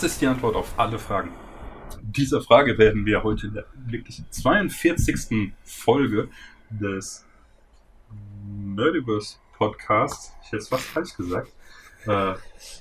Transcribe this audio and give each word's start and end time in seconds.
Was 0.00 0.12
ist 0.12 0.22
die 0.22 0.26
Antwort 0.28 0.56
auf 0.56 0.72
alle 0.78 0.98
Fragen? 0.98 1.28
Dieser 2.00 2.40
Frage 2.40 2.78
werden 2.78 3.04
wir 3.04 3.22
heute 3.22 3.48
in 3.48 3.52
der 3.52 3.66
wirklich 3.84 4.22
42. 4.30 5.52
Folge 5.62 6.30
des 6.70 7.26
Nerdiverse 8.48 9.36
Podcasts, 9.58 10.32
ich 10.40 10.46
hätte 10.46 10.56
es 10.56 10.68
fast 10.68 10.84
falsch 10.84 11.14
gesagt, 11.14 11.52
äh, 12.06 12.32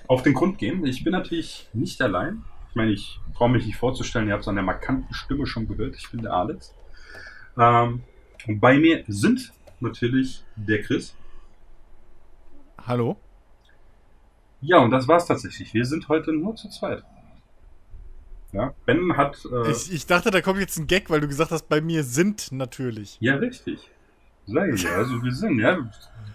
auf 0.08 0.24
den 0.24 0.34
Grund 0.34 0.60
gehen. 0.60 0.86
Ich 0.86 1.04
bin 1.04 1.12
natürlich 1.12 1.68
nicht 1.74 2.02
allein. 2.02 2.46
Ich 2.70 2.76
meine, 2.76 2.92
ich 2.92 3.20
brauche 3.34 3.50
mich 3.50 3.66
nicht 3.66 3.76
vorzustellen, 3.76 4.30
ihr 4.30 4.34
habt 4.34 4.44
es 4.44 4.48
an 4.48 4.56
der 4.56 4.64
markanten 4.64 5.14
Stimme 5.14 5.46
schon 5.46 5.68
gehört. 5.68 5.98
Ich 5.98 6.10
bin 6.10 6.22
der 6.22 6.32
Alex. 6.32 6.74
Ähm, 7.58 8.02
bei 8.48 8.78
mir 8.78 9.04
sind 9.10 9.52
natürlich 9.82 10.46
der 10.56 10.84
Chris. 10.84 11.18
Hallo? 12.78 13.18
Ja, 14.62 14.80
und 14.80 14.92
das 14.92 15.08
war's 15.08 15.26
tatsächlich. 15.26 15.74
Wir 15.74 15.86
sind 15.86 16.10
heute 16.10 16.34
nur 16.34 16.56
zu 16.56 16.70
zweit. 16.70 17.04
Ja, 18.52 18.74
Ben 18.86 19.16
hat. 19.16 19.46
Äh, 19.52 19.72
ich, 19.72 19.94
ich 19.94 20.06
dachte, 20.06 20.32
da 20.32 20.42
kommt 20.42 20.60
jetzt 20.60 20.78
ein 20.78 20.88
Gag, 20.88 21.10
weil 21.10 21.22
du 21.22 21.28
gesagt 21.28 21.52
hast, 21.52 21.70
bei 21.70 21.82
mir 21.82 22.04
sind 22.04 22.52
natürlich. 22.52 23.18
Ja, 23.20 23.36
richtig. 23.36 23.90
Ich 24.48 24.84
ja, 24.84 24.96
also 24.96 25.22
wir 25.22 25.32
sind, 25.32 25.60
ja. 25.60 25.78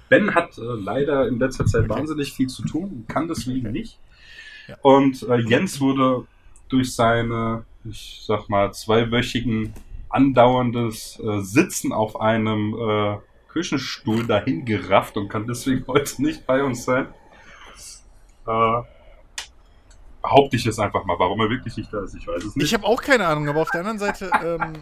Ben 0.09 0.34
hat 0.34 0.56
äh, 0.56 0.60
leider 0.60 1.27
in 1.27 1.41
letzter 1.41 1.66
Zeit 1.66 1.84
okay. 1.84 1.98
wahnsinnig 1.98 2.32
viel 2.32 2.46
zu 2.46 2.62
tun, 2.62 3.05
kann 3.09 3.27
deswegen 3.27 3.66
okay. 3.66 3.73
nicht. 3.73 3.98
Ja. 4.68 4.77
Und 4.82 5.23
äh, 5.24 5.38
Jens 5.38 5.80
wurde 5.80 6.27
durch 6.68 6.95
seine, 6.95 7.65
ich 7.84 8.23
sag 8.24 8.48
mal, 8.48 8.73
zweiwöchigen 8.73 9.73
andauerndes 10.10 11.21
äh, 11.21 11.40
Sitzen 11.40 11.93
auf 11.93 12.21
einem 12.21 12.74
äh, 12.74 13.16
Küchenstuhl 13.49 14.27
dahin 14.27 14.65
gerafft 14.65 15.16
und 15.16 15.29
kann 15.29 15.46
deswegen 15.46 15.84
heute 15.88 16.23
nicht 16.23 16.46
bei 16.46 16.62
uns 16.62 16.84
sein. 16.84 17.09
Äh, 18.46 18.82
behaupte 20.23 20.56
ich 20.56 20.66
es 20.66 20.78
einfach 20.78 21.04
mal. 21.04 21.18
Warum 21.18 21.40
er 21.40 21.50
wirklich 21.50 21.76
nicht 21.76 21.92
da 21.92 22.02
ist, 22.02 22.14
ich 22.14 22.26
weiß 22.26 22.42
es 22.42 22.56
nicht. 22.56 22.66
Ich 22.66 22.74
habe 22.74 22.84
auch 22.84 23.00
keine 23.00 23.26
Ahnung, 23.26 23.48
aber 23.48 23.62
auf 23.62 23.70
der 23.70 23.80
anderen 23.80 23.98
Seite, 23.98 24.30
ähm, 24.42 24.73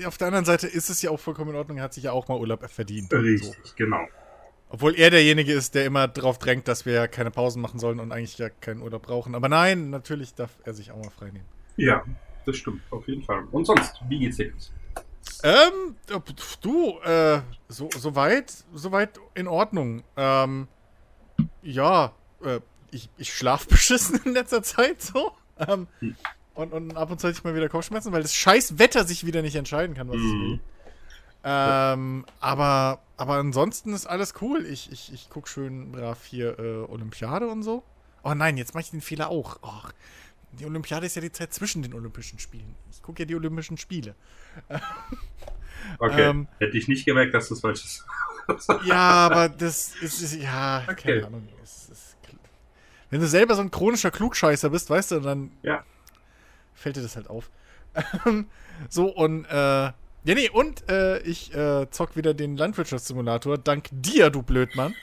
äh, 0.00 0.04
auf 0.04 0.18
der 0.18 0.26
anderen 0.28 0.44
Seite 0.44 0.66
ist 0.66 0.90
es 0.90 1.00
ja 1.02 1.10
auch 1.10 1.20
vollkommen 1.20 1.50
in 1.50 1.56
Ordnung. 1.56 1.78
Er 1.78 1.84
hat 1.84 1.94
sich 1.94 2.04
ja 2.04 2.12
auch 2.12 2.28
mal 2.28 2.38
Urlaub 2.38 2.68
verdient. 2.68 3.12
Richtig, 3.12 3.54
so. 3.62 3.72
genau. 3.76 4.06
Obwohl 4.70 4.94
er 4.96 5.10
derjenige 5.10 5.52
ist, 5.52 5.74
der 5.74 5.86
immer 5.86 6.08
darauf 6.08 6.38
drängt, 6.38 6.68
dass 6.68 6.84
wir 6.84 7.08
keine 7.08 7.30
Pausen 7.30 7.62
machen 7.62 7.78
sollen 7.78 8.00
und 8.00 8.12
eigentlich 8.12 8.36
ja 8.36 8.50
keinen 8.50 8.82
Urlaub 8.82 9.02
brauchen. 9.02 9.34
Aber 9.34 9.48
nein, 9.48 9.88
natürlich 9.90 10.34
darf 10.34 10.50
er 10.64 10.74
sich 10.74 10.90
auch 10.90 11.02
mal 11.02 11.10
frei 11.10 11.30
nehmen. 11.30 11.46
Ja, 11.76 12.04
das 12.44 12.56
stimmt, 12.56 12.82
auf 12.90 13.06
jeden 13.08 13.22
Fall. 13.22 13.44
Und 13.50 13.64
sonst, 13.64 14.02
wie 14.08 14.18
geht's 14.18 14.36
dir? 14.36 14.52
Ähm, 15.42 15.96
du, 16.60 16.98
äh, 17.00 17.40
so, 17.68 17.88
so 17.96 18.14
weit, 18.14 18.52
so 18.74 18.92
weit 18.92 19.18
in 19.34 19.46
Ordnung. 19.46 20.02
Ähm, 20.16 20.68
ja, 21.62 22.12
äh, 22.44 22.60
ich, 22.90 23.08
ich 23.16 23.32
schlaf 23.32 23.66
beschissen 23.68 24.20
in 24.24 24.32
letzter 24.32 24.62
Zeit 24.62 25.02
so. 25.02 25.32
Ähm, 25.58 25.88
hm. 26.00 26.16
und, 26.54 26.72
und 26.72 26.96
ab 26.96 27.10
und 27.10 27.20
zu 27.20 27.28
hatte 27.28 27.38
ich 27.38 27.44
mal 27.44 27.54
wieder 27.54 27.68
Kopfschmerzen, 27.68 28.12
weil 28.12 28.22
das 28.22 28.34
scheiß 28.34 28.78
Wetter 28.78 29.04
sich 29.04 29.26
wieder 29.26 29.42
nicht 29.42 29.56
entscheiden 29.56 29.96
kann, 29.96 30.08
was 30.08 30.16
mhm. 30.16 30.22
es 30.22 30.32
will. 30.32 30.60
Ähm, 31.44 32.26
aber, 32.40 33.00
aber 33.16 33.34
ansonsten 33.36 33.92
ist 33.92 34.06
alles 34.06 34.34
cool. 34.40 34.66
Ich, 34.66 34.90
ich, 34.92 35.12
ich 35.12 35.28
guck 35.30 35.48
schön 35.48 35.92
brav 35.92 36.24
hier 36.24 36.58
äh, 36.58 36.84
Olympiade 36.90 37.48
und 37.48 37.62
so. 37.62 37.82
Oh 38.24 38.34
nein, 38.34 38.56
jetzt 38.56 38.74
mache 38.74 38.82
ich 38.82 38.90
den 38.90 39.00
Fehler 39.00 39.30
auch. 39.30 39.58
Oh, 39.62 39.88
die 40.52 40.66
Olympiade 40.66 41.06
ist 41.06 41.14
ja 41.14 41.22
die 41.22 41.32
Zeit 41.32 41.54
zwischen 41.54 41.82
den 41.82 41.94
Olympischen 41.94 42.38
Spielen. 42.38 42.74
Ich 42.90 43.02
gucke 43.02 43.22
ja 43.22 43.26
die 43.26 43.36
Olympischen 43.36 43.76
Spiele. 43.76 44.14
Okay, 45.98 46.30
ähm, 46.30 46.48
hätte 46.58 46.76
ich 46.76 46.88
nicht 46.88 47.04
gemerkt, 47.04 47.34
dass 47.34 47.48
das 47.48 47.60
falsch 47.60 47.84
ist. 47.84 48.04
ja, 48.84 48.96
aber 48.96 49.48
das 49.48 49.94
ist, 50.00 50.20
ist 50.20 50.34
ja, 50.34 50.84
okay. 50.88 51.20
keine 51.20 51.26
Ahnung. 51.26 51.48
Ist, 51.62 51.90
ist, 51.90 52.07
wenn 53.10 53.20
du 53.20 53.26
selber 53.26 53.54
so 53.54 53.62
ein 53.62 53.70
chronischer 53.70 54.10
Klugscheißer 54.10 54.70
bist, 54.70 54.90
weißt 54.90 55.12
du, 55.12 55.20
dann 55.20 55.52
ja. 55.62 55.84
fällt 56.74 56.96
dir 56.96 57.02
das 57.02 57.16
halt 57.16 57.28
auf. 57.30 57.50
so, 58.88 59.06
und, 59.06 59.44
äh, 59.46 59.54
ja, 59.54 59.94
nee, 60.24 60.50
und 60.50 60.88
äh, 60.90 61.20
ich 61.20 61.54
äh, 61.54 61.90
zock 61.90 62.16
wieder 62.16 62.34
den 62.34 62.56
Landwirtschaftssimulator, 62.56 63.58
dank 63.58 63.88
dir, 63.90 64.30
du 64.30 64.42
Blödmann. 64.42 64.94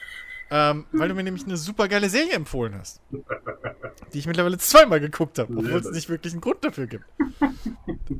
Ähm, 0.48 0.86
weil 0.92 1.08
du 1.08 1.14
mir 1.14 1.24
nämlich 1.24 1.44
eine 1.44 1.56
super 1.56 1.88
geile 1.88 2.08
Serie 2.08 2.34
empfohlen 2.34 2.76
hast. 2.78 3.00
Die 4.12 4.18
ich 4.18 4.26
mittlerweile 4.26 4.58
zweimal 4.58 5.00
geguckt 5.00 5.40
habe, 5.40 5.52
obwohl 5.52 5.80
es 5.80 5.90
nicht 5.90 6.08
wirklich 6.08 6.34
einen 6.34 6.40
Grund 6.40 6.64
dafür 6.64 6.86
gibt. 6.86 7.04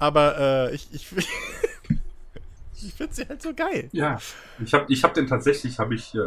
Aber 0.00 0.36
äh, 0.38 0.74
ich, 0.74 0.88
ich, 0.92 1.06
ich 2.86 2.94
finde 2.94 3.14
sie 3.14 3.28
halt 3.28 3.42
so 3.42 3.54
geil. 3.54 3.88
Ja, 3.92 4.18
ich 4.62 4.72
habe 4.74 4.86
ich 4.88 5.04
hab 5.04 5.14
den 5.14 5.26
tatsächlich, 5.26 5.78
habe 5.78 5.94
ich, 5.94 6.14
äh, 6.14 6.18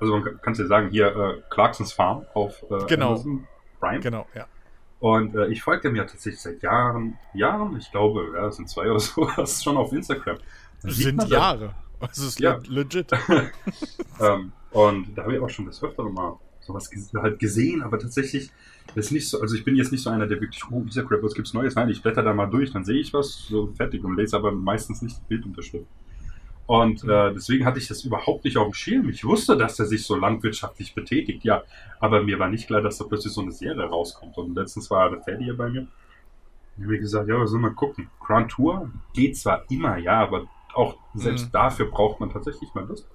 also 0.00 0.18
man 0.18 0.40
kann 0.40 0.52
es 0.52 0.58
ja 0.58 0.66
sagen, 0.66 0.90
hier 0.90 1.06
äh, 1.06 1.42
Clarksons 1.50 1.92
Farm 1.92 2.26
auf 2.34 2.62
äh, 2.70 2.86
genau. 2.86 3.12
Amazon 3.12 3.46
Prime. 3.80 4.00
Genau, 4.00 4.26
ja. 4.34 4.46
Und 5.00 5.34
äh, 5.36 5.46
ich 5.48 5.62
folge 5.62 5.82
dem 5.82 5.96
ja 5.96 6.04
tatsächlich 6.04 6.40
seit 6.40 6.62
Jahren, 6.62 7.18
Jahren, 7.32 7.76
ich 7.76 7.90
glaube, 7.90 8.32
ja, 8.34 8.42
das 8.42 8.56
sind 8.56 8.68
zwei 8.68 8.90
oder 8.90 9.00
so, 9.00 9.28
das 9.36 9.52
ist 9.52 9.64
schon 9.64 9.76
auf 9.76 9.92
Instagram. 9.92 10.38
Das 10.82 10.96
sind 10.96 11.28
Jahre. 11.28 11.74
Das 12.00 12.18
ist 12.18 12.38
ja. 12.38 12.58
legit. 12.68 13.10
ähm, 14.20 14.52
und 14.70 15.16
da 15.16 15.22
habe 15.22 15.34
ich 15.34 15.40
auch 15.40 15.48
schon 15.48 15.66
das 15.66 15.82
öftere 15.82 16.10
mal 16.10 16.38
sowas 16.60 16.90
halt 17.16 17.38
gesehen, 17.38 17.82
aber 17.82 17.98
tatsächlich 17.98 18.50
ist 18.94 19.10
nicht 19.10 19.28
so, 19.28 19.40
also 19.40 19.54
ich 19.54 19.64
bin 19.64 19.74
jetzt 19.76 19.90
nicht 19.90 20.02
so 20.02 20.10
einer, 20.10 20.26
der 20.26 20.40
wirklich, 20.40 20.62
oh, 20.70 20.82
dieser 20.84 21.04
Crap, 21.04 21.22
was 21.22 21.34
gibt's 21.34 21.54
Neues? 21.54 21.74
Nein, 21.74 21.88
ich 21.88 22.02
blätter 22.02 22.22
da 22.22 22.32
mal 22.32 22.46
durch, 22.46 22.72
dann 22.72 22.84
sehe 22.84 22.98
ich 22.98 23.12
was, 23.12 23.46
so 23.48 23.68
fertig 23.68 24.04
und 24.04 24.16
lese 24.16 24.36
aber 24.36 24.52
meistens 24.52 25.02
nicht 25.02 25.16
die 25.16 25.28
Bildunterschrift. 25.28 25.86
Und 26.68 27.02
äh, 27.04 27.32
deswegen 27.32 27.64
hatte 27.64 27.78
ich 27.78 27.88
das 27.88 28.04
überhaupt 28.04 28.44
nicht 28.44 28.58
auf 28.58 28.66
dem 28.66 28.74
Schirm. 28.74 29.08
Ich 29.08 29.24
wusste, 29.24 29.56
dass 29.56 29.78
er 29.78 29.86
sich 29.86 30.04
so 30.04 30.16
landwirtschaftlich 30.16 30.94
betätigt, 30.94 31.42
ja. 31.42 31.62
Aber 31.98 32.22
mir 32.22 32.38
war 32.38 32.50
nicht 32.50 32.66
klar, 32.66 32.82
dass 32.82 32.98
da 32.98 33.06
plötzlich 33.06 33.32
so 33.32 33.40
eine 33.40 33.52
Serie 33.52 33.84
rauskommt. 33.84 34.36
Und 34.36 34.54
letztens 34.54 34.90
war 34.90 35.08
der 35.08 35.22
Teddy 35.22 35.44
hier 35.44 35.56
bei 35.56 35.70
mir. 35.70 35.86
Ich 36.76 36.84
habe 36.84 36.98
gesagt, 36.98 37.26
ja, 37.26 37.40
was 37.40 37.52
soll 37.52 37.60
man 37.60 37.74
gucken? 37.74 38.10
Grand 38.20 38.50
Tour 38.50 38.90
geht 39.14 39.38
zwar 39.38 39.64
immer, 39.70 39.96
ja, 39.96 40.20
aber 40.20 40.46
auch 40.74 40.98
selbst 41.14 41.46
mhm. 41.46 41.52
dafür 41.52 41.86
braucht 41.86 42.20
man 42.20 42.30
tatsächlich 42.30 42.74
mal 42.74 42.84
Lust. 42.84 43.08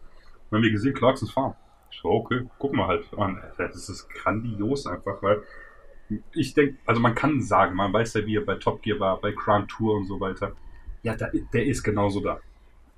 Wir 0.50 0.58
haben 0.58 0.64
wir 0.64 0.72
gesehen, 0.72 0.96
Clarksons 0.96 1.32
Farm. 1.32 1.54
Ich 1.92 2.00
so, 2.02 2.10
okay, 2.10 2.48
gucken 2.58 2.80
wir 2.80 2.88
halt 2.88 3.06
an. 3.16 3.40
Das 3.60 3.88
ist 3.88 4.10
grandios 4.10 4.88
einfach, 4.88 5.22
weil 5.22 5.44
ich 6.34 6.56
denke, 6.56 6.80
also 6.88 7.00
man 7.00 7.14
kann 7.14 7.40
sagen, 7.40 7.76
man 7.76 7.94
weiß 7.94 8.16
ja, 8.16 8.26
wie 8.26 8.38
er 8.38 8.46
bei 8.46 8.56
Top 8.56 8.82
Gear 8.82 9.00
war, 9.00 9.22
bei 9.22 9.32
Grand 9.32 9.70
Tour 9.70 9.96
und 9.96 10.08
so 10.08 10.20
weiter. 10.20 10.54
Ja, 11.04 11.16
der, 11.16 11.32
der 11.54 11.68
ist 11.68 11.84
genauso 11.84 12.20
da. 12.20 12.40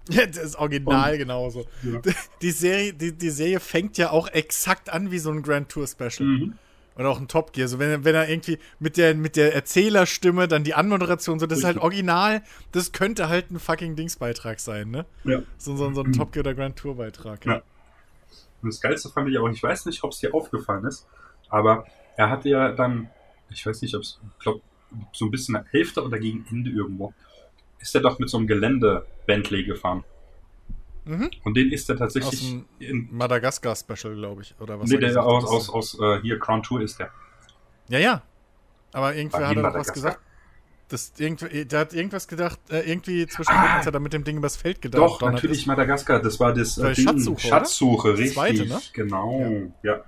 Ja, 0.10 0.26
das 0.26 0.38
ist 0.38 0.56
original 0.56 1.14
und, 1.14 1.18
genauso. 1.18 1.66
Ja. 1.84 2.00
Die, 2.42 2.52
Serie, 2.52 2.94
die, 2.94 3.12
die 3.12 3.30
Serie 3.30 3.60
fängt 3.60 3.98
ja 3.98 4.12
auch 4.12 4.28
exakt 4.28 4.90
an 4.90 5.12
wie 5.12 5.20
so 5.20 5.32
ein 5.32 5.42
Grand 5.42 5.70
Tour 5.70 5.88
Special. 5.88 6.28
Mhm. 6.28 6.54
Oder 6.96 7.10
auch 7.10 7.20
ein 7.20 7.28
Top 7.28 7.52
Gear. 7.52 7.68
So, 7.68 7.78
wenn, 7.80 8.06
wenn 8.06 8.16
er 8.16 8.30
irgendwie 8.30 8.58
mit 8.80 8.98
der, 8.98 9.16
mit 9.16 9.36
der 9.36 9.54
Erzählerstimme 9.54 10.48
dann 10.48 10.64
die 10.64 10.76
Anmoderation, 10.76 11.40
so, 11.40 11.46
das 11.46 11.58
Richtig. 11.58 11.70
ist 11.70 11.76
halt 11.76 11.84
original. 11.84 12.42
Das 12.72 12.92
könnte 12.92 13.28
halt 13.28 13.52
ein 13.52 13.60
fucking 13.60 13.96
Dingsbeitrag 13.96 14.60
sein, 14.60 14.92
ne? 14.92 15.06
Ja. 15.24 15.42
So, 15.58 15.76
so, 15.76 15.92
so 15.94 16.02
ein 16.02 16.08
mhm. 16.08 16.14
Top 16.14 16.32
Gear 16.32 16.46
oder 16.46 16.54
Grand 16.54 16.78
Tour 16.78 16.96
Beitrag. 16.96 17.46
Ja. 17.46 17.54
ja. 17.54 17.62
Und 18.62 18.74
das 18.74 18.82
Geilste 18.82 19.10
fand 19.10 19.30
ich 19.30 19.38
auch, 19.38 19.50
ich 19.50 19.62
weiß 19.62 19.86
nicht, 19.88 20.04
ob 20.04 20.12
es 20.12 20.20
dir 20.20 20.34
aufgefallen 20.34 20.86
ist, 20.86 21.06
aber 21.50 21.86
er 22.16 22.30
hatte 22.30 22.50
ja 22.50 22.72
dann, 22.72 23.10
ich 23.50 23.66
weiß 23.66 23.82
nicht, 23.82 23.94
ob 23.96 24.02
es, 24.02 24.20
ich 24.38 24.44
glaube, 24.44 24.62
so 25.12 25.26
ein 25.26 25.32
bisschen 25.32 25.64
Hälfte 25.72 26.04
oder 26.04 26.18
gegen 26.18 26.46
Ende 26.50 26.72
irgendwo, 26.72 27.14
ist 27.80 27.96
er 27.96 28.02
doch 28.02 28.20
mit 28.20 28.30
so 28.30 28.38
einem 28.38 28.48
Gelände-Bentley 28.48 29.64
gefahren. 29.64 30.04
Mhm. 31.06 31.30
Und 31.44 31.56
den 31.56 31.72
ist 31.72 31.90
er 31.90 31.98
tatsächlich 31.98 32.34
aus 32.34 32.66
in 32.80 33.08
Madagaskar-Special, 33.12 34.16
glaube 34.16 34.42
ich, 34.42 34.56
oder 34.60 34.80
was? 34.80 34.90
Nee, 34.90 34.98
der 34.98 35.24
aus, 35.24 35.46
aus, 35.46 35.70
aus, 35.70 36.00
äh, 36.00 36.22
hier 36.22 36.40
Crown 36.40 36.64
Tour 36.64 36.82
ist 36.82 37.00
der. 37.00 37.12
Ja, 37.90 38.00
ja. 38.00 38.24
Aber 38.92 39.14
irgendwer 39.16 39.48
hat 39.48 39.56
er 39.56 39.64
doch 39.64 39.74
was 39.76 39.94
gesagt. 39.94 40.20
Das, 40.88 41.14
irgendwie, 41.18 41.66
der 41.66 41.80
hat 41.80 41.94
irgendwas 41.94 42.28
gedacht, 42.28 42.60
äh, 42.70 42.80
irgendwie 42.82 43.26
zwischendurch 43.26 43.70
ah, 43.70 43.86
hat 43.86 43.94
er 43.94 44.00
mit 44.00 44.14
dem 44.14 44.24
Ding 44.24 44.38
übers 44.38 44.56
Feld 44.56 44.82
gedacht. 44.82 45.02
Doch, 45.02 45.22
natürlich 45.22 45.60
ist. 45.60 45.68
Madagaskar, 45.68 46.22
das 46.22 46.40
war 46.40 46.54
das, 46.54 46.78
äh, 46.78 46.94
Ding, 46.94 47.06
Schatzsuche, 47.06 47.40
Schatzsuche 47.40 48.18
richtig. 48.18 48.34
Zweite, 48.34 48.66
ne? 48.68 48.80
Genau, 48.94 49.72
ja. 49.82 50.04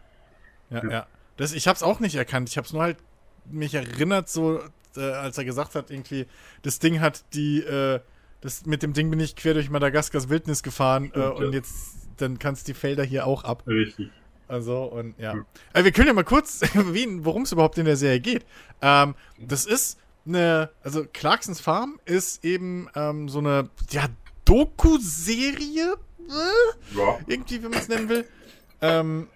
Ja, 0.69 0.83
ja. 0.83 0.89
ja. 0.89 1.07
Das, 1.35 1.53
ich 1.53 1.67
hab's 1.67 1.83
auch 1.83 1.99
nicht 1.99 2.15
erkannt. 2.15 2.49
Ich 2.49 2.57
hab's 2.57 2.73
nur 2.73 2.83
halt 2.83 2.97
mich 3.45 3.73
erinnert, 3.73 4.29
so, 4.29 4.59
äh, 4.97 5.11
als 5.11 5.37
er 5.37 5.45
gesagt 5.45 5.75
hat, 5.75 5.91
irgendwie, 5.91 6.25
das 6.61 6.79
Ding 6.79 6.99
hat 6.99 7.23
die, 7.33 7.59
äh, 7.59 7.99
das, 8.41 8.65
mit 8.65 8.83
dem 8.83 8.93
Ding 8.93 9.09
bin 9.09 9.19
ich 9.19 9.35
quer 9.35 9.53
durch 9.53 9.69
Madagaskars 9.69 10.29
Wildnis 10.29 10.63
gefahren 10.63 11.11
äh, 11.13 11.19
und 11.19 11.53
jetzt, 11.53 12.09
dann 12.17 12.39
kannst 12.39 12.67
du 12.67 12.73
die 12.73 12.79
Felder 12.79 13.03
hier 13.03 13.25
auch 13.25 13.43
ab. 13.43 13.63
Richtig. 13.67 14.09
Also, 14.47 14.83
und 14.83 15.19
ja. 15.19 15.35
ja. 15.75 15.83
wir 15.83 15.91
können 15.91 16.07
ja 16.07 16.13
mal 16.13 16.23
kurz 16.23 16.61
erwähnen, 16.75 17.25
worum 17.25 17.43
es 17.43 17.51
überhaupt 17.51 17.77
in 17.77 17.85
der 17.85 17.97
Serie 17.97 18.19
geht. 18.19 18.45
Ähm, 18.81 19.15
das 19.39 19.65
ist 19.65 19.99
eine, 20.25 20.69
also 20.83 21.05
Clarksons 21.11 21.59
Farm 21.59 21.99
ist 22.05 22.43
eben 22.43 22.89
ähm, 22.95 23.29
so 23.29 23.39
eine, 23.39 23.69
ja, 23.89 24.05
Doku-Serie, 24.45 25.95
äh? 26.29 26.97
ja. 26.97 27.19
irgendwie, 27.27 27.61
wenn 27.63 27.71
man 27.71 27.79
es 27.79 27.87
nennen 27.89 28.09
will, 28.09 28.25
ähm, 28.81 29.27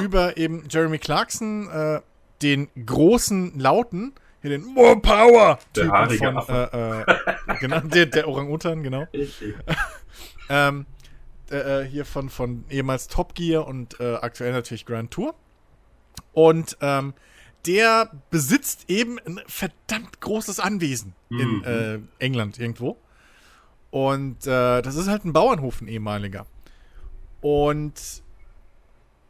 über 0.00 0.36
eben 0.36 0.64
Jeremy 0.68 0.98
Clarkson, 0.98 1.68
äh, 1.70 2.00
den 2.42 2.68
großen 2.84 3.58
Lauten, 3.58 4.12
hier 4.42 4.50
den 4.50 4.64
More 4.64 5.00
Power 5.00 5.58
der 5.74 5.86
von, 5.86 6.36
äh, 6.48 7.00
äh, 7.00 7.04
genau, 7.60 7.80
der, 7.84 8.06
der 8.06 8.28
Orang-Utan, 8.28 8.82
genau. 8.82 9.06
ähm, 10.48 10.86
äh, 11.50 11.82
hier 11.82 12.04
von, 12.04 12.28
von 12.28 12.64
ehemals 12.70 13.08
Top 13.08 13.34
Gear 13.34 13.66
und 13.66 13.98
äh, 14.00 14.14
aktuell 14.16 14.52
natürlich 14.52 14.86
Grand 14.86 15.10
Tour. 15.10 15.34
Und 16.32 16.76
ähm, 16.80 17.14
der 17.66 18.10
besitzt 18.30 18.88
eben 18.88 19.18
ein 19.26 19.40
verdammt 19.46 20.20
großes 20.20 20.60
Anwesen 20.60 21.14
in 21.30 21.58
Mhm. 21.58 21.64
äh, 21.64 22.24
England 22.24 22.58
irgendwo. 22.58 22.96
Und 23.90 24.46
äh, 24.46 24.82
das 24.82 24.96
ist 24.96 25.08
halt 25.08 25.24
ein 25.24 25.32
Bauernhof, 25.32 25.80
ein 25.80 25.88
ehemaliger. 25.88 26.46
Und 27.40 27.94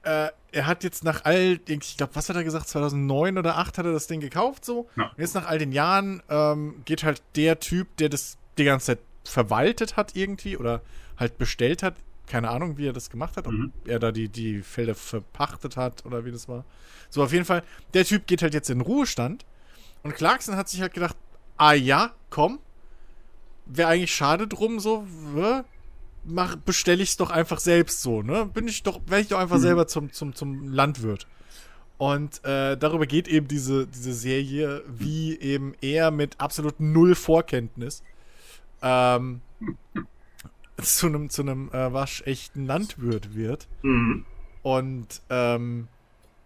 äh, 0.08 0.30
er 0.52 0.66
hat 0.66 0.82
jetzt 0.84 1.04
nach 1.04 1.24
all, 1.24 1.60
ich 1.68 1.96
glaube, 1.96 2.14
was 2.16 2.28
hat 2.28 2.36
er 2.36 2.44
gesagt, 2.44 2.68
2009 2.68 3.36
oder 3.38 3.50
2008 3.50 3.78
hat 3.78 3.86
er 3.86 3.92
das 3.92 4.06
Ding 4.06 4.20
gekauft 4.20 4.64
so. 4.64 4.88
Ja. 4.96 5.04
Und 5.08 5.18
jetzt 5.18 5.34
nach 5.34 5.46
all 5.46 5.58
den 5.58 5.72
Jahren 5.72 6.22
ähm, 6.30 6.80
geht 6.84 7.02
halt 7.04 7.22
der 7.36 7.60
Typ, 7.60 7.96
der 7.98 8.08
das 8.08 8.38
die 8.56 8.64
ganze 8.64 8.86
Zeit 8.86 8.98
verwaltet 9.24 9.96
hat 9.96 10.16
irgendwie 10.16 10.56
oder 10.56 10.80
halt 11.18 11.36
bestellt 11.36 11.82
hat, 11.82 11.96
keine 12.26 12.48
Ahnung, 12.50 12.78
wie 12.78 12.86
er 12.88 12.92
das 12.92 13.10
gemacht 13.10 13.36
hat, 13.36 13.46
ob 13.46 13.52
Mhm. 13.52 13.72
er 13.86 13.98
da 13.98 14.10
die, 14.12 14.28
die 14.28 14.62
Felder 14.62 14.94
verpachtet 14.94 15.76
hat 15.76 16.04
oder 16.06 16.24
wie 16.24 16.32
das 16.32 16.48
war. 16.48 16.64
So, 17.10 17.22
auf 17.22 17.32
jeden 17.32 17.44
Fall, 17.44 17.62
der 17.94 18.04
Typ 18.04 18.26
geht 18.26 18.42
halt 18.42 18.54
jetzt 18.54 18.70
in 18.70 18.80
Ruhestand 18.80 19.44
und 20.02 20.14
Clarkson 20.14 20.56
hat 20.56 20.68
sich 20.68 20.80
halt 20.80 20.94
gedacht, 20.94 21.16
ah 21.56 21.72
ja, 21.74 22.12
komm, 22.30 22.58
wäre 23.66 23.88
eigentlich 23.88 24.14
schade 24.14 24.46
drum, 24.46 24.80
so, 24.80 25.06
bestelle 26.64 27.02
ich 27.02 27.10
es 27.10 27.16
doch 27.16 27.30
einfach 27.30 27.58
selbst 27.60 28.02
so, 28.02 28.22
ne? 28.22 28.46
Bin 28.52 28.68
ich 28.68 28.82
doch, 28.82 29.00
werde 29.06 29.22
ich 29.22 29.28
doch 29.28 29.38
einfach 29.38 29.56
Mhm. 29.56 29.62
selber 29.62 29.86
zum, 29.86 30.12
zum, 30.12 30.34
zum 30.34 30.68
Landwirt. 30.72 31.26
Und 31.96 32.44
äh, 32.44 32.76
darüber 32.76 33.06
geht 33.06 33.26
eben 33.26 33.48
diese, 33.48 33.86
diese 33.86 34.12
Serie, 34.12 34.82
wie 34.86 35.38
eben 35.40 35.74
er 35.80 36.10
mit 36.10 36.40
absolut 36.40 36.78
null 36.78 37.14
Vorkenntnis 37.16 38.02
ähm, 38.82 39.40
zu 40.80 41.06
einem 41.06 41.28
zu 41.28 41.42
einem 41.42 41.70
äh, 41.72 41.92
waschechten 41.92 42.66
Landwirt 42.66 43.34
wird. 43.34 43.66
Mhm. 43.82 44.24
Und 44.62 45.22
ähm, 45.30 45.88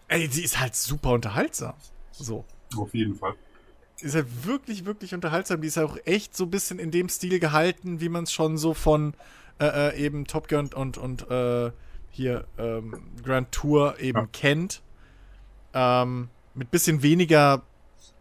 ey, 0.09 0.27
sie 0.31 0.43
ist 0.43 0.59
halt 0.59 0.75
super 0.75 1.11
unterhaltsam. 1.11 1.75
So. 2.13 2.45
Auf 2.77 2.95
jeden 2.95 3.17
Fall. 3.17 3.35
Ist 4.01 4.15
halt 4.15 4.47
wirklich, 4.47 4.85
wirklich 4.87 5.13
unterhaltsam. 5.15 5.61
Die 5.61 5.69
ist 5.69 5.79
auch 5.79 5.99
echt 6.07 6.35
so 6.35 6.45
ein 6.45 6.51
bisschen 6.51 6.79
in 6.79 6.91
dem 6.91 7.09
Stil 7.11 7.39
gehalten, 7.39 8.01
wie 8.01 8.09
man 8.09 8.25
es 8.25 8.33
schon 8.33 8.57
so 8.57 8.73
von 8.75 9.13
äh, 9.63 9.89
äh, 9.91 9.97
eben 10.05 10.27
Top 10.27 10.49
Gun 10.49 10.71
und, 10.75 10.99
und 10.99 11.31
äh, 11.31 11.71
hier 12.11 12.45
ähm, 12.59 12.95
Grand 13.23 13.53
Tour 13.53 13.99
eben 14.01 14.19
Ja. 14.19 14.29
kennt. 14.33 14.83
Ähm, 15.75 16.29
mit 16.55 16.71
bisschen 16.71 17.03
weniger 17.03 17.63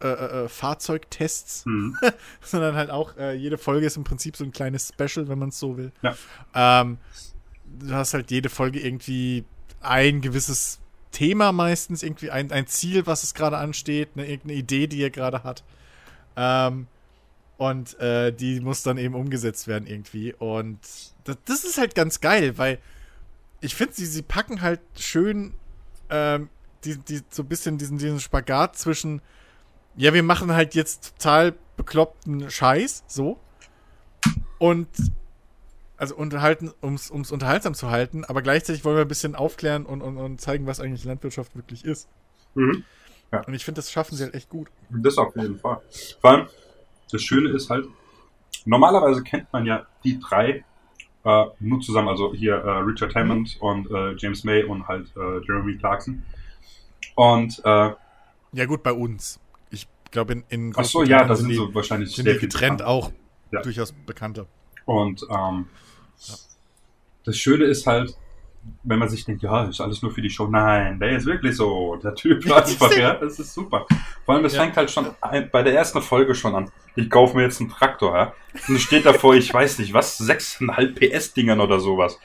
äh, 0.01 0.07
äh, 0.07 0.43
äh, 0.45 0.47
Fahrzeugtests, 0.49 1.65
Mhm. 1.65 1.97
sondern 2.41 2.75
halt 2.75 2.89
auch 2.89 3.17
äh, 3.17 3.33
jede 3.33 3.57
Folge 3.57 3.85
ist 3.85 3.97
im 3.97 4.03
Prinzip 4.03 4.37
so 4.37 4.43
ein 4.43 4.51
kleines 4.51 4.89
Special, 4.93 5.27
wenn 5.27 5.37
man 5.39 5.49
es 5.49 5.59
so 5.59 5.77
will. 5.77 5.91
Ja. 6.01 6.15
Ähm, 6.55 6.97
du 7.65 7.93
hast 7.93 8.13
halt 8.13 8.31
jede 8.31 8.49
Folge 8.49 8.79
irgendwie 8.79 9.43
ein 9.81 10.21
gewisses 10.21 10.79
Thema 11.11 11.51
meistens, 11.51 12.03
irgendwie 12.03 12.31
ein, 12.31 12.51
ein 12.51 12.67
Ziel, 12.67 13.05
was 13.05 13.23
es 13.23 13.33
gerade 13.33 13.57
ansteht, 13.57 14.09
eine, 14.15 14.25
irgendeine 14.27 14.53
Idee, 14.59 14.87
die 14.87 15.01
er 15.03 15.09
gerade 15.09 15.43
hat. 15.43 15.63
Ähm, 16.37 16.87
und 17.61 17.99
äh, 17.99 18.33
die 18.33 18.59
muss 18.59 18.81
dann 18.81 18.97
eben 18.97 19.13
umgesetzt 19.13 19.67
werden 19.67 19.85
irgendwie. 19.85 20.33
Und 20.33 20.79
das, 21.25 21.37
das 21.45 21.63
ist 21.63 21.77
halt 21.77 21.93
ganz 21.93 22.19
geil, 22.19 22.57
weil 22.57 22.79
ich 23.59 23.75
finde, 23.75 23.93
sie, 23.93 24.07
sie 24.07 24.23
packen 24.23 24.63
halt 24.63 24.79
schön 24.97 25.53
ähm, 26.09 26.49
die, 26.83 26.97
die, 26.97 27.21
so 27.29 27.43
ein 27.43 27.47
bisschen 27.47 27.77
diesen, 27.77 27.99
diesen 27.99 28.19
Spagat 28.19 28.77
zwischen, 28.77 29.21
ja, 29.95 30.11
wir 30.11 30.23
machen 30.23 30.51
halt 30.51 30.73
jetzt 30.73 31.19
total 31.19 31.53
bekloppten 31.77 32.49
Scheiß, 32.49 33.03
so. 33.05 33.39
Und 34.57 34.87
also 35.97 36.15
unterhalten, 36.15 36.71
ums, 36.81 37.11
ums 37.11 37.31
unterhaltsam 37.31 37.75
zu 37.75 37.91
halten, 37.91 38.25
aber 38.25 38.41
gleichzeitig 38.41 38.83
wollen 38.85 38.95
wir 38.95 39.05
ein 39.05 39.07
bisschen 39.07 39.35
aufklären 39.35 39.85
und, 39.85 40.01
und, 40.01 40.17
und 40.17 40.41
zeigen, 40.41 40.65
was 40.65 40.79
eigentlich 40.79 41.03
Landwirtschaft 41.03 41.55
wirklich 41.55 41.85
ist. 41.85 42.09
Mhm. 42.55 42.83
Und 43.45 43.53
ich 43.53 43.63
finde, 43.63 43.81
das 43.81 43.91
schaffen 43.91 44.17
sie 44.17 44.23
halt 44.23 44.33
echt 44.33 44.49
gut. 44.49 44.71
Das 44.89 45.19
auf 45.19 45.35
jeden 45.35 45.59
Fall. 45.59 45.79
Vor 46.19 46.29
allem, 46.31 46.47
das 47.11 47.21
Schöne 47.21 47.49
ist 47.49 47.69
halt, 47.69 47.87
normalerweise 48.65 49.23
kennt 49.23 49.51
man 49.51 49.65
ja 49.65 49.85
die 50.03 50.19
drei 50.19 50.63
äh, 51.23 51.45
nur 51.59 51.79
zusammen, 51.81 52.07
also 52.09 52.33
hier 52.33 52.55
äh, 52.55 52.69
Richard 52.79 53.13
Hammond 53.15 53.57
und 53.59 53.89
äh, 53.91 54.15
James 54.17 54.43
May 54.43 54.63
und 54.63 54.87
halt 54.87 55.07
äh, 55.15 55.45
Jeremy 55.45 55.77
Clarkson. 55.77 56.23
Und 57.15 57.59
äh, 57.63 57.91
Ja, 58.53 58.65
gut, 58.65 58.83
bei 58.83 58.93
uns. 58.93 59.39
Ich 59.69 59.87
glaube, 60.09 60.33
in, 60.33 60.43
in 60.49 60.73
ach 60.75 60.83
so, 60.85 61.03
ja, 61.03 61.23
da 61.23 61.35
sind 61.35 61.49
die, 61.49 61.55
so 61.55 61.73
wahrscheinlich 61.73 62.15
sind 62.15 62.25
sehr 62.25 62.35
viel 62.35 62.49
getrennt 62.49 62.81
auch 62.81 63.11
Ja. 63.51 63.61
durchaus 63.61 63.91
bekannter. 63.91 64.47
Und 64.85 65.25
ähm, 65.29 65.67
das 67.23 67.37
Schöne 67.37 67.65
ist 67.65 67.85
halt, 67.85 68.15
wenn 68.83 68.99
man 68.99 69.09
sich 69.09 69.25
denkt, 69.25 69.41
ja, 69.43 69.63
ist 69.65 69.81
alles 69.81 70.01
nur 70.01 70.11
für 70.11 70.21
die 70.21 70.29
Show. 70.29 70.47
Nein, 70.47 70.99
der 70.99 71.11
ist 71.11 71.25
wirklich 71.25 71.55
so. 71.55 71.95
Der 72.03 72.15
Typ 72.15 72.43
einfach, 72.51 72.95
ja, 72.95 73.15
das 73.15 73.39
ist 73.39 73.53
super. 73.53 73.85
Vor 74.25 74.35
allem, 74.35 74.43
das 74.43 74.53
Ja. 74.53 74.61
fängt 74.63 74.77
halt 74.77 74.89
schon 74.91 75.07
ein, 75.21 75.49
bei 75.51 75.63
der 75.63 75.73
ersten 75.75 76.01
Folge 76.01 76.35
schon 76.35 76.55
an. 76.55 76.71
Ich 76.95 77.09
kaufe 77.09 77.35
mir 77.37 77.43
jetzt 77.43 77.59
einen 77.59 77.69
Traktor, 77.69 78.15
ja. 78.15 78.33
Und 78.67 78.75
es 78.75 78.81
steht 78.81 79.05
davor, 79.05 79.35
ich 79.35 79.53
weiß 79.53 79.79
nicht, 79.79 79.93
was, 79.93 80.19
6,5 80.19 80.93
PS-Dingern 80.95 81.59
oder 81.59 81.79
sowas. 81.79 82.17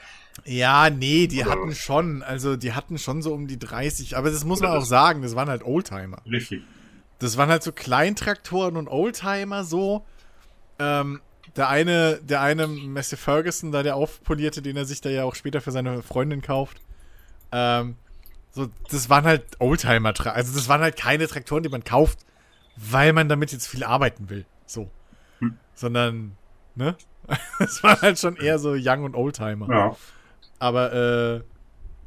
Ja, 0.45 0.89
nee, 0.89 1.25
die 1.27 1.41
Oder 1.41 1.51
hatten 1.51 1.69
was? 1.69 1.77
schon, 1.77 2.21
also 2.21 2.55
die 2.57 2.73
hatten 2.73 2.97
schon 2.99 3.21
so 3.21 3.33
um 3.33 3.47
die 3.47 3.57
30, 3.57 4.15
aber 4.17 4.29
das 4.29 4.43
muss 4.45 4.59
Oder 4.59 4.69
man 4.69 4.77
auch 4.79 4.85
sagen, 4.85 5.21
das 5.23 5.35
waren 5.35 5.49
halt 5.49 5.63
Oldtimer. 5.63 6.17
Richtig. 6.29 6.61
Das 7.19 7.37
waren 7.37 7.49
halt 7.49 7.63
so 7.63 7.71
Kleintraktoren 7.71 8.77
und 8.77 8.87
Oldtimer 8.87 9.63
so. 9.63 10.05
Ähm, 10.79 11.21
der 11.57 11.69
eine, 11.69 12.19
der 12.21 12.41
eine 12.41 12.67
Messi 12.67 13.17
Ferguson, 13.17 13.71
da 13.71 13.83
der 13.83 13.95
aufpolierte, 13.95 14.61
den 14.61 14.77
er 14.77 14.85
sich 14.85 15.01
da 15.01 15.09
ja 15.09 15.23
auch 15.23 15.35
später 15.35 15.59
für 15.59 15.71
seine 15.71 16.03
Freundin 16.03 16.41
kauft. 16.41 16.79
Ähm, 17.51 17.95
so, 18.51 18.67
das 18.89 19.09
waren 19.09 19.25
halt 19.25 19.43
Oldtimer, 19.59 20.11
-Tra 20.11 20.29
also 20.29 20.53
das 20.55 20.69
waren 20.69 20.81
halt 20.81 20.95
keine 20.95 21.27
Traktoren, 21.27 21.63
die 21.63 21.69
man 21.69 21.83
kauft, 21.83 22.19
weil 22.75 23.13
man 23.13 23.27
damit 23.27 23.51
jetzt 23.51 23.67
viel 23.67 23.83
arbeiten 23.83 24.29
will. 24.29 24.45
So. 24.65 24.89
Hm. 25.39 25.57
Sondern, 25.73 26.37
ne? 26.75 26.95
Das 27.59 27.83
waren 27.83 28.01
halt 28.01 28.19
schon 28.19 28.37
eher 28.37 28.57
so 28.57 28.73
Young 28.77 29.03
und 29.03 29.15
Oldtimer. 29.15 29.67
Ja. 29.69 29.95
Aber 30.59 30.93
äh, 30.93 31.41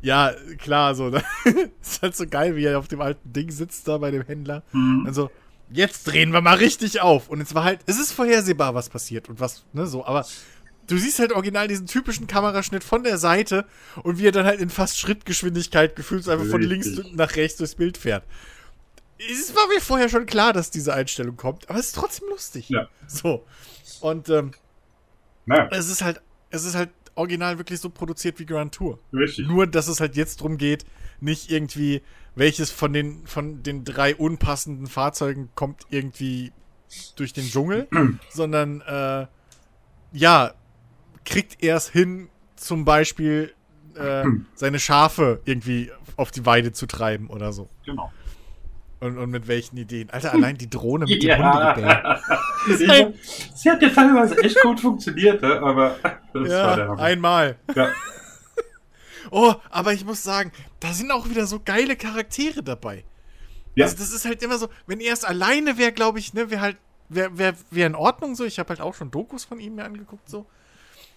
ja, 0.03 0.33
klar, 0.59 0.95
so. 0.95 1.09
ist 1.83 2.03
halt 2.03 2.17
so 2.17 2.27
geil, 2.27 2.57
wie 2.57 2.65
er 2.65 2.79
auf 2.79 2.89
dem 2.89 3.01
alten 3.01 3.33
Ding 3.33 3.51
sitzt 3.51 3.87
da 3.87 3.99
bei 3.99 4.11
dem 4.11 4.23
Händler. 4.23 4.63
Mhm. 4.73 5.05
Also, 5.07 5.31
jetzt 5.71 6.07
drehen 6.07 6.33
wir 6.33 6.41
mal 6.41 6.57
richtig 6.57 7.01
auf. 7.01 7.29
Und 7.29 7.41
es 7.41 7.55
war 7.55 7.65
halt, 7.65 7.81
es 7.87 7.99
ist 7.99 8.13
vorhersehbar, 8.13 8.75
was 8.75 8.89
passiert 8.89 9.29
und 9.29 9.41
was, 9.41 9.65
ne, 9.73 9.87
so, 9.87 10.05
aber 10.05 10.27
du 10.87 10.99
siehst 10.99 11.19
halt 11.19 11.33
original 11.33 11.69
diesen 11.69 11.87
typischen 11.87 12.27
Kameraschnitt 12.27 12.83
von 12.85 13.05
der 13.05 13.19
Seite 13.19 13.65
und 14.03 14.19
wie 14.19 14.27
er 14.27 14.33
dann 14.33 14.47
halt 14.47 14.61
in 14.61 14.71
fast 14.71 14.99
Schrittgeschwindigkeit 14.99 15.95
gefühlt 15.97 16.29
einfach 16.29 16.47
von 16.47 16.63
links 16.63 16.89
nach 17.13 17.37
rechts 17.37 17.59
durchs 17.59 17.77
Bild 17.77 17.97
fährt. 17.97 18.25
Es 19.19 19.55
war 19.55 19.67
mir 19.69 19.81
vorher 19.81 20.09
schon 20.09 20.27
klar, 20.27 20.53
dass 20.53 20.71
diese 20.71 20.95
Einstellung 20.95 21.37
kommt, 21.37 21.69
aber 21.69 21.79
es 21.79 21.87
ist 21.89 21.95
trotzdem 21.97 22.29
lustig. 22.31 22.69
Ja. 22.71 22.89
So. 23.07 23.45
Und 24.01 24.29
ähm, 24.31 24.53
Naja, 25.45 25.69
es 25.73 25.91
ist 25.91 26.03
halt, 26.03 26.21
es 26.51 26.65
ist 26.65 26.75
halt 26.75 26.91
original 27.15 27.59
wirklich 27.59 27.81
so 27.81 27.91
produziert 27.91 28.39
wie 28.39 28.47
Grand 28.47 28.75
Tour. 28.75 28.99
richtig. 29.13 29.47
Nur, 29.47 29.67
dass 29.67 29.89
es 29.89 30.01
halt 30.01 30.17
jetzt 30.17 30.41
drum 30.41 30.57
geht, 30.57 30.87
nicht 31.21 31.51
irgendwie, 31.51 32.03
welches 32.35 32.71
von 32.71 32.93
den, 32.93 33.27
von 33.27 33.63
den 33.63 33.85
drei 33.85 34.15
unpassenden 34.15 34.87
Fahrzeugen 34.87 35.51
kommt 35.55 35.83
irgendwie 35.91 36.53
durch 37.17 37.33
den 37.33 37.45
Dschungel, 37.49 37.89
sondern, 38.31 38.81
äh, 38.83 39.27
ja, 40.13 40.53
kriegt 41.25 41.63
er 41.63 41.77
es 41.77 41.89
hin, 41.89 42.29
zum 42.57 42.85
Beispiel 42.85 43.55
äh, 43.97 44.25
seine 44.55 44.79
Schafe 44.79 45.41
irgendwie 45.45 45.91
auf 46.17 46.31
die 46.31 46.45
Weide 46.47 46.73
zu 46.73 46.87
treiben 46.87 47.29
oder 47.29 47.53
so. 47.53 47.69
Genau. 47.85 48.11
Und, 49.01 49.17
und 49.17 49.31
mit 49.31 49.49
welchen 49.49 49.79
Ideen. 49.79 50.11
Alter, 50.11 50.33
allein 50.35 50.59
die 50.59 50.69
Drohne 50.69 51.07
mit 51.07 51.23
Ja. 51.25 51.37
dem 51.37 51.45
Hundegebell. 51.79 53.15
Sie 53.55 53.71
hat 53.71 53.81
ja 53.81 53.89
teilweise 53.89 54.37
echt 54.43 54.61
gut 54.61 54.79
funktioniert, 54.81 55.41
ne? 55.41 55.59
aber 55.63 55.97
das 56.03 56.13
war 56.35 56.77
der 56.77 56.85
Ja, 56.85 56.89
Hammer. 56.91 57.03
einmal. 57.03 57.57
Ja. 57.75 57.89
Oh, 59.31 59.55
aber 59.71 59.93
ich 59.93 60.05
muss 60.05 60.23
sagen, 60.23 60.53
da 60.81 60.93
sind 60.93 61.11
auch 61.11 61.29
wieder 61.29 61.47
so 61.47 61.61
geile 61.65 61.97
Charaktere 61.97 62.63
dabei. 62.63 63.05
Ja. 63.75 63.85
Also 63.87 63.97
das 63.99 64.11
ist 64.13 64.25
halt 64.25 64.43
immer 64.43 64.59
so, 64.59 64.69
wenn 64.87 65.01
er 65.01 65.13
es 65.13 65.25
alleine 65.25 65.79
wäre, 65.79 65.93
glaube 65.93 66.19
ich, 66.19 66.35
ne, 66.35 66.51
wäre 66.51 66.61
halt, 66.61 66.77
wäre 67.09 67.39
wär, 67.39 67.55
wär 67.71 67.87
in 67.87 67.95
Ordnung 67.95 68.35
so. 68.35 68.45
Ich 68.45 68.59
habe 68.59 68.69
halt 68.71 68.81
auch 68.81 68.95
schon 68.95 69.11
Dokus 69.11 69.45
von 69.45 69.61
ihm 69.61 69.77
mir 69.77 69.85
angeguckt 69.85 70.29
so. 70.29 70.47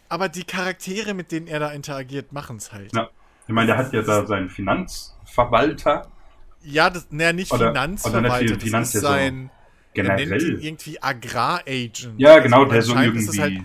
Aber 0.10 0.30
die 0.30 0.44
Charaktere, 0.44 1.14
mit 1.14 1.32
denen 1.32 1.48
er 1.48 1.60
da 1.60 1.72
interagiert, 1.72 2.32
machen 2.34 2.58
es 2.58 2.72
halt. 2.72 2.94
Ja. 2.96 3.10
Ich 3.48 3.54
meine, 3.54 3.68
der 3.68 3.78
hat 3.78 3.92
ja 3.94 4.02
da 4.04 4.26
seinen 4.26 4.50
Finanzverwalter 4.50 6.08
Ja, 6.64 6.90
das, 6.90 7.08
naja, 7.10 7.34
nicht 7.34 7.52
Oder- 7.52 7.68
Finanzverwalter, 7.70 8.28
oder 8.30 8.40
nicht 8.42 8.56
das 8.56 8.64
Finanz- 8.64 8.96
ist 8.96 9.02
so 9.02 9.08
sein, 9.08 9.50
er 9.96 10.04
nennt 10.04 10.20
ihn 10.22 10.30
generell. 10.30 10.64
irgendwie 10.64 11.02
Agraragent. 11.04 12.14
Ja, 12.20 12.32
Also 12.36 12.44
genau, 12.44 12.66
der 12.66 12.82
so 12.82 12.94
ist 12.94 13.02
irgendwie 13.02 13.42
halt- 13.42 13.62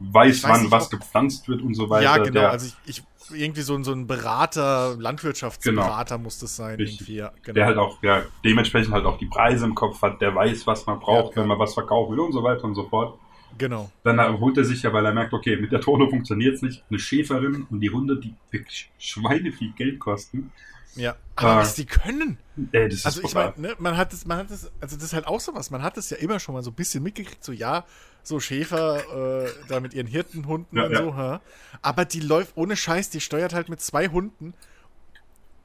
weiß, 0.00 0.36
ich 0.36 0.44
weiß 0.44 0.50
wann 0.62 0.70
was 0.70 0.84
ob- 0.86 1.00
gepflanzt 1.00 1.48
wird 1.48 1.62
und 1.62 1.74
so 1.74 1.88
weiter. 1.90 2.04
Ja, 2.04 2.18
genau, 2.18 2.40
Der, 2.40 2.50
also 2.50 2.66
ich, 2.86 2.98
ich 2.98 3.02
irgendwie 3.38 3.62
so, 3.62 3.74
ein- 3.74 3.84
so 3.84 3.92
ein 3.92 4.06
Berater, 4.06 4.96
Landwirtschaftsberater 4.98 6.18
muss 6.18 6.38
das 6.38 6.56
sein, 6.56 6.76
Richtig. 6.76 7.00
irgendwie, 7.00 7.16
ja, 7.16 7.32
genau. 7.42 7.54
der 7.54 7.66
halt 7.66 7.78
auch, 7.78 8.02
ja, 8.02 8.22
dementsprechend 8.44 8.92
halt 8.92 9.04
auch 9.04 9.18
die 9.18 9.26
Preise 9.26 9.64
im 9.64 9.74
Kopf 9.74 10.00
hat, 10.02 10.20
der 10.20 10.34
weiß, 10.34 10.66
was 10.66 10.86
man 10.86 11.00
braucht, 11.00 11.34
Ja, 11.36 11.42
wenn 11.42 11.48
man 11.48 11.58
was 11.58 11.74
verkaufen 11.74 12.12
will 12.12 12.20
und 12.20 12.32
so 12.32 12.42
weiter 12.42 12.64
und 12.64 12.74
so 12.74 12.88
fort. 12.88 13.18
genau. 13.58 13.90
Dann 14.04 14.20
holt 14.40 14.56
er 14.58 14.64
sich 14.64 14.82
ja, 14.82 14.92
weil 14.92 15.04
er 15.06 15.12
merkt, 15.14 15.32
okay, 15.32 15.56
mit 15.56 15.72
der 15.72 15.78
Drohne 15.80 16.08
funktioniert 16.08 16.54
es 16.56 16.62
nicht, 16.62 16.84
eine 16.90 16.98
Schäferin 16.98 17.66
und 17.70 17.80
die 17.80 17.90
Hunde, 17.90 18.18
die 18.20 18.34
wirklich 18.50 18.90
Schweine 18.98 19.50
viel 19.52 19.72
Geld 19.72 19.98
kosten, 19.98 20.52
Ja, 20.98 21.14
aber 21.34 21.50
Ah. 21.50 21.56
was 21.58 21.74
die 21.74 21.84
können. 21.84 22.38
Ey, 22.72 22.88
das 22.88 23.00
ist 23.00 23.06
Also 23.06 23.20
ich 23.20 23.26
brutal. 23.34 23.52
meine, 23.56 23.68
ne, 23.68 23.74
man 23.78 23.98
hat 23.98 24.14
es, 24.14 24.24
man 24.24 24.38
hat 24.38 24.50
es, 24.50 24.70
also 24.80 24.96
das 24.96 25.04
ist 25.04 25.12
halt 25.12 25.26
auch 25.26 25.40
sowas. 25.40 25.70
Man 25.70 25.82
hat 25.82 25.98
es 25.98 26.08
ja 26.08 26.16
immer 26.16 26.38
schon 26.40 26.54
mal 26.54 26.62
so 26.62 26.70
ein 26.70 26.74
bisschen 26.74 27.02
mitgekriegt, 27.02 27.44
so 27.44 27.52
ja, 27.52 27.84
so 28.26 28.40
Schäfer 28.40 29.44
äh, 29.44 29.50
da 29.68 29.78
mit 29.80 29.94
ihren 29.94 30.06
Hirtenhunden 30.08 30.76
Ja, 30.76 30.84
und 30.86 30.92
ja. 30.92 30.98
so, 30.98 31.16
hä? 31.16 31.38
aber 31.82 32.04
die 32.04 32.18
läuft 32.20 32.56
ohne 32.56 32.76
Scheiß, 32.76 33.08
die 33.10 33.20
steuert 33.20 33.54
halt 33.54 33.68
mit 33.68 33.80
zwei 33.80 34.08
Hunden 34.08 34.52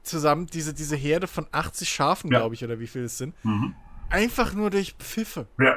zusammen 0.04 0.46
diese, 0.46 0.72
diese 0.74 0.96
Herde 0.96 1.26
von 1.26 1.46
80 1.52 1.88
Schafen, 1.88 2.30
Ja. 2.30 2.38
glaube 2.40 2.54
ich, 2.54 2.64
oder 2.64 2.78
wie 2.80 2.86
viel 2.86 3.02
es 3.04 3.18
sind, 3.18 3.34
Mhm. 3.44 3.74
einfach 4.10 4.52
nur 4.54 4.70
durch 4.70 4.94
Pfiffe. 4.98 5.46
Ja. 5.58 5.76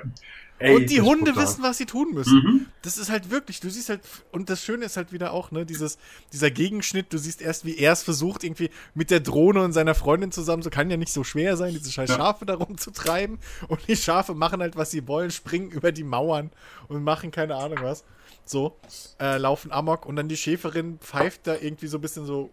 Ey, 0.58 0.74
und 0.76 0.90
die 0.90 1.02
Hunde 1.02 1.32
brutal. 1.34 1.44
wissen, 1.44 1.64
was 1.64 1.78
sie 1.78 1.86
tun 1.86 2.14
müssen. 2.14 2.38
Mhm. 2.38 2.66
Das 2.82 2.98
ist 2.98 3.10
halt 3.10 3.30
wirklich, 3.30 3.60
du 3.60 3.70
siehst 3.70 3.90
halt, 3.90 4.00
und 4.32 4.50
das 4.50 4.64
Schöne 4.64 4.86
ist 4.86 4.96
halt 4.96 5.12
wieder 5.12 5.34
auch, 5.34 5.52
ne, 5.52 5.66
dieses, 5.66 5.98
dieser 6.32 6.50
Gegenschnitt, 6.50 7.12
du 7.12 7.18
siehst 7.18 7.42
erst, 7.42 7.66
wie 7.66 7.78
er 7.78 7.92
es 7.92 8.04
versucht, 8.04 8.44
irgendwie 8.46 8.70
mit 8.94 9.12
der 9.12 9.20
Drohne 9.20 9.62
und 9.64 9.74
seiner 9.74 9.96
Freundin 9.96 10.32
zusammen, 10.32 10.64
so 10.64 10.70
kann 10.70 10.90
ja 10.90 10.96
nicht 10.96 11.12
so 11.12 11.26
schwer 11.26 11.58
sein, 11.58 11.74
diese 11.74 11.92
scheiß 11.92 12.10
Ja. 12.10 12.16
Schafe 12.16 12.46
da 12.46 12.56
rumzutreiben. 12.56 13.40
Und 13.68 13.86
die 13.88 13.98
Schafe 13.98 14.34
machen 14.34 14.62
halt, 14.62 14.78
was 14.78 14.92
sie 14.92 15.06
wollen, 15.10 15.30
springen 15.32 15.72
über 15.72 15.92
die 15.92 16.04
Mauern 16.06 16.52
und 16.88 17.04
machen 17.04 17.32
keine 17.32 17.56
Ahnung 17.56 17.80
was. 17.82 18.06
So, 18.46 18.78
äh, 19.20 19.38
laufen 19.38 19.72
Amok 19.74 20.06
und 20.06 20.16
dann 20.16 20.30
die 20.30 20.38
Schäferin 20.38 21.00
pfeift 21.00 21.48
da 21.48 21.56
irgendwie 21.60 21.88
so 21.88 21.98
ein 21.98 22.02
bisschen 22.02 22.26
so. 22.26 22.50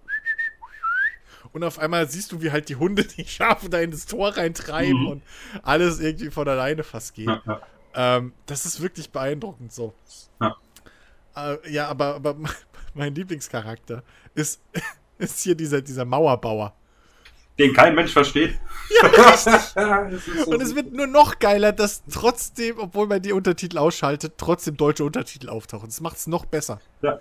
Und 1.53 1.65
auf 1.65 1.79
einmal 1.79 2.09
siehst 2.09 2.33
du, 2.33 2.41
wie 2.41 2.51
halt 2.51 2.69
die 2.69 2.77
Hunde 2.77 3.05
die 3.05 3.27
Schafe 3.27 3.69
da 3.69 3.79
in 3.81 3.91
das 3.91 4.07
Tor 4.07 4.37
reintreiben 4.37 5.03
Mhm. 5.03 5.07
und 5.09 5.23
alles 5.63 6.01
irgendwie 6.01 6.31
von 6.31 6.49
alleine 6.49 6.83
fast 6.83 7.15
geht. 7.15 7.27
Ja, 7.27 7.43
ja. 7.47 7.61
Ähm, 7.95 8.33
das 8.47 8.67
ist 8.67 8.81
wirklich 8.81 9.11
beeindruckend 9.11 9.73
so. 9.73 9.95
Ja. 10.41 10.57
Äh, 11.37 11.71
ja, 11.71 11.89
aber, 11.89 12.15
aber 12.17 12.37
mein 12.95 13.15
Lieblingscharakter 13.15 14.03
ist, 14.35 14.61
ist 15.19 15.41
hier 15.41 15.55
dieser, 15.55 15.83
dieser 15.83 16.05
Mauerbauer. 16.05 16.75
Den 17.59 17.75
kein 17.75 17.95
Mensch 17.95 18.13
versteht. 18.13 18.59
Ja, 19.03 19.37
so 20.17 20.51
Und 20.51 20.63
es 20.63 20.75
wird 20.75 20.93
nur 20.93 21.07
noch 21.07 21.39
geiler, 21.39 21.73
dass 21.73 22.03
trotzdem, 22.11 22.79
obwohl 22.79 23.07
man 23.07 23.21
die 23.21 23.33
Untertitel 23.33 23.77
ausschaltet, 23.77 24.35
trotzdem 24.39 24.79
deutsche 24.79 25.05
Untertitel 25.05 25.51
auftauchen. 25.51 25.87
Das 25.87 26.01
macht 26.01 26.17
es 26.17 26.27
noch 26.27 26.47
besser. 26.47 26.81
Ja. 27.03 27.19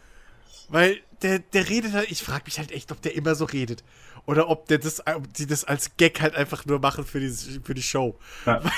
Weil 0.70 1.02
der, 1.22 1.40
der 1.40 1.70
redet 1.70 1.94
halt, 1.94 2.12
ich 2.12 2.24
frage 2.24 2.44
mich 2.46 2.58
halt 2.58 2.72
echt, 2.72 2.92
ob 2.92 3.02
der 3.02 3.16
immer 3.16 3.36
so 3.36 3.46
redet. 3.46 3.84
Oder 4.26 4.50
ob 4.50 4.68
der 4.68 4.78
das, 4.78 5.06
ob 5.06 5.34
die 5.34 5.48
das 5.48 5.64
als 5.66 5.98
Gag 5.98 6.22
halt 6.22 6.36
einfach 6.36 6.66
nur 6.66 6.80
machen 6.80 7.06
für 7.06 7.20
die, 7.20 7.30
für 7.64 7.74
die 7.74 7.84
Show. 7.84 8.18
Ja. 8.46 8.62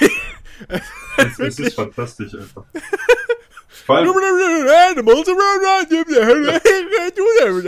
Es, 0.68 0.82
es 1.18 1.40
Wirklich. 1.40 1.68
ist 1.70 1.74
fantastisch 1.74 2.36
einfach. 2.36 2.64
Vor 3.86 3.98
allem, 3.98 4.10
Animals 4.10 5.28
around 5.28 5.68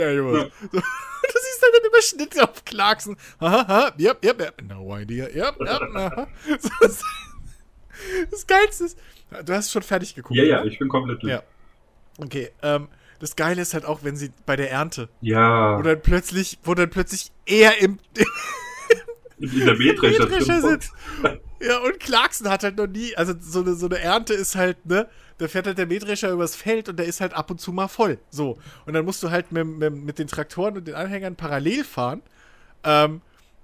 Animals. 0.00 0.52
So, 0.72 0.80
Du 1.26 1.32
siehst 1.32 1.62
halt 1.62 1.74
dann 1.74 1.90
immer 1.90 2.02
Schnitte 2.02 2.44
auf 2.44 2.64
Clarkson. 2.64 3.16
Haha, 3.40 3.92
yep, 3.98 4.24
yep, 4.24 4.40
yep. 4.40 4.62
No 4.62 4.96
idea. 4.96 5.26
Yep, 5.26 5.60
yep. 5.60 5.82
aha. 5.94 6.28
Das, 6.80 7.02
das 8.30 8.46
Geilste 8.46 8.84
ist, 8.84 8.98
du 9.44 9.52
hast 9.52 9.72
schon 9.72 9.82
fertig 9.82 10.14
geguckt. 10.14 10.36
ja, 10.36 10.44
ja, 10.44 10.60
oder? 10.60 10.70
ich 10.70 10.78
bin 10.78 10.88
komplett 10.88 11.22
durch. 11.22 11.32
Ja. 11.32 11.42
Okay, 12.18 12.52
ähm, 12.62 12.88
das 13.18 13.36
Geile 13.36 13.62
ist 13.62 13.74
halt 13.74 13.84
auch, 13.84 14.04
wenn 14.04 14.16
sie 14.16 14.30
bei 14.44 14.56
der 14.56 14.70
Ernte, 14.70 15.08
Ja, 15.20 15.78
wo 15.78 15.82
dann 15.82 16.00
plötzlich, 16.00 16.58
wo 16.64 16.74
dann 16.74 16.90
plötzlich 16.90 17.30
er 17.46 17.80
im, 17.80 17.98
in 19.38 19.66
der 19.66 19.76
Mähdrescher 19.76 20.60
sitzt. 20.60 20.92
Ja, 21.60 21.78
und 21.78 21.98
Clarkson 22.00 22.50
hat 22.50 22.62
halt 22.62 22.76
noch 22.76 22.86
nie, 22.86 23.16
also 23.16 23.34
so 23.40 23.60
eine, 23.60 23.74
so 23.74 23.86
eine 23.86 23.98
Ernte 23.98 24.34
ist 24.34 24.56
halt, 24.56 24.84
ne, 24.84 25.08
da 25.38 25.48
fährt 25.48 25.66
halt 25.66 25.78
der 25.78 25.86
Mähdrescher 25.86 26.30
übers 26.30 26.54
Feld 26.54 26.88
und 26.88 26.98
der 26.98 27.06
ist 27.06 27.20
halt 27.20 27.34
ab 27.34 27.50
und 27.50 27.60
zu 27.60 27.72
mal 27.72 27.88
voll. 27.88 28.18
So. 28.30 28.58
Und 28.84 28.94
dann 28.94 29.04
musst 29.04 29.22
du 29.22 29.30
halt 29.30 29.52
mit, 29.52 29.66
mit, 29.66 29.94
mit 29.94 30.18
den 30.18 30.28
Traktoren 30.28 30.76
und 30.76 30.86
den 30.86 30.94
Anhängern 30.94 31.36
parallel 31.36 31.84
fahren, 31.84 32.22
ähm, 32.84 33.20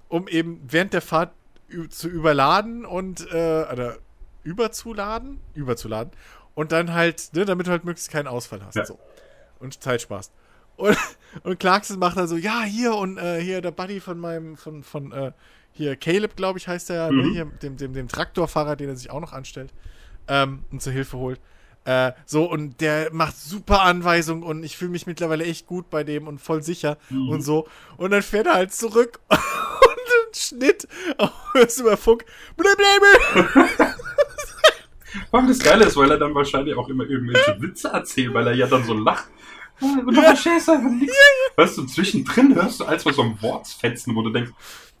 um 0.09 0.27
eben 0.27 0.61
während 0.67 0.93
der 0.93 1.01
Fahrt 1.01 1.33
zu 1.89 2.09
überladen 2.09 2.85
und, 2.85 3.27
äh, 3.31 3.65
oder 3.71 3.97
überzuladen, 4.43 5.39
überzuladen 5.55 6.11
und 6.55 6.71
dann 6.71 6.93
halt, 6.93 7.29
ne, 7.33 7.45
damit 7.45 7.67
du 7.67 7.71
halt 7.71 7.85
möglichst 7.85 8.11
keinen 8.11 8.27
Ausfall 8.27 8.63
hast. 8.63 8.75
Ja. 8.75 8.85
So. 8.85 8.99
Und 9.63 9.81
Zeit 9.81 10.01
sparst. 10.01 10.31
Und, 10.75 10.97
und 11.43 11.59
Clarkson 11.59 11.97
macht 11.99 12.17
dann 12.17 12.27
so, 12.27 12.35
ja, 12.35 12.61
hier 12.63 12.95
und 12.95 13.17
äh, 13.17 13.39
hier 13.41 13.61
der 13.61 13.71
Buddy 13.71 13.99
von 13.99 14.19
meinem, 14.19 14.57
von, 14.57 14.83
von, 14.83 15.11
äh, 15.11 15.31
hier 15.71 15.95
Caleb, 15.95 16.35
glaube 16.35 16.59
ich, 16.59 16.67
heißt 16.67 16.89
der 16.89 16.95
ja, 16.97 17.11
ne, 17.11 17.23
Mhm. 17.23 17.31
hier, 17.31 17.45
dem, 17.45 17.77
dem, 17.77 17.93
dem 17.93 18.07
Traktorfahrer, 18.07 18.75
den 18.75 18.89
er 18.89 18.95
sich 18.95 19.09
auch 19.09 19.19
noch 19.21 19.33
anstellt 19.33 19.71
ähm, 20.27 20.65
und 20.71 20.81
zur 20.81 20.93
Hilfe 20.93 21.17
holt. 21.17 21.39
Äh, 21.85 22.13
so, 22.25 22.49
und 22.49 22.79
der 22.81 23.11
macht 23.13 23.37
super 23.37 23.81
Anweisungen 23.81 24.41
und 24.43 24.63
ich 24.63 24.77
fühle 24.77 24.91
mich 24.91 25.05
mittlerweile 25.05 25.43
echt 25.43 25.67
gut 25.67 25.89
bei 25.89 26.03
dem 26.03 26.27
und 26.27 26.39
voll 26.39 26.63
sicher 26.63 26.97
Mhm. 27.09 27.29
und 27.29 27.41
so. 27.41 27.67
Und 27.97 28.11
dann 28.11 28.21
fährt 28.21 28.47
er 28.47 28.53
halt 28.53 28.73
zurück 28.73 29.19
und 29.29 29.37
ein 29.39 30.33
Schnitt 30.33 30.87
aus 31.17 31.77
über 31.79 31.97
Funk. 31.97 32.23
Blib. 32.55 32.77
Vor 35.29 35.39
allem 35.39 35.47
das 35.47 35.59
Geile 35.59 35.85
ist, 35.85 35.95
weil 35.97 36.09
er 36.09 36.17
dann 36.17 36.33
wahrscheinlich 36.33 36.75
auch 36.75 36.89
immer 36.89 37.03
irgendwelche 37.07 37.61
Witze 37.61 37.89
erzählt, 37.89 38.33
weil 38.33 38.47
er 38.47 38.53
ja 38.53 38.65
dann 38.67 38.83
so 38.83 38.93
lacht. 38.93 39.25
Und 39.83 40.15
du 40.15 40.21
verstehst 40.21 40.69
einfach 40.69 40.89
nichts. 40.89 41.15
Weißt 41.55 41.77
du, 41.77 41.85
zwischendrin 41.85 42.55
hörst 42.55 42.79
du 42.79 42.85
als 42.85 43.05
was 43.05 43.15
so 43.15 43.23
ein 43.23 43.37
Wortsfetzen, 43.41 44.15
wo 44.15 44.21
du 44.21 44.29
denkst, 44.29 44.51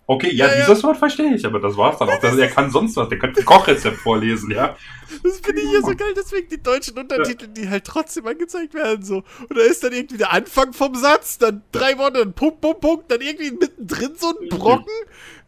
okay, 0.07 0.31
ja, 0.33 0.47
Ja, 0.47 0.53
ja. 0.53 0.65
dieses 0.65 0.83
Wort 0.83 0.97
verstehe 0.97 1.33
ich, 1.35 1.45
aber 1.45 1.59
das 1.59 1.77
war's 1.77 1.97
dann 1.97 2.09
auch. 2.09 2.19
Das, 2.19 2.37
er 2.37 2.49
kann 2.49 2.71
sonst 2.71 2.95
was, 2.95 3.09
der 3.09 3.19
könnte 3.19 3.39
ein 3.39 3.45
Kochrezept 3.45 3.97
vorlesen, 3.97 4.51
ja. 4.51 4.75
Das 5.23 5.39
finde 5.39 5.61
ich 5.61 5.71
ja 5.71 5.81
so 5.81 5.95
geil, 5.95 6.13
deswegen 6.15 6.49
die 6.49 6.61
deutschen 6.61 6.97
Untertitel, 6.97 7.47
die 7.47 7.69
halt 7.69 7.85
trotzdem 7.85 8.25
angezeigt 8.27 8.73
werden, 8.73 9.03
so. 9.03 9.23
Und 9.49 9.57
da 9.57 9.61
ist 9.61 9.83
dann 9.83 9.93
irgendwie 9.93 10.17
der 10.17 10.33
Anfang 10.33 10.73
vom 10.73 10.95
Satz, 10.95 11.37
dann 11.37 11.63
drei 11.71 11.97
Worte, 11.97 12.19
dann 12.19 12.33
Punkt, 12.33 12.61
Punkt, 12.61 12.81
Punkt, 12.81 13.11
dann 13.11 13.21
irgendwie 13.21 13.51
mittendrin 13.51 14.13
so 14.17 14.27
ein 14.29 14.49
Brocken, 14.49 14.93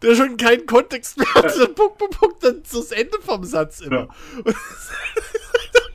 der 0.02 0.16
schon 0.16 0.38
keinen 0.38 0.66
Kontext 0.66 1.18
mehr 1.18 1.34
hat, 1.34 1.46
dann 1.58 1.76
Punkt, 1.76 1.98
Punkt, 1.98 2.20
Punkt, 2.20 2.44
dann 2.44 2.62
so 2.66 2.80
das 2.80 2.92
Ende 2.92 3.18
vom 3.22 3.44
Satz 3.44 3.82
immer. 3.82 4.08
Ja. 4.46 4.54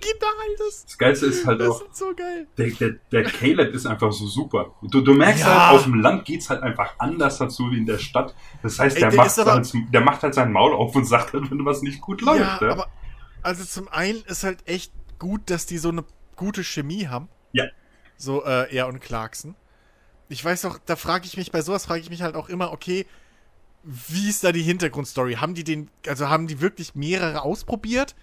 Und 0.03 0.61
das 0.87 0.99
Geilste 0.99 1.27
ist 1.27 1.47
halt 1.47 1.61
das 1.61 1.69
auch, 1.69 1.83
ist 1.83 1.97
so 1.97 2.13
geil. 2.15 2.47
der, 2.57 2.71
der, 2.71 2.91
der 3.13 3.25
Caleb 3.25 3.75
ist 3.75 3.87
einfach 3.87 4.13
so 4.13 4.27
super. 4.27 4.75
Du, 4.83 5.01
du 5.01 5.15
merkst 5.15 5.43
Ja. 5.43 5.69
halt, 5.69 5.77
auf 5.79 5.85
dem 5.85 5.95
Land 5.95 6.25
geht's 6.25 6.51
halt 6.51 6.63
einfach 6.63 6.95
anders 6.99 7.39
dazu 7.39 7.71
wie 7.71 7.79
in 7.79 7.87
der 7.87 7.99
Stadt. 7.99 8.35
Das 8.63 8.79
heißt, 8.79 8.97
Ey, 8.97 9.03
der, 9.03 9.11
der 9.11 9.19
macht 9.19 9.37
halt, 9.37 9.73
der 9.93 10.01
macht 10.01 10.23
halt 10.23 10.35
sein 10.35 10.53
Maul 10.53 10.75
auf 10.75 10.95
und 10.97 11.05
sagt 11.05 11.33
halt, 11.35 11.51
wenn 11.51 11.65
was 11.65 11.83
nicht 11.83 12.01
gut 12.01 12.21
läuft. 12.23 12.41
Ja, 12.41 12.59
Ja, 12.61 12.73
aber 12.73 12.89
also 13.43 13.65
zum 13.65 13.89
einen 13.89 14.23
ist 14.27 14.45
halt 14.45 14.67
echt 14.67 14.93
gut, 15.19 15.43
dass 15.51 15.67
die 15.67 15.79
so 15.79 15.91
eine 15.91 16.05
gute 16.37 16.65
Chemie 16.65 17.07
haben. 17.07 17.29
Ja. 17.53 17.65
So, 18.17 18.45
äh, 18.45 18.75
er 18.75 18.89
und 18.89 19.01
Clarkson. 19.01 19.55
Ich 20.29 20.45
weiß 20.45 20.65
auch, 20.67 20.79
da 20.87 20.97
frage 20.97 21.27
ich 21.27 21.37
mich, 21.37 21.51
bei 21.53 21.61
sowas 21.63 21.87
frage 21.87 22.01
ich 22.01 22.11
mich 22.11 22.23
halt 22.23 22.35
auch 22.37 22.49
immer, 22.49 22.73
okay, 22.73 23.07
wie 23.83 24.29
ist 24.29 24.45
da 24.45 24.53
die 24.53 24.63
Hintergrundstory? 24.63 25.35
Haben 25.35 25.55
die 25.55 25.65
den, 25.65 25.91
also 26.07 26.29
haben 26.29 26.47
die 26.47 26.61
wirklich 26.61 26.95
mehrere 26.95 27.43
ausprobiert? 27.43 28.15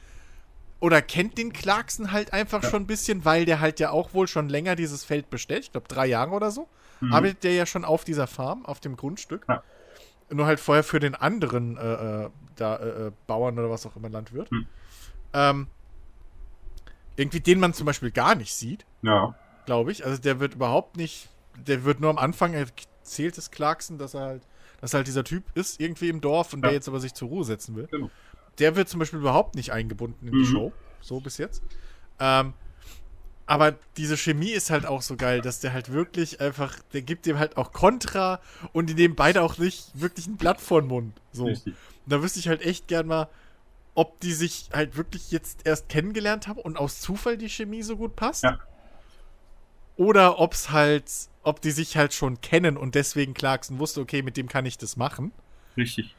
Oder 0.80 1.02
kennt 1.02 1.38
den 1.38 1.54
Clarkson 1.54 2.12
halt 2.12 2.34
einfach 2.34 2.62
Ja. 2.64 2.70
schon 2.70 2.84
ein 2.84 2.88
bisschen, 2.88 3.26
weil 3.26 3.46
der 3.46 3.60
halt 3.60 3.80
ja 3.80 3.90
auch 3.92 4.14
wohl 4.14 4.28
schon 4.28 4.48
länger 4.50 4.76
dieses 4.76 5.04
Feld 5.04 5.30
bestellt, 5.30 5.64
ich 5.66 5.72
glaube 5.72 5.88
drei 5.88 6.06
Jahre 6.06 6.32
oder 6.32 6.52
so, 6.52 6.68
Mhm. 7.00 7.14
arbeitet 7.14 7.44
der 7.44 7.54
ja 7.54 7.66
schon 7.66 7.84
auf 7.86 8.04
dieser 8.04 8.28
Farm, 8.28 8.66
auf 8.66 8.80
dem 8.80 8.96
Grundstück. 8.96 9.46
Ja. 9.50 9.64
Nur 10.30 10.46
halt 10.46 10.60
vorher 10.60 10.84
für 10.84 11.00
den 11.00 11.16
anderen 11.16 11.78
äh, 11.78 12.26
äh, 12.26 12.30
da, 12.56 12.76
äh, 12.76 13.08
äh, 13.08 13.12
Bauern 13.28 13.58
oder 13.58 13.70
was 13.70 13.86
auch 13.86 13.96
immer 13.96 14.10
Landwirt. 14.10 14.52
Mhm. 14.52 14.68
Ähm, 15.34 15.68
irgendwie 17.16 17.40
den 17.40 17.60
man 17.60 17.74
zum 17.74 17.86
Beispiel 17.86 18.12
gar 18.12 18.36
nicht 18.36 18.54
sieht, 18.54 18.86
ja. 19.02 19.36
glaube 19.66 19.92
ich. 19.92 20.06
Also 20.06 20.22
der 20.22 20.40
wird 20.40 20.56
überhaupt 20.56 20.98
nicht, 20.98 21.30
der 21.56 21.84
wird 21.84 22.00
nur 22.00 22.10
am 22.10 22.18
Anfang 22.18 22.54
erzählt 22.54 23.38
es 23.38 23.50
Clarkson, 23.52 23.98
dass 23.98 24.14
er 24.14 24.22
halt, 24.22 24.44
dass 24.82 24.94
er 24.94 24.98
halt 24.98 25.08
dieser 25.08 25.24
Typ 25.24 25.44
ist, 25.56 25.80
irgendwie 25.80 26.10
im 26.10 26.22
Dorf 26.22 26.54
und 26.54 26.60
Ja. 26.60 26.68
der 26.70 26.74
jetzt 26.74 26.88
aber 26.88 27.00
sich 27.00 27.14
zur 27.16 27.30
Ruhe 27.30 27.44
setzen 27.44 27.76
will. 27.76 27.88
Genau. 27.90 28.12
Der 28.60 28.76
wird 28.76 28.90
zum 28.90 29.00
Beispiel 29.00 29.20
überhaupt 29.20 29.56
nicht 29.56 29.72
eingebunden 29.72 30.28
in 30.28 30.34
die 30.34 30.40
Mhm. 30.40 30.46
Show, 30.46 30.74
so 31.02 31.20
bis 31.20 31.38
jetzt. 31.38 31.62
Ähm, 32.20 32.54
aber 33.46 33.76
diese 33.96 34.18
Chemie 34.18 34.50
ist 34.52 34.70
halt 34.72 34.86
auch 34.86 35.02
so 35.02 35.16
geil, 35.16 35.42
dass 35.42 35.60
der 35.62 35.72
halt 35.72 35.92
wirklich 35.92 36.42
einfach, 36.42 36.78
der 36.94 37.02
gibt 37.02 37.26
dem 37.26 37.40
halt 37.40 37.56
auch 37.56 37.72
Kontra 37.72 38.42
und 38.74 38.88
die 38.90 38.94
nehmen 38.94 39.16
beide 39.16 39.42
auch 39.42 39.58
nicht 39.58 39.90
wirklich 39.94 40.28
ein 40.28 40.36
Blatt 40.36 40.60
vor 40.60 40.82
den 40.82 40.90
Mund. 40.90 41.22
So. 41.32 41.46
Richtig. 41.46 41.74
Und 42.06 42.12
da 42.12 42.22
wüsste 42.22 42.40
ich 42.40 42.50
halt 42.50 42.62
echt 42.62 42.88
gern 42.88 43.08
mal, 43.08 43.30
ob 43.96 44.20
die 44.20 44.34
sich 44.34 44.70
halt 44.74 44.98
wirklich 44.98 45.32
jetzt 45.32 45.66
erst 45.66 45.88
kennengelernt 45.90 46.48
haben 46.48 46.60
und 46.60 46.78
aus 46.78 47.00
Zufall 47.00 47.38
die 47.38 47.50
Chemie 47.50 47.84
so 47.84 47.96
gut 47.96 48.16
passt. 48.16 48.44
Ja. 48.44 48.60
Oder 49.96 50.40
ob 50.40 50.54
es 50.54 50.70
halt, 50.72 51.10
ob 51.42 51.62
die 51.62 51.72
sich 51.72 51.98
halt 51.98 52.14
schon 52.14 52.40
kennen 52.42 52.78
und 52.78 52.96
deswegen 52.96 53.34
Clarkson 53.34 53.80
wusste, 53.80 54.02
okay, 54.02 54.22
mit 54.22 54.38
dem 54.38 54.48
kann 54.48 54.66
ich 54.66 54.78
das 54.78 54.98
machen. 54.98 55.32
Richtig. 55.76 56.16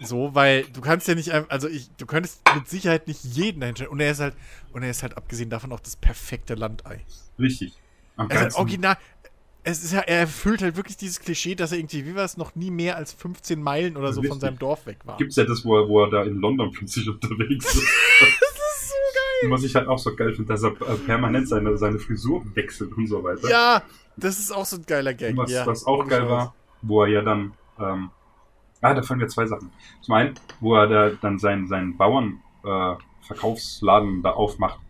So, 0.00 0.34
weil 0.34 0.64
du 0.72 0.80
kannst 0.80 1.08
ja 1.08 1.14
nicht 1.14 1.30
also 1.32 1.68
ich, 1.68 1.90
du 1.96 2.06
könntest 2.06 2.40
mit 2.54 2.68
Sicherheit 2.68 3.06
nicht 3.06 3.22
jeden 3.22 3.62
einstellen. 3.62 3.90
Und 3.90 4.00
er 4.00 4.10
ist 4.10 4.20
halt, 4.20 4.34
und 4.72 4.82
er 4.82 4.90
ist 4.90 5.02
halt 5.02 5.16
abgesehen 5.16 5.50
davon 5.50 5.72
auch 5.72 5.80
das 5.80 5.96
perfekte 5.96 6.54
Landei. 6.54 7.04
Richtig. 7.38 7.74
Am 8.16 8.30
Er 8.30 8.36
ist 8.36 8.42
halt 8.42 8.54
original. 8.56 8.96
Es 9.62 9.84
ist 9.84 9.92
ja, 9.92 10.00
er 10.00 10.20
erfüllt 10.20 10.62
halt 10.62 10.76
wirklich 10.76 10.96
dieses 10.96 11.20
Klischee, 11.20 11.54
dass 11.54 11.72
er 11.72 11.78
irgendwie, 11.78 12.06
wie 12.06 12.14
war 12.14 12.24
es, 12.24 12.38
noch 12.38 12.54
nie 12.54 12.70
mehr 12.70 12.96
als 12.96 13.12
15 13.12 13.62
Meilen 13.62 13.98
oder 13.98 14.14
so 14.14 14.22
von 14.22 14.32
Richtig. 14.32 14.40
seinem 14.40 14.58
Dorf 14.58 14.86
weg 14.86 14.98
war. 15.04 15.18
Gibt's 15.18 15.36
ja 15.36 15.44
das, 15.44 15.66
wo 15.66 15.78
er, 15.78 15.86
wo 15.86 16.02
er 16.02 16.10
da 16.10 16.22
in 16.22 16.40
London 16.40 16.72
plötzlich 16.72 17.06
unterwegs 17.06 17.66
ist. 17.66 17.74
das 18.20 18.30
ist 18.30 18.88
so 18.88 18.94
geil. 19.42 19.50
Was 19.50 19.62
ich 19.62 19.74
halt 19.74 19.86
auch 19.86 19.98
so 19.98 20.16
geil 20.16 20.32
finde, 20.32 20.54
dass 20.54 20.62
er 20.62 20.70
äh, 20.70 20.96
permanent 21.04 21.46
seine, 21.46 21.76
seine 21.76 21.98
Frisur 21.98 22.42
wechselt 22.54 22.96
und 22.96 23.06
so 23.06 23.22
weiter. 23.22 23.50
Ja, 23.50 23.82
das 24.16 24.38
ist 24.38 24.50
auch 24.50 24.64
so 24.64 24.76
ein 24.76 24.86
geiler 24.86 25.12
Gag. 25.12 25.36
Was, 25.36 25.50
ja, 25.50 25.66
was 25.66 25.84
auch 25.84 26.08
geil 26.08 26.26
war, 26.26 26.54
wo 26.80 27.02
er 27.02 27.08
ja 27.08 27.20
dann 27.20 27.52
ähm, 27.78 28.10
ah, 28.80 28.94
da 28.94 29.02
fallen 29.02 29.20
mir 29.20 29.28
zwei 29.28 29.46
Sachen. 29.46 29.70
Zum 30.00 30.14
einen, 30.14 30.34
wo 30.60 30.74
er 30.74 30.86
da 30.86 31.10
dann 31.10 31.38
seinen, 31.38 31.66
seinen 31.66 31.96
Bauern 31.96 32.40
äh, 32.64 32.94
da 34.22 34.30
aufmacht. 34.30 34.80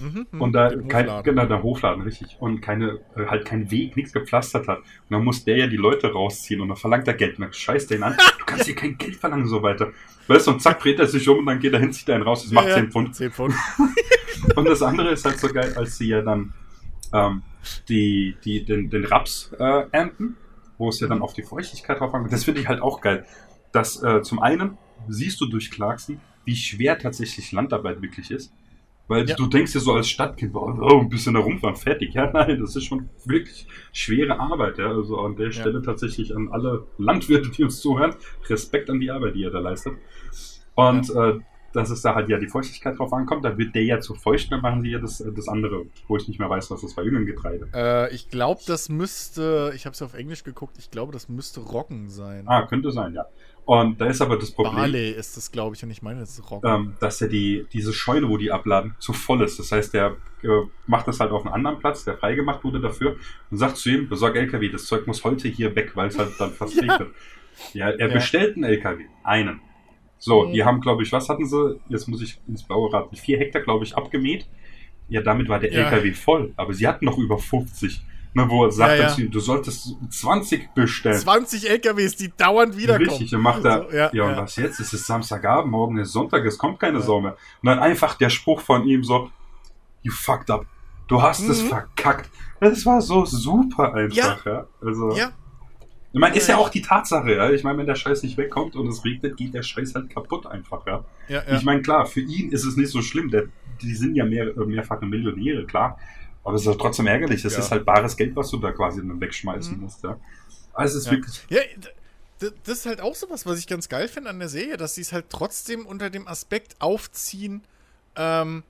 Mhm, 0.00 0.26
mhm. 0.30 0.40
Und 0.40 0.52
da 0.52 0.68
kein, 0.68 1.06
Hofladen. 1.06 1.24
genau, 1.24 1.46
der 1.46 1.62
Hofladen, 1.62 2.02
richtig. 2.02 2.36
Und 2.38 2.60
keine, 2.60 3.00
äh, 3.16 3.26
halt 3.26 3.44
kein 3.44 3.70
Weg, 3.70 3.96
nichts 3.96 4.12
gepflastert 4.12 4.68
hat. 4.68 4.78
Und 4.78 5.10
dann 5.10 5.24
muss 5.24 5.44
der 5.44 5.56
ja 5.56 5.66
die 5.66 5.76
Leute 5.76 6.12
rausziehen 6.12 6.60
und 6.60 6.68
dann 6.68 6.76
verlangt 6.76 7.08
er 7.08 7.14
Geld. 7.14 7.38
Und 7.38 7.46
dann 7.46 7.52
scheißt 7.52 7.90
er 7.90 7.96
ihn 7.96 8.02
an. 8.02 8.16
Du 8.38 8.44
kannst 8.54 8.66
hier 8.66 8.76
kein 8.76 8.96
Geld 8.96 9.16
verlangen 9.16 9.44
und 9.44 9.50
so 9.50 9.62
weiter. 9.62 9.92
Weißt 10.26 10.46
du, 10.46 10.52
und 10.52 10.62
zack, 10.62 10.80
dreht 10.80 10.98
er 10.98 11.06
sich 11.06 11.28
um 11.28 11.38
und 11.38 11.46
dann 11.46 11.58
geht 11.58 11.74
er 11.74 11.80
hin, 11.80 11.92
zieht 11.92 12.08
einen 12.08 12.22
raus, 12.22 12.44
das 12.44 12.52
macht 12.52 12.68
Ja, 12.68 12.74
10 12.76 12.90
Pfund. 12.90 13.14
10 13.14 13.30
Pfund. 13.30 13.54
Und 14.56 14.66
das 14.66 14.82
andere 14.82 15.10
ist 15.10 15.24
halt 15.24 15.38
so 15.38 15.48
geil, 15.48 15.74
als 15.76 15.98
sie 15.98 16.08
ja 16.08 16.22
dann 16.22 16.54
ähm, 17.12 17.42
die, 17.88 18.36
die, 18.44 18.64
den, 18.64 18.88
den 18.88 19.04
Raps 19.04 19.52
äh, 19.58 19.86
ernten, 19.90 20.36
wo 20.78 20.88
es 20.88 21.00
ja 21.00 21.08
dann 21.08 21.22
auf 21.22 21.32
die 21.34 21.42
Feuchtigkeit 21.42 22.00
drauf 22.00 22.14
ankommt. 22.14 22.32
Das 22.32 22.44
finde 22.44 22.60
ich 22.60 22.68
halt 22.68 22.80
auch 22.80 23.00
geil. 23.00 23.26
Das 23.72 24.02
äh, 24.02 24.22
zum 24.22 24.40
einen 24.40 24.78
siehst 25.08 25.40
du 25.40 25.46
durch 25.46 25.70
Clarkson, 25.70 26.20
wie 26.44 26.56
schwer 26.56 26.98
tatsächlich 26.98 27.52
Landarbeit 27.52 28.00
wirklich 28.00 28.30
ist. 28.30 28.52
Weil 29.08 29.26
Ja. 29.28 29.36
du 29.36 29.46
denkst 29.46 29.72
dir 29.72 29.80
so 29.80 29.94
als 29.94 30.08
Stadtkind, 30.08 30.54
oh, 30.54 30.70
oh, 30.82 31.00
ein 31.00 31.08
bisschen 31.08 31.32
da 31.34 31.40
rumfahren, 31.40 31.76
fertig. 31.76 32.12
Ja, 32.14 32.30
nein, 32.34 32.60
das 32.60 32.76
ist 32.76 32.84
schon 32.84 33.08
wirklich 33.24 33.66
schwere 33.92 34.38
Arbeit. 34.38 34.78
Ja, 34.78 34.88
also 34.90 35.18
an 35.20 35.34
der 35.36 35.50
Stelle 35.50 35.80
tatsächlich 35.82 36.36
an 36.36 36.48
alle 36.52 36.86
Landwirte, 36.98 37.50
die 37.50 37.64
uns 37.64 37.80
zuhören, 37.80 38.14
Respekt 38.48 38.90
an 38.90 39.00
die 39.00 39.10
Arbeit, 39.10 39.34
die 39.34 39.40
ihr 39.40 39.50
da 39.50 39.60
leistet. 39.60 39.94
Und 40.74 41.08
äh, 41.10 41.38
dass 41.72 41.90
es 41.90 42.00
da 42.02 42.14
halt 42.14 42.28
ja 42.28 42.38
die 42.38 42.48
Feuchtigkeit 42.48 42.98
drauf 42.98 43.12
ankommt, 43.12 43.44
da 43.44 43.56
wird 43.58 43.74
der 43.74 43.84
ja 43.84 44.00
zu 44.00 44.14
feucht, 44.14 44.50
dann 44.50 44.62
machen 44.62 44.82
sie 44.82 44.90
ja 44.90 44.98
das, 44.98 45.22
das 45.36 45.48
andere, 45.48 45.84
wo 46.06 46.16
ich 46.16 46.26
nicht 46.26 46.38
mehr 46.40 46.48
weiß, 46.48 46.70
was 46.70 46.80
das 46.80 46.96
war, 46.96 47.04
irgendein 47.04 47.26
Getreide. 47.26 47.68
Äh, 47.74 48.14
ich 48.14 48.30
glaube, 48.30 48.60
das 48.66 48.88
müsste, 48.88 49.72
ich 49.74 49.84
habe 49.84 49.92
es 49.94 50.00
auf 50.02 50.14
Englisch 50.14 50.44
geguckt, 50.44 50.76
ich 50.78 50.90
glaube, 50.90 51.12
das 51.12 51.28
müsste 51.28 51.60
Roggen 51.60 52.08
sein. 52.08 52.44
Ah, 52.46 52.62
könnte 52.66 52.90
sein, 52.90 53.12
ja. 53.14 53.26
Und 53.66 54.00
da 54.00 54.06
ist 54.06 54.22
aber 54.22 54.38
das 54.38 54.50
Problem, 54.50 54.76
Barley 54.76 55.10
ist 55.10 55.36
das, 55.36 55.52
glaube 55.52 55.76
ich, 55.76 55.82
und 55.84 55.90
ich 55.90 56.00
meine, 56.00 56.20
das 56.20 56.30
ist 56.38 56.50
Roggen. 56.50 56.70
ähm, 56.70 56.94
dass 57.00 57.20
ja 57.20 57.26
die, 57.26 57.66
diese 57.70 57.92
Scheune, 57.92 58.28
wo 58.30 58.38
die 58.38 58.50
abladen, 58.50 58.94
zu 58.98 59.12
voll 59.12 59.42
ist. 59.42 59.58
Das 59.58 59.70
heißt, 59.70 59.92
der 59.92 60.16
äh, 60.42 60.48
macht 60.86 61.06
das 61.06 61.20
halt 61.20 61.32
auf 61.32 61.44
einen 61.44 61.52
anderen 61.54 61.78
Platz, 61.78 62.02
der 62.04 62.16
freigemacht 62.16 62.64
wurde 62.64 62.80
dafür, 62.80 63.16
und 63.50 63.58
sagt 63.58 63.76
zu 63.76 63.90
ihm, 63.90 64.08
besorg 64.08 64.36
LKW, 64.36 64.70
das 64.70 64.86
Zeug 64.86 65.06
muss 65.06 65.22
heute 65.22 65.48
hier 65.48 65.76
weg, 65.76 65.92
weil 65.96 66.08
es 66.08 66.18
halt 66.18 66.30
dann 66.38 66.52
fast 66.52 66.76
Ja. 66.82 66.92
regnet. 66.96 67.10
Ja, 67.74 67.90
er 67.90 68.08
Ja. 68.08 68.14
bestellt 68.14 68.54
einen 68.56 68.64
LKW, 68.64 69.04
einen. 69.22 69.60
So, 70.18 70.46
Mhm. 70.46 70.52
die 70.52 70.64
haben, 70.64 70.80
glaube 70.80 71.02
ich, 71.02 71.12
was 71.12 71.28
hatten 71.28 71.46
sie? 71.46 71.80
Jetzt 71.88 72.08
muss 72.08 72.20
ich 72.22 72.38
ins 72.48 72.62
blaue 72.62 72.92
raten, 72.92 73.14
vier 73.16 73.38
Hektar, 73.38 73.62
glaube 73.62 73.84
ich, 73.84 73.96
abgemäht. 73.96 74.46
Ja, 75.08 75.22
damit 75.22 75.48
war 75.48 75.58
der 75.60 75.72
Ja. 75.72 75.88
LKW 75.88 76.12
voll, 76.12 76.52
aber 76.56 76.74
sie 76.74 76.86
hatten 76.86 77.04
noch 77.04 77.18
über 77.18 77.38
50. 77.38 78.02
Ne, 78.34 78.46
wo 78.50 78.66
er 78.66 78.70
sagt, 78.70 78.98
Ja, 78.98 79.08
ja. 79.16 79.26
du 79.30 79.40
solltest 79.40 79.94
20 80.10 80.74
bestellen. 80.74 81.16
20 81.18 81.68
LKWs, 81.68 82.14
die 82.16 82.30
dauernd 82.36 82.76
wiederkommen. 82.76 83.08
Richtig, 83.08 83.34
und 83.34 83.40
macht 83.40 83.64
er, 83.64 83.86
So, 83.90 83.96
ja, 83.96 84.10
ja, 84.12 84.24
und 84.24 84.36
was 84.36 84.56
jetzt? 84.56 84.78
Es 84.80 84.92
ist 84.92 85.06
Samstagabend, 85.06 85.70
morgen 85.72 85.96
ist 85.96 86.12
Sonntag, 86.12 86.44
es 86.44 86.58
kommt 86.58 86.78
keine 86.78 86.98
Ja. 86.98 87.04
Sau 87.04 87.20
mehr. 87.22 87.32
Und 87.62 87.66
dann 87.66 87.78
einfach 87.78 88.14
der 88.16 88.28
Spruch 88.28 88.60
von 88.60 88.86
ihm 88.86 89.02
so, 89.02 89.30
you 90.02 90.12
fucked 90.12 90.50
up. 90.50 90.66
Du 91.08 91.22
hast 91.22 91.40
es 91.48 91.62
Mhm. 91.64 91.68
verkackt. 91.68 92.28
Das 92.60 92.84
war 92.84 93.00
so 93.00 93.24
super 93.24 93.94
einfach, 93.94 94.44
ja. 94.44 94.66
Also, 94.84 95.16
Ja, 95.16 95.32
ich 96.12 96.20
meine, 96.20 96.36
ist 96.36 96.48
ja 96.48 96.56
auch 96.56 96.68
die 96.70 96.82
Tatsache, 96.82 97.34
ja. 97.34 97.50
Ich 97.50 97.64
meine, 97.64 97.78
wenn 97.78 97.86
der 97.86 97.94
Scheiß 97.94 98.22
nicht 98.22 98.36
wegkommt 98.36 98.76
und 98.76 98.88
es 98.88 99.04
regnet, 99.04 99.36
geht 99.36 99.54
der 99.54 99.62
Scheiß 99.62 99.94
halt 99.94 100.10
kaputt 100.10 100.46
einfach, 100.46 100.86
ja. 100.86 101.04
ja, 101.28 101.42
ja. 101.46 101.56
Ich 101.56 101.64
meine, 101.64 101.82
klar, 101.82 102.06
für 102.06 102.20
ihn 102.20 102.50
ist 102.50 102.64
es 102.64 102.76
nicht 102.76 102.90
so 102.90 103.02
schlimm. 103.02 103.30
Der, 103.30 103.44
die 103.82 103.94
sind 103.94 104.14
ja 104.14 104.24
mehr, 104.24 104.46
äh, 104.48 104.64
mehrfache 104.66 105.04
Millionäre, 105.06 105.66
klar. 105.66 105.98
Aber 106.44 106.54
es 106.54 106.62
ist 106.62 106.68
halt 106.68 106.80
trotzdem 106.80 107.06
ärgerlich. 107.06 107.42
Das 107.42 107.52
Ja. 107.52 107.58
ist 107.58 107.70
halt 107.70 107.84
bares 107.84 108.16
Geld, 108.16 108.34
was 108.34 108.50
du 108.50 108.56
da 108.56 108.72
quasi 108.72 109.00
dann 109.06 109.20
wegschmeißen 109.20 109.76
Mhm. 109.76 109.82
musst, 109.82 110.02
ja. 110.02 110.18
Also 110.72 110.96
es 110.98 111.04
ist 111.04 111.06
Ja. 111.06 111.12
wirklich. 111.12 111.46
Ja, 111.50 111.60
das 112.64 112.78
ist 112.78 112.86
halt 112.86 113.00
auch 113.00 113.14
sowas, 113.14 113.44
was 113.46 113.58
ich 113.58 113.66
ganz 113.66 113.88
geil 113.88 114.08
finde 114.08 114.30
an 114.30 114.38
der 114.38 114.48
Serie, 114.48 114.76
dass 114.76 114.94
sie 114.94 115.00
es 115.02 115.12
halt 115.12 115.26
trotzdem 115.28 115.84
unter 115.84 116.08
dem 116.08 116.26
Aspekt 116.28 116.76
aufziehen, 116.80 117.62
ähm, 118.16 118.62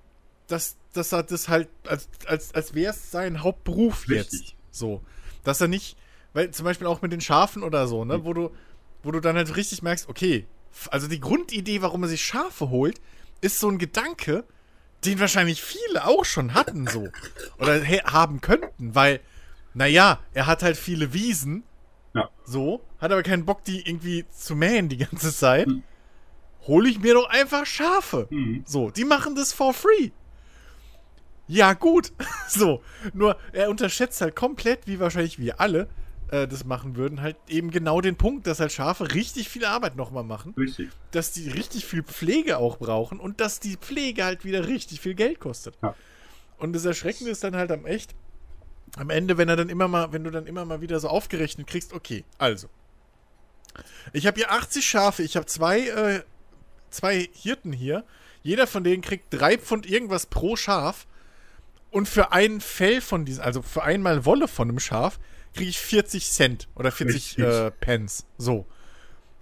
dass, 0.48 0.76
dass 0.94 1.12
er 1.12 1.22
das 1.22 1.48
halt, 1.48 1.68
als, 1.86 2.08
als, 2.26 2.54
als 2.54 2.74
wäre 2.74 2.92
es 2.92 3.10
sein 3.10 3.42
Hauptberuf 3.42 4.08
Richtig. 4.08 4.40
jetzt. 4.40 4.54
So. 4.70 5.02
Dass 5.44 5.60
er 5.60 5.68
nicht, 5.68 5.96
weil 6.38 6.52
zum 6.52 6.64
Beispiel 6.64 6.86
auch 6.86 7.02
mit 7.02 7.10
den 7.10 7.20
Schafen 7.20 7.64
oder 7.64 7.88
so, 7.88 8.04
ne, 8.04 8.18
Mhm. 8.18 8.24
wo 8.24 8.32
du, 8.32 8.50
wo 9.02 9.10
du 9.10 9.18
dann 9.18 9.34
halt 9.36 9.56
richtig 9.56 9.82
merkst, 9.82 10.08
okay, 10.08 10.46
also 10.92 11.08
die 11.08 11.18
Grundidee, 11.18 11.82
warum 11.82 12.04
er 12.04 12.08
sich 12.08 12.24
Schafe 12.24 12.70
holt, 12.70 13.00
ist 13.40 13.58
so 13.58 13.68
ein 13.68 13.78
Gedanke, 13.78 14.44
den 15.04 15.18
wahrscheinlich 15.18 15.60
viele 15.62 16.06
auch 16.06 16.24
schon 16.24 16.54
hatten, 16.54 16.86
so. 16.86 17.08
Oder 17.58 17.82
haben 18.12 18.40
könnten, 18.40 18.94
weil, 18.94 19.18
naja, 19.74 20.20
er 20.32 20.46
hat 20.46 20.62
halt 20.62 20.76
viele 20.76 21.12
Wiesen. 21.12 21.64
Ja. 22.14 22.30
So, 22.44 22.82
hat 23.00 23.10
aber 23.10 23.24
keinen 23.24 23.44
Bock, 23.44 23.64
die 23.64 23.80
irgendwie 23.88 24.24
zu 24.30 24.54
mähen 24.54 24.88
die 24.88 24.98
ganze 24.98 25.34
Zeit. 25.34 25.66
Hm. 25.66 25.82
Hole 26.68 26.88
ich 26.88 27.00
mir 27.00 27.14
doch 27.14 27.28
einfach 27.28 27.66
Schafe. 27.66 28.28
Mhm. 28.30 28.62
So, 28.64 28.90
die 28.90 29.04
machen 29.04 29.34
das 29.34 29.52
for 29.52 29.74
free. 29.74 30.10
Ja, 31.48 31.72
gut. 31.72 32.12
So, 32.48 32.82
nur 33.12 33.36
er 33.52 33.68
unterschätzt 33.70 34.20
halt 34.20 34.34
komplett, 34.36 34.86
wie 34.86 35.00
wahrscheinlich 35.00 35.38
wir 35.40 35.60
alle 35.60 35.88
äh, 36.30 36.46
das 36.46 36.64
machen 36.64 36.96
würden, 36.96 37.22
halt 37.22 37.36
eben 37.48 37.70
genau 37.70 38.00
den 38.00 38.16
Punkt, 38.16 38.46
dass 38.46 38.60
halt 38.60 38.72
Schafe 38.72 39.14
richtig 39.14 39.48
viel 39.48 39.64
Arbeit 39.64 39.96
nochmal 39.96 40.24
machen, 40.24 40.54
Richtig. 40.56 40.90
dass 41.10 41.32
die 41.32 41.48
richtig 41.48 41.84
viel 41.84 42.02
Pflege 42.02 42.58
auch 42.58 42.78
brauchen 42.78 43.18
und 43.20 43.40
dass 43.40 43.60
die 43.60 43.76
Pflege 43.76 44.24
halt 44.24 44.44
wieder 44.44 44.66
richtig 44.66 45.00
viel 45.00 45.14
Geld 45.14 45.40
kostet. 45.40 45.76
Ja. 45.82 45.94
Und 46.58 46.72
das 46.72 46.84
Erschreckende 46.84 47.30
ist 47.30 47.44
dann 47.44 47.56
halt 47.56 47.70
am 47.70 47.86
echt, 47.86 48.14
am 48.96 49.10
Ende, 49.10 49.38
wenn 49.38 49.48
er 49.48 49.56
dann 49.56 49.68
immer 49.68 49.88
mal, 49.88 50.12
wenn 50.12 50.24
du 50.24 50.30
dann 50.30 50.46
immer 50.46 50.64
mal 50.64 50.80
wieder 50.80 51.00
so 51.00 51.08
aufgerechnet 51.08 51.66
kriegst, 51.66 51.92
okay, 51.92 52.24
also. 52.38 52.68
Ich 54.12 54.26
habe 54.26 54.36
hier 54.36 54.50
80 54.50 54.84
Schafe, 54.84 55.22
ich 55.22 55.36
habe 55.36 55.46
zwei, 55.46 55.80
äh, 55.88 56.22
zwei 56.90 57.28
Hirten 57.32 57.72
hier. 57.72 58.04
Jeder 58.42 58.66
von 58.66 58.82
denen 58.82 59.02
kriegt 59.02 59.26
drei 59.30 59.56
Pfund 59.56 59.88
irgendwas 59.88 60.26
pro 60.26 60.56
Schaf. 60.56 61.06
Und 61.90 62.08
für 62.08 62.32
ein 62.32 62.60
Fell 62.60 63.00
von 63.00 63.24
diesen, 63.24 63.42
also 63.42 63.62
für 63.62 63.82
einmal 63.82 64.24
Wolle 64.26 64.46
von 64.46 64.68
einem 64.68 64.78
Schaf, 64.78 65.18
kriege 65.58 65.70
ich 65.70 65.78
40 65.78 66.30
Cent 66.30 66.68
oder 66.76 66.92
40 66.92 67.14
Richtig. 67.14 67.44
äh, 67.44 67.70
Pence. 67.72 68.26
So. 68.38 68.66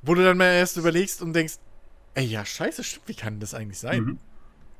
Wo 0.03 0.15
du 0.15 0.25
dann 0.25 0.39
mal 0.39 0.47
erst 0.47 0.77
überlegst 0.77 1.21
und 1.21 1.35
denkst, 1.35 1.55
ey, 2.15 2.25
ja, 2.25 2.45
scheiße, 2.45 2.83
stimmt, 2.83 3.09
wie 3.09 3.15
kann 3.15 3.39
das 3.39 3.55
eigentlich 3.55 3.79
sein? 3.79 4.03
Mhm. 4.03 4.19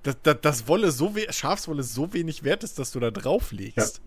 dass, 0.03 0.21
dass, 0.23 0.41
dass 0.41 0.69
Wolle 0.69 0.91
so 0.91 1.13
Schafswolle 1.31 1.83
so 1.83 2.13
wenig 2.13 2.43
wert 2.43 2.65
ist, 2.65 2.79
dass 2.79 2.93
du 2.93 3.01
da 3.01 3.11
drauflegst. 3.11 4.01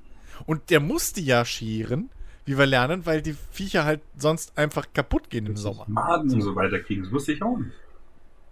Und 0.45 0.69
der 0.69 0.79
muss 0.79 1.13
die 1.13 1.25
ja 1.25 1.45
scheren, 1.45 2.09
wie 2.45 2.57
wir 2.57 2.65
lernen, 2.65 3.05
weil 3.05 3.21
die 3.21 3.35
Viecher 3.51 3.85
halt 3.85 4.01
sonst 4.17 4.57
einfach 4.57 4.87
kaputt 4.93 5.29
gehen 5.29 5.45
im 5.45 5.57
Sommer. 5.57 5.85
Maden 5.87 6.33
und 6.33 6.41
so 6.41 6.55
weiter 6.55 6.79
kriegen. 6.79 7.03
Das 7.03 7.11
wusste 7.11 7.33
ich 7.33 7.43
auch 7.43 7.57
nicht. 7.57 7.71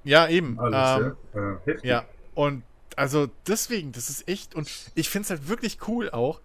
Ja, 0.03 0.27
eben. 0.27 0.59
Alles, 0.59 1.15
ähm, 1.33 1.57
ja. 1.65 1.73
Äh, 1.73 1.87
ja. 1.87 2.05
Und 2.35 2.63
also 2.95 3.27
deswegen, 3.47 3.91
das 3.91 4.09
ist 4.09 4.27
echt, 4.27 4.53
und 4.55 4.69
ich 4.93 5.09
finde 5.09 5.23
es 5.23 5.29
halt 5.29 5.47
wirklich 5.47 5.79
cool 5.87 6.09
auch, 6.09 6.41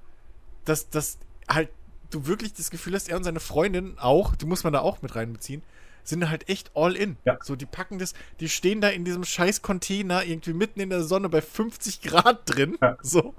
dass, 0.64 0.88
dass 0.88 1.18
halt 1.48 1.68
du 2.14 2.26
wirklich 2.26 2.52
das 2.54 2.70
Gefühl 2.70 2.94
hast, 2.94 3.08
er 3.08 3.16
und 3.16 3.24
seine 3.24 3.40
Freundin 3.40 3.98
auch, 3.98 4.36
die 4.36 4.46
muss 4.46 4.64
man 4.64 4.72
da 4.72 4.80
auch 4.80 5.02
mit 5.02 5.14
reinbeziehen, 5.14 5.62
sind 6.04 6.28
halt 6.28 6.48
echt 6.48 6.70
all 6.74 6.96
in. 6.96 7.16
Ja. 7.24 7.38
So, 7.42 7.54
die 7.56 7.66
packen 7.66 7.98
das, 7.98 8.14
die 8.40 8.48
stehen 8.48 8.80
da 8.80 8.88
in 8.88 9.04
diesem 9.04 9.24
scheiß 9.24 9.62
Container 9.62 10.24
irgendwie 10.24 10.52
mitten 10.52 10.80
in 10.80 10.90
der 10.90 11.02
Sonne 11.02 11.28
bei 11.28 11.40
50 11.40 12.00
Grad 12.02 12.42
drin, 12.46 12.76
Ja. 12.80 12.96
so, 13.02 13.34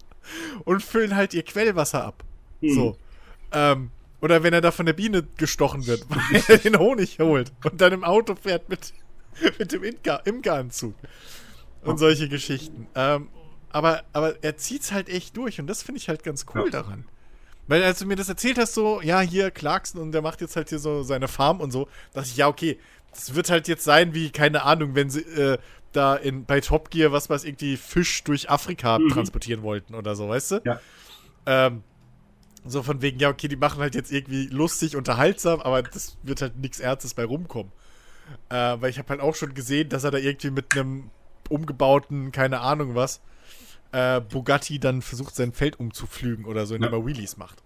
und 0.66 0.82
füllen 0.84 1.16
halt 1.16 1.34
ihr 1.34 1.44
Quellwasser 1.44 2.04
ab. 2.04 2.24
Mhm. 2.62 2.70
So. 2.74 2.98
Ähm, 3.52 3.92
oder 4.22 4.42
wenn 4.44 4.54
er 4.54 4.62
da 4.62 4.72
von 4.72 4.86
der 4.86 4.94
Biene 4.94 5.24
gestochen 5.38 5.86
wird, 5.88 6.06
weil 6.10 6.42
er 6.48 6.58
den 6.58 6.80
Honig 6.80 7.20
holt 7.20 7.52
und 7.66 7.82
dann 7.82 7.92
im 7.92 8.04
Auto 8.06 8.36
fährt 8.36 8.70
mit, 8.70 8.94
mit 9.60 9.72
dem 9.74 9.84
Imker, 9.84 10.22
Imkeranzug. 10.26 10.96
Und 11.84 11.98
solche 11.98 12.30
Geschichten. 12.30 12.88
Ähm, 12.96 13.28
aber, 13.70 14.04
aber 14.14 14.42
er 14.42 14.56
zieht's 14.56 14.94
halt 14.94 15.10
echt 15.10 15.36
durch 15.36 15.60
und 15.60 15.68
das 15.68 15.84
finde 15.84 16.00
ich 16.00 16.08
halt 16.08 16.24
ganz 16.24 16.46
cool 16.56 16.66
Ja. 16.66 16.70
daran. 16.70 17.04
Weil 17.68 17.84
als 17.84 18.00
du 18.00 18.06
mir 18.06 18.16
das 18.16 18.30
erzählt 18.30 18.58
hast, 18.58 18.74
so, 18.74 19.02
ja, 19.02 19.22
hier 19.22 19.52
Clarkson 19.52 20.02
und 20.02 20.12
der 20.12 20.22
macht 20.22 20.42
jetzt 20.42 20.56
halt 20.56 20.70
hier 20.70 20.80
so 20.80 21.04
seine 21.04 21.28
Farm 21.28 21.62
und 21.62 21.72
so, 21.72 21.88
dachte 22.14 22.28
ich, 22.28 22.38
ja, 22.38 22.48
okay, 22.48 22.78
das 23.12 23.36
wird 23.36 23.50
halt 23.50 23.68
jetzt 23.68 23.84
sein 23.84 24.14
wie, 24.14 24.32
keine 24.32 24.64
Ahnung, 24.64 24.96
wenn 24.96 25.10
sie 25.10 25.22
äh, 25.22 25.58
da 25.92 26.16
in, 26.16 26.46
bei 26.46 26.60
Top 26.60 26.90
Gear, 26.90 27.12
was 27.12 27.30
weiß 27.30 27.44
irgendwie 27.46 27.78
Fisch 27.78 28.24
durch 28.24 28.50
Afrika 28.50 29.00
Mhm. 29.00 29.10
transportieren 29.10 29.62
wollten 29.62 29.96
oder 29.96 30.16
so, 30.16 30.28
weißt 30.28 30.52
du? 30.52 30.62
Ja. 30.66 30.80
Ähm, 31.46 31.84
so 32.66 32.82
von 32.82 33.02
wegen, 33.02 33.20
ja, 33.20 33.30
okay, 33.30 33.48
die 33.48 33.56
machen 33.56 33.82
halt 33.82 33.94
jetzt 33.94 34.12
irgendwie 34.12 34.48
lustig, 34.48 34.96
unterhaltsam, 34.96 35.62
aber 35.62 35.84
das 35.84 36.18
wird 36.24 36.42
halt 36.42 36.58
nichts 36.58 36.80
Ernstes 36.80 37.14
bei 37.14 37.26
rumkommen. 37.26 37.72
Äh, 38.50 38.56
weil 38.80 38.90
ich 38.90 38.98
habe 38.98 39.10
halt 39.10 39.22
auch 39.22 39.36
schon 39.36 39.54
gesehen, 39.54 39.90
dass 39.90 40.04
er 40.04 40.12
da 40.12 40.18
irgendwie 40.18 40.50
mit 40.50 40.74
einem 40.74 41.10
umgebauten, 41.50 42.32
keine 42.32 42.62
Ahnung 42.62 42.96
was, 42.96 43.22
äh, 43.94 44.20
Bugatti 44.20 44.80
dann 44.80 45.02
versucht, 45.02 45.36
sein 45.36 45.54
Feld 45.54 45.80
umzuflügen 45.80 46.46
oder 46.46 46.66
so, 46.66 46.76
indem 46.76 46.92
Ja. 46.92 46.98
er 46.98 47.06
Wheelies 47.06 47.38
macht. 47.38 47.64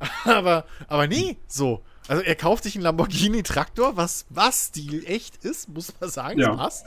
aber, 0.24 0.64
aber 0.88 1.06
nee, 1.06 1.36
so. 1.46 1.82
Also 2.08 2.22
er 2.22 2.34
kauft 2.36 2.64
sich 2.64 2.74
einen 2.74 2.84
Lamborghini-Traktor, 2.84 3.96
was, 3.96 4.26
was 4.30 4.68
Stil 4.68 5.04
echt 5.06 5.44
ist, 5.44 5.68
muss 5.68 5.92
man 6.00 6.10
sagen, 6.10 6.40
Ja. 6.40 6.52
es 6.52 6.56
passt. 6.56 6.86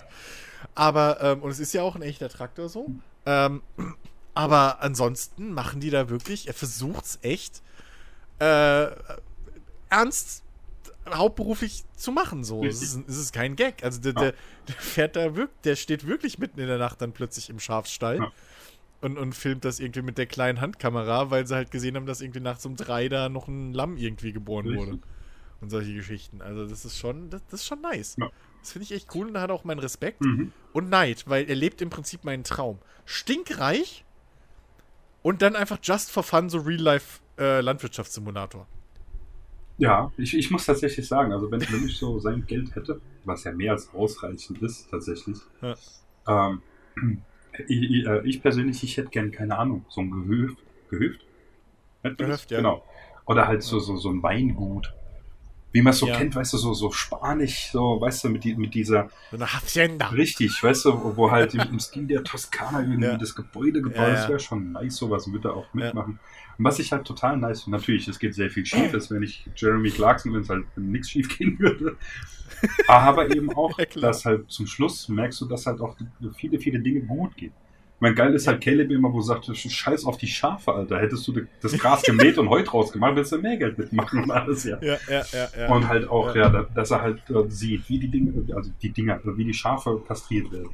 Aber, 0.75 1.21
ähm, 1.21 1.41
und 1.43 1.51
es 1.51 1.59
ist 1.59 1.73
ja 1.73 1.83
auch 1.83 1.95
ein 1.95 2.01
echter 2.01 2.27
Traktor 2.29 2.69
so. 2.69 2.89
Ähm, 3.25 3.61
aber 4.33 4.81
ansonsten 4.81 5.53
machen 5.53 5.79
die 5.79 5.89
da 5.89 6.09
wirklich, 6.09 6.47
er 6.47 6.53
versucht's 6.53 7.19
echt, 7.21 7.61
äh, 8.39 8.87
ernst 9.89 10.43
hauptberuflich 11.09 11.83
zu 11.95 12.11
machen. 12.11 12.43
So, 12.43 12.63
es 12.63 12.81
ist, 12.81 12.97
es 13.07 13.17
ist 13.17 13.33
kein 13.33 13.55
Gag. 13.55 13.83
Also 13.83 13.99
der, 13.99 14.13
der, 14.13 14.33
der 14.67 14.75
fährt 14.75 15.15
da 15.15 15.35
wirklich, 15.35 15.61
der 15.63 15.75
steht 15.75 16.07
wirklich 16.07 16.39
mitten 16.39 16.59
in 16.59 16.67
der 16.67 16.77
Nacht 16.77 17.01
dann 17.01 17.11
plötzlich 17.11 17.49
im 17.49 17.59
Schafsstall. 17.59 18.17
Ja. 18.19 18.31
Und, 19.01 19.17
und 19.17 19.33
filmt 19.33 19.65
das 19.65 19.79
irgendwie 19.79 20.03
mit 20.03 20.17
der 20.19 20.27
kleinen 20.27 20.61
Handkamera, 20.61 21.31
weil 21.31 21.47
sie 21.47 21.55
halt 21.55 21.71
gesehen 21.71 21.95
haben, 21.95 22.05
dass 22.05 22.21
irgendwie 22.21 22.39
nachts 22.39 22.65
um 22.67 22.75
drei 22.75 23.09
da 23.09 23.29
noch 23.29 23.47
ein 23.47 23.73
Lamm 23.73 23.97
irgendwie 23.97 24.31
geboren 24.31 24.67
Richtig. 24.67 24.87
wurde. 24.89 24.99
Und 25.59 25.69
solche 25.71 25.93
Geschichten. 25.93 26.41
Also 26.41 26.67
das 26.67 26.85
ist 26.85 26.97
schon, 26.99 27.29
das, 27.31 27.41
das 27.49 27.61
ist 27.61 27.67
schon 27.67 27.81
nice. 27.81 28.15
Ja. 28.19 28.29
Das 28.61 28.71
finde 28.71 28.83
ich 28.83 28.91
echt 28.91 29.07
cool 29.15 29.27
und 29.27 29.33
da 29.33 29.41
hat 29.41 29.49
auch 29.51 29.63
meinen 29.63 29.79
Respekt 29.79 30.21
Mhm. 30.21 30.51
und 30.73 30.89
Neid, 30.89 31.23
weil 31.27 31.49
er 31.49 31.55
lebt 31.55 31.81
im 31.81 31.89
Prinzip 31.89 32.23
meinen 32.23 32.43
Traum. 32.43 32.77
Stinkreich 33.05 34.05
und 35.23 35.41
dann 35.41 35.55
einfach 35.55 35.79
just 35.81 36.11
for 36.11 36.21
fun 36.23 36.49
so 36.49 36.59
Real-Life 36.59 37.21
äh, 37.39 37.61
Landwirtschaftssimulator. 37.61 38.67
Ja, 39.77 40.11
ich, 40.17 40.37
ich 40.37 40.51
muss 40.51 40.65
tatsächlich 40.65 41.07
sagen, 41.07 41.31
also 41.31 41.49
wenn, 41.49 41.61
wenn 41.61 41.85
ich 41.87 41.97
so 41.97 42.19
sein 42.19 42.45
Geld 42.45 42.75
hätte, 42.75 43.01
was 43.25 43.43
ja 43.45 43.51
mehr 43.51 43.71
als 43.71 43.91
ausreichend 43.95 44.61
ist, 44.61 44.89
tatsächlich, 44.91 45.37
Ja. 45.61 45.75
ähm, 46.27 46.61
ich, 47.67 47.81
ich, 47.81 48.05
äh, 48.05 48.21
ich 48.27 48.41
persönlich, 48.41 48.83
ich 48.83 48.97
hätte 48.97 49.09
gern, 49.09 49.31
keine 49.31 49.57
Ahnung, 49.57 49.85
so 49.89 50.01
ein 50.01 50.11
Gehöft. 50.11 50.57
Gehöft? 50.89 51.25
Gehöft, 52.03 52.51
ja. 52.51 52.57
Genau. 52.57 52.83
Oder 53.25 53.47
halt 53.47 53.63
so, 53.63 53.79
so, 53.79 53.97
so 53.97 54.09
ein 54.09 54.23
Weingut. 54.23 54.93
Wie 55.73 55.81
man 55.81 55.91
es 55.91 55.99
so 55.99 56.07
Ja. 56.07 56.17
kennt, 56.17 56.35
weißt 56.35 56.53
du, 56.53 56.57
so, 56.57 56.73
so 56.73 56.91
spanisch, 56.91 57.69
so, 57.71 58.01
weißt 58.01 58.25
du, 58.25 58.29
mit, 58.29 58.43
die, 58.43 58.55
mit 58.55 58.73
dieser, 58.73 59.09
So 59.29 59.37
eine 59.37 59.53
Hacienda. 59.53 60.07
richtig, 60.09 60.61
weißt 60.61 60.85
du, 60.85 61.15
wo, 61.15 61.31
halt 61.31 61.53
im, 61.53 61.61
im 61.61 61.79
Stil 61.79 62.07
der 62.07 62.23
Toskana 62.23 62.81
irgendwie 62.81 63.05
Ja. 63.05 63.17
das 63.17 63.33
Gebäude 63.35 63.81
gebaut 63.81 64.07
ist, 64.09 64.13
ja. 64.13 64.15
das 64.15 64.29
wäre 64.29 64.39
schon 64.39 64.71
nice, 64.73 64.95
sowas 64.97 65.31
würde 65.31 65.49
er 65.49 65.55
auch 65.55 65.73
mitmachen. 65.73 66.19
Und 66.57 66.65
was 66.65 66.79
ich 66.79 66.91
halt 66.91 67.05
total 67.05 67.37
nice 67.37 67.63
finde, 67.63 67.77
natürlich, 67.77 68.07
es 68.07 68.19
geht 68.19 68.35
sehr 68.35 68.49
viel 68.49 68.65
schief, 68.65 68.91
das 68.91 69.09
wäre 69.09 69.19
nicht 69.21 69.47
Jeremy 69.55 69.89
Clarkson, 69.91 70.33
wenn 70.33 70.41
es 70.41 70.49
halt 70.49 70.65
nichts 70.77 71.09
schief 71.09 71.37
gehen 71.37 71.57
würde. 71.59 71.95
Aber 72.87 73.29
eben 73.35 73.49
auch, 73.55 73.75
dass 73.99 74.25
halt 74.25 74.51
zum 74.51 74.67
Schluss 74.67 75.07
merkst 75.09 75.39
du, 75.41 75.45
dass 75.45 75.65
halt 75.65 75.81
auch 75.81 75.95
viele, 76.35 76.59
viele 76.59 76.79
Dinge 76.79 77.01
gut 77.01 77.35
gehen. 77.37 77.53
Ich 78.01 78.03
meine, 78.03 78.15
geil 78.15 78.33
ist 78.33 78.47
halt 78.47 78.63
Caleb 78.63 78.89
immer, 78.89 79.13
wo 79.13 79.19
er 79.19 79.23
sagt, 79.23 79.45
scheiß 79.55 80.05
auf 80.05 80.17
die 80.17 80.25
Schafe, 80.25 80.73
Alter. 80.73 80.99
Hättest 80.99 81.27
du 81.27 81.33
das 81.61 81.73
Gras 81.77 82.01
gemäht 82.01 82.35
und 82.39 82.49
Heu 82.49 82.63
draus 82.63 82.91
gemacht, 82.91 83.15
würdest 83.15 83.31
du 83.31 83.37
mehr 83.37 83.57
Geld 83.57 83.77
mitmachen 83.77 84.23
und 84.23 84.31
alles, 84.31 84.63
ja. 84.63 84.79
Ja, 84.81 84.97
ja, 85.07 85.23
ja, 85.31 85.47
ja. 85.55 85.67
Und 85.71 85.87
halt 85.87 86.09
auch, 86.09 86.33
Ja. 86.35 86.41
ja, 86.45 86.49
da- 86.49 86.63
dass 86.73 86.89
er 86.89 87.03
halt 87.03 87.21
äh, 87.29 87.47
sieht, 87.49 87.87
wie 87.89 87.99
die 87.99 88.07
Dinge, 88.09 88.55
also 88.55 88.71
die 88.81 88.89
Dinger, 88.91 89.19
wie 89.23 89.45
die 89.45 89.53
Schafe 89.53 90.01
kastriert 90.07 90.51
werden. 90.51 90.69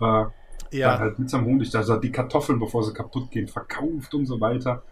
Äh, 0.00 0.02
Dann 0.02 0.32
ja. 0.70 0.98
halt 0.98 1.18
mit 1.18 1.30
seinem 1.30 1.46
Honig, 1.46 1.70
dass 1.70 1.88
er 1.88 1.96
die 1.98 2.12
Kartoffeln, 2.12 2.58
bevor 2.60 2.82
sie 2.84 2.92
kaputt 2.92 3.30
gehen, 3.30 3.48
verkauft 3.48 4.12
und 4.12 4.26
so 4.26 4.38
weiter. 4.38 4.82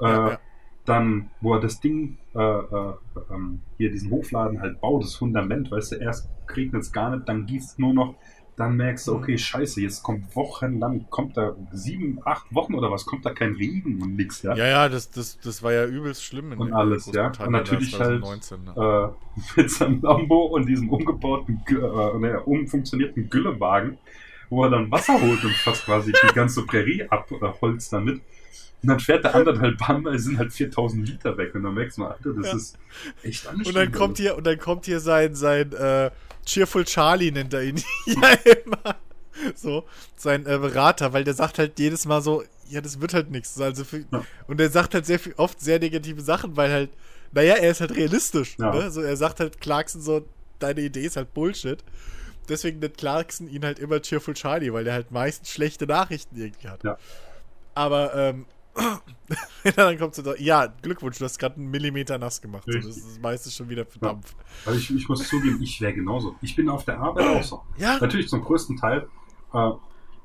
Äh, 0.00 0.04
Ja, 0.06 0.28
ja. 0.30 0.38
Dann, 0.86 1.30
wo 1.40 1.54
er 1.54 1.60
das 1.60 1.80
Ding, 1.80 2.16
äh, 2.34 2.38
äh, 2.40 2.94
ähm, 3.32 3.60
hier 3.76 3.90
diesen 3.92 4.10
Hofladen 4.10 4.60
halt 4.60 4.80
baut, 4.80 5.04
das 5.04 5.14
Fundament, 5.14 5.70
weißt 5.70 5.92
du, 5.92 5.96
erst 5.96 6.28
regnet 6.56 6.82
es 6.82 6.92
gar 6.92 7.14
nicht, 7.14 7.28
dann 7.28 7.46
gießt 7.46 7.72
es 7.72 7.78
nur 7.78 7.92
noch, 7.94 8.14
dann 8.56 8.76
merkst 8.76 9.06
du, 9.06 9.12
Mhm. 9.14 9.18
okay, 9.22 9.38
scheiße, 9.38 9.80
jetzt 9.82 10.02
kommt 10.02 10.34
wochenlang, 10.34 11.06
kommt 11.10 11.36
da 11.36 11.54
sieben, 11.72 12.18
acht 12.24 12.46
Wochen 12.54 12.74
oder 12.74 12.90
was, 12.90 13.04
kommt 13.04 13.26
da 13.26 13.30
kein 13.34 13.52
Regen 13.54 14.00
und 14.02 14.16
nix, 14.16 14.42
ja. 14.42 14.54
Ja, 14.56 14.66
ja, 14.66 14.88
das, 14.88 15.10
das, 15.10 15.38
das 15.40 15.62
war 15.62 15.72
ja 15.74 15.84
übelst 15.84 16.24
schlimm. 16.24 16.52
In 16.52 16.58
Und 16.58 16.72
alles, 16.72 17.06
ja. 17.12 17.26
Und 17.38 17.52
natürlich 17.52 17.92
da 17.92 17.98
halt, 17.98 18.22
2019, 18.22 18.64
ne? 18.64 19.12
äh, 19.56 19.56
mit 19.60 19.70
seinem 19.70 20.00
Lambo 20.00 20.46
und 20.46 20.66
diesem 20.66 20.88
umgebauten, 20.88 21.62
äh, 21.68 22.18
ne, 22.18 22.40
umfunktionierten 22.44 23.28
Güllewagen, 23.28 23.98
wo 24.48 24.64
er 24.64 24.70
dann 24.70 24.90
Wasser 24.90 25.20
holt 25.20 25.44
und 25.44 25.52
fast 25.56 25.84
quasi 25.84 26.12
die 26.12 26.34
ganze 26.34 26.64
Prärie 26.64 27.06
abholzt 27.10 27.92
damit. 27.92 28.20
Und 28.82 28.90
dann 28.90 29.00
fährt 29.00 29.24
der 29.24 29.34
anderthalb 29.34 29.76
Bahn, 29.78 30.04
weil 30.04 30.14
es 30.14 30.24
sind 30.24 30.38
halt 30.38 30.52
4000 30.52 31.08
Liter 31.08 31.36
weg. 31.36 31.54
Und 31.54 31.64
dann 31.64 31.74
merkst 31.74 31.98
du, 31.98 32.04
Alter, 32.04 32.32
das 32.34 32.46
Ja. 32.46 32.56
ist 32.56 32.78
echt 33.22 33.46
anstrengend. 33.48 33.66
Und 33.66 33.74
dann 33.74 33.92
kommt 33.92 34.18
hier, 34.18 34.36
und 34.36 34.46
dann 34.46 34.58
kommt 34.58 34.84
hier 34.84 35.00
sein, 35.00 35.34
sein 35.34 35.72
äh, 35.72 36.10
Cheerful 36.46 36.84
Charlie, 36.84 37.30
nennt 37.30 37.52
er 37.52 37.62
ihn 37.64 37.82
ja 38.06 38.30
immer. 38.32 38.96
So, 39.54 39.84
sein 40.16 40.46
äh, 40.46 40.58
Berater, 40.58 41.12
weil 41.12 41.24
der 41.24 41.34
sagt 41.34 41.58
halt 41.58 41.78
jedes 41.78 42.06
Mal 42.06 42.22
so, 42.22 42.42
ja, 42.68 42.80
das 42.80 43.00
wird 43.00 43.12
halt 43.12 43.30
nichts. 43.30 43.60
Also 43.60 43.84
für, 43.84 44.04
Ja. 44.10 44.24
Und 44.46 44.58
der 44.58 44.70
sagt 44.70 44.94
halt 44.94 45.04
sehr 45.04 45.18
viel, 45.18 45.34
oft 45.36 45.60
sehr 45.60 45.78
negative 45.78 46.22
Sachen, 46.22 46.56
weil 46.56 46.72
halt, 46.72 46.90
naja, 47.32 47.54
er 47.54 47.70
ist 47.70 47.80
halt 47.80 47.94
realistisch. 47.94 48.56
Ja. 48.58 48.72
Ne? 48.72 48.90
So, 48.90 49.02
er 49.02 49.16
sagt 49.16 49.40
halt 49.40 49.60
Clarkson 49.60 50.00
so, 50.00 50.26
deine 50.58 50.80
Idee 50.80 51.04
ist 51.04 51.16
halt 51.16 51.34
Bullshit. 51.34 51.84
Deswegen 52.48 52.78
nennt 52.78 52.96
Clarkson 52.96 53.48
ihn 53.48 53.64
halt 53.64 53.78
immer 53.78 54.00
Cheerful 54.00 54.34
Charlie, 54.34 54.72
weil 54.72 54.84
der 54.84 54.94
halt 54.94 55.10
meistens 55.10 55.50
schlechte 55.50 55.86
Nachrichten 55.86 56.36
irgendwie 56.36 56.68
hat. 56.68 56.82
Ja. 56.84 56.96
Aber, 57.74 58.14
ähm, 58.14 58.46
er 58.46 58.55
dann 59.76 59.98
kommt 59.98 60.14
so, 60.14 60.34
ja, 60.36 60.66
Glückwunsch, 60.82 61.18
du 61.18 61.24
hast 61.24 61.38
gerade 61.38 61.56
einen 61.56 61.70
Millimeter 61.70 62.18
nass 62.18 62.40
gemacht. 62.40 62.64
So, 62.66 62.72
das 62.78 62.96
ist 62.96 63.20
meistens 63.20 63.54
schon 63.54 63.68
wieder 63.68 63.84
verdampft. 63.84 64.36
Also 64.64 64.78
ich, 64.78 64.90
ich 64.94 65.08
muss 65.08 65.26
zugeben, 65.28 65.60
ich 65.62 65.80
wäre 65.80 65.94
genauso. 65.94 66.36
Ich 66.42 66.54
bin 66.54 66.68
auf 66.68 66.84
der 66.84 66.98
Arbeit 66.98 67.26
auch 67.36 67.42
so. 67.42 67.62
Ja, 67.78 67.98
Natürlich 68.00 68.28
zum 68.28 68.42
größten 68.42 68.76
Teil 68.76 69.08
äh, 69.52 69.70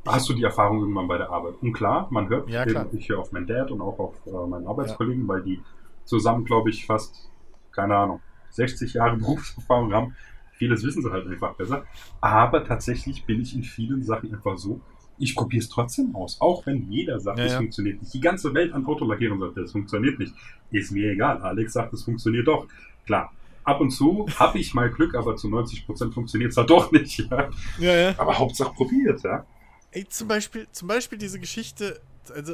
hast 0.06 0.30
du 0.30 0.34
die 0.34 0.44
Erfahrung 0.44 0.80
irgendwann 0.80 1.08
bei 1.08 1.18
der 1.18 1.30
Arbeit. 1.30 1.56
Und 1.62 1.74
klar, 1.74 2.08
man 2.12 2.30
hört, 2.30 2.50
Ja, 2.50 2.64
den- 2.66 2.74
klar. 2.74 2.88
ich 2.94 3.10
höre 3.10 3.20
auf 3.20 3.32
meinen 3.32 3.48
Dad 3.48 3.72
und 3.72 3.82
auch 3.82 3.98
auf 4.00 4.16
äh, 4.28 4.48
meinen 4.48 4.68
Arbeitskollegen, 4.68 5.28
weil 5.28 5.42
die 5.44 5.62
zusammen, 6.06 6.46
glaube 6.46 6.70
ich, 6.70 6.86
fast, 6.86 7.30
keine 7.72 7.96
Ahnung, 7.96 8.22
60 8.50 8.94
Jahre 8.94 9.18
Berufserfahrung 9.18 9.94
haben. 9.94 10.16
Vieles 10.54 10.84
wissen 10.84 11.02
sie 11.02 11.12
halt 11.12 11.26
einfach 11.28 11.56
besser. 11.56 11.86
Aber 12.20 12.64
tatsächlich 12.64 13.26
bin 13.26 13.42
ich 13.42 13.56
in 13.56 13.64
vielen 13.64 14.04
Sachen 14.04 14.32
einfach 14.34 14.58
so, 14.60 14.80
ich 15.22 15.36
probiere 15.36 15.62
es 15.62 15.70
trotzdem 15.70 16.16
aus. 16.16 16.40
Auch 16.42 16.66
wenn 16.66 16.92
jeder 16.92 17.20
sagt, 17.20 17.40
Ja, 17.40 17.46
es 17.46 17.52
ja. 17.54 17.58
funktioniert 17.60 18.02
nicht. 18.02 18.14
Die 18.14 18.20
ganze 18.20 18.54
Welt 18.54 18.74
an 18.74 18.86
Autolackierern 18.86 19.40
sagt, 19.40 19.58
es 19.58 19.72
funktioniert 19.72 20.20
nicht. 20.20 20.34
Ist 20.72 20.92
mir 20.92 21.12
egal. 21.12 21.42
Alex 21.42 21.74
sagt, 21.74 21.94
es 21.94 22.04
funktioniert 22.04 22.48
doch. 22.48 22.68
Klar. 23.06 23.32
Ab 23.64 23.80
und 23.80 23.92
zu 23.92 24.28
habe 24.40 24.58
ich 24.58 24.74
mal 24.74 24.90
Glück, 24.90 25.14
aber 25.16 25.36
zu 25.36 25.48
90% 25.48 26.12
funktioniert 26.14 26.52
es 26.52 26.58
halt 26.58 26.70
doch 26.70 26.92
nicht. 26.92 27.20
Ja. 27.20 27.50
ja, 27.80 27.96
ja. 27.96 28.16
Aber 28.18 28.38
Hauptsache 28.38 28.74
probiert, 28.74 29.22
ja. 29.24 29.46
Ey, 29.92 30.08
zum 30.08 30.28
Beispiel, 30.28 30.68
zum 30.72 30.88
Beispiel 30.88 31.18
diese 31.18 31.40
Geschichte, 31.40 32.02
also 32.34 32.54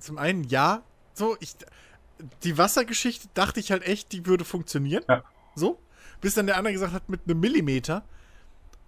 zum 0.00 0.18
einen 0.18 0.44
ja, 0.44 0.82
so, 1.14 1.36
ich, 1.40 1.54
die 2.42 2.58
Wassergeschichte 2.58 3.28
dachte 3.34 3.60
ich 3.60 3.70
halt 3.70 3.84
echt, 3.84 4.12
die 4.12 4.26
würde 4.26 4.44
funktionieren. 4.44 5.04
Ja. 5.08 5.22
So. 5.54 5.78
Bis 6.20 6.34
dann 6.34 6.46
der 6.46 6.56
andere 6.56 6.72
gesagt 6.72 6.92
hat, 6.92 7.08
mit 7.08 7.20
einem 7.26 7.38
Millimeter. 7.38 8.04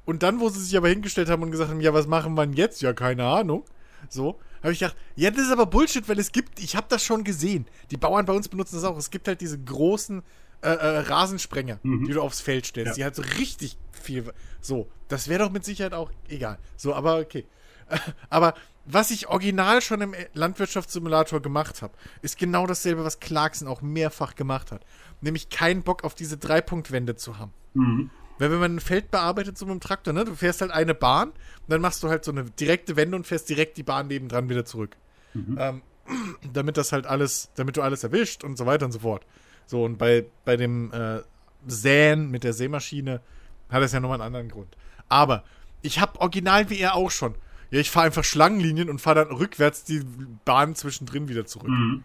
Und 0.05 0.23
dann, 0.23 0.41
wo 0.41 0.49
sie 0.49 0.61
sich 0.61 0.77
aber 0.77 0.89
hingestellt 0.89 1.29
haben 1.29 1.43
und 1.43 1.51
gesagt 1.51 1.71
haben, 1.71 1.81
ja, 1.81 1.93
was 1.95 2.07
machen 2.07 2.35
wir 2.35 2.47
denn 2.47 2.55
jetzt? 2.57 2.83
Ja, 2.83 2.93
keine 2.93 3.25
Ahnung. 3.27 3.65
So, 4.09 4.41
habe 4.63 4.73
ich 4.73 4.79
gedacht, 4.81 4.97
ja, 5.15 5.31
das 5.31 5.43
ist 5.47 5.53
aber 5.53 5.67
Bullshit, 5.67 6.09
weil 6.09 6.19
es 6.19 6.33
gibt, 6.33 6.59
ich 6.59 6.75
habe 6.75 6.87
das 6.89 7.05
schon 7.05 7.23
gesehen. 7.23 7.67
Die 7.91 7.97
Bauern 7.97 8.25
bei 8.27 8.33
uns 8.33 8.49
benutzen 8.49 8.77
das 8.77 8.85
auch. 8.85 8.97
Es 8.97 9.11
gibt 9.11 9.29
halt 9.29 9.41
diese 9.41 9.59
großen 9.59 10.23
äh, 10.63 10.69
äh, 10.69 10.99
Rasensprenger, 11.01 11.79
Mhm. 11.83 12.05
die 12.07 12.13
du 12.13 12.21
aufs 12.21 12.41
Feld 12.41 12.67
stellst, 12.67 12.91
Ja. 12.93 12.95
die 12.97 13.05
halt 13.05 13.15
so 13.17 13.23
richtig 13.39 13.79
viel. 13.93 14.25
So, 14.61 14.89
das 15.09 15.29
wäre 15.29 15.45
doch 15.45 15.51
mit 15.51 15.65
Sicherheit 15.65 15.95
auch 15.95 16.11
egal. 16.29 16.59
So, 16.77 16.95
aber 16.95 17.19
okay. 17.19 17.47
Aber 18.31 18.55
was 18.85 19.11
ich 19.11 19.29
original 19.29 19.81
schon 19.83 20.01
im 20.01 20.15
Landwirtschaftssimulator 20.35 21.41
gemacht 21.41 21.83
habe, 21.83 21.93
ist 22.23 22.39
genau 22.39 22.67
dasselbe, 22.67 23.05
was 23.05 23.21
Clarkson 23.21 23.67
auch 23.69 23.83
mehrfach 23.83 24.35
gemacht 24.35 24.71
hat. 24.71 24.85
Nämlich 25.21 25.49
keinen 25.49 25.83
Bock 25.83 26.05
auf 26.05 26.15
diese 26.15 26.37
Dreipunktwände 26.37 27.17
zu 27.17 27.39
haben. 27.39 27.53
Mhm. 27.75 28.11
Weil 28.41 28.51
wenn 28.51 28.59
man 28.59 28.77
ein 28.77 28.81
Feld 28.81 29.11
bearbeitet 29.11 29.59
so 29.59 29.67
mit 29.67 29.75
dem 29.75 29.81
Traktor, 29.81 30.15
ne, 30.15 30.25
du 30.25 30.35
fährst 30.35 30.63
halt 30.63 30.71
eine 30.71 30.95
Bahn 30.95 31.29
und 31.29 31.69
dann 31.69 31.83
machst 31.83 32.03
du 32.03 32.09
halt 32.09 32.25
so 32.25 32.33
eine 32.33 32.45
direkte 32.45 32.97
Wende 32.97 33.15
und 33.17 33.27
fährst 33.27 33.51
direkt 33.51 33.77
die 33.77 33.83
Bahn 33.83 34.07
nebendran 34.07 34.49
wieder 34.49 34.65
zurück. 34.65 34.97
Mhm. 35.35 35.59
Ähm, 35.61 35.83
damit 36.55 36.79
das 36.79 36.91
halt 36.93 37.05
alles, 37.05 37.51
damit 37.57 37.77
du 37.77 37.83
alles 37.83 38.03
erwischt 38.03 38.43
und 38.43 38.57
so 38.57 38.65
weiter 38.65 38.87
und 38.87 38.93
so 38.93 39.01
fort. 39.01 39.27
So, 39.67 39.85
und 39.85 39.99
bei, 39.99 40.25
bei 40.47 40.57
dem 40.57 40.91
äh, 40.91 41.21
Säen 41.67 42.31
mit 42.31 42.43
der 42.43 42.55
Sämaschine 42.55 43.21
hat 43.69 43.83
es 43.83 43.93
ja 43.93 44.01
nochmal 44.01 44.23
einen 44.23 44.35
anderen 44.35 44.49
Grund. 44.49 44.75
Aber 45.11 45.45
ich 45.83 46.01
habe 46.01 46.19
original 46.19 46.71
wie 46.71 46.79
er 46.79 46.95
auch 46.95 47.11
schon. 47.11 47.35
Ja, 47.71 47.79
ich 47.79 47.91
fahre 47.91 48.07
einfach 48.07 48.25
Schlangenlinien 48.25 48.89
und 48.89 49.03
fahre 49.03 49.27
dann 49.27 49.37
rückwärts 49.37 49.85
die 49.85 50.01
Bahn 50.47 50.75
zwischendrin 50.75 51.29
wieder 51.29 51.45
zurück. 51.45 51.69
Mhm. 51.69 52.05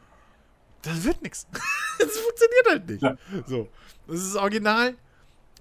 Das 0.81 1.05
wird 1.05 1.21
nichts. 1.23 1.47
Das 1.97 2.17
funktioniert 2.17 2.67
halt 2.67 2.89
nicht. 2.89 3.01
Ja. 3.01 3.15
So. 3.47 3.69
Das 4.05 4.21
ist 4.21 4.35
original. 4.35 4.95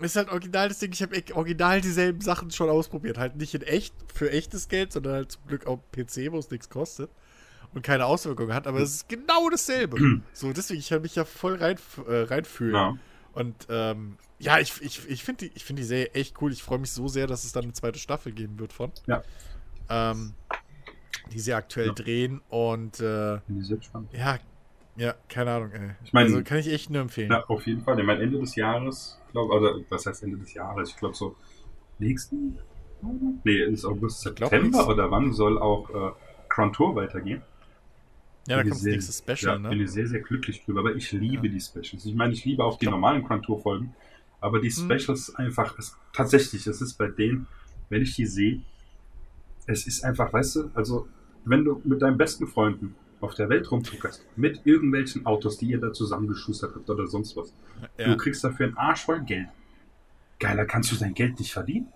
Ist 0.00 0.16
halt 0.16 0.28
original 0.28 0.68
das 0.68 0.80
Ding. 0.80 0.92
Ich 0.92 1.02
habe 1.02 1.22
original 1.34 1.80
dieselben 1.80 2.20
Sachen 2.20 2.50
schon 2.50 2.68
ausprobiert. 2.68 3.16
Halt 3.16 3.36
nicht 3.36 3.54
in 3.54 3.62
echt, 3.62 3.94
für 4.12 4.30
echtes 4.30 4.68
Geld, 4.68 4.92
sondern 4.92 5.12
halt 5.14 5.32
zum 5.32 5.46
Glück 5.46 5.66
auf 5.66 5.78
PC, 5.92 6.32
wo 6.32 6.38
es 6.38 6.50
nichts 6.50 6.68
kostet 6.68 7.10
und 7.74 7.82
keine 7.82 8.06
Auswirkungen 8.06 8.52
hat. 8.54 8.66
Aber 8.66 8.80
es 8.80 8.94
ist 8.94 9.08
genau 9.08 9.48
dasselbe. 9.50 10.20
so, 10.32 10.52
deswegen, 10.52 10.80
ich 10.80 10.88
kann 10.88 11.02
mich 11.02 11.14
ja 11.14 11.24
voll 11.24 11.56
rein, 11.56 11.76
äh, 12.08 12.22
reinfühlen. 12.22 12.74
Ja. 12.74 12.98
Und 13.34 13.54
ähm, 13.68 14.16
ja, 14.38 14.58
ich, 14.58 14.80
ich, 14.82 15.08
ich 15.08 15.22
finde 15.24 15.46
die, 15.46 15.52
ich 15.54 15.64
find 15.64 15.78
die 15.78 15.84
Serie 15.84 16.10
echt 16.12 16.40
cool. 16.42 16.52
Ich 16.52 16.62
freue 16.62 16.78
mich 16.78 16.90
so 16.90 17.06
sehr, 17.08 17.26
dass 17.26 17.44
es 17.44 17.52
dann 17.52 17.64
eine 17.64 17.72
zweite 17.72 17.98
Staffel 17.98 18.32
geben 18.32 18.58
wird 18.58 18.72
von. 18.72 18.90
Ja. 19.06 19.22
Ähm, 19.88 20.34
die 21.32 21.38
sie 21.40 21.54
aktuell 21.54 21.88
Ja. 21.88 21.92
drehen. 21.94 22.40
Und 22.48 23.00
äh, 23.00 23.34
ja, 24.12 24.38
ja, 24.96 25.14
keine 25.28 25.50
Ahnung, 25.52 25.72
ey. 25.72 25.90
Ich 26.04 26.12
mein- 26.12 26.24
also 26.26 26.42
kann 26.42 26.58
ich 26.58 26.72
echt 26.72 26.90
nur 26.90 27.02
empfehlen. 27.02 27.30
Ja, 27.30 27.44
auf 27.46 27.66
jeden 27.66 27.82
Fall. 27.82 27.98
Ich 27.98 28.06
meine, 28.06 28.22
Ende 28.22 28.38
des 28.38 28.54
Jahres, 28.54 29.20
glaube 29.32 29.54
also 29.54 29.84
was 29.88 30.06
heißt 30.06 30.22
Ende 30.22 30.38
des 30.38 30.54
Jahres? 30.54 30.90
Ich 30.90 30.96
glaube 30.96 31.14
so 31.14 31.36
nächsten? 31.98 32.58
Nee, 33.44 33.58
ist 33.64 33.84
August, 33.84 34.20
September 34.22 34.88
oder 34.88 35.10
wann 35.10 35.32
soll 35.32 35.58
auch 35.58 35.90
äh, 35.90 36.12
Grand 36.48 36.74
Tour 36.74 36.94
weitergehen? 36.96 37.42
ja, 38.46 38.56
da 38.56 38.62
Bin 38.62 38.70
kommt 38.70 38.74
das 38.76 38.80
sehr- 38.82 38.92
nächste 38.92 39.12
Special, 39.12 39.52
ja, 39.56 39.58
ne? 39.58 39.68
bin 39.70 39.80
ich 39.80 39.90
sehr, 39.90 40.06
sehr 40.06 40.20
glücklich 40.20 40.64
drüber, 40.64 40.80
aber 40.80 40.94
ich 40.94 41.10
liebe 41.12 41.46
Ja. 41.46 41.52
die 41.52 41.60
Specials. 41.60 42.04
Ich 42.06 42.14
meine, 42.14 42.32
ich 42.32 42.44
liebe 42.44 42.62
auch 42.64 42.78
die 42.78 42.86
normalen 42.86 43.24
Grand 43.24 43.44
Tour 43.44 43.60
Folgen, 43.60 43.94
Aber 44.40 44.60
die 44.60 44.68
Hm. 44.68 44.98
Specials 44.98 45.34
einfach, 45.36 45.78
es, 45.78 45.96
tatsächlich, 46.12 46.66
es 46.66 46.82
ist 46.82 46.94
bei 46.98 47.08
denen, 47.08 47.46
wenn 47.88 48.02
ich 48.02 48.14
die 48.14 48.26
sehe, 48.26 48.60
es 49.66 49.86
ist 49.86 50.04
einfach, 50.04 50.30
weißt 50.34 50.56
du, 50.56 50.70
also 50.74 51.08
wenn 51.46 51.64
du 51.64 51.80
mit 51.84 52.02
deinen 52.02 52.18
besten 52.18 52.46
Freunden 52.46 52.94
auf 53.24 53.34
der 53.34 53.48
Welt 53.48 53.70
rumzuckerst, 53.70 54.24
mit 54.36 54.60
irgendwelchen 54.64 55.26
Autos, 55.26 55.58
die 55.58 55.66
ihr 55.66 55.80
da 55.80 55.92
zusammengeschustert 55.92 56.74
habt 56.74 56.88
oder 56.88 57.06
sonst 57.06 57.36
was, 57.36 57.52
Ja. 57.98 58.06
du 58.08 58.16
kriegst 58.16 58.42
dafür 58.44 58.66
einen 58.66 58.76
Arsch 58.76 59.04
voll 59.04 59.20
Geld. 59.22 59.48
Geiler 60.40 60.64
kannst 60.66 60.92
du 60.92 60.96
dein 60.96 61.14
Geld 61.14 61.38
nicht 61.38 61.52
verdienen. 61.52 61.88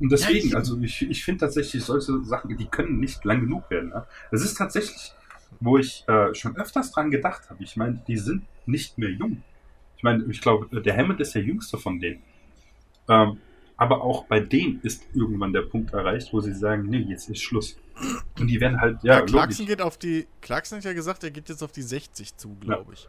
Und 0.00 0.10
deswegen, 0.12 0.40
Ja, 0.40 0.44
ich- 0.46 0.56
also 0.56 0.78
ich, 0.80 1.02
ich 1.08 1.24
finde 1.24 1.40
tatsächlich 1.40 1.82
solche 1.84 2.22
Sachen, 2.24 2.54
die 2.56 2.66
können 2.66 3.00
nicht 3.00 3.24
lang 3.24 3.40
genug 3.40 3.70
werden. 3.70 3.90
Ne? 3.90 4.04
Das 4.30 4.42
ist 4.42 4.54
tatsächlich, 4.54 5.12
wo 5.60 5.78
ich 5.78 6.04
äh, 6.08 6.34
schon 6.34 6.56
öfters 6.56 6.90
dran 6.92 7.10
gedacht 7.10 7.48
habe. 7.48 7.62
Ich 7.62 7.76
meine, 7.76 8.02
die 8.06 8.18
sind 8.18 8.42
nicht 8.66 8.98
mehr 8.98 9.10
jung. 9.10 9.42
Ich 9.96 10.02
meine, 10.02 10.24
ich 10.24 10.40
glaube, 10.42 10.82
der 10.82 10.96
Hammond 10.96 11.20
ist 11.20 11.34
der 11.34 11.42
jüngste 11.42 11.78
von 11.78 11.98
denen. 12.00 12.22
Ähm, 13.08 13.38
aber 13.76 14.02
auch 14.02 14.24
bei 14.24 14.40
denen 14.40 14.80
ist 14.82 15.04
irgendwann 15.14 15.52
der 15.52 15.62
Punkt 15.62 15.92
erreicht, 15.92 16.32
wo 16.32 16.40
sie 16.40 16.54
sagen, 16.54 16.86
nee, 16.88 16.98
jetzt 17.08 17.28
ist 17.28 17.42
Schluss. 17.42 17.76
Und 18.38 18.46
die 18.48 18.60
werden 18.60 18.80
halt, 18.80 19.02
ja, 19.02 19.20
Ja, 19.20 19.20
Clarkson 19.22 19.66
logisch. 19.66 19.76
geht 19.76 19.82
auf 19.82 19.98
die. 19.98 20.26
Clarkson 20.40 20.78
hat 20.78 20.84
ja 20.84 20.92
gesagt, 20.92 21.24
er 21.24 21.30
geht 21.30 21.48
jetzt 21.48 21.62
auf 21.62 21.72
die 21.72 21.82
60 21.82 22.36
zu, 22.36 22.54
glaube 22.56 22.94
ich. 22.94 23.06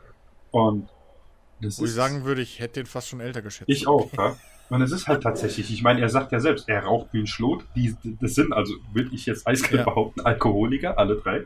Und 0.51 0.89
das 1.61 1.79
Wo 1.79 1.83
ich 1.83 1.89
ist, 1.89 1.95
sagen 1.95 2.23
würde, 2.25 2.41
ich 2.41 2.59
hätte 2.59 2.81
den 2.81 2.85
fast 2.85 3.09
schon 3.09 3.19
älter 3.19 3.41
geschätzt. 3.41 3.69
Ich 3.69 3.87
auch, 3.87 4.11
ja. 4.13 4.35
Und 4.69 4.81
es 4.81 4.91
ist 4.91 5.07
halt 5.07 5.23
tatsächlich, 5.23 5.71
ich 5.71 5.81
meine, 5.81 6.01
er 6.01 6.09
sagt 6.09 6.31
ja 6.33 6.39
selbst, 6.41 6.67
er 6.67 6.83
raucht 6.83 7.13
wie 7.13 7.19
ein 7.19 7.27
Schlot. 7.27 7.63
Die, 7.75 7.95
das 8.19 8.35
sind 8.35 8.51
also, 8.53 8.73
würde 8.91 9.09
ich 9.13 9.25
jetzt 9.25 9.47
eiskalt 9.47 9.79
Ja. 9.79 9.83
behaupten, 9.85 10.21
Alkoholiker, 10.21 10.97
alle 10.99 11.15
drei. 11.15 11.45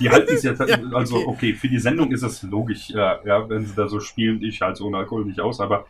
Die 0.00 0.10
halten 0.10 0.34
es 0.34 0.42
jetzt, 0.42 0.58
Ja, 0.60 0.80
also 0.94 1.16
okay. 1.16 1.26
okay, 1.26 1.54
für 1.54 1.68
die 1.68 1.78
Sendung 1.78 2.10
ist 2.10 2.22
es 2.22 2.42
logisch, 2.42 2.90
ja, 2.90 3.20
ja, 3.24 3.48
wenn 3.48 3.64
sie 3.64 3.74
da 3.74 3.86
so 3.88 4.00
spielen, 4.00 4.42
ich 4.42 4.60
halte 4.60 4.82
ohne 4.84 4.98
Alkohol 4.98 5.24
nicht 5.24 5.40
aus, 5.40 5.60
aber 5.60 5.86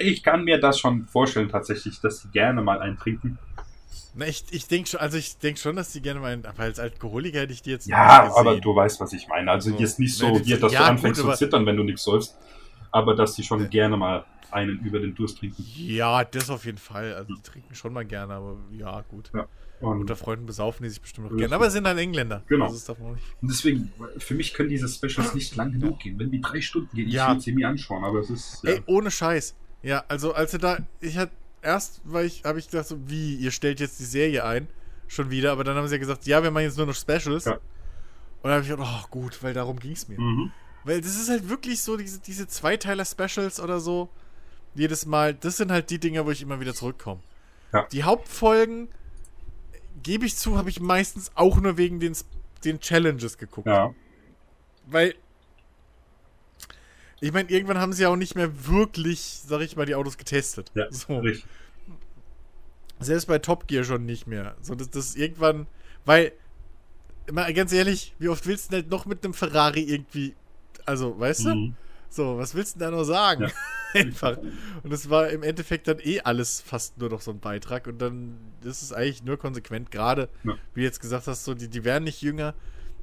ich 0.00 0.22
kann 0.22 0.44
mir 0.44 0.58
das 0.58 0.78
schon 0.78 1.06
vorstellen 1.06 1.48
tatsächlich, 1.48 2.00
dass 2.00 2.20
sie 2.22 2.28
gerne 2.28 2.62
mal 2.62 2.80
einen 2.80 2.96
trinken. 2.98 3.38
Na, 4.14 4.26
ich, 4.26 4.44
ich 4.50 4.66
denke 4.66 4.88
schon, 4.88 5.00
also 5.00 5.16
ich 5.18 5.38
denke 5.38 5.60
schon, 5.60 5.76
dass 5.76 5.92
die 5.92 6.02
gerne 6.02 6.18
mal, 6.20 6.32
aber 6.44 6.62
als 6.64 6.78
Alkoholiker 6.80 7.40
hätte 7.40 7.52
ich 7.52 7.62
die 7.62 7.70
jetzt 7.70 7.86
Ja, 7.86 8.32
aber 8.34 8.58
du 8.60 8.74
weißt, 8.74 9.00
was 9.00 9.12
ich 9.12 9.28
meine. 9.28 9.50
Also 9.50 9.70
So. 9.70 9.78
jetzt 9.78 9.98
nicht 10.00 10.16
so, 10.16 10.30
Nee, 10.30 10.42
hier, 10.44 10.58
dass 10.58 10.72
ja, 10.72 10.80
du 10.80 10.84
gut, 10.86 10.90
anfängst 10.96 11.20
aber- 11.22 11.32
zu 11.32 11.38
zittern, 11.38 11.64
wenn 11.66 11.76
du 11.76 11.84
nichts 11.84 12.02
sollst, 12.02 12.36
aber 12.90 13.14
dass 13.14 13.36
sie 13.36 13.44
schon 13.44 13.60
Ja. 13.62 13.66
gerne 13.68 13.96
mal 13.96 14.24
einen 14.50 14.80
über 14.80 14.98
den 14.98 15.14
Durst 15.14 15.38
trinken. 15.38 15.64
Ja, 15.76 16.24
das 16.24 16.50
auf 16.50 16.64
jeden 16.64 16.78
Fall. 16.78 17.14
Also 17.14 17.34
die 17.34 17.42
trinken 17.42 17.72
schon 17.74 17.92
mal 17.92 18.04
gerne, 18.04 18.34
aber 18.34 18.56
ja, 18.76 19.00
gut. 19.02 19.30
Ja. 19.32 19.46
Und 19.80 20.00
Unter 20.00 20.16
Freunden 20.16 20.44
besaufen 20.44 20.82
die 20.82 20.90
sich 20.90 21.00
bestimmt 21.00 21.30
noch 21.30 21.38
gerne. 21.38 21.54
Aber 21.54 21.68
es 21.68 21.72
sind 21.72 21.84
dann 21.84 21.96
Engländer. 21.96 22.42
Genau. 22.48 22.64
Also 22.64 22.74
Das 22.74 22.80
ist 22.82 22.88
davon 22.88 23.06
auch 23.06 23.14
nicht. 23.14 23.24
Und 23.40 23.48
deswegen, 23.50 23.92
für 24.18 24.34
mich 24.34 24.52
können 24.52 24.68
diese 24.68 24.88
Specials 24.88 25.34
nicht 25.34 25.54
lang 25.56 25.72
genug 25.72 26.00
gehen. 26.00 26.18
Wenn 26.18 26.30
die 26.32 26.40
drei 26.40 26.60
Stunden 26.60 26.94
gehen, 26.94 27.06
ich 27.08 27.14
Ja. 27.14 27.32
will 27.32 27.40
sie 27.40 27.52
mir 27.52 27.68
anschauen, 27.68 28.04
aber 28.04 28.18
es 28.18 28.28
ist. 28.28 28.62
Ja. 28.64 28.72
Ey, 28.72 28.82
ohne 28.86 29.10
Scheiß. 29.10 29.54
Ja, 29.82 30.04
also 30.08 30.34
als 30.34 30.52
er 30.52 30.58
da, 30.58 30.78
ich 31.00 31.16
hatte 31.16 31.32
erst, 31.62 32.00
weil 32.04 32.26
ich, 32.26 32.44
habe 32.44 32.58
ich 32.58 32.68
gedacht 32.68 32.88
so, 32.88 32.98
wie, 33.08 33.34
ihr 33.36 33.50
stellt 33.50 33.80
jetzt 33.80 33.98
die 34.00 34.04
Serie 34.04 34.44
ein, 34.44 34.68
schon 35.08 35.30
wieder, 35.30 35.52
aber 35.52 35.64
dann 35.64 35.76
haben 35.76 35.88
sie 35.88 35.94
ja 35.94 35.98
gesagt, 35.98 36.26
ja, 36.26 36.42
wir 36.42 36.50
machen 36.50 36.64
jetzt 36.64 36.76
nur 36.76 36.86
noch 36.86 36.94
Specials. 36.94 37.44
Ja. 37.44 37.54
Und 37.54 38.44
dann 38.44 38.52
habe 38.52 38.62
ich 38.62 38.68
gedacht, 38.68 38.88
oh 38.88 39.08
gut, 39.10 39.42
weil 39.42 39.52
darum 39.52 39.78
ging 39.78 39.92
es 39.92 40.08
mir. 40.08 40.18
Mhm. 40.18 40.52
Weil 40.84 41.00
das 41.00 41.16
ist 41.16 41.28
halt 41.28 41.48
wirklich 41.48 41.82
so, 41.82 41.96
diese, 41.96 42.20
diese 42.20 42.46
Zweiteiler-Specials 42.46 43.60
oder 43.60 43.80
so, 43.80 44.08
jedes 44.74 45.04
Mal, 45.04 45.34
das 45.34 45.56
sind 45.56 45.70
halt 45.70 45.90
die 45.90 45.98
Dinger, 45.98 46.24
wo 46.24 46.30
ich 46.30 46.42
immer 46.42 46.60
wieder 46.60 46.74
zurückkomme. 46.74 47.20
Ja. 47.72 47.86
Die 47.92 48.04
Hauptfolgen, 48.04 48.88
gebe 50.02 50.24
ich 50.24 50.36
zu, 50.36 50.56
habe 50.56 50.70
ich 50.70 50.80
meistens 50.80 51.30
auch 51.34 51.60
nur 51.60 51.76
wegen 51.76 52.00
den, 52.00 52.16
den 52.64 52.80
Challenges 52.80 53.36
geguckt. 53.36 53.66
Ja. 53.66 53.94
Weil, 54.86 55.14
ich 57.20 57.32
meine, 57.32 57.50
irgendwann 57.50 57.78
haben 57.78 57.92
sie 57.92 58.02
ja 58.02 58.08
auch 58.08 58.16
nicht 58.16 58.34
mehr 58.34 58.66
wirklich, 58.66 59.40
sag 59.46 59.60
ich 59.60 59.76
mal, 59.76 59.86
die 59.86 59.94
Autos 59.94 60.16
getestet. 60.18 60.70
Ja, 60.74 60.86
So. 60.90 61.18
richtig. 61.18 61.46
Selbst 62.98 63.26
bei 63.26 63.38
Top 63.38 63.66
Gear 63.66 63.84
schon 63.84 64.04
nicht 64.04 64.26
mehr. 64.26 64.56
So, 64.60 64.74
das, 64.74 64.90
das 64.90 65.14
irgendwann, 65.16 65.66
weil, 66.04 66.32
mal 67.32 67.52
ganz 67.54 67.72
ehrlich, 67.72 68.14
wie 68.18 68.28
oft 68.28 68.46
willst 68.46 68.66
du 68.66 68.70
denn 68.76 68.82
halt 68.82 68.90
noch 68.90 69.06
mit 69.06 69.24
einem 69.24 69.32
Ferrari 69.34 69.80
irgendwie, 69.80 70.34
also, 70.84 71.18
weißt 71.18 71.46
du? 71.46 71.54
Mhm. 71.54 71.74
So, 72.10 72.36
was 72.38 72.54
willst 72.54 72.74
du 72.74 72.80
denn 72.80 72.90
da 72.90 72.96
noch 72.98 73.04
sagen? 73.04 73.44
Ja. 73.44 73.50
Einfach. 74.00 74.36
Und 74.82 74.92
es 74.92 75.08
war 75.10 75.30
im 75.30 75.42
Endeffekt 75.42 75.88
dann 75.88 75.98
eh 76.00 76.20
alles 76.20 76.60
fast 76.60 76.98
nur 76.98 77.08
noch 77.08 77.20
so 77.22 77.30
ein 77.32 77.40
Beitrag 77.40 77.86
und 77.86 77.98
dann 78.00 78.36
ist 78.62 78.82
es 78.82 78.92
eigentlich 78.92 79.24
nur 79.24 79.36
konsequent, 79.36 79.90
gerade 79.90 80.28
Ja. 80.44 80.54
wie 80.74 80.80
du 80.80 80.86
jetzt 80.86 81.00
gesagt 81.00 81.26
hast, 81.26 81.44
so, 81.44 81.54
die, 81.54 81.68
die 81.68 81.84
werden 81.84 82.04
nicht 82.04 82.20
jünger 82.22 82.54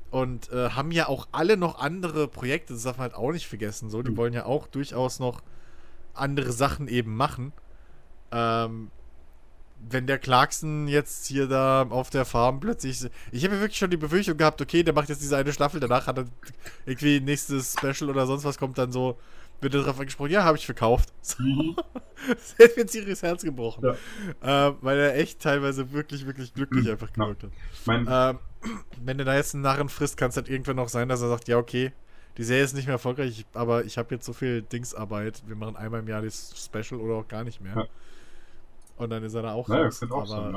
und 0.09 0.51
äh, 0.51 0.69
haben 0.71 0.91
ja 0.91 1.07
auch 1.07 1.27
alle 1.31 1.57
noch 1.57 1.79
andere 1.79 2.27
Projekte, 2.27 2.73
das 2.73 2.83
darf 2.83 2.97
man 2.97 3.03
halt 3.05 3.15
auch 3.15 3.31
nicht 3.31 3.47
vergessen. 3.47 3.89
So, 3.89 4.01
die 4.03 4.11
Mhm. 4.11 4.17
wollen 4.17 4.33
ja 4.33 4.45
auch 4.45 4.67
durchaus 4.67 5.19
noch 5.19 5.41
andere 6.13 6.51
Sachen 6.51 6.87
eben 6.87 7.15
machen. 7.15 7.53
Ähm, 8.31 8.91
wenn 9.89 10.07
der 10.07 10.17
Clarkson 10.17 10.87
jetzt 10.87 11.27
hier 11.27 11.47
da 11.47 11.83
auf 11.89 12.09
der 12.09 12.25
Farm 12.25 12.59
plötzlich. 12.59 13.07
Ich 13.31 13.43
habe 13.43 13.55
ja 13.55 13.61
wirklich 13.61 13.77
schon 13.77 13.91
die 13.91 13.97
Befürchtung 13.97 14.37
gehabt, 14.37 14.61
okay, 14.61 14.83
der 14.83 14.93
macht 14.93 15.09
jetzt 15.09 15.21
diese 15.21 15.37
eine 15.37 15.53
Staffel, 15.53 15.79
danach 15.79 16.07
hat 16.07 16.17
er 16.17 16.25
irgendwie 16.85 17.19
nächstes 17.19 17.73
Special 17.73 18.09
oder 18.09 18.25
sonst 18.25 18.43
was 18.43 18.57
kommt 18.57 18.77
dann 18.77 18.91
so, 18.91 19.19
wird 19.61 19.73
darauf 19.73 19.99
angesprochen, 19.99 20.31
ja, 20.31 20.43
habe 20.43 20.57
ich 20.57 20.65
verkauft. 20.65 21.13
So, 21.21 21.43
Mhm. 21.43 21.75
das 22.29 22.55
hätte 22.57 22.79
mir 22.79 22.85
tieriges 22.85 23.21
Herz 23.23 23.43
gebrochen. 23.43 23.83
Ja. 24.41 24.69
Äh, 24.69 24.73
weil 24.81 24.97
er 24.99 25.15
echt 25.17 25.41
teilweise 25.41 25.91
wirklich, 25.91 26.25
wirklich 26.25 26.53
glücklich 26.53 26.85
Mhm. 26.85 26.91
einfach 26.91 27.09
Ja. 27.15 27.23
gewirkt 27.23 27.43
hat. 27.43 27.51
Ich 27.73 27.85
meine, 27.85 28.05
Ähm, 28.09 28.39
wenn 29.03 29.17
du 29.17 29.25
da 29.25 29.35
jetzt 29.35 29.53
einen 29.53 29.63
Narren 29.63 29.89
frisst, 29.89 30.17
kann 30.17 30.29
es 30.29 30.35
halt 30.35 30.49
irgendwann 30.49 30.75
noch 30.77 30.89
sein, 30.89 31.09
dass 31.09 31.21
er 31.21 31.29
sagt, 31.29 31.47
ja, 31.47 31.57
okay, 31.57 31.91
die 32.37 32.43
Serie 32.43 32.63
ist 32.63 32.73
nicht 32.75 32.85
mehr 32.85 32.93
erfolgreich, 32.95 33.29
ich- 33.39 33.45
aber 33.53 33.83
ich 33.85 33.97
habe 33.97 34.13
jetzt 34.15 34.25
so 34.25 34.33
viel 34.33 34.61
Dingsarbeit, 34.61 35.43
wir 35.47 35.55
machen 35.55 35.75
einmal 35.75 35.99
im 36.01 36.07
Jahr 36.07 36.21
das 36.21 36.53
Special 36.55 36.99
oder 37.01 37.15
auch 37.15 37.27
gar 37.27 37.43
nicht 37.43 37.61
mehr. 37.61 37.75
Ja. 37.75 37.85
Und 38.97 39.09
dann 39.11 39.23
ist 39.23 39.33
er 39.35 39.43
da 39.43 39.53
auch 39.53 39.67
Naja, 39.67 39.83
raus. 39.85 40.01
auch 40.09 40.17
aber, 40.17 40.25
sein, 40.27 40.55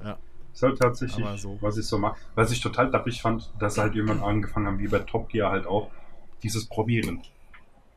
äh, 0.00 0.04
ja. 0.08 0.18
ist 0.52 0.62
halt 0.62 0.78
tatsächlich, 0.78 1.26
so. 1.40 1.58
was 1.60 1.76
ich 1.78 1.86
so 1.86 1.98
mache. 1.98 2.16
Was 2.34 2.50
ich 2.50 2.60
total 2.60 2.90
dappig 2.90 3.22
fand, 3.22 3.52
dass 3.60 3.74
sie 3.74 3.80
halt 3.80 3.94
irgendwann 3.94 4.22
angefangen 4.22 4.66
haben, 4.66 4.78
wie 4.78 4.88
bei 4.88 5.00
Top 5.00 5.28
Gear 5.28 5.50
halt 5.52 5.66
auch, 5.66 5.90
dieses 6.42 6.66
Probieren. 6.66 7.22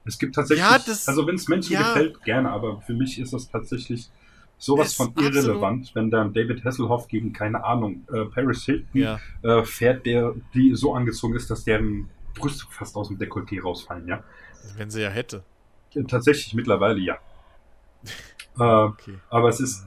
Es 0.09 0.17
gibt 0.17 0.33
tatsächlich, 0.35 0.65
Ja, 0.65 0.77
das- 0.79 1.07
also 1.07 1.25
wenn 1.27 1.35
es 1.35 1.47
Menschen 1.47 1.73
ja. 1.73 1.81
gefällt, 1.93 2.23
gerne, 2.23 2.49
aber 2.49 2.81
für 2.81 2.93
mich 2.93 3.19
ist 3.19 3.31
das 3.31 3.47
tatsächlich 3.49 4.09
sowas 4.57 4.87
Ist 4.87 4.95
von 4.95 5.09
absolut- 5.09 5.35
irrelevant, 5.35 5.91
wenn 5.93 6.09
dann 6.09 6.33
David 6.33 6.65
Hasselhoff 6.65 7.07
gegen, 7.07 7.31
keine 7.31 7.63
Ahnung, 7.63 8.05
äh, 8.11 8.25
Paris 8.25 8.65
Hilton 8.65 8.87
ja. 8.93 9.19
äh, 9.43 9.63
fährt, 9.63 10.05
der 10.07 10.33
die 10.53 10.73
so 10.75 10.93
angezogen 10.95 11.35
ist, 11.35 11.49
dass 11.51 11.63
deren 11.63 12.09
Brüste 12.33 12.65
fast 12.71 12.95
aus 12.95 13.07
dem 13.09 13.17
Dekolleté 13.19 13.61
rausfallen, 13.61 14.07
ja. 14.07 14.23
Wenn 14.75 14.89
sie 14.89 15.01
ja 15.01 15.09
hätte. 15.09 15.43
Äh, 15.93 16.03
Tatsächlich 16.03 16.53
mittlerweile 16.55 16.99
ja. 16.99 17.17
äh, 18.57 18.63
Okay. 18.63 19.17
aber 19.29 19.49
es 19.49 19.59
ist 19.59 19.85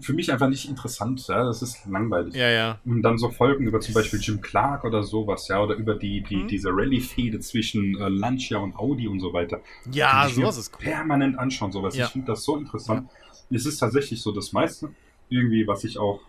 für 0.00 0.12
mich 0.12 0.32
einfach 0.32 0.48
nicht 0.48 0.68
interessant, 0.68 1.26
ja. 1.28 1.44
Das 1.44 1.62
ist 1.62 1.84
langweilig. 1.86 2.34
Ja, 2.34 2.48
ja. 2.50 2.78
Und 2.84 3.02
dann 3.02 3.18
so 3.18 3.30
Folgen 3.30 3.66
über 3.66 3.80
zum 3.80 3.94
Beispiel 3.94 4.20
Jim 4.20 4.40
Clark 4.40 4.84
oder 4.84 5.02
sowas, 5.02 5.48
ja, 5.48 5.62
oder 5.62 5.74
über 5.74 5.94
die, 5.94 6.22
die, 6.22 6.36
Mhm. 6.36 6.48
diese 6.48 6.68
Rallye-Fehde 6.70 7.40
zwischen 7.40 7.96
äh, 7.98 8.08
Lancia 8.08 8.58
und 8.58 8.76
Audi 8.76 9.08
und 9.08 9.20
so 9.20 9.32
weiter. 9.32 9.60
Ja, 9.90 10.28
sowas 10.28 10.56
ist 10.58 10.72
cool. 10.74 10.84
Permanent 10.84 11.38
anschauen, 11.38 11.72
sowas. 11.72 11.96
Ja. 11.96 12.06
Ich 12.06 12.12
finde 12.12 12.28
das 12.28 12.44
so 12.44 12.56
interessant. 12.56 13.08
Es 13.50 13.66
ist 13.66 13.78
tatsächlich 13.78 14.22
so 14.22 14.32
das 14.32 14.52
meiste, 14.52 14.90
irgendwie, 15.28 15.66
was 15.66 15.84
ich 15.84 15.98
auch 15.98 16.20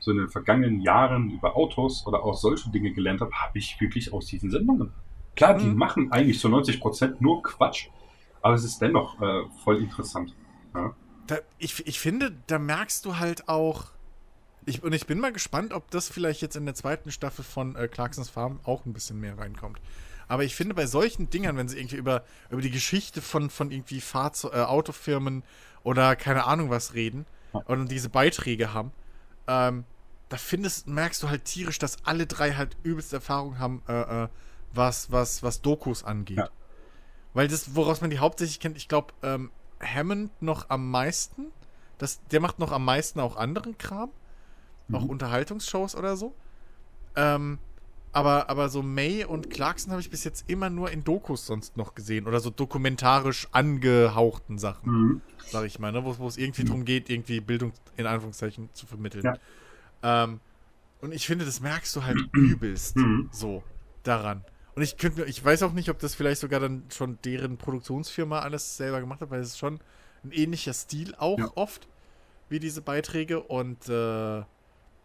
so 0.00 0.10
in 0.10 0.16
den 0.18 0.28
vergangenen 0.28 0.80
Jahren 0.80 1.30
über 1.30 1.56
Autos 1.56 2.04
oder 2.06 2.24
auch 2.24 2.34
solche 2.34 2.70
Dinge 2.70 2.92
gelernt 2.92 3.20
habe, 3.20 3.32
habe 3.34 3.58
ich 3.58 3.76
wirklich 3.80 4.12
aus 4.12 4.26
diesen 4.26 4.50
Sendungen. 4.50 4.92
Klar, 5.36 5.54
die 5.56 5.66
Mhm. 5.68 5.76
machen 5.76 6.12
eigentlich 6.12 6.40
zu 6.40 6.48
90% 6.48 7.20
nur 7.20 7.42
Quatsch, 7.42 7.86
aber 8.40 8.54
es 8.54 8.64
ist 8.64 8.80
dennoch 8.82 9.20
äh, 9.22 9.42
voll 9.64 9.78
interessant. 9.80 10.34
Ja. 10.74 10.94
Da, 11.26 11.38
ich, 11.58 11.86
ich 11.86 12.00
finde, 12.00 12.32
da 12.46 12.58
merkst 12.58 13.04
du 13.04 13.18
halt 13.18 13.48
auch. 13.48 13.86
Ich, 14.64 14.82
und 14.82 14.92
ich 14.92 15.06
bin 15.06 15.18
mal 15.18 15.32
gespannt, 15.32 15.72
ob 15.72 15.90
das 15.90 16.08
vielleicht 16.08 16.40
jetzt 16.40 16.56
in 16.56 16.66
der 16.66 16.74
zweiten 16.74 17.10
Staffel 17.10 17.44
von 17.44 17.74
äh, 17.74 17.88
Clarksons 17.88 18.28
Farm 18.28 18.60
auch 18.64 18.86
ein 18.86 18.92
bisschen 18.92 19.18
mehr 19.18 19.36
reinkommt. 19.36 19.80
Aber 20.28 20.44
ich 20.44 20.54
finde, 20.54 20.74
bei 20.74 20.86
solchen 20.86 21.30
Dingern, 21.30 21.56
wenn 21.56 21.68
sie 21.68 21.78
irgendwie 21.78 21.96
über, 21.96 22.24
über 22.48 22.62
die 22.62 22.70
Geschichte 22.70 23.20
von, 23.20 23.50
von 23.50 23.70
irgendwie 23.70 24.00
Fahrze 24.00 24.48
äh, 24.48 24.60
Autofirmen 24.60 25.42
oder 25.82 26.16
keine 26.16 26.44
Ahnung 26.44 26.70
was 26.70 26.94
reden 26.94 27.26
und 27.52 27.90
diese 27.90 28.08
Beiträge 28.08 28.72
haben, 28.72 28.92
ähm, 29.46 29.84
da 30.28 30.38
findest, 30.38 30.86
merkst 30.86 31.22
du 31.22 31.28
halt 31.28 31.44
tierisch, 31.44 31.78
dass 31.78 32.04
alle 32.04 32.26
drei 32.26 32.54
halt 32.54 32.76
übelst 32.82 33.12
Erfahrung 33.12 33.58
haben, 33.58 33.82
äh, 33.88 34.24
äh, 34.24 34.28
was, 34.72 35.12
was, 35.12 35.42
was 35.42 35.60
Dokus 35.60 36.04
angeht. 36.04 36.38
Ja. 36.38 36.48
Weil 37.34 37.48
das, 37.48 37.74
woraus 37.74 38.00
man 38.00 38.08
die 38.08 38.18
hauptsächlich 38.18 38.60
kennt, 38.60 38.76
ich 38.76 38.88
glaube, 38.88 39.12
ähm, 39.22 39.50
Hammond 39.82 40.30
noch 40.42 40.70
am 40.70 40.90
meisten. 40.90 41.46
Das, 41.98 42.20
der 42.30 42.40
macht 42.40 42.58
noch 42.58 42.72
am 42.72 42.84
meisten 42.84 43.20
auch 43.20 43.36
anderen 43.36 43.76
Kram. 43.78 44.10
Auch 44.92 45.02
Mhm. 45.04 45.10
Unterhaltungsshows 45.10 45.94
oder 45.94 46.16
so. 46.16 46.34
Ähm, 47.16 47.58
aber, 48.12 48.50
aber 48.50 48.68
so 48.68 48.82
May 48.82 49.24
und 49.24 49.48
Clarkson 49.50 49.90
habe 49.92 50.00
ich 50.02 50.10
bis 50.10 50.24
jetzt 50.24 50.48
immer 50.48 50.68
nur 50.68 50.90
in 50.90 51.02
Dokus 51.04 51.46
sonst 51.46 51.76
noch 51.76 51.94
gesehen. 51.94 52.26
Oder 52.26 52.40
so 52.40 52.50
dokumentarisch 52.50 53.48
angehauchten 53.52 54.58
Sachen, 54.58 54.90
Mhm. 54.92 55.20
sag 55.46 55.64
ich 55.64 55.78
mal, 55.78 55.92
ne? 55.92 56.04
wo, 56.04 56.18
wo 56.18 56.26
es 56.28 56.36
irgendwie 56.36 56.62
Mhm. 56.62 56.66
darum 56.66 56.84
geht, 56.84 57.08
irgendwie 57.08 57.40
Bildung 57.40 57.72
in 57.96 58.06
Anführungszeichen 58.06 58.68
zu 58.74 58.86
vermitteln. 58.86 59.24
Ja. 60.02 60.24
Ähm, 60.24 60.40
und 61.00 61.12
ich 61.12 61.26
finde, 61.26 61.44
das 61.44 61.60
merkst 61.60 61.94
du 61.96 62.04
halt 62.04 62.18
übelst 62.32 62.96
Mhm. 62.96 63.28
so 63.32 63.62
daran. 64.02 64.44
Und 64.74 64.82
ich 64.82 64.96
könnte 64.96 65.24
ich 65.24 65.44
weiß 65.44 65.62
auch 65.64 65.72
nicht, 65.72 65.90
ob 65.90 65.98
das 65.98 66.14
vielleicht 66.14 66.40
sogar 66.40 66.60
dann 66.60 66.84
schon 66.90 67.18
deren 67.24 67.58
Produktionsfirma 67.58 68.40
alles 68.40 68.76
selber 68.76 69.00
gemacht 69.00 69.20
hat, 69.20 69.30
weil 69.30 69.40
es 69.40 69.48
ist 69.48 69.58
schon 69.58 69.80
ein 70.24 70.32
ähnlicher 70.32 70.72
Stil 70.72 71.14
auch 71.16 71.38
ja. 71.38 71.50
oft 71.54 71.88
wie 72.48 72.58
diese 72.58 72.80
Beiträge. 72.80 73.40
Und 73.40 73.88
äh, 73.88 74.42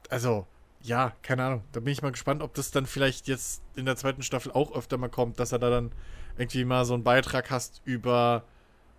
also, 0.10 0.48
ja, 0.82 1.14
keine 1.22 1.44
Ahnung. 1.44 1.64
Da 1.72 1.80
bin 1.80 1.92
ich 1.92 2.02
mal 2.02 2.12
gespannt, 2.12 2.42
ob 2.42 2.54
das 2.54 2.72
dann 2.72 2.86
vielleicht 2.86 3.28
jetzt 3.28 3.62
in 3.76 3.86
der 3.86 3.96
zweiten 3.96 4.22
Staffel 4.22 4.52
auch 4.52 4.74
öfter 4.74 4.98
mal 4.98 5.10
kommt, 5.10 5.40
dass 5.40 5.52
er 5.52 5.60
da 5.60 5.70
dann 5.70 5.92
irgendwie 6.38 6.66
mal 6.66 6.86
so 6.86 6.94
einen 6.94 7.04
Beitrag 7.04 7.50
hast 7.50 7.82
über 7.84 8.44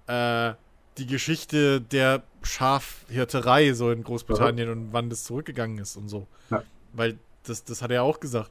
äh, 0.07 0.53
die 0.99 1.07
Geschichte 1.07 1.81
der 1.81 2.25
Schafhirterei 2.43 3.73
so 3.73 3.91
in 3.91 4.03
Großbritannien 4.03 4.67
ja. 4.67 4.73
und 4.73 4.93
wann 4.93 5.09
das 5.09 5.25
zurückgegangen 5.25 5.79
ist 5.79 5.97
und 5.97 6.09
so. 6.09 6.27
Ja. 6.51 6.63
Weil 6.93 7.19
das, 7.45 7.65
das 7.65 7.81
hat 7.83 7.91
er 7.91 7.97
ja 7.97 8.03
auch 8.03 8.21
gesagt. 8.21 8.51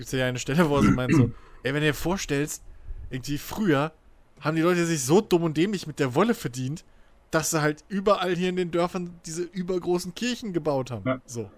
Gibt 0.00 0.14
es 0.14 0.18
ja 0.18 0.24
eine 0.24 0.38
Stelle, 0.38 0.70
wo 0.70 0.78
er 0.78 0.82
so 0.82 0.90
meint 0.96 1.14
so, 1.14 1.30
ey, 1.62 1.74
wenn 1.74 1.82
du 1.82 1.88
dir 1.88 1.94
vorstellst, 1.94 2.62
irgendwie 3.10 3.36
früher 3.36 3.92
haben 4.40 4.56
die 4.56 4.62
Leute 4.62 4.86
sich 4.86 5.04
so 5.04 5.20
dumm 5.20 5.42
und 5.42 5.58
dämlich 5.58 5.86
mit 5.86 5.98
der 5.98 6.14
Wolle 6.14 6.32
verdient, 6.32 6.86
dass 7.30 7.50
sie 7.50 7.60
halt 7.60 7.84
überall 7.88 8.34
hier 8.34 8.48
in 8.48 8.56
den 8.56 8.70
Dörfern 8.70 9.20
diese 9.26 9.42
übergroßen 9.42 10.14
Kirchen 10.14 10.54
gebaut 10.54 10.90
haben. 10.90 11.06
Ja. 11.06 11.20
So. 11.26 11.50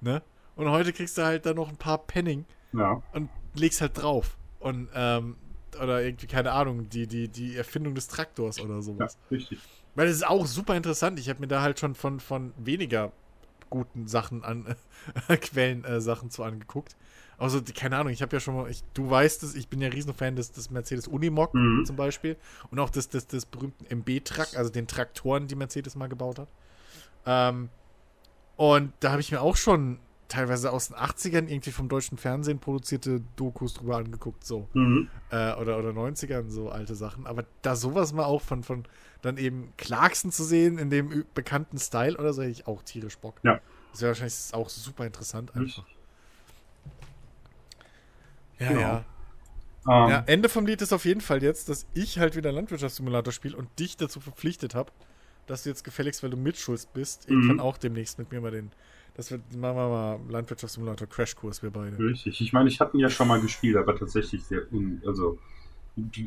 Ne? 0.00 0.22
Und 0.54 0.70
heute 0.70 0.92
kriegst 0.92 1.18
du 1.18 1.24
halt 1.24 1.46
dann 1.46 1.56
noch 1.56 1.68
ein 1.68 1.78
paar 1.78 1.98
Penning 1.98 2.44
ja. 2.72 3.02
und 3.12 3.28
legst 3.54 3.80
halt 3.80 4.00
drauf. 4.00 4.38
Und, 4.60 4.88
ähm, 4.94 5.34
oder 5.82 6.00
irgendwie, 6.00 6.28
keine 6.28 6.52
Ahnung, 6.52 6.88
die, 6.90 7.08
die, 7.08 7.26
die 7.26 7.56
Erfindung 7.56 7.96
des 7.96 8.06
Traktors 8.06 8.60
oder 8.60 8.82
sowas. 8.82 9.18
Ja, 9.30 9.36
richtig. 9.36 9.58
Weil 9.96 10.06
das 10.06 10.14
ist 10.14 10.28
auch 10.28 10.46
super 10.46 10.76
interessant. 10.76 11.18
Ich 11.18 11.28
habe 11.28 11.40
mir 11.40 11.48
da 11.48 11.60
halt 11.60 11.80
schon 11.80 11.96
von, 11.96 12.20
von 12.20 12.52
weniger 12.56 13.10
guten 13.68 14.06
Sachen 14.06 14.44
an, 14.44 14.76
Quellen 15.40 15.84
äh, 15.84 16.00
Sachen 16.00 16.30
zu 16.30 16.44
angeguckt. 16.44 16.94
Also, 17.40 17.60
keine 17.74 17.96
Ahnung, 17.96 18.12
ich 18.12 18.20
habe 18.20 18.36
ja 18.36 18.40
schon 18.40 18.54
mal, 18.54 18.70
ich, 18.70 18.84
du 18.92 19.08
weißt 19.08 19.42
es, 19.42 19.54
ich 19.54 19.68
bin 19.68 19.80
ja 19.80 19.88
Riesenfan 19.88 20.36
des, 20.36 20.52
des 20.52 20.70
Mercedes 20.70 21.08
Unimog 21.08 21.54
mhm. 21.54 21.84
zum 21.86 21.96
Beispiel 21.96 22.36
und 22.70 22.78
auch 22.78 22.90
des, 22.90 23.08
des, 23.08 23.26
des 23.26 23.46
berühmten 23.46 23.86
MB-Truck, 23.86 24.56
also 24.56 24.70
den 24.70 24.86
Traktoren, 24.86 25.46
die 25.46 25.54
Mercedes 25.54 25.96
mal 25.96 26.08
gebaut 26.08 26.38
hat. 26.38 26.48
Ähm, 27.24 27.70
und 28.56 28.92
da 29.00 29.12
habe 29.12 29.22
ich 29.22 29.32
mir 29.32 29.40
auch 29.40 29.56
schon 29.56 29.98
teilweise 30.28 30.70
aus 30.70 30.88
den 30.88 30.96
80ern 30.96 31.48
irgendwie 31.48 31.70
vom 31.70 31.88
deutschen 31.88 32.18
Fernsehen 32.18 32.58
produzierte 32.58 33.22
Dokus 33.36 33.72
drüber 33.72 33.96
angeguckt, 33.96 34.44
so. 34.44 34.68
Mhm. 34.74 35.08
Äh, 35.30 35.54
oder, 35.54 35.78
oder 35.78 35.90
90ern, 35.90 36.50
so 36.50 36.68
alte 36.68 36.94
Sachen. 36.94 37.26
Aber 37.26 37.46
da 37.62 37.74
sowas 37.74 38.12
mal 38.12 38.24
auch 38.24 38.42
von, 38.42 38.62
von 38.62 38.84
dann 39.22 39.38
eben 39.38 39.72
Clarkson 39.78 40.30
zu 40.30 40.44
sehen 40.44 40.76
in 40.76 40.90
dem 40.90 41.24
bekannten 41.34 41.78
Style 41.78 42.18
oder 42.18 42.34
so, 42.34 42.42
hätte 42.42 42.52
ich 42.52 42.66
auch 42.66 42.82
tierisch 42.82 43.16
Bock. 43.16 43.40
Ja. 43.42 43.60
Das 43.92 44.02
wäre 44.02 44.10
wahrscheinlich 44.10 44.36
auch 44.52 44.68
super 44.68 45.06
interessant 45.06 45.56
einfach. 45.56 45.84
Ja, 48.60 48.68
genau. 48.68 48.80
ja. 48.80 49.04
Um. 49.86 49.92
Ähm. 49.92 50.10
ja. 50.10 50.24
Ende 50.26 50.48
vom 50.48 50.66
Lied 50.66 50.82
ist 50.82 50.92
auf 50.92 51.04
jeden 51.04 51.20
Fall 51.20 51.42
jetzt, 51.42 51.68
dass 51.68 51.86
ich 51.94 52.18
halt 52.18 52.36
wieder 52.36 52.52
Landwirtschaftssimulator 52.52 53.32
spiele 53.32 53.56
und 53.56 53.68
dich 53.78 53.96
dazu 53.96 54.20
verpflichtet 54.20 54.74
habe, 54.74 54.92
dass 55.46 55.64
du 55.64 55.70
jetzt 55.70 55.84
gefälligst, 55.84 56.22
weil 56.22 56.30
du 56.30 56.36
mitschulst 56.36 56.92
bist, 56.92 57.28
mhm. 57.28 57.36
irgendwann 57.36 57.60
auch 57.60 57.78
demnächst 57.78 58.18
mit 58.18 58.30
mir 58.30 58.40
mal 58.40 58.50
den. 58.50 58.70
Das 59.14 59.30
wird, 59.30 59.42
machen 59.56 59.76
wir 59.76 59.88
mal 59.88 60.20
Landwirtschaftssimulator 60.28 61.08
Crashkurs, 61.08 61.62
wir 61.62 61.70
beide. 61.70 61.98
Richtig. 61.98 62.40
Ich 62.40 62.52
meine, 62.52 62.68
ich 62.68 62.78
hatte 62.78 62.96
ihn 62.96 63.00
ja 63.00 63.10
schon 63.10 63.26
mal 63.26 63.40
gespielt, 63.40 63.76
aber 63.76 63.96
tatsächlich 63.96 64.44
sehr 64.44 64.72
un, 64.72 65.02
also 65.04 65.38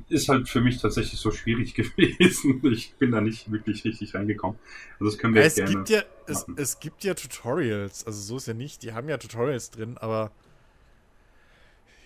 ist 0.10 0.30
halt 0.30 0.50
für 0.50 0.62
mich 0.62 0.80
tatsächlich 0.80 1.19
so 1.19 1.32
schwierig 1.32 1.74
gewesen. 1.76 2.62
Ich 2.72 2.93
bin 2.96 3.12
da 3.12 3.22
nicht 3.22 3.52
wirklich 3.52 3.86
richtig 3.86 4.13
reingekommen. 4.13 4.60
Also 5.00 5.06
das 5.06 5.17
können 5.17 5.34
wir 5.34 5.41
ja, 5.41 5.48
es 5.48 5.56
gerne 5.56 5.72
gibt 5.72 5.89
ja, 5.89 6.02
es, 6.28 6.46
es, 6.56 6.80
gibt 6.80 7.04
ja 7.04 7.13
Tutorials, 7.13 8.06
also 8.06 8.19
so 8.19 8.38
ist 8.38 8.48
ja 8.48 8.54
nicht, 8.54 8.84
die 8.84 8.93
haben 8.93 9.08
ja 9.10 9.17
Tutorials 9.17 9.72
drin, 9.72 9.98
aber 9.98 10.32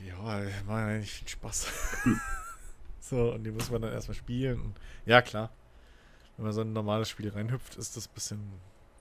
ja, 0.05 0.43
ja 0.43 0.97
nicht 0.97 1.11
viel 1.11 1.27
Spaß. 1.27 2.03
Hm. 2.03 2.19
so, 2.99 3.33
und 3.33 3.43
die 3.43 3.51
muss 3.51 3.71
man 3.71 3.81
dann 3.81 3.93
erstmal 3.93 4.15
spielen. 4.15 4.61
Und, 4.61 4.75
ja, 5.05 5.21
klar. 5.21 5.51
Wenn 6.35 6.45
man 6.45 6.53
so 6.53 6.61
ein 6.61 6.73
normales 6.73 7.09
Spiel 7.09 7.29
reinhüpft, 7.29 7.77
ist 7.77 7.97
das 7.97 8.07
ein 8.07 8.13
bisschen 8.13 8.39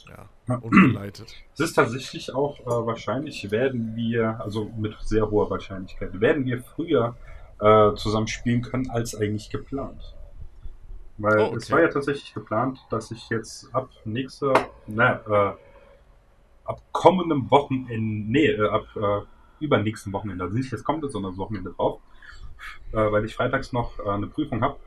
ja, 0.08 0.56
ungeleitet. 0.56 1.34
Es 1.54 1.60
ist 1.60 1.74
tatsächlich 1.74 2.34
auch 2.34 2.60
äh, 2.60 2.86
wahrscheinlich, 2.86 3.50
werden 3.50 3.94
wir, 3.96 4.40
also 4.40 4.70
mit 4.76 4.94
sehr 5.02 5.30
hoher 5.30 5.50
Wahrscheinlichkeit, 5.50 6.20
werden 6.20 6.44
wir 6.44 6.62
früher 6.62 7.16
äh, 7.60 7.94
zusammen 7.94 8.26
spielen 8.26 8.62
können, 8.62 8.90
als 8.90 9.14
eigentlich 9.14 9.50
geplant. 9.50 10.14
Weil 11.18 11.38
oh, 11.38 11.46
okay. 11.46 11.56
es 11.56 11.70
war 11.70 11.80
ja 11.80 11.88
tatsächlich 11.88 12.34
geplant, 12.34 12.78
dass 12.90 13.10
ich 13.10 13.28
jetzt 13.30 13.74
ab 13.74 13.88
nächster, 14.04 14.52
na, 14.86 15.20
äh, 15.26 15.56
ab 16.64 16.82
kommendem 16.92 17.50
Wochenende, 17.50 18.30
nee, 18.30 18.46
äh, 18.46 18.68
ab 18.68 18.86
äh, 18.96 19.35
übernächsten 19.60 20.12
Wochenende, 20.12 20.44
also 20.44 20.56
nicht 20.56 20.70
jetzt 20.70 20.84
kommt 20.84 21.04
es, 21.04 21.12
sondern 21.12 21.32
das 21.32 21.38
Wochenende 21.38 21.72
drauf, 21.72 22.00
äh, 22.92 22.96
weil 22.96 23.24
ich 23.24 23.34
freitags 23.34 23.72
noch 23.72 23.98
äh, 23.98 24.08
eine 24.08 24.26
Prüfung 24.26 24.62
habe, 24.62 24.78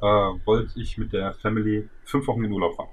äh, 0.00 0.46
wollte 0.46 0.80
ich 0.80 0.98
mit 0.98 1.12
der 1.12 1.34
Family 1.34 1.88
fünf 2.04 2.26
Wochen 2.26 2.44
in 2.44 2.52
Urlaub 2.52 2.76
fahren. 2.76 2.88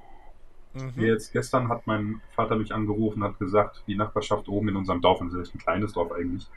Mhm. 0.74 1.02
Jetzt 1.02 1.32
gestern 1.34 1.70
hat 1.70 1.88
mein 1.88 2.22
Vater 2.36 2.56
mich 2.56 2.74
angerufen, 2.74 3.24
hat 3.24 3.40
gesagt, 3.40 3.84
die 3.88 3.96
Nachbarschaft 3.96 4.48
oben 4.48 4.70
in 4.70 4.76
unserem 4.76 5.02
Dorf, 5.02 5.22
und 5.22 5.34
das 5.34 5.48
ist 5.48 5.56
ein 5.56 5.60
kleines 5.60 5.94
Dorf 5.94 6.12
eigentlich, 6.12 6.48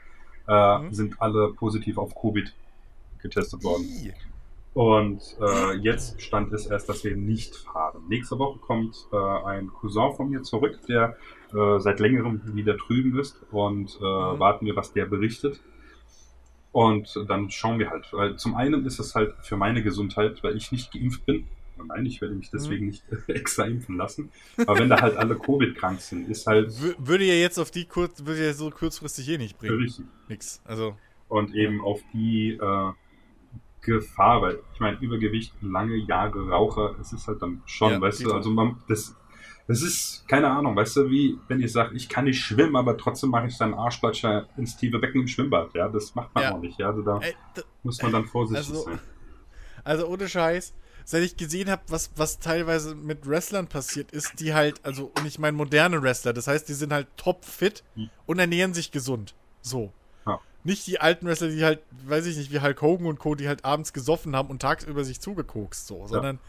äh, 0.47 0.79
mhm. 0.79 0.93
sind 0.93 1.21
alle 1.21 1.53
positiv 1.53 1.97
auf 1.97 2.15
Covid 2.15 2.53
getestet 3.19 3.63
worden. 3.63 3.85
Und 4.73 5.21
äh, 5.41 5.73
jetzt 5.77 6.21
stand 6.21 6.53
es 6.53 6.65
erst, 6.65 6.87
dass 6.87 7.03
wir 7.03 7.17
nicht 7.17 7.55
fahren. 7.55 8.03
Nächste 8.07 8.39
Woche 8.39 8.59
kommt 8.59 8.95
äh, 9.11 9.17
ein 9.17 9.67
Cousin 9.67 10.13
von 10.13 10.29
mir 10.29 10.43
zurück, 10.43 10.79
der 10.87 11.17
äh, 11.53 11.79
seit 11.79 11.99
längerem 11.99 12.41
wieder 12.55 12.75
drüben 12.75 13.19
ist 13.19 13.43
und 13.51 13.97
äh, 13.99 14.03
mhm. 14.03 14.39
warten 14.39 14.65
wir, 14.65 14.75
was 14.77 14.93
der 14.93 15.05
berichtet. 15.07 15.59
Und 16.71 17.19
dann 17.27 17.49
schauen 17.49 17.79
wir 17.79 17.89
halt. 17.89 18.07
Weil 18.13 18.37
zum 18.37 18.55
einen 18.55 18.85
ist 18.85 18.99
es 18.99 19.13
halt 19.13 19.35
für 19.41 19.57
meine 19.57 19.83
Gesundheit, 19.83 20.41
weil 20.41 20.55
ich 20.55 20.71
nicht 20.71 20.93
geimpft 20.93 21.25
bin. 21.25 21.47
Nein, 21.87 22.05
ich 22.05 22.21
werde 22.21 22.35
mich 22.35 22.49
deswegen 22.49 22.85
mhm. 22.85 22.91
nicht 22.91 23.03
extra 23.27 23.65
impfen 23.65 23.97
lassen. 23.97 24.31
Aber 24.55 24.79
wenn 24.79 24.87
da 24.87 25.01
halt 25.01 25.17
alle 25.17 25.35
Covid-krank 25.35 25.99
sind, 25.99 26.29
ist 26.29 26.47
halt. 26.47 26.71
Würde 26.97 27.25
ja 27.25 27.33
jetzt 27.33 27.57
auf 27.57 27.71
die 27.71 27.85
kurz, 27.85 28.23
würde 28.25 28.45
ja 28.45 28.53
so 28.53 28.69
kurzfristig 28.69 29.27
eh 29.27 29.37
nicht 29.37 29.57
bringen. 29.57 29.81
Richtig. 29.81 30.05
Nix. 30.29 30.61
Also. 30.63 30.95
Und 31.27 31.53
eben 31.55 31.81
auf 31.81 32.01
die 32.13 32.51
äh, 32.51 32.91
Gefahr, 33.81 34.41
weil 34.41 34.59
ich 34.73 34.79
meine, 34.79 34.97
Übergewicht, 34.99 35.53
lange 35.61 35.95
Jahre 35.95 36.49
Raucher, 36.49 36.95
es 36.99 37.13
ist 37.13 37.27
halt 37.27 37.41
dann 37.41 37.61
schon, 37.65 37.93
ja, 37.93 38.01
weißt 38.01 38.23
du, 38.23 38.33
also 38.33 38.49
man, 38.49 38.77
das, 38.87 39.15
das 39.67 39.81
ist, 39.81 40.27
keine 40.27 40.49
Ahnung, 40.49 40.75
weißt 40.75 40.97
du, 40.97 41.09
wie, 41.09 41.37
wenn 41.47 41.61
ich 41.61 41.71
sage, 41.71 41.95
ich 41.95 42.07
kann 42.07 42.25
nicht 42.25 42.39
schwimmen, 42.39 42.75
aber 42.75 42.97
trotzdem 42.97 43.31
mache 43.31 43.47
ich 43.47 43.57
dann 43.57 43.73
Arschplatscher 43.73 44.47
ins 44.57 44.77
tiefe 44.77 44.99
Becken 44.99 45.21
im 45.21 45.27
Schwimmbad, 45.27 45.73
ja, 45.73 45.89
das 45.89 46.13
macht 46.15 46.33
man 46.35 46.43
ja. 46.43 46.53
auch 46.53 46.59
nicht, 46.59 46.79
ja, 46.79 46.87
also 46.87 47.01
da 47.01 47.19
Ey, 47.19 47.35
muss 47.83 48.01
man 48.01 48.11
dann 48.11 48.25
vorsichtig 48.25 48.67
also, 48.69 48.83
sein. 48.83 48.99
Also 49.83 50.05
ohne 50.05 50.29
Scheiß, 50.29 50.75
seit 51.05 51.23
ich 51.23 51.37
gesehen 51.37 51.69
habe, 51.71 51.81
was, 51.87 52.11
was 52.15 52.37
teilweise 52.37 52.93
mit 52.93 53.27
Wrestlern 53.27 53.65
passiert 53.65 54.11
ist, 54.11 54.39
die 54.39 54.53
halt, 54.53 54.79
also, 54.85 55.11
und 55.17 55.25
ich 55.25 55.39
meine 55.39 55.57
moderne 55.57 56.03
Wrestler, 56.03 56.33
das 56.33 56.45
heißt, 56.45 56.69
die 56.69 56.73
sind 56.73 56.93
halt 56.93 57.07
top 57.17 57.45
fit 57.45 57.83
hm. 57.95 58.11
und 58.27 58.37
ernähren 58.37 58.75
sich 58.75 58.91
gesund. 58.91 59.33
So. 59.61 59.91
Nicht 60.63 60.85
die 60.87 61.01
alten 61.01 61.25
Wrestler, 61.25 61.49
die 61.49 61.63
halt, 61.63 61.79
weiß 62.05 62.25
ich 62.27 62.37
nicht, 62.37 62.51
wie 62.51 62.61
Hulk 62.61 62.81
Hogan 62.81 63.07
und 63.07 63.19
Co., 63.19 63.35
die 63.35 63.47
halt 63.47 63.65
abends 63.65 63.93
gesoffen 63.93 64.35
haben 64.35 64.49
und 64.49 64.61
tagsüber 64.61 65.03
sich 65.03 65.19
zugekokst, 65.19 65.87
so, 65.87 66.05
sondern 66.07 66.35
ja 66.35 66.41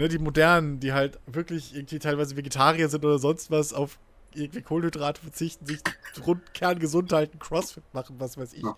ne, 0.00 0.08
die 0.08 0.18
modernen, 0.18 0.80
die 0.80 0.92
halt 0.92 1.18
wirklich 1.26 1.74
irgendwie 1.74 1.98
teilweise 1.98 2.36
Vegetarier 2.36 2.88
sind 2.88 3.04
oder 3.04 3.18
sonst 3.18 3.50
was, 3.50 3.72
auf 3.72 3.98
irgendwie 4.34 4.62
Kohlenhydrate 4.62 5.20
verzichten, 5.20 5.66
sich 5.66 5.80
Grundkern 6.14 6.78
gesund 6.78 7.12
halten, 7.12 7.38
Crossfit 7.38 7.84
machen, 7.92 8.16
was 8.18 8.38
weiß 8.38 8.54
ich. 8.54 8.62
Ja. 8.62 8.76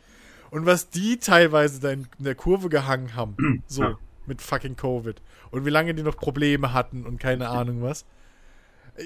Und 0.50 0.66
was 0.66 0.90
die 0.90 1.18
teilweise 1.18 1.80
da 1.80 1.90
in, 1.90 2.08
der 2.18 2.34
Kurve 2.34 2.68
gehangen 2.68 3.14
haben, 3.14 3.62
so 3.66 3.82
ja. 3.82 3.98
mit 4.26 4.42
fucking 4.42 4.76
Covid. 4.76 5.22
Und 5.50 5.64
wie 5.64 5.70
lange 5.70 5.94
die 5.94 6.02
noch 6.02 6.16
Probleme 6.16 6.72
hatten 6.72 7.06
und 7.06 7.18
keine 7.18 7.48
Ahnung 7.48 7.82
was. 7.82 8.04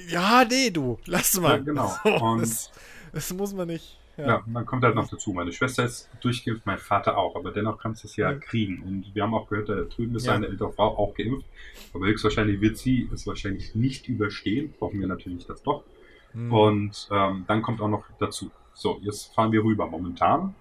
Ja, 0.08 0.44
nee, 0.44 0.70
du, 0.70 0.98
lass 1.04 1.38
mal. 1.40 1.58
Ja, 1.58 1.62
genau. 1.62 1.96
So, 2.04 2.38
das, 2.38 2.70
das 3.12 3.32
muss 3.32 3.54
man 3.54 3.68
nicht. 3.68 3.98
Ja. 4.16 4.26
ja, 4.26 4.44
dann 4.46 4.64
kommt 4.64 4.82
halt 4.82 4.94
noch 4.94 5.08
dazu. 5.08 5.32
Meine 5.32 5.52
Schwester 5.52 5.84
ist 5.84 6.08
durchgeimpft, 6.20 6.64
mein 6.64 6.78
Vater 6.78 7.18
auch, 7.18 7.36
aber 7.36 7.50
dennoch 7.50 7.78
kannst 7.78 8.02
du 8.02 8.08
es 8.08 8.16
ja, 8.16 8.32
ja, 8.32 8.38
kriegen. 8.38 8.82
Und 8.82 9.14
wir 9.14 9.22
haben 9.22 9.34
auch 9.34 9.48
gehört, 9.48 9.68
da 9.68 9.82
drüben 9.82 10.14
ist 10.16 10.26
ja. 10.26 10.32
eine 10.32 10.46
ältere 10.46 10.72
Frau 10.72 10.96
auch 10.96 11.14
geimpft, 11.14 11.46
aber 11.92 12.06
höchstwahrscheinlich 12.06 12.60
wird 12.60 12.78
sie 12.78 13.08
es 13.12 13.26
wahrscheinlich 13.26 13.74
nicht 13.74 14.08
überstehen. 14.08 14.74
Hoffen 14.80 15.00
wir 15.00 15.06
natürlich 15.06 15.46
das 15.46 15.62
doch. 15.62 15.84
Mhm. 16.32 16.52
Und 16.52 17.08
ähm, 17.10 17.44
dann 17.46 17.62
kommt 17.62 17.80
auch 17.80 17.88
noch 17.88 18.04
dazu. 18.18 18.50
So, 18.72 18.98
jetzt 19.02 19.34
fahren 19.34 19.52
wir 19.52 19.62
rüber. 19.62 19.86
Momentan 19.86 20.54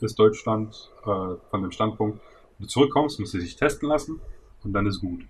ist 0.00 0.18
Deutschland 0.18 0.90
äh, 1.02 1.36
von 1.50 1.62
dem 1.62 1.70
Standpunkt, 1.70 2.20
wenn 2.58 2.66
du 2.66 2.68
zurückkommst, 2.68 3.18
musst 3.20 3.34
du 3.34 3.38
dich 3.38 3.56
testen 3.56 3.88
lassen 3.88 4.20
und 4.62 4.72
dann 4.72 4.86
ist 4.86 5.00
gut. 5.00 5.24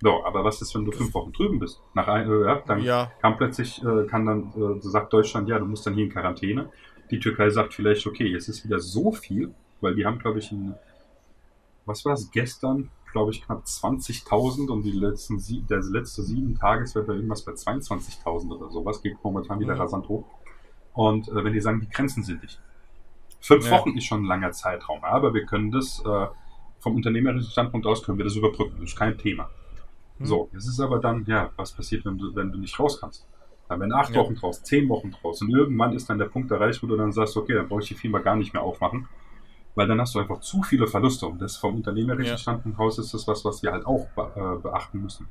So, 0.00 0.24
aber 0.24 0.44
was 0.44 0.60
ist, 0.60 0.74
wenn 0.74 0.84
du 0.84 0.92
fünf 0.92 1.14
Wochen 1.14 1.32
drüben 1.32 1.58
bist? 1.58 1.80
Nach 1.94 2.06
ein, 2.08 2.30
äh, 2.30 2.44
ja, 2.44 2.62
dann 2.66 2.82
ja. 2.82 3.12
kann 3.20 3.36
plötzlich, 3.36 3.82
äh, 3.82 4.06
kann 4.06 4.26
dann, 4.26 4.52
äh, 4.54 4.80
sagt 4.80 5.12
Deutschland, 5.12 5.48
ja, 5.48 5.58
du 5.58 5.64
musst 5.64 5.86
dann 5.86 5.94
hier 5.94 6.04
in 6.04 6.10
Quarantäne. 6.10 6.70
Die 7.10 7.18
Türkei 7.18 7.50
sagt 7.50 7.74
vielleicht, 7.74 8.06
okay, 8.06 8.26
jetzt 8.26 8.48
ist 8.48 8.64
wieder 8.64 8.78
so 8.78 9.12
viel, 9.12 9.54
weil 9.80 9.94
die 9.94 10.06
haben, 10.06 10.18
glaube 10.18 10.38
ich, 10.38 10.50
ein, 10.52 10.74
was 11.86 12.04
war 12.04 12.14
es, 12.14 12.30
gestern, 12.30 12.90
glaube 13.12 13.30
ich, 13.30 13.42
knapp 13.42 13.64
20.000 13.64 14.70
und 14.70 14.82
die 14.82 14.92
letzten 14.92 15.38
sie 15.38 15.62
der 15.62 15.80
letzte 15.82 16.22
sieben 16.22 16.56
Tageswert 16.56 17.06
war 17.06 17.14
irgendwas 17.14 17.44
bei 17.44 17.52
22.000 17.52 18.56
oder 18.56 18.70
sowas, 18.70 19.02
geht 19.02 19.22
momentan 19.22 19.60
wieder 19.60 19.74
mhm. 19.74 19.80
rasant 19.80 20.08
hoch. 20.08 20.24
Und 20.92 21.28
äh, 21.28 21.44
wenn 21.44 21.52
die 21.52 21.60
sagen, 21.60 21.80
die 21.80 21.88
Grenzen 21.88 22.22
sind 22.22 22.42
dicht. 22.42 22.60
Fünf 23.40 23.66
Ja. 23.66 23.72
Wochen 23.72 23.96
ist 23.96 24.04
schon 24.04 24.22
ein 24.22 24.26
langer 24.26 24.52
Zeitraum, 24.52 25.04
aber 25.04 25.34
wir 25.34 25.44
können 25.44 25.70
das 25.70 26.02
äh, 26.04 26.26
vom 26.78 26.96
unternehmerischen 26.96 27.50
Standpunkt 27.50 27.86
aus 27.86 28.02
können 28.02 28.18
wir 28.18 28.24
das 28.24 28.36
überbrücken. 28.36 28.76
Das 28.80 28.90
ist 28.90 28.98
kein 28.98 29.18
Thema. 29.18 29.50
Hm. 30.18 30.26
So, 30.26 30.50
es 30.54 30.66
ist 30.66 30.80
aber 30.80 30.98
dann, 30.98 31.24
ja, 31.26 31.50
was 31.56 31.72
passiert, 31.72 32.04
wenn 32.04 32.18
du, 32.18 32.34
wenn 32.34 32.52
du 32.52 32.58
nicht 32.58 32.78
raus 32.78 33.00
kannst? 33.00 33.26
Dann 33.68 33.80
werden 33.80 33.92
acht 33.92 34.14
Ja. 34.14 34.20
Wochen 34.20 34.34
draus, 34.34 34.62
zehn 34.62 34.88
Wochen 34.88 35.10
draus. 35.12 35.40
Und 35.42 35.50
irgendwann 35.50 35.92
ist 35.94 36.08
dann 36.10 36.18
der 36.18 36.26
Punkt 36.26 36.50
erreicht, 36.50 36.82
wo 36.82 36.86
du 36.86 36.96
dann 36.96 37.12
sagst, 37.12 37.36
okay, 37.36 37.54
dann 37.54 37.68
brauche 37.68 37.80
ich 37.82 37.88
die 37.88 37.94
Firma 37.94 38.18
gar 38.18 38.36
nicht 38.36 38.52
mehr 38.52 38.62
aufmachen. 38.62 39.08
Weil 39.74 39.88
dann 39.88 40.00
hast 40.00 40.14
du 40.14 40.20
einfach 40.20 40.40
zu 40.40 40.62
viele 40.62 40.86
Verluste. 40.86 41.26
Und 41.26 41.40
das 41.40 41.56
vom 41.56 41.76
unternehmerischen 41.76 42.32
Ja. 42.32 42.38
Standpunkt 42.38 42.78
aus 42.78 42.98
ist 42.98 43.12
das 43.14 43.26
was, 43.26 43.44
was 43.44 43.62
wir 43.62 43.72
halt 43.72 43.86
auch 43.86 44.06
be 44.14 44.30
äh, 44.36 44.62
beachten 44.62 45.00
müssen. 45.02 45.28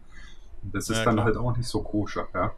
Und 0.64 0.74
das 0.76 0.90
ist 0.90 0.98
Ja, 1.00 1.06
dann 1.06 1.16
klar. 1.16 1.26
halt 1.26 1.38
auch 1.38 1.56
nicht 1.56 1.68
so 1.68 1.82
koscher, 1.84 2.28
ja. 2.34 2.52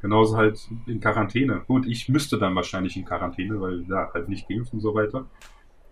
Genauso 0.00 0.36
halt 0.36 0.60
in 0.86 1.00
Quarantäne. 1.00 1.62
Gut, 1.66 1.84
ich 1.86 2.08
müsste 2.08 2.38
dann 2.38 2.54
wahrscheinlich 2.54 2.96
in 2.96 3.04
Quarantäne, 3.04 3.60
weil 3.60 3.84
ja, 3.88 4.10
halt 4.14 4.28
nicht 4.28 4.48
geimpft 4.48 4.72
und 4.72 4.80
so 4.80 4.94
weiter. 4.94 5.26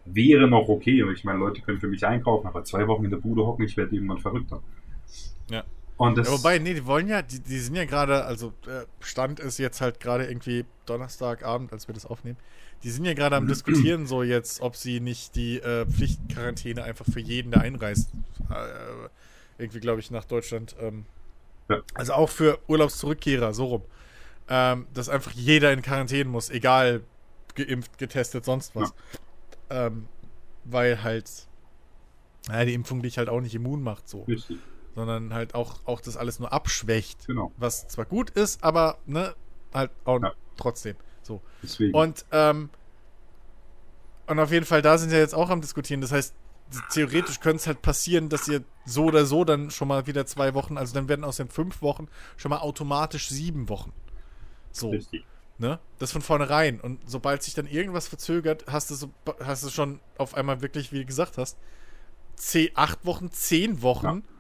Wäre 0.05 0.47
noch 0.49 0.69
okay. 0.69 1.05
Ich 1.13 1.25
meine, 1.25 1.41
Leute 1.41 1.61
können 1.61 1.81
für 1.81 1.89
mich 1.89 2.07
einkaufen, 2.07 2.47
aber 2.47 2.63
zwei 2.63 2.87
Wochen 2.87 3.05
in 3.05 3.11
der 3.11 3.19
Bude 3.19 3.45
hocken, 3.45 3.65
ich 3.65 3.77
werde 3.77 3.95
irgendwann 3.97 4.19
verrückter. 4.19 4.61
Ja. 5.51 5.65
Und 5.97 6.19
das, 6.19 6.29
Ja, 6.29 6.35
wobei, 6.35 6.59
nee, 6.59 6.75
die 6.75 6.85
wollen 6.85 7.09
ja, 7.09 7.23
die, 7.23 7.41
die 7.41 7.59
sind 7.59 7.75
ja 7.75 7.85
gerade, 7.85 8.25
also 8.25 8.53
äh, 8.67 8.85
Stand 9.01 9.41
ist 9.41 9.59
jetzt 9.59 9.81
halt 9.81 10.01
gerade 10.01 10.27
irgendwie 10.27 10.65
Donnerstagabend, 10.85 11.73
als 11.73 11.89
wir 11.89 11.95
das 11.95 12.05
aufnehmen. 12.05 12.37
Die 12.83 12.91
sind 12.91 13.05
ja 13.07 13.15
gerade 13.15 13.37
am 13.37 13.47
diskutieren, 13.49 14.07
so 14.07 14.23
jetzt, 14.23 14.61
ob 14.61 14.77
sie 14.77 15.01
nicht 15.01 15.35
die 15.35 15.59
äh, 15.59 15.87
Pflichtquarantäne 15.87 16.85
einfach 16.85 17.07
für 17.07 17.21
jeden, 17.21 17.51
der 17.51 17.63
einreist, 17.63 18.11
äh, 18.51 19.09
irgendwie, 19.59 19.81
glaube 19.81 20.01
ich, 20.01 20.11
nach 20.11 20.25
Deutschland. 20.25 20.77
Ähm, 20.79 21.07
Ja. 21.69 21.81
Also 21.95 22.13
auch 22.13 22.29
für 22.29 22.59
Urlaubszurückkehrer, 22.69 23.55
so 23.55 23.65
rum. 23.65 23.83
Ähm, 24.49 24.87
dass 24.95 25.09
einfach 25.09 25.33
jeder 25.33 25.73
in 25.73 25.83
Quarantäne 25.83 26.29
muss, 26.29 26.51
egal 26.51 27.01
geimpft, 27.55 27.99
getestet, 27.99 28.45
sonst 28.45 28.77
was. 28.77 28.95
Ähm, 29.71 30.07
weil 30.65 31.03
halt 31.03 31.29
ja, 32.49 32.65
die 32.65 32.75
Impfung 32.75 33.03
dich 33.03 33.19
halt 33.19 33.29
auch 33.29 33.41
nicht 33.41 33.55
immun 33.55 33.83
macht, 33.83 34.09
so 34.09 34.23
richtig, 34.23 34.59
sondern 34.97 35.33
halt 35.33 35.55
auch, 35.55 35.77
auch 35.85 36.01
das 36.01 36.17
alles 36.17 36.41
nur 36.41 36.53
abschwächt. 36.53 37.27
genau. 37.29 37.53
Was 37.59 37.87
zwar 37.87 38.07
gut 38.07 38.31
ist, 38.31 38.65
aber 38.65 38.99
ne, 39.07 39.37
halt 39.73 39.93
auch 40.05 40.21
Ja. 40.21 40.33
trotzdem. 40.57 40.97
So. 41.23 41.41
Deswegen. 41.63 41.95
Und, 41.95 42.25
ähm, 42.33 42.71
und 44.27 44.39
auf 44.41 44.51
jeden 44.51 44.67
Fall, 44.67 44.83
da 44.83 44.99
sind 44.99 45.13
wir 45.13 45.19
jetzt 45.19 45.35
auch 45.35 45.51
am 45.51 45.61
Diskutieren. 45.61 46.01
Das 46.01 46.11
heißt, 46.11 46.35
theoretisch 46.93 47.39
könnte 47.39 47.59
es 47.59 47.67
halt 47.69 47.83
passieren, 47.83 48.29
dass 48.29 48.49
ihr 48.49 48.65
so 48.85 49.05
oder 49.05 49.25
so 49.27 49.45
dann 49.45 49.71
schon 49.71 49.87
mal 49.87 50.07
wieder 50.09 50.27
zwei 50.27 50.55
Wochen, 50.55 50.77
also 50.79 50.95
dann 50.95 51.09
werden 51.09 51.25
aus 51.25 51.37
den 51.37 51.49
fünf 51.49 51.81
Wochen 51.83 52.09
schon 52.37 52.51
mal 52.51 52.59
automatisch 52.59 53.29
sieben 53.29 53.69
Wochen. 53.69 53.93
So. 54.73 54.91
richtig. 54.91 55.25
Ne? 55.59 55.79
Das 55.99 56.13
von 56.13 56.21
vornherein. 56.23 56.81
Und 56.81 57.01
sobald 57.09 57.43
sich 57.43 57.55
dann 57.55 57.67
irgendwas 57.67 58.09
verzögert, 58.09 58.65
hast 58.67 58.91
du, 58.91 58.95
so, 58.95 59.11
hast 59.43 59.65
du 59.65 59.71
schon 59.71 60.01
auf 60.19 60.35
einmal 60.35 60.61
wirklich, 60.61 60.93
wie 60.93 60.99
du 60.99 61.07
gesagt 61.07 61.39
hast, 61.39 61.57
zehn, 62.35 62.71
acht 62.75 63.07
Wochen, 63.07 63.31
zehn 63.31 63.81
Wochen. 63.83 64.07
Ja. 64.07 64.36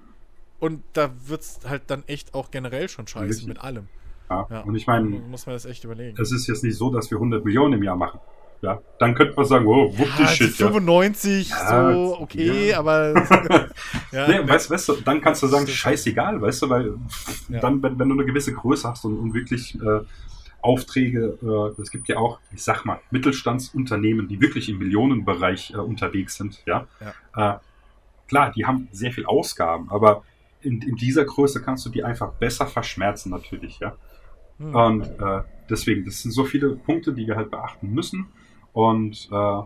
Und 0.58 0.82
da 0.94 1.10
wird 1.26 1.42
es 1.42 1.60
halt 1.68 1.82
dann 1.88 2.04
echt 2.06 2.34
auch 2.34 2.50
generell 2.50 2.88
schon 2.88 3.06
scheiße 3.06 3.28
Richtig. 3.28 3.48
mit 3.48 3.60
allem. 3.60 3.88
Ja. 4.30 4.46
Ja. 4.50 4.60
Und 4.60 4.74
ich 4.74 4.86
meine, 4.86 5.06
muss 5.06 5.46
man 5.46 5.54
das 5.54 5.64
echt 5.66 5.84
überlegen. 5.84 6.20
es 6.20 6.32
ist 6.32 6.46
jetzt 6.46 6.64
nicht 6.64 6.76
so, 6.76 6.90
dass 6.90 7.10
wir 7.10 7.18
100 7.18 7.44
Millionen 7.44 7.74
im 7.74 7.82
Jahr 7.82 7.96
machen. 7.96 8.20
Ja, 8.62 8.80
dann 8.98 9.14
könnte 9.14 9.34
man 9.36 9.44
sagen, 9.44 9.66
oh, 9.66 9.92
wupp 9.96 10.08
Ja, 10.18 10.26
Shit, 10.26 10.58
ja. 10.58 10.68
95, 10.68 11.50
Ja, 11.50 11.92
so, 11.92 12.18
okay, 12.20 12.70
ja. 12.70 12.78
aber. 12.78 13.12
ja, 14.12 14.28
Nee, 14.28 14.38
ne, 14.38 14.48
weißt, 14.48 14.70
weißt 14.70 14.88
du, 14.88 14.92
dann 15.04 15.20
kannst 15.20 15.42
du 15.42 15.46
sagen, 15.46 15.66
scheißegal, 15.66 16.40
weißt 16.40 16.62
du, 16.62 16.70
weil 16.70 16.94
dann, 17.48 17.82
wenn, 17.82 17.98
wenn 17.98 18.08
du 18.08 18.14
eine 18.14 18.24
gewisse 18.24 18.54
Größe 18.54 18.88
hast 18.88 19.04
und, 19.04 19.18
und 19.18 19.34
wirklich 19.34 19.78
äh, 19.80 20.00
Aufträge, 20.62 21.38
äh, 21.42 21.80
es 21.80 21.90
gibt 21.90 22.08
ja 22.08 22.16
auch, 22.16 22.40
ich 22.52 22.64
sag 22.64 22.84
mal, 22.84 22.98
Mittelstandsunternehmen, 23.10 24.26
die 24.26 24.40
wirklich 24.40 24.70
im 24.70 24.78
Millionenbereich 24.78 25.72
äh, 25.74 25.76
unterwegs 25.76 26.36
sind, 26.36 26.62
ja. 26.66 26.86
Äh, 27.36 27.58
klar, 28.26 28.52
die 28.56 28.64
haben 28.64 28.88
sehr 28.90 29.12
viel 29.12 29.26
Ausgaben, 29.26 29.90
aber 29.90 30.24
in, 30.60 30.80
in 30.82 30.96
dieser 30.96 31.24
Größe 31.24 31.62
kannst 31.62 31.86
du 31.86 31.90
die 31.90 32.02
einfach 32.04 32.32
besser 32.34 32.66
verschmerzen, 32.66 33.30
natürlich, 33.30 33.78
ja. 33.78 33.96
hm. 34.58 34.74
Und 34.74 35.02
äh, 35.20 35.42
deswegen, 35.70 36.04
das 36.04 36.22
sind 36.22 36.32
so 36.32 36.44
viele 36.44 36.76
Punkte, 36.76 37.12
die 37.12 37.26
wir 37.26 37.36
halt 37.36 37.50
beachten 37.50 37.90
müssen. 37.92 38.28
Und 38.72 39.28
äh, 39.30 39.62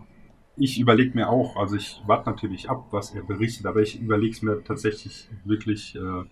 ich 0.57 0.79
überlege 0.79 1.15
mir 1.15 1.29
auch, 1.29 1.55
also 1.57 1.75
ich 1.75 2.01
warte 2.05 2.29
natürlich 2.29 2.69
ab, 2.69 2.87
was 2.91 3.13
er 3.15 3.23
berichtet, 3.23 3.65
aber 3.65 3.81
ich 3.81 3.99
überlege 3.99 4.33
es 4.33 4.41
mir 4.41 4.63
tatsächlich 4.63 5.27
wirklich 5.43 5.95
äh, 5.95 6.23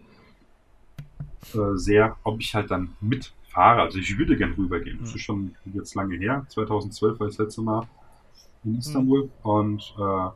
äh, 1.58 1.76
sehr, 1.78 2.18
ob 2.24 2.40
ich 2.40 2.54
halt 2.54 2.70
dann 2.70 2.96
mitfahre. 3.02 3.82
Also 3.82 3.98
ich 4.00 4.18
würde 4.18 4.38
gern 4.38 4.54
rübergehen. 4.54 5.00
Das 5.00 5.10
Hm. 5.10 5.16
ist 5.16 5.22
schon 5.24 5.56
jetzt 5.74 5.96
lange 5.96 6.18
her. 6.18 6.46
2012 6.50 7.20
war 7.20 7.28
ich 7.28 7.36
das 7.38 7.46
letzte 7.46 7.62
Mal 7.62 7.88
in 8.64 8.78
Istanbul. 8.78 9.30
Und 9.44 9.96
äh, 9.98 10.30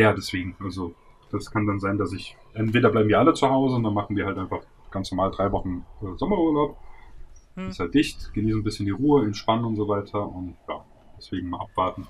ja, 0.00 0.12
deswegen, 0.12 0.56
also 0.60 0.94
das 1.30 1.50
kann 1.50 1.66
dann 1.66 1.80
sein, 1.80 1.98
dass 1.98 2.12
ich, 2.12 2.36
entweder 2.54 2.90
bleiben 2.90 3.08
wir 3.08 3.18
alle 3.18 3.34
zu 3.34 3.48
Hause 3.48 3.76
und 3.76 3.82
dann 3.84 3.94
machen 3.94 4.16
wir 4.16 4.26
halt 4.26 4.38
einfach 4.38 4.60
ganz 4.90 5.10
normal 5.10 5.30
drei 5.30 5.50
Wochen 5.52 5.84
äh, 6.02 6.16
Sommerurlaub. 6.16 6.76
Hm. 7.56 7.68
Ist 7.68 7.80
halt 7.80 7.94
dicht, 7.94 8.32
genießen 8.34 8.60
ein 8.60 8.64
bisschen 8.64 8.86
die 8.86 8.92
Ruhe, 8.92 9.24
entspannen 9.24 9.64
und 9.64 9.76
so 9.76 9.86
weiter 9.88 10.26
und 10.26 10.56
ja, 10.68 10.84
deswegen 11.16 11.50
mal 11.50 11.60
abwarten. 11.60 12.06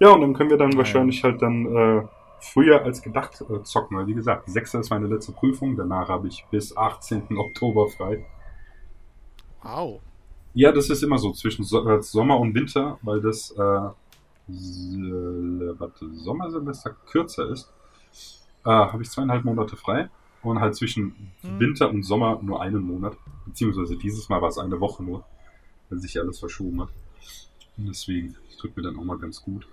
Ja, 0.00 0.10
und 0.10 0.20
dann 0.20 0.34
können 0.34 0.50
wir 0.50 0.58
dann 0.58 0.72
Ja. 0.72 0.78
wahrscheinlich 0.78 1.22
halt 1.24 1.40
dann 1.42 1.66
äh, 1.74 2.02
früher 2.40 2.82
als 2.82 3.02
gedacht 3.02 3.42
äh, 3.48 3.62
zocken, 3.62 3.96
weil 3.96 4.06
wie 4.06 4.14
gesagt, 4.14 4.50
6. 4.50 4.74
ist 4.74 4.90
meine 4.90 5.06
letzte 5.06 5.32
Prüfung, 5.32 5.76
danach 5.76 6.08
habe 6.08 6.28
ich 6.28 6.44
bis 6.50 6.76
18. 6.76 7.36
Oktober 7.38 7.88
frei. 7.88 8.24
Wow. 9.62 10.00
Ja, 10.54 10.72
das 10.72 10.90
ist 10.90 11.02
immer 11.02 11.18
so 11.18 11.32
zwischen 11.32 11.64
so 11.64 11.88
äh, 11.88 12.02
Sommer 12.02 12.38
und 12.38 12.54
Winter, 12.54 12.98
weil 13.02 13.20
das 13.22 13.52
äh, 13.52 13.88
S- 14.50 14.96
warte, 15.78 16.10
Sommersemester 16.14 16.90
kürzer 17.10 17.48
ist, 17.48 17.72
äh, 18.64 18.70
habe 18.70 19.02
ich 19.02 19.10
zweieinhalb 19.10 19.44
Monate 19.44 19.76
frei 19.76 20.08
und 20.42 20.60
halt 20.60 20.74
zwischen 20.76 21.32
Hm. 21.42 21.60
Winter 21.60 21.90
und 21.90 22.02
Sommer 22.02 22.40
nur 22.42 22.60
einen 22.60 22.82
Monat, 22.82 23.16
beziehungsweise 23.46 23.96
dieses 23.96 24.28
Mal 24.28 24.40
war 24.42 24.48
es 24.48 24.58
eine 24.58 24.80
Woche 24.80 25.02
nur, 25.02 25.24
weil 25.90 25.98
sich 25.98 26.18
alles 26.18 26.38
verschoben 26.38 26.82
hat. 26.82 26.88
Und 27.76 27.86
deswegen, 27.88 28.36
das 28.48 28.56
tut 28.56 28.76
mir 28.76 28.82
dann 28.82 28.98
auch 28.98 29.04
mal 29.04 29.18
ganz 29.18 29.40
gut. 29.42 29.66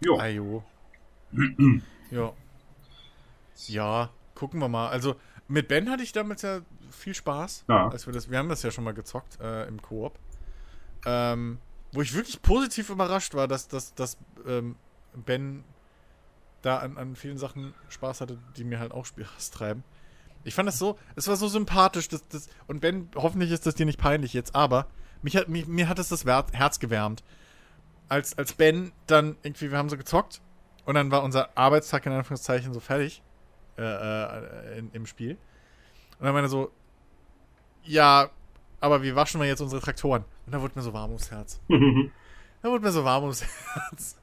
Ja, 0.00 0.12
Ajo. 0.18 0.64
ja. 2.10 2.32
Ja, 3.68 4.10
gucken 4.34 4.60
wir 4.60 4.68
mal. 4.68 4.88
Also, 4.88 5.16
mit 5.46 5.68
Ben 5.68 5.88
hatte 5.90 6.02
ich 6.02 6.12
damals 6.12 6.42
ja 6.42 6.60
viel 6.90 7.14
Spaß. 7.14 7.64
Ja. 7.68 7.88
Als 7.88 8.06
wir, 8.06 8.12
das, 8.12 8.30
wir 8.30 8.38
haben 8.38 8.48
das 8.48 8.62
ja 8.62 8.70
schon 8.70 8.84
mal 8.84 8.94
gezockt 8.94 9.38
äh, 9.40 9.66
im 9.68 9.80
Koop. 9.80 10.18
Ähm, 11.06 11.58
wo 11.92 12.02
ich 12.02 12.14
wirklich 12.14 12.42
positiv 12.42 12.90
überrascht 12.90 13.34
war, 13.34 13.46
dass, 13.46 13.68
dass, 13.68 13.94
dass 13.94 14.18
ähm, 14.46 14.76
Ben 15.14 15.62
da 16.64 16.78
an, 16.78 16.96
an 16.96 17.16
vielen 17.16 17.38
Sachen 17.38 17.74
Spaß 17.88 18.20
hatte, 18.20 18.38
die 18.56 18.64
mir 18.64 18.78
halt 18.78 18.92
auch 18.92 19.06
Spaß 19.06 19.50
treiben. 19.50 19.84
Ich 20.44 20.54
fand 20.54 20.66
das 20.66 20.78
so, 20.78 20.98
es 21.16 21.28
war 21.28 21.36
so 21.36 21.48
sympathisch. 21.48 22.08
Das, 22.08 22.26
das, 22.28 22.48
und 22.66 22.80
Ben, 22.80 23.08
hoffentlich 23.14 23.50
ist 23.50 23.66
das 23.66 23.74
dir 23.74 23.86
nicht 23.86 23.98
peinlich 23.98 24.32
jetzt, 24.32 24.54
aber 24.54 24.86
mich 25.22 25.36
hat, 25.36 25.48
mich, 25.48 25.66
mir 25.66 25.88
hat 25.88 25.98
es 25.98 26.08
das 26.08 26.24
Herz 26.24 26.78
gewärmt. 26.78 27.22
Als, 28.08 28.36
als 28.36 28.52
Ben 28.52 28.92
dann 29.06 29.36
irgendwie, 29.42 29.70
wir 29.70 29.78
haben 29.78 29.88
so 29.88 29.96
gezockt 29.96 30.42
und 30.84 30.94
dann 30.94 31.10
war 31.10 31.22
unser 31.22 31.56
Arbeitstag 31.56 32.04
in 32.06 32.12
Anführungszeichen 32.12 32.74
so 32.74 32.80
fertig 32.80 33.22
äh, 33.78 33.82
äh, 33.82 34.78
in, 34.78 34.90
im 34.92 35.06
Spiel. 35.06 35.38
Und 36.18 36.26
dann 36.26 36.34
meinte 36.34 36.46
er 36.46 36.50
so, 36.50 36.70
ja, 37.82 38.30
aber 38.80 39.02
wie 39.02 39.14
waschen 39.14 39.40
wir 39.40 39.48
jetzt 39.48 39.60
unsere 39.60 39.80
Traktoren? 39.80 40.24
Und 40.44 40.52
da 40.52 40.60
wurde 40.60 40.74
mir 40.76 40.82
so 40.82 40.92
warm 40.92 41.10
ums 41.10 41.30
Herz. 41.30 41.60
Da 42.62 42.70
wurde 42.70 42.82
mir 42.82 42.92
so 42.92 43.04
warm 43.04 43.24
ums 43.24 43.44
Herz. 43.44 44.16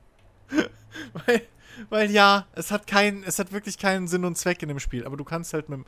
weil, 1.14 1.44
weil 1.90 2.12
ja, 2.12 2.48
es 2.54 2.72
hat 2.72 2.88
keinen, 2.88 3.24
es 3.24 3.40
hat 3.40 3.52
wirklich 3.52 3.78
keinen 3.78 4.08
Sinn 4.08 4.26
und 4.26 4.38
Zweck 4.38 4.62
in 4.64 4.70
dem 4.70 4.80
Spiel, 4.80 5.06
aber 5.06 5.18
du 5.18 5.24
kannst 5.24 5.54
halt 5.54 5.70
mit 5.70 5.80
dem, 5.80 5.86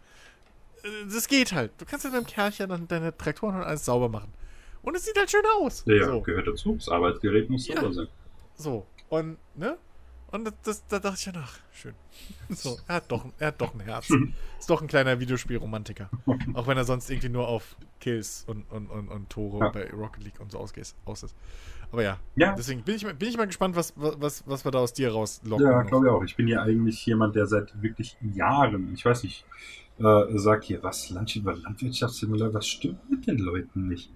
äh, 0.84 1.06
das 1.14 1.28
geht 1.28 1.54
halt. 1.54 1.72
Du 1.78 1.86
kannst 1.86 2.06
halt 2.06 2.14
mit 2.14 2.24
dem 2.24 2.28
Kerlchen 2.28 2.70
dann 2.70 2.88
deine 2.88 3.16
Traktoren 3.18 3.56
und 3.56 3.64
alles 3.64 3.86
sauber 3.86 4.10
machen. 4.10 4.34
Und 4.82 4.96
es 4.96 5.06
sieht 5.06 5.18
halt 5.18 5.32
schön 5.32 5.44
aus. 5.62 5.84
ja, 5.86 5.96
ja, 5.96 6.06
so. 6.06 6.22
gehört 6.22 6.48
dazu. 6.48 6.76
Das 6.76 6.90
Arbeitsgerät 6.90 7.50
muss 7.50 7.68
Ja. 7.68 7.76
sauber 7.76 7.94
sein. 7.94 8.08
So, 8.56 8.86
und, 9.10 9.38
ne? 9.56 9.78
Und 10.32 10.46
das, 10.46 10.54
das, 10.64 10.88
da 10.88 11.00
dachte 11.00 11.18
ich 11.20 11.26
ja 11.28 11.32
nach, 11.32 11.60
schön. 11.72 11.94
So, 12.50 12.80
er 12.88 12.96
hat 12.96 13.12
doch, 13.12 13.26
er 13.40 13.48
hat 13.48 13.62
doch 13.62 13.74
ein 13.74 13.80
Herz. 13.82 14.10
Ist 14.60 14.70
doch 14.70 14.82
ein 14.82 14.88
kleiner 14.88 15.20
Videospielromantiker. 15.20 16.10
Auch 16.54 16.68
wenn 16.68 16.78
er 16.78 16.86
sonst 16.86 17.10
irgendwie 17.10 17.30
nur 17.30 17.48
auf 17.48 17.76
Kills 18.00 18.44
und, 18.48 18.64
und, 18.72 18.88
und, 18.90 19.10
und 19.10 19.30
Tore 19.30 19.60
Ja. 19.66 19.70
bei 19.72 19.90
Rocket 19.92 20.24
League 20.24 20.40
und 20.40 20.52
so 20.52 20.58
ausgeht, 20.58 20.94
aus 21.06 21.24
ist. 21.24 21.36
Aber 21.94 22.02
ja, 22.04 22.20
Ja, 22.36 22.54
deswegen 22.56 22.82
bin 22.82 22.96
ich, 22.96 23.04
mal- 23.06 23.14
bin 23.14 23.30
ich 23.30 23.38
mal 23.38 23.46
gespannt, 23.46 23.76
was, 23.76 23.94
was, 23.96 24.44
was 24.48 24.66
wir 24.66 24.72
da 24.72 24.80
aus 24.80 24.94
dir 24.94 25.12
rauslocken. 25.12 25.64
Ja, 25.66 25.84
glaube 25.84 26.08
ich 26.08 26.12
auch. 26.12 26.24
Ich 26.24 26.36
bin 26.36 26.48
ja 26.48 26.64
eigentlich 26.64 27.06
jemand, 27.06 27.36
der 27.36 27.46
seit 27.46 27.80
wirklich 27.84 28.18
Jahren, 28.34 28.92
ich 28.96 29.06
weiß 29.06 29.22
nicht, 29.24 29.46
äh, 30.00 30.24
sagt 30.40 30.64
hier, 30.64 30.82
was, 30.82 31.12
Landwirtschaftssimulator, 31.12 32.56
was 32.56 32.68
stimmt 32.68 33.08
mit 33.12 33.28
den 33.28 33.38
Leuten 33.38 33.88
nicht? 33.90 34.10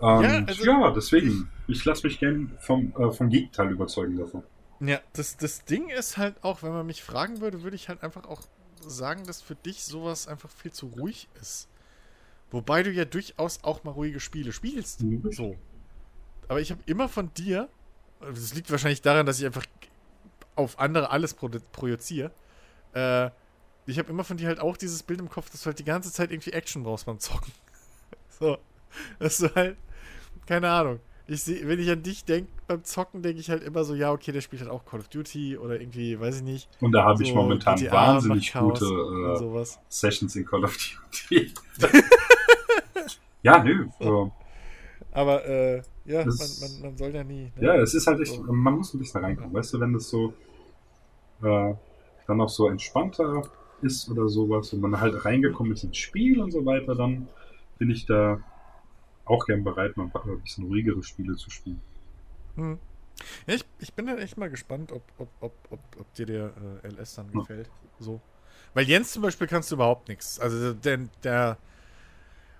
Und 0.00 0.22
Ja, 0.24 0.40
ja, 0.40 0.44
also- 0.44 0.90
deswegen, 0.90 1.48
ich 1.68 1.84
lasse 1.84 2.04
mich 2.04 2.18
gern 2.18 2.50
vom, 2.58 2.92
äh, 2.98 3.12
vom 3.12 3.28
Gegenteil 3.30 3.70
überzeugen 3.70 4.16
davon. 4.18 4.42
Ja, 4.80 4.98
das, 5.12 5.36
das 5.36 5.64
Ding 5.64 5.88
ist 5.88 6.16
halt 6.16 6.42
auch, 6.42 6.64
wenn 6.64 6.72
man 6.72 6.84
mich 6.84 7.04
fragen 7.04 7.40
würde, 7.40 7.62
würde 7.62 7.76
ich 7.76 7.88
halt 7.88 8.02
einfach 8.02 8.24
auch 8.24 8.42
sagen, 8.80 9.22
dass 9.24 9.40
für 9.40 9.54
dich 9.54 9.84
sowas 9.84 10.26
einfach 10.26 10.50
viel 10.50 10.72
zu 10.72 10.86
ruhig 10.88 11.28
ist. 11.40 11.68
Wobei 12.50 12.82
du 12.82 12.90
ja 12.90 13.04
durchaus 13.04 13.60
auch 13.62 13.84
mal 13.84 13.92
ruhige 13.92 14.18
Spiele 14.18 14.50
spielst. 14.52 15.02
Mhm. 15.04 15.22
So. 15.30 15.56
Aber 16.48 16.60
ich 16.60 16.70
habe 16.70 16.80
immer 16.86 17.08
von 17.08 17.30
dir 17.34 17.68
das 18.32 18.54
liegt 18.54 18.70
wahrscheinlich 18.70 19.02
daran, 19.02 19.26
dass 19.26 19.38
ich 19.38 19.46
einfach 19.46 19.66
auf 20.56 20.78
andere 20.78 21.10
alles 21.10 21.34
pro 21.34 21.50
projiziere. 21.72 22.30
Äh, 22.94 23.30
ich 23.86 23.98
habe 23.98 24.10
immer 24.10 24.24
von 24.24 24.36
dir 24.36 24.46
halt 24.48 24.60
auch 24.60 24.76
dieses 24.76 25.02
Bild 25.02 25.20
im 25.20 25.28
Kopf, 25.28 25.50
dass 25.50 25.62
du 25.62 25.66
halt 25.66 25.78
die 25.78 25.84
ganze 25.84 26.12
Zeit 26.12 26.30
irgendwie 26.30 26.52
Action 26.52 26.84
brauchst 26.84 27.06
beim 27.06 27.18
Zocken. 27.18 27.52
so. 28.28 28.58
Dass 29.18 29.38
du 29.38 29.54
halt, 29.54 29.76
keine 30.46 30.70
Ahnung. 30.70 31.00
Ich 31.26 31.42
seh, 31.42 31.66
wenn 31.66 31.80
ich 31.80 31.90
an 31.90 32.02
dich 32.02 32.24
denke, 32.24 32.50
beim 32.66 32.84
Zocken 32.84 33.22
denke 33.22 33.40
ich 33.40 33.50
halt 33.50 33.62
immer 33.62 33.84
so, 33.84 33.94
ja, 33.94 34.12
okay, 34.12 34.30
der 34.30 34.42
spielt 34.42 34.62
halt 34.62 34.70
auch 34.70 34.84
Call 34.84 35.00
of 35.00 35.08
Duty 35.08 35.56
oder 35.56 35.80
irgendwie, 35.80 36.20
weiß 36.20 36.36
ich 36.36 36.42
nicht. 36.42 36.68
Und 36.80 36.92
da 36.92 37.02
habe 37.02 37.18
so 37.18 37.24
ich 37.24 37.34
momentan 37.34 37.76
GTA 37.76 37.92
wahnsinnig 37.92 38.52
gute 38.52 38.84
äh, 38.84 39.64
Sessions 39.88 40.36
in 40.36 40.44
Call 40.44 40.64
of 40.64 40.76
Duty. 40.76 41.52
ja, 43.42 43.62
nö. 43.64 43.88
So. 43.98 44.32
Aber 45.12 45.46
äh, 45.46 45.82
ja, 46.04 46.24
man, 46.24 46.36
man, 46.36 46.80
man, 46.82 46.96
soll 46.96 47.14
ja 47.14 47.24
nie. 47.24 47.52
Ne? 47.56 47.66
Ja, 47.66 47.76
es 47.76 47.94
ist 47.94 48.06
halt 48.06 48.20
echt, 48.20 48.40
man 48.42 48.74
muss 48.74 48.92
ein 48.94 48.98
bisschen 48.98 49.24
reinkommen, 49.24 49.52
weißt 49.54 49.74
du, 49.74 49.80
wenn 49.80 49.92
das 49.92 50.08
so 50.08 50.34
äh, 51.42 51.74
dann 52.26 52.40
auch 52.40 52.48
so 52.48 52.68
entspannter 52.68 53.42
ist 53.82 54.08
oder 54.10 54.28
sowas 54.28 54.72
und 54.72 54.80
man 54.80 55.00
halt 55.00 55.24
reingekommen 55.24 55.72
ist 55.72 55.84
ins 55.84 55.96
Spiel 55.96 56.40
und 56.40 56.50
so 56.50 56.64
weiter, 56.64 56.94
dann 56.94 57.28
bin 57.78 57.90
ich 57.90 58.06
da 58.06 58.40
auch 59.24 59.46
gern 59.46 59.64
bereit, 59.64 59.96
mal 59.96 60.10
ein 60.12 60.40
bisschen 60.42 60.64
ruhigere 60.64 61.02
Spiele 61.02 61.36
zu 61.36 61.50
spielen. 61.50 61.80
Hm. 62.56 62.78
Ja, 63.46 63.54
ich, 63.54 63.64
ich 63.78 63.92
bin 63.94 64.06
dann 64.06 64.18
echt 64.18 64.36
mal 64.36 64.50
gespannt, 64.50 64.92
ob, 64.92 65.02
ob, 65.18 65.28
ob, 65.40 65.52
ob, 65.70 65.80
ob 65.98 66.14
dir 66.14 66.26
der 66.26 66.52
äh, 66.82 66.88
LS 66.88 67.14
dann 67.14 67.30
gefällt. 67.32 67.66
Ja. 67.66 68.04
So. 68.04 68.20
Weil 68.74 68.86
Jens 68.86 69.12
zum 69.12 69.22
Beispiel 69.22 69.46
kannst 69.46 69.70
du 69.70 69.76
überhaupt 69.76 70.08
nichts. 70.08 70.38
Also 70.38 70.74
der, 70.74 70.98
der 71.22 71.58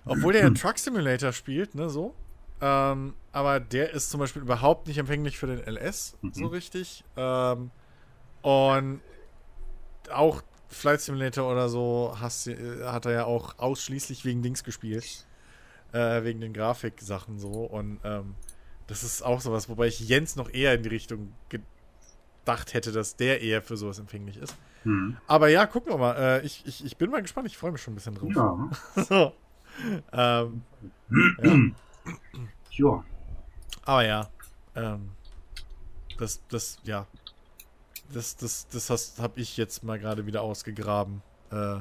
obwohl 0.05 0.33
der 0.33 0.43
ja 0.43 0.49
Truck 0.51 0.77
Simulator 0.77 1.31
spielt, 1.31 1.75
ne, 1.75 1.89
so. 1.89 2.13
Ähm, 2.61 3.15
aber 3.31 3.59
der 3.59 3.91
ist 3.91 4.09
zum 4.09 4.19
Beispiel 4.19 4.41
überhaupt 4.41 4.87
nicht 4.87 4.97
empfänglich 4.97 5.37
für 5.37 5.47
den 5.47 5.59
LS, 5.59 6.17
mhm. 6.21 6.33
so 6.33 6.47
richtig. 6.47 7.03
Ähm, 7.17 7.71
und 8.41 9.01
auch 10.11 10.41
Flight 10.69 11.01
Simulator 11.01 11.51
oder 11.51 11.69
so 11.69 12.15
hast, 12.19 12.47
hat 12.47 13.05
er 13.05 13.11
ja 13.11 13.25
auch 13.25 13.59
ausschließlich 13.59 14.25
wegen 14.25 14.41
Dings 14.41 14.63
gespielt. 14.63 15.25
Äh, 15.95 16.25
wegen 16.25 16.41
den 16.41 16.51
Grafiksachen 16.51 17.39
so. 17.39 17.51
Und 17.51 17.99
ähm, 18.03 18.35
das 18.87 19.03
ist 19.03 19.21
auch 19.21 19.39
sowas, 19.39 19.69
wobei 19.69 19.87
ich 19.87 20.01
Jens 20.01 20.35
noch 20.35 20.53
eher 20.53 20.73
in 20.73 20.83
die 20.83 20.89
Richtung 20.89 21.33
gedacht 21.47 22.73
hätte, 22.73 22.91
dass 22.91 23.15
der 23.15 23.41
eher 23.41 23.61
für 23.61 23.77
sowas 23.77 23.99
empfänglich 23.99 24.35
ist. 24.35 24.57
Mhm. 24.83 25.15
Aber 25.25 25.47
ja, 25.47 25.65
gucken 25.65 25.93
wir 25.93 25.97
mal. 25.97 26.15
Äh, 26.17 26.45
ich, 26.45 26.63
ich, 26.65 26.83
ich 26.83 26.97
bin 26.97 27.11
mal 27.11 27.21
gespannt. 27.21 27.47
Ich 27.47 27.57
freue 27.57 27.71
mich 27.71 27.81
schon 27.81 27.93
ein 27.93 27.95
bisschen 27.95 28.15
drauf. 28.15 28.29
Ja. 28.95 29.03
so. 29.03 29.33
ähm, 30.11 30.63
ja. 31.43 31.71
Ja. 32.71 33.03
Aber 33.83 34.05
ja. 34.05 34.29
Ähm, 34.75 35.09
das, 36.17 36.41
das, 36.49 36.77
ja, 36.83 37.07
das, 38.13 38.35
das, 38.37 38.67
das 38.67 38.89
hast, 38.89 39.19
hab 39.19 39.37
ich 39.37 39.57
jetzt 39.57 39.83
mal 39.83 39.99
gerade 39.99 40.25
wieder 40.25 40.41
ausgegraben. 40.41 41.21
Äh, 41.51 41.79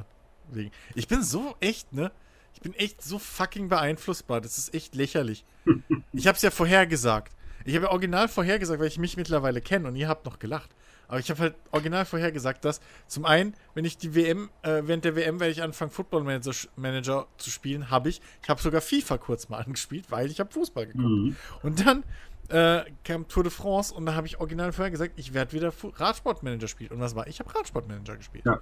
wegen. 0.51 0.71
Ich 0.95 1.09
bin 1.09 1.23
so 1.23 1.55
echt, 1.61 1.93
ne? 1.93 2.13
Ich 2.55 2.61
bin 2.61 2.75
echt 2.75 3.03
so 3.03 3.19
fucking 3.19 3.69
beeinflussbar. 3.69 4.41
Das 4.41 4.59
ist 4.59 4.75
echt 4.75 4.95
lächerlich. 4.95 5.45
Ich 6.13 6.27
hab's 6.27 6.43
ja 6.43 6.51
vorhergesagt. 6.51 7.33
Ich 7.65 7.75
habe 7.75 7.87
ja 7.87 7.91
original 7.91 8.29
vorhergesagt, 8.29 8.79
weil 8.79 8.89
ich 8.89 8.99
mich 8.99 9.17
mittlerweile 9.17 9.61
kenne 9.61 9.89
und 9.89 9.97
ihr 9.97 10.09
habt 10.09 10.27
noch 10.27 10.39
gelacht. 10.39 10.71
Aber 11.09 11.19
ich 11.19 11.31
habe 11.31 11.41
halt 11.41 11.55
original 11.71 12.05
vorhergesagt, 12.05 12.65
dass 12.65 12.81
zum 13.07 13.25
einen, 13.25 13.55
wenn 13.75 13.85
ich 13.85 13.99
die 13.99 14.15
WM, 14.15 14.51
äh, 14.63 14.83
während 14.85 15.05
der 15.05 15.17
WM 15.17 15.41
werde 15.41 15.53
ich 15.53 15.63
anfangen, 15.63 15.91
Football 15.91 16.25
Manager, 16.25 16.53
Manager 16.77 17.27
zu 17.37 17.51
spielen, 17.51 17.91
habe 17.91 18.09
ich. 18.09 18.21
Ich 18.43 18.49
habe 18.49 18.61
sogar 18.61 18.81
FIFA 18.81 19.19
kurz 19.19 19.49
mal 19.49 19.59
angespielt, 19.65 20.11
weil 20.11 20.31
ich 20.31 20.41
habe 20.41 20.51
Fußball 20.53 20.87
geguckt. 20.87 21.05
Mhm. 21.05 21.37
Und 21.63 21.87
dann 21.87 22.05
äh, 22.49 22.85
kam 23.05 23.29
Tour 23.29 23.43
de 23.43 23.53
France 23.53 23.95
und 23.95 24.07
da 24.07 24.15
habe 24.15 24.27
ich 24.27 24.39
original 24.39 24.73
vorher 24.73 24.91
gesagt, 24.91 25.15
ich 25.17 25.35
werde 25.35 25.53
wieder 25.53 25.73
Radsportmanager 25.97 26.69
spielen. 26.69 26.91
Und 26.91 27.01
was 27.01 27.15
war? 27.15 27.27
Ich 27.27 27.41
habe 27.41 27.55
Radsportmanager 27.55 28.17
gespielt. 28.17 28.45
Ja. 28.47 28.61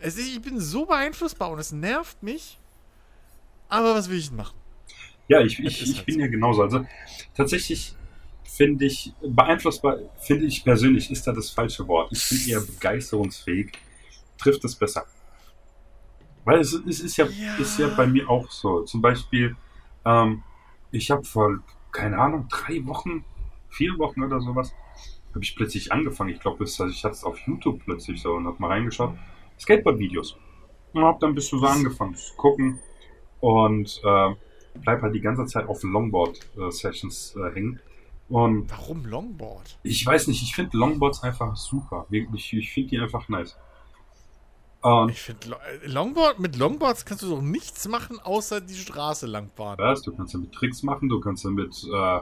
Es, 0.00 0.16
ich 0.16 0.40
bin 0.40 0.60
so 0.60 0.86
beeinflussbar 0.86 1.50
und 1.50 1.58
es 1.58 1.72
nervt 1.72 2.22
mich. 2.22 2.58
Aber 3.68 3.94
was 3.94 4.08
will 4.08 4.18
ich 4.18 4.28
denn 4.28 4.36
machen? 4.36 4.56
Ja, 5.28 5.40
ich, 5.40 5.58
ich, 5.58 5.82
ich 5.82 5.96
halt 5.96 6.06
bin 6.06 6.14
so. 6.14 6.20
ja 6.20 6.26
genauso. 6.28 6.62
Also 6.62 6.86
tatsächlich 7.34 7.94
finde 8.48 8.86
ich, 8.86 9.12
beeinflussbar, 9.20 9.98
finde 10.20 10.46
ich 10.46 10.64
persönlich, 10.64 11.10
ist 11.10 11.26
da 11.26 11.32
das 11.32 11.50
falsche 11.50 11.86
Wort. 11.86 12.10
Ich 12.12 12.28
bin 12.28 12.54
eher 12.54 12.60
begeisterungsfähig. 12.60 13.72
Trifft 14.38 14.64
es 14.64 14.74
besser. 14.74 15.06
Weil 16.44 16.60
es, 16.60 16.72
es 16.72 17.00
ist, 17.00 17.16
ja, 17.16 17.26
ja, 17.26 17.56
ist 17.56 17.78
ja 17.78 17.88
bei 17.88 18.06
mir 18.06 18.28
auch 18.28 18.50
so. 18.50 18.82
Zum 18.82 19.02
Beispiel, 19.02 19.56
ähm, 20.04 20.42
ich 20.90 21.10
habe 21.10 21.24
vor 21.24 21.60
keine 21.92 22.18
Ahnung, 22.18 22.46
drei 22.48 22.84
Wochen, 22.86 23.24
vier 23.68 23.98
Wochen 23.98 24.22
oder 24.22 24.40
sowas, 24.40 24.74
habe 25.34 25.42
ich 25.42 25.56
plötzlich 25.56 25.92
angefangen. 25.92 26.30
Ich 26.30 26.40
glaube, 26.40 26.64
ich 26.64 26.78
hatte 26.78 27.14
es 27.14 27.24
auf 27.24 27.38
YouTube 27.40 27.80
plötzlich 27.84 28.20
so 28.20 28.34
und 28.34 28.46
habe 28.46 28.56
mal 28.58 28.68
reingeschaut. 28.68 29.14
Skateboard-Videos. 29.58 30.36
Und 30.92 31.02
habe 31.02 31.18
dann 31.20 31.34
bis 31.34 31.48
so 31.48 31.58
angefangen 31.58 32.14
zu 32.14 32.34
gucken 32.36 32.78
und 33.40 34.00
äh, 34.04 34.34
bleib 34.82 35.02
halt 35.02 35.14
die 35.14 35.20
ganze 35.20 35.44
Zeit 35.46 35.68
auf 35.68 35.82
Longboard-Sessions 35.82 37.36
äh, 37.36 37.54
hängen. 37.54 37.80
Und 38.28 38.70
Warum 38.70 39.06
Longboard? 39.06 39.78
Ich 39.82 40.04
weiß 40.04 40.26
nicht, 40.26 40.42
ich 40.42 40.54
finde 40.54 40.76
Longboards 40.76 41.22
einfach 41.22 41.56
super. 41.56 42.06
Wirklich, 42.10 42.52
ich 42.52 42.72
finde 42.72 42.90
die 42.90 42.98
einfach 42.98 43.28
nice. 43.28 43.56
Und 44.80 45.10
ich 45.10 45.20
finde, 45.20 45.56
Longboard, 45.86 46.38
mit 46.38 46.56
Longboards 46.56 47.04
kannst 47.04 47.24
du 47.24 47.30
doch 47.30 47.42
nichts 47.42 47.88
machen, 47.88 48.20
außer 48.20 48.60
die 48.60 48.74
Straße 48.74 49.26
langfahren. 49.26 49.78
Was? 49.78 50.02
Du 50.02 50.14
kannst 50.14 50.34
damit 50.34 50.52
Tricks 50.52 50.82
machen, 50.82 51.08
du 51.08 51.20
kannst 51.20 51.44
damit 51.44 51.74
äh, 51.92 52.18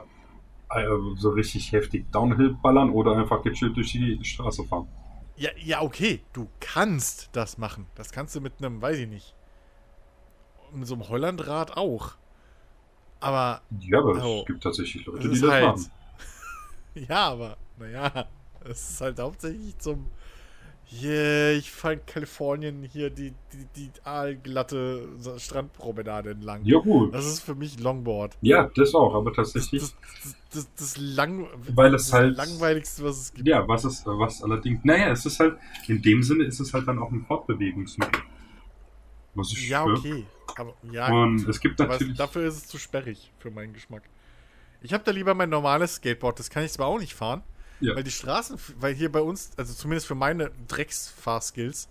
äh, 0.69 0.87
so 1.17 1.29
richtig 1.29 1.71
heftig 1.71 2.11
Downhill 2.11 2.57
ballern 2.61 2.89
oder 2.89 3.15
einfach 3.15 3.43
gechillt 3.43 3.75
durch 3.75 3.91
die 3.91 4.19
Straße 4.23 4.63
fahren. 4.63 4.87
Ja, 5.35 5.51
ja, 5.63 5.81
okay, 5.81 6.21
du 6.33 6.49
kannst 6.59 7.29
das 7.33 7.59
machen. 7.59 7.85
Das 7.93 8.11
kannst 8.11 8.35
du 8.35 8.41
mit 8.41 8.53
einem, 8.57 8.81
weiß 8.81 8.97
ich 8.97 9.07
nicht, 9.07 9.35
mit 10.73 10.87
so 10.87 10.95
einem 10.95 11.07
Hollandrad 11.07 11.77
auch. 11.77 12.13
Aber. 13.19 13.61
Ja, 13.79 13.99
aber 13.99 14.25
oh, 14.25 14.39
es 14.39 14.45
gibt 14.47 14.63
tatsächlich 14.63 15.05
Leute, 15.05 15.29
die 15.29 15.39
das 15.39 15.49
halt, 15.49 15.65
machen. 15.65 15.91
ja, 17.09 17.29
aber, 17.29 17.57
naja, 17.77 18.27
es 18.65 18.91
ist 18.91 19.01
halt 19.01 19.19
hauptsächlich 19.19 19.77
zum 19.77 20.07
Yeah, 20.89 21.51
ich 21.51 21.69
fand 21.69 22.07
Kalifornien 22.07 22.81
hier 22.81 23.09
die, 23.09 23.33
die, 23.51 23.65
die 23.75 23.91
aalglatte 24.05 25.05
Strandpromenade 25.37 26.29
entlang. 26.29 26.63
Ja, 26.63 26.79
gut. 26.79 27.13
Das 27.13 27.25
ist 27.25 27.41
für 27.41 27.55
mich 27.55 27.77
Longboard. 27.77 28.37
Ja, 28.41 28.71
das 28.73 28.95
auch, 28.95 29.13
aber 29.13 29.33
tatsächlich. 29.33 29.81
Das, 29.81 29.95
das, 30.23 30.35
das, 30.53 30.73
das, 30.75 30.97
lang, 30.97 31.47
weil 31.75 31.93
es 31.93 32.13
halt, 32.13 32.37
langweiligste, 32.37 33.03
was 33.03 33.19
es 33.19 33.33
gibt. 33.33 33.49
Ja, 33.49 33.67
was 33.67 33.83
ist, 33.83 34.05
was 34.05 34.41
allerdings. 34.41 34.79
Naja, 34.85 35.09
es 35.09 35.25
ist 35.25 35.41
halt, 35.41 35.57
in 35.89 36.01
dem 36.01 36.23
Sinne 36.23 36.45
ist 36.45 36.61
es 36.61 36.73
halt 36.73 36.87
dann 36.87 36.99
auch 36.99 37.11
ein 37.11 37.25
Fortbewegungsmittel. 37.25 38.21
Was 39.35 39.51
ich 39.51 39.67
ja, 39.67 39.83
okay. 39.83 40.25
Aber, 40.55 40.73
ja, 40.89 41.07
Und 41.07 41.39
gut. 41.39 41.49
es 41.49 41.59
gibt 41.59 41.79
natürlich. 41.79 42.17
dafür 42.17 42.47
ist 42.47 42.55
es 42.55 42.67
zu 42.67 42.77
sperrig 42.77 43.33
für 43.39 43.51
meinen 43.51 43.73
Geschmack. 43.73 44.03
Ich 44.81 44.93
habe 44.93 45.03
da 45.03 45.11
lieber 45.11 45.33
mein 45.33 45.49
normales 45.49 45.95
Skateboard, 45.95 46.39
das 46.39 46.49
kann 46.49 46.63
ich 46.63 46.71
zwar 46.71 46.87
auch 46.87 46.99
nicht 46.99 47.15
fahren. 47.15 47.43
Ja. 47.79 47.95
Weil 47.95 48.03
die 48.03 48.11
Straßen, 48.11 48.57
weil 48.79 48.93
hier 48.93 49.11
bei 49.11 49.21
uns, 49.21 49.51
also 49.57 49.73
zumindest 49.73 50.07
für 50.07 50.15
meine 50.15 50.51
Drecksfahrskills, 50.67 51.89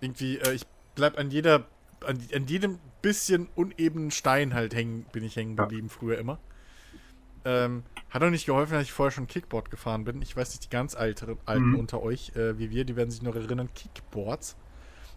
irgendwie, 0.00 0.38
äh, 0.38 0.54
ich 0.54 0.66
bleib 0.94 1.18
an 1.18 1.30
jeder, 1.30 1.66
an, 2.04 2.18
an, 2.34 2.46
jedem 2.46 2.78
bisschen 3.00 3.48
unebenen 3.54 4.10
Stein 4.10 4.54
halt 4.54 4.74
hängen, 4.74 5.06
bin 5.12 5.22
ich 5.24 5.36
hängen 5.36 5.56
geblieben, 5.56 5.88
ja. 5.88 5.94
früher 5.94 6.18
immer. 6.18 6.38
Ähm, 7.44 7.84
hat 8.10 8.22
auch 8.22 8.30
nicht 8.30 8.46
geholfen, 8.46 8.72
dass 8.72 8.84
ich 8.84 8.92
vorher 8.92 9.12
schon 9.12 9.26
Kickboard 9.26 9.70
gefahren 9.70 10.04
bin. 10.04 10.22
Ich 10.22 10.36
weiß 10.36 10.50
nicht, 10.50 10.64
die 10.64 10.70
ganz 10.70 10.94
Alten, 10.94 11.38
Alten 11.44 11.70
mhm. 11.70 11.78
unter 11.78 12.02
euch, 12.02 12.34
äh, 12.34 12.58
wie 12.58 12.70
wir, 12.70 12.84
die 12.84 12.96
werden 12.96 13.10
sich 13.10 13.22
noch 13.22 13.36
erinnern, 13.36 13.68
Kickboards. 13.74 14.56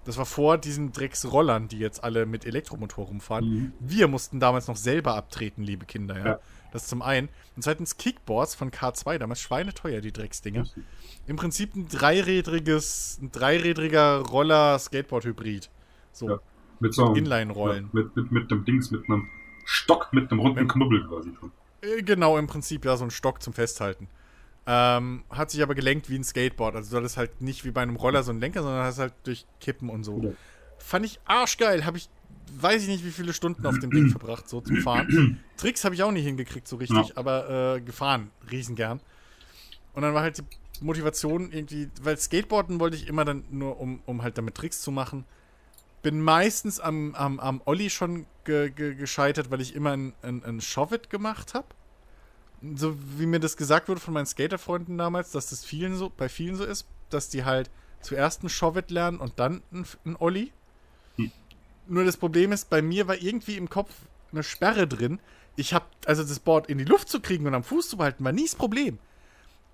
Das 0.03 0.17
war 0.17 0.25
vor 0.25 0.57
diesen 0.57 0.91
Drecksrollern, 0.91 1.67
die 1.67 1.79
jetzt 1.79 2.03
alle 2.03 2.25
mit 2.25 2.45
Elektromotor 2.45 3.07
rumfahren. 3.07 3.49
Mhm. 3.49 3.73
Wir 3.79 4.07
mussten 4.07 4.39
damals 4.39 4.67
noch 4.67 4.77
selber 4.77 5.15
abtreten, 5.15 5.63
liebe 5.63 5.85
Kinder, 5.85 6.17
ja. 6.17 6.25
ja. 6.25 6.39
Das 6.71 6.87
zum 6.87 7.01
einen. 7.01 7.29
Und 7.55 7.61
zweitens 7.61 7.97
Kickboards 7.97 8.55
von 8.55 8.71
K2, 8.71 9.17
damals 9.17 9.39
schweineteuer, 9.41 10.01
die 10.01 10.11
Drecksdinger. 10.11 10.65
Im 11.25 11.35
Prinzip 11.35 11.75
ein 11.75 11.87
dreirädriges, 11.87 13.19
ein 13.21 13.31
dreirädriger 13.31 14.19
Roller-Skateboard-Hybrid. 14.19 15.69
So. 16.11 16.29
Ja, 16.29 16.39
mit 16.79 16.93
so 16.93 17.05
einem 17.05 17.15
Inline-Rollen. 17.15 17.89
Ja, 17.93 17.99
mit, 18.01 18.15
mit, 18.15 18.31
mit 18.31 18.51
einem 18.51 18.65
Dings, 18.65 18.91
mit 18.91 19.05
einem 19.09 19.27
Stock, 19.65 20.09
mit 20.11 20.31
einem 20.31 20.39
runden 20.39 20.61
mit, 20.61 20.69
Knubbel 20.69 21.07
quasi. 21.07 21.31
Äh, 21.81 22.01
genau, 22.01 22.37
im 22.37 22.47
Prinzip 22.47 22.85
ja 22.85 22.95
so 22.97 23.03
ein 23.03 23.11
Stock 23.11 23.41
zum 23.41 23.53
Festhalten. 23.53 24.07
Ähm, 24.65 25.23
hat 25.29 25.49
sich 25.51 25.63
aber 25.63 25.75
gelenkt 25.75 26.09
wie 26.09 26.17
ein 26.17 26.23
Skateboard. 26.23 26.75
Also 26.75 26.91
du 26.91 26.97
hattest 26.97 27.17
halt 27.17 27.41
nicht 27.41 27.63
wie 27.63 27.71
bei 27.71 27.81
einem 27.81 27.95
Roller 27.95 28.23
so 28.23 28.31
einen 28.31 28.41
Lenker, 28.41 28.63
sondern 28.63 28.83
hast 28.83 28.99
halt 28.99 29.13
durch 29.23 29.45
Kippen 29.61 29.89
und 29.89 30.03
so. 30.03 30.21
Ja. 30.21 30.31
Fand 30.77 31.05
ich 31.05 31.19
arschgeil. 31.25 31.85
Habe 31.85 31.97
ich 31.97 32.09
weiß 32.59 32.83
ich 32.83 32.87
nicht, 32.87 33.05
wie 33.05 33.11
viele 33.11 33.33
Stunden 33.33 33.65
auf 33.65 33.79
dem 33.79 33.91
Ding 33.91 34.09
verbracht, 34.09 34.47
so 34.47 34.61
zum 34.61 34.77
Fahren. 34.77 35.39
Tricks 35.57 35.83
habe 35.83 35.95
ich 35.95 36.03
auch 36.03 36.11
nicht 36.11 36.25
hingekriegt, 36.25 36.67
so 36.67 36.77
richtig, 36.77 37.09
ja. 37.09 37.17
aber 37.17 37.75
äh, 37.75 37.81
gefahren, 37.81 38.29
riesengern. 38.51 38.99
Und 39.93 40.03
dann 40.03 40.13
war 40.13 40.21
halt 40.21 40.37
die 40.37 40.83
Motivation 40.83 41.51
irgendwie, 41.51 41.89
weil 42.01 42.17
Skateboarden 42.17 42.79
wollte 42.79 42.95
ich 42.95 43.07
immer 43.07 43.25
dann 43.25 43.43
nur, 43.49 43.79
um, 43.79 44.01
um 44.05 44.21
halt 44.21 44.37
damit 44.37 44.55
Tricks 44.55 44.81
zu 44.81 44.91
machen. 44.91 45.25
Bin 46.03 46.21
meistens 46.21 46.79
am, 46.79 47.15
am, 47.15 47.39
am 47.39 47.61
Olli 47.65 47.89
schon 47.89 48.27
ge, 48.43 48.69
ge, 48.69 48.95
gescheitert, 48.95 49.49
weil 49.49 49.61
ich 49.61 49.75
immer 49.75 49.91
ein, 49.91 50.13
ein, 50.21 50.61
Shove-It 50.61 51.09
gemacht 51.09 51.53
habe. 51.53 51.67
so 52.75 52.95
wie 53.17 53.25
mir 53.25 53.39
das 53.39 53.57
gesagt 53.57 53.89
wurde 53.89 53.99
von 53.99 54.13
meinen 54.13 54.27
Skaterfreunden 54.27 54.97
damals, 54.97 55.31
dass 55.31 55.49
das 55.49 55.65
vielen 55.65 55.95
so, 55.95 56.11
bei 56.15 56.29
vielen 56.29 56.55
so 56.55 56.63
ist, 56.63 56.85
dass 57.09 57.29
die 57.29 57.43
halt 57.43 57.69
zuerst 58.01 58.43
ein 58.43 58.49
Shove-It 58.49 58.91
lernen 58.91 59.17
und 59.17 59.39
dann 59.39 59.63
ein, 59.71 59.85
ein 60.05 60.15
Olli. 60.17 60.51
Nur 61.87 62.03
das 62.03 62.17
Problem 62.17 62.51
ist, 62.51 62.69
bei 62.69 62.81
mir 62.81 63.07
war 63.07 63.15
irgendwie 63.15 63.57
im 63.57 63.69
Kopf 63.69 63.93
eine 64.31 64.43
Sperre 64.43 64.87
drin. 64.87 65.19
Ich 65.55 65.73
habe, 65.73 65.85
also 66.05 66.23
das 66.23 66.39
Board 66.39 66.67
in 66.67 66.77
die 66.77 66.83
Luft 66.85 67.09
zu 67.09 67.19
kriegen 67.19 67.47
und 67.47 67.53
am 67.53 67.63
Fuß 67.63 67.89
zu 67.89 67.97
behalten, 67.97 68.23
war 68.23 68.31
nie 68.31 68.45
das 68.45 68.55
Problem. 68.55 68.99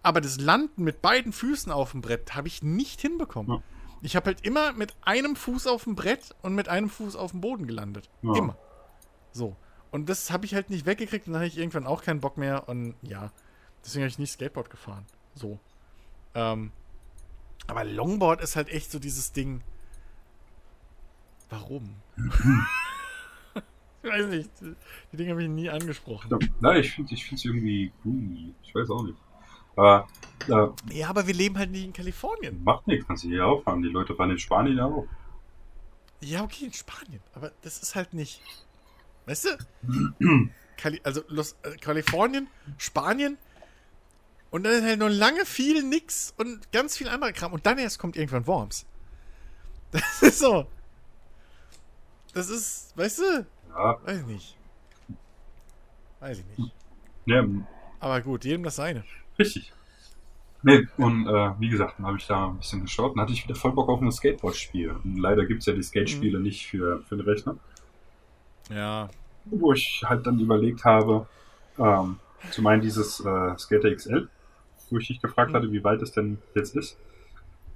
Aber 0.01 0.22
das 0.22 0.39
Landen 0.39 0.84
mit 0.84 1.01
beiden 1.01 1.34
Füßen 1.34 1.72
auf 1.72 1.91
dem 1.91 2.01
Brett 2.01 2.36
habe 2.36 2.47
ich 2.47 2.61
nicht 2.61 3.01
hinbekommen. 3.01 3.57
Ja. 3.57 3.64
Ich 4.01 4.16
habe 4.18 4.28
halt 4.28 4.45
immer 4.45 4.74
mit 4.74 4.93
einem 5.01 5.36
Fuß 5.36 5.66
auf 5.68 5.86
dem 5.86 5.95
Brett 5.95 6.36
und 6.41 6.55
mit 6.55 6.68
einem 6.68 6.89
Fuß 6.89 7.16
auf 7.16 7.32
dem 7.32 7.41
Boden 7.41 7.68
gelandet. 7.68 8.09
Ja. 8.22 8.36
Immer. 8.36 8.57
So. 9.32 9.55
Und 9.91 10.09
das 10.09 10.32
habe 10.32 10.45
ich 10.45 10.55
halt 10.55 10.70
nicht 10.70 10.86
weggekriegt 10.86 11.28
und 11.28 11.34
dann 11.34 11.41
hatte 11.41 11.51
ich 11.51 11.57
irgendwann 11.57 11.88
auch 11.88 12.03
keinen 12.03 12.20
Bock 12.20 12.38
mehr 12.38 12.68
und 12.68 12.95
ja, 13.01 13.32
deswegen 13.84 14.03
habe 14.03 14.09
ich 14.09 14.20
nicht 14.20 14.32
Skateboard 14.32 14.70
gefahren. 14.70 15.05
So. 15.36 15.59
Ähm, 16.36 16.72
aber 17.68 17.84
Longboard 17.84 18.41
ist 18.41 18.55
halt 18.55 18.70
echt 18.70 18.91
so 18.91 18.99
dieses 18.99 19.32
Ding. 19.32 19.61
Warum? 21.53 21.95
ich 24.03 24.09
weiß 24.09 24.25
nicht. 24.27 24.49
Die 25.11 25.17
Dinge 25.17 25.31
habe 25.31 25.43
ich 25.43 25.49
nie 25.49 25.69
angesprochen. 25.69 26.39
Ja, 26.61 26.75
ich 26.75 26.91
finde 26.91 27.13
ich 27.13 27.31
es 27.31 27.45
irgendwie 27.45 27.91
groovy. 28.01 28.55
Ich 28.63 28.73
weiß 28.73 28.89
auch 28.89 29.03
nicht. 29.03 29.17
Aber 29.75 30.07
äh, 30.47 30.97
Ja, 30.97 31.09
aber 31.09 31.27
wir 31.27 31.33
leben 31.35 31.57
halt 31.59 31.69
nicht 31.69 31.85
in 31.85 31.93
Kalifornien. 31.93 32.63
macht 32.63 32.87
nichts, 32.87 33.05
kannst 33.05 33.23
du 33.23 33.27
hier 33.27 33.45
auch 33.45 33.61
fahren. 33.63 33.83
Die 33.83 33.89
Leute 33.89 34.15
fahren 34.15 34.31
in 34.31 34.39
Spanien 34.39 34.77
ja 34.77 34.85
auch. 34.85 35.07
Ja, 36.21 36.43
okay, 36.43 36.65
in 36.65 36.73
Spanien. 36.73 37.21
Aber 37.33 37.51
das 37.61 37.83
ist 37.83 37.93
halt 37.93 38.13
nicht. 38.13 38.41
Weißt 39.27 39.45
du? 39.45 40.49
Kali 40.77 40.99
also 41.03 41.21
Los 41.27 41.55
äh, 41.61 41.77
Kalifornien, 41.77 42.47
Spanien 42.79 43.37
und 44.49 44.63
dann 44.63 44.73
ist 44.73 44.83
halt 44.83 44.99
nur 44.99 45.11
lange 45.11 45.45
viel 45.45 45.83
nix 45.83 46.33
und 46.37 46.71
ganz 46.71 46.97
viel 46.97 47.07
anderer 47.09 47.31
Kram. 47.31 47.53
Und 47.53 47.65
dann 47.67 47.77
erst 47.77 47.99
kommt 47.99 48.15
irgendwann 48.15 48.47
Worms. 48.47 48.85
Das 49.91 50.23
ist 50.23 50.39
so. 50.39 50.65
Das 52.34 52.49
ist, 52.49 52.97
weißt 52.97 53.19
du? 53.19 53.45
Ja, 53.69 53.97
Weiß 54.05 54.19
ich 54.21 54.25
nicht. 54.25 54.57
Weiß 56.19 56.39
ich 56.39 56.57
nicht. 56.57 56.73
ja 57.25 57.43
Aber 57.99 58.21
gut, 58.21 58.45
jedem 58.45 58.63
das 58.63 58.75
seine. 58.77 59.03
richtig. 59.38 59.71
Nee, 60.65 60.88
und 60.97 61.27
äh, 61.27 61.51
wie 61.59 61.67
gesagt, 61.67 61.95
dann 61.97 62.05
habe 62.07 62.17
ich 62.17 62.25
da 62.25 62.47
ein 62.47 62.57
bisschen 62.57 62.81
geschaut 62.84 63.13
und 63.15 63.19
hatte 63.21 63.34
ich 63.34 63.43
wieder 63.43 63.55
voll 63.55 63.73
Bock 63.73 63.89
auf 63.89 63.99
ein 64.01 64.09
Skateboard-Spiel. 64.11 64.91
Und 65.03 65.17
leider 65.17 65.45
gibt 65.45 65.59
es 65.59 65.65
ja 65.65 65.73
die 65.73 65.84
Skate-Spiele 65.84 66.39
nicht 66.39 66.67
für, 66.67 67.01
für 67.03 67.17
den 67.17 67.25
Rechner. 67.25 67.57
Ja. 68.69 69.09
Wo 69.45 69.73
ich 69.73 70.03
halt 70.05 70.25
dann 70.25 70.39
überlegt 70.39 70.86
habe, 70.86 71.27
ähm, 71.77 72.17
zum 72.51 72.65
einen 72.67 72.81
dieses 72.81 73.19
äh, 73.19 73.57
Skater 73.57 73.93
XL, 73.93 74.29
wo 74.89 74.97
ich 74.99 75.07
dich 75.07 75.21
gefragt 75.21 75.51
Mhm. 75.51 75.55
hatte, 75.55 75.71
wie 75.73 75.84
weit 75.84 76.01
es 76.01 76.13
denn 76.13 76.38
jetzt 76.55 76.77
ist. 76.77 76.97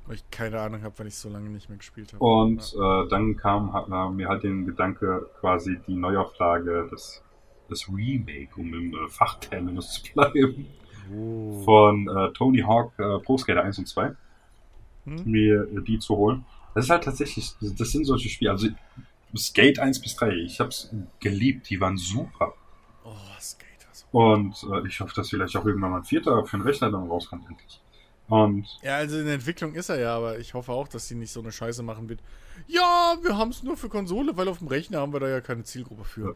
Weil 0.08 0.16
ich 0.16 0.30
keine 0.32 0.60
Ahnung 0.62 0.82
habe, 0.84 0.97
weil 0.99 1.08
ich 1.08 1.16
so 1.16 1.30
lange 1.30 1.49
nicht 1.49 1.68
mehr 1.70 1.78
gespielt 1.78 2.14
habe. 2.14 2.24
Und 2.24 2.74
äh, 2.74 3.08
dann 3.10 3.36
kam 3.36 3.76
äh, 3.91 4.10
mir 4.10 4.30
halt 4.30 4.43
den 4.43 4.66
Gedanke, 4.66 5.30
quasi 5.39 5.80
die 5.86 5.95
Neuauflage 5.95 6.88
des, 6.89 7.22
des 7.70 7.88
Remake, 7.89 8.49
um 8.55 8.74
im 8.74 8.93
äh, 8.93 9.08
Fachterminus 9.10 10.01
zu 10.01 10.14
bleiben, 10.14 10.68
Oh. 11.16 11.62
von 11.64 12.05
äh, 12.10 12.34
Tony 12.34 12.60
Hawk 12.60 12.91
äh, 12.99 13.20
Pro 13.20 13.38
Skater 13.38 13.64
1 13.64 13.78
und 13.80 13.88
2, 13.88 14.14
Hm? 15.05 15.22
mir 15.24 15.62
äh, 15.72 15.82
die 15.82 15.99
zu 15.99 16.18
holen. 16.18 16.43
Das 16.76 16.84
ist 16.84 16.89
halt 16.91 17.05
tatsächlich, 17.05 17.53
das 17.62 17.91
sind 17.91 18.03
solche 18.03 18.28
Spiele, 18.28 18.51
also 18.51 18.68
Skate 19.38 19.80
1 19.80 20.01
bis 20.01 20.18
3, 20.18 20.32
ich 20.36 20.60
hab's 20.60 20.93
geliebt, 21.22 21.70
die 21.70 21.80
waren 21.80 21.95
super. 21.95 22.53
Oh, 23.05 23.14
Skater. 23.39 23.88
So. 23.93 24.05
Und 24.12 24.55
äh, 24.70 24.86
ich 24.86 24.99
hoffe, 24.99 25.14
dass 25.16 25.30
vielleicht 25.30 25.55
auch 25.55 25.66
irgendwann 25.66 25.91
mal 25.91 25.97
ein 25.99 26.03
vierter 26.03 26.43
für 26.45 26.58
den 26.58 26.64
Rechner 26.64 26.91
dann 26.91 27.08
rauskommt 27.08 27.45
endlich. 27.49 27.80
Und 28.28 28.67
Ja, 28.82 28.97
also 28.97 29.17
in 29.19 29.25
der 29.25 29.36
Entwicklung 29.36 29.73
ist 29.73 29.89
er 29.89 29.99
ja, 29.99 30.15
aber 30.15 30.38
ich 30.39 30.53
hoffe 30.53 30.71
auch, 30.71 30.88
dass 30.88 31.07
sie 31.07 31.15
nicht 31.15 31.32
so 31.32 31.39
eine 31.39 31.51
Scheiße 31.51 31.82
machen 31.84 32.09
wird. 32.09 32.19
Ja, 32.67 33.15
wir 33.21 33.38
haben 33.38 33.49
es 33.49 33.63
nur 33.63 33.78
für 33.78 33.89
Konsole, 33.89 34.36
weil 34.36 34.47
auf 34.49 34.57
dem 34.59 34.67
Rechner 34.67 34.99
haben 34.99 35.13
wir 35.13 35.19
da 35.19 35.30
ja 35.30 35.41
keine 35.41 35.63
Zielgruppe 35.63 36.03
für. 36.03 36.36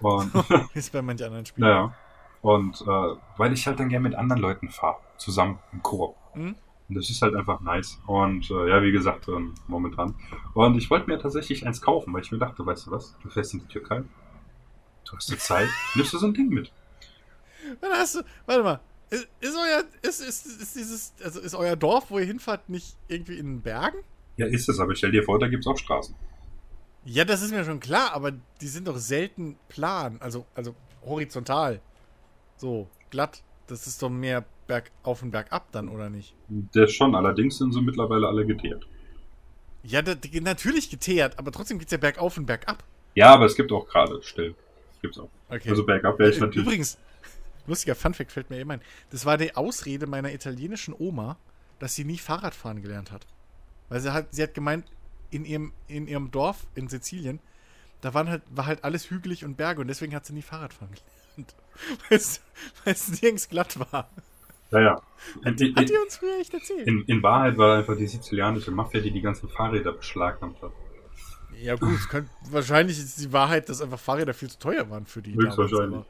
Und 0.00 0.32
Ist 0.74 0.92
bei 0.92 1.00
manchen 1.00 1.26
anderen 1.26 1.46
Spielen. 1.46 1.68
naja. 1.68 1.94
Und 2.42 2.82
äh, 2.82 3.16
weil 3.38 3.54
ich 3.54 3.66
halt 3.66 3.80
dann 3.80 3.88
gerne 3.88 4.06
mit 4.06 4.18
anderen 4.18 4.42
Leuten 4.42 4.68
fahre, 4.68 4.98
zusammen 5.16 5.58
im 5.72 5.82
Koop. 5.82 6.14
Hm? 6.34 6.54
Und 6.88 6.94
das 6.94 7.08
ist 7.08 7.22
halt 7.22 7.34
einfach 7.34 7.60
nice. 7.60 7.98
Und 8.06 8.50
äh, 8.50 8.68
ja, 8.68 8.82
wie 8.82 8.92
gesagt, 8.92 9.28
ähm, 9.28 9.54
momentan. 9.66 10.14
Und 10.52 10.76
ich 10.76 10.90
wollte 10.90 11.08
mir 11.08 11.18
tatsächlich 11.18 11.66
eins 11.66 11.80
kaufen, 11.80 12.12
weil 12.12 12.20
ich 12.20 12.30
mir 12.30 12.38
dachte, 12.38 12.66
weißt 12.66 12.86
du 12.86 12.90
was, 12.90 13.16
du 13.22 13.30
fährst 13.30 13.54
in 13.54 13.60
die 13.60 13.68
Türkei, 13.68 14.02
du 15.08 15.16
hast 15.16 15.30
die 15.30 15.38
Zeit, 15.38 15.68
nimmst 15.94 16.12
du 16.12 16.18
so 16.18 16.26
ein 16.26 16.34
Ding 16.34 16.50
mit. 16.50 16.70
Dann 17.80 17.92
hast 17.92 18.16
du, 18.16 18.22
warte 18.44 18.62
mal, 18.62 18.80
ist, 19.14 19.28
ist 19.40 19.56
euer, 19.56 19.84
ist, 20.02 20.20
ist, 20.20 20.46
ist 20.46 20.76
dieses, 20.76 21.14
also 21.22 21.40
ist 21.40 21.54
euer 21.54 21.76
Dorf, 21.76 22.10
wo 22.10 22.18
ihr 22.18 22.26
hinfahrt, 22.26 22.68
nicht 22.68 22.96
irgendwie 23.08 23.38
in 23.38 23.46
den 23.46 23.62
Bergen? 23.62 23.98
Ja, 24.36 24.46
ist 24.46 24.68
es, 24.68 24.80
aber 24.80 24.94
stell 24.96 25.12
dir 25.12 25.22
vor, 25.22 25.38
da 25.38 25.48
gibt's 25.48 25.66
auch 25.66 25.78
Straßen. 25.78 26.14
Ja, 27.04 27.24
das 27.24 27.42
ist 27.42 27.50
mir 27.50 27.64
schon 27.64 27.80
klar, 27.80 28.12
aber 28.12 28.32
die 28.60 28.68
sind 28.68 28.88
doch 28.88 28.96
selten 28.96 29.56
plan, 29.68 30.16
also, 30.20 30.46
also 30.54 30.74
horizontal. 31.04 31.80
So, 32.56 32.88
glatt. 33.10 33.42
Das 33.66 33.86
ist 33.86 34.02
doch 34.02 34.10
mehr 34.10 34.44
bergauf 34.66 35.22
und 35.22 35.30
bergab 35.30 35.70
dann, 35.72 35.88
oder 35.88 36.10
nicht? 36.10 36.34
Der 36.48 36.86
schon, 36.86 37.14
allerdings 37.14 37.58
sind 37.58 37.72
sie 37.72 37.80
mittlerweile 37.80 38.26
alle 38.26 38.44
geteert. 38.44 38.86
Ja, 39.82 40.02
da, 40.02 40.14
natürlich 40.40 40.90
geteert, 40.90 41.38
aber 41.38 41.52
trotzdem 41.52 41.78
geht's 41.78 41.92
ja 41.92 41.98
bergauf 41.98 42.36
und 42.36 42.46
bergab. 42.46 42.84
Ja, 43.14 43.32
aber 43.32 43.46
es 43.46 43.54
gibt 43.54 43.70
auch 43.72 43.86
gerade 43.86 44.22
Stellen. 44.22 44.54
Gibt's 45.00 45.18
auch. 45.18 45.28
Okay. 45.50 45.68
Also 45.68 45.84
bergab 45.84 46.18
wäre 46.18 46.30
ich 46.30 46.40
natürlich. 46.40 46.66
Übrigens, 46.66 46.98
lustiger 47.66 47.94
Funfact 47.94 48.32
fällt 48.32 48.50
mir 48.50 48.58
eben 48.58 48.70
ein. 48.70 48.80
Das 49.10 49.26
war 49.26 49.36
die 49.36 49.54
Ausrede 49.56 50.06
meiner 50.06 50.32
italienischen 50.32 50.94
Oma, 50.96 51.36
dass 51.78 51.94
sie 51.94 52.04
nie 52.04 52.18
Fahrradfahren 52.18 52.82
gelernt 52.82 53.10
hat. 53.10 53.26
Weil 53.88 54.00
sie 54.00 54.12
hat, 54.12 54.34
sie 54.34 54.42
hat 54.42 54.54
gemeint, 54.54 54.86
in 55.30 55.44
ihrem, 55.44 55.72
in 55.88 56.06
ihrem 56.06 56.30
Dorf 56.30 56.66
in 56.74 56.88
Sizilien, 56.88 57.40
da 58.00 58.14
waren 58.14 58.28
halt, 58.28 58.42
war 58.50 58.66
halt 58.66 58.84
alles 58.84 59.10
hügelig 59.10 59.44
und 59.44 59.56
Berge 59.56 59.80
und 59.80 59.88
deswegen 59.88 60.14
hat 60.14 60.26
sie 60.26 60.32
nie 60.32 60.42
Fahrradfahren 60.42 60.94
gelernt. 61.36 61.54
Weil 62.08 62.18
es, 62.84 63.20
nirgends 63.20 63.48
glatt 63.48 63.78
war. 63.92 64.10
Ja, 64.70 64.80
ja. 64.80 65.02
Hat 65.44 65.60
die 65.60 65.96
uns 66.02 66.16
früher 66.16 66.38
echt 66.40 66.54
erzählt. 66.54 66.86
in, 66.86 67.02
in 67.04 67.22
Wahrheit 67.22 67.56
war 67.56 67.78
einfach 67.78 67.96
die 67.96 68.06
sizilianische 68.06 68.70
Mafia, 68.70 69.00
die 69.00 69.10
die 69.10 69.20
ganzen 69.20 69.48
Fahrräder 69.48 69.92
beschlagnahmt 69.92 70.60
hat. 70.62 70.72
Ja 71.56 71.76
gut, 71.76 72.08
könnte, 72.08 72.30
wahrscheinlich 72.50 72.98
ist 72.98 73.20
die 73.20 73.32
Wahrheit, 73.32 73.68
dass 73.68 73.80
einfach 73.80 73.98
Fahrräder 73.98 74.34
viel 74.34 74.50
zu 74.50 74.58
teuer 74.58 74.90
waren 74.90 75.06
für 75.06 75.22
die. 75.22 75.34
Höchstwahrscheinlich. 75.34 76.04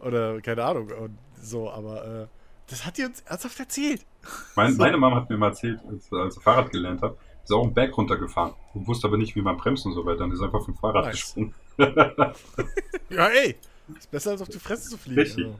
Oder 0.00 0.40
keine 0.40 0.64
Ahnung. 0.64 0.90
Und 0.90 1.18
so, 1.40 1.70
aber 1.70 2.22
äh, 2.22 2.26
das 2.68 2.86
hat 2.86 2.98
die 2.98 3.04
uns 3.04 3.20
ernsthaft 3.22 3.58
erzählt. 3.60 4.04
Mein, 4.56 4.72
So. 4.74 4.78
Meine 4.78 4.96
Mama 4.96 5.16
hat 5.16 5.30
mir 5.30 5.36
mal 5.36 5.48
erzählt, 5.48 5.80
als, 5.88 6.12
als 6.12 6.34
sie 6.34 6.40
Fahrrad 6.40 6.70
gelernt 6.70 7.02
hat, 7.02 7.16
ist 7.42 7.52
auch 7.52 7.64
einen 7.64 7.74
Berg 7.74 7.96
runtergefahren 7.96 8.54
und 8.74 8.86
wusste 8.86 9.08
aber 9.08 9.16
nicht, 9.16 9.34
wie 9.34 9.42
man 9.42 9.56
bremst 9.56 9.84
und 9.86 9.92
so 9.92 10.04
weiter. 10.04 10.24
Und 10.24 10.32
ist 10.32 10.42
einfach 10.42 10.64
vom 10.64 10.74
Fahrrad 10.76 11.06
Nice. 11.06 11.12
gesprungen. 11.12 11.54
Ja, 13.10 13.26
ey. 13.28 13.56
Ist 13.98 14.10
besser 14.10 14.30
als 14.32 14.42
auf 14.42 14.48
die 14.48 14.58
Fresse 14.58 14.90
zu 14.90 14.98
fliegen. 14.98 15.20
Richtig. 15.20 15.46
Also. 15.46 15.58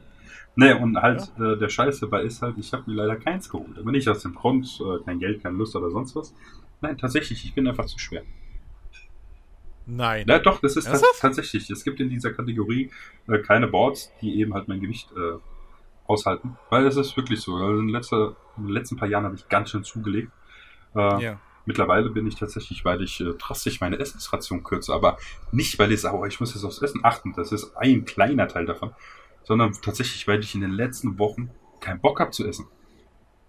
Nee, 0.55 0.73
und 0.73 0.97
halt 0.97 1.31
äh, 1.39 1.57
der 1.57 1.69
Scheiß 1.69 1.99
dabei 1.99 2.23
ist 2.23 2.41
halt, 2.41 2.57
ich 2.57 2.71
habe 2.73 2.89
mir 2.89 2.95
leider 2.95 3.15
keins 3.17 3.49
geholt. 3.49 3.77
Aber 3.77 3.91
nicht 3.91 4.07
aus 4.07 4.21
dem 4.21 4.35
Grund, 4.35 4.79
äh, 4.81 5.03
kein 5.03 5.19
Geld, 5.19 5.43
keine 5.43 5.57
Lust 5.57 5.75
oder 5.75 5.89
sonst 5.89 6.15
was. 6.15 6.33
Nein, 6.81 6.97
tatsächlich, 6.97 7.43
ich 7.45 7.53
bin 7.53 7.67
einfach 7.67 7.85
zu 7.85 7.99
schwer. 7.99 8.23
Nein. 9.85 10.25
Ja, 10.27 10.39
doch, 10.39 10.59
das 10.61 10.77
ist 10.77 10.85
ta 10.85 10.99
tatsächlich. 11.19 11.69
Es 11.69 11.83
gibt 11.83 11.99
in 11.99 12.09
dieser 12.09 12.31
Kategorie 12.31 12.91
äh, 13.27 13.39
keine 13.39 13.67
Boards, 13.67 14.11
die 14.21 14.39
eben 14.39 14.53
halt 14.53 14.67
mein 14.67 14.79
Gewicht 14.79 15.11
äh, 15.11 15.39
aushalten. 16.05 16.57
Weil 16.69 16.85
es 16.85 16.95
ist 16.97 17.17
wirklich 17.17 17.41
so. 17.41 17.55
Also 17.55 17.79
in, 17.79 17.89
letzter, 17.89 18.35
in 18.57 18.65
den 18.67 18.73
letzten 18.73 18.97
paar 18.97 19.07
Jahren 19.07 19.25
habe 19.25 19.35
ich 19.35 19.47
ganz 19.49 19.69
schön 19.71 19.83
zugelegt. 19.83 20.31
Äh, 20.95 21.23
Ja. 21.23 21.39
Mittlerweile 21.65 22.09
bin 22.09 22.25
ich 22.25 22.35
tatsächlich, 22.35 22.83
weil 22.85 23.03
ich 23.03 23.21
äh, 23.21 23.33
drastisch 23.37 23.81
meine 23.81 23.99
Essensration 23.99 24.63
kürze, 24.63 24.93
aber 24.93 25.17
nicht, 25.51 25.77
weil 25.77 25.91
ich 25.91 26.01
sage, 26.01 26.17
oh, 26.17 26.25
ich 26.25 26.39
muss 26.39 26.55
jetzt 26.55 26.63
aufs 26.63 26.81
Essen 26.81 27.01
achten, 27.03 27.33
das 27.33 27.51
ist 27.51 27.75
ein 27.77 28.03
kleiner 28.03 28.47
Teil 28.47 28.65
davon, 28.65 28.95
sondern 29.43 29.71
tatsächlich, 29.73 30.27
weil 30.27 30.39
ich 30.39 30.55
in 30.55 30.61
den 30.61 30.71
letzten 30.71 31.19
Wochen 31.19 31.51
keinen 31.79 32.01
Bock 32.01 32.19
habe 32.19 32.31
zu 32.31 32.47
essen. 32.47 32.67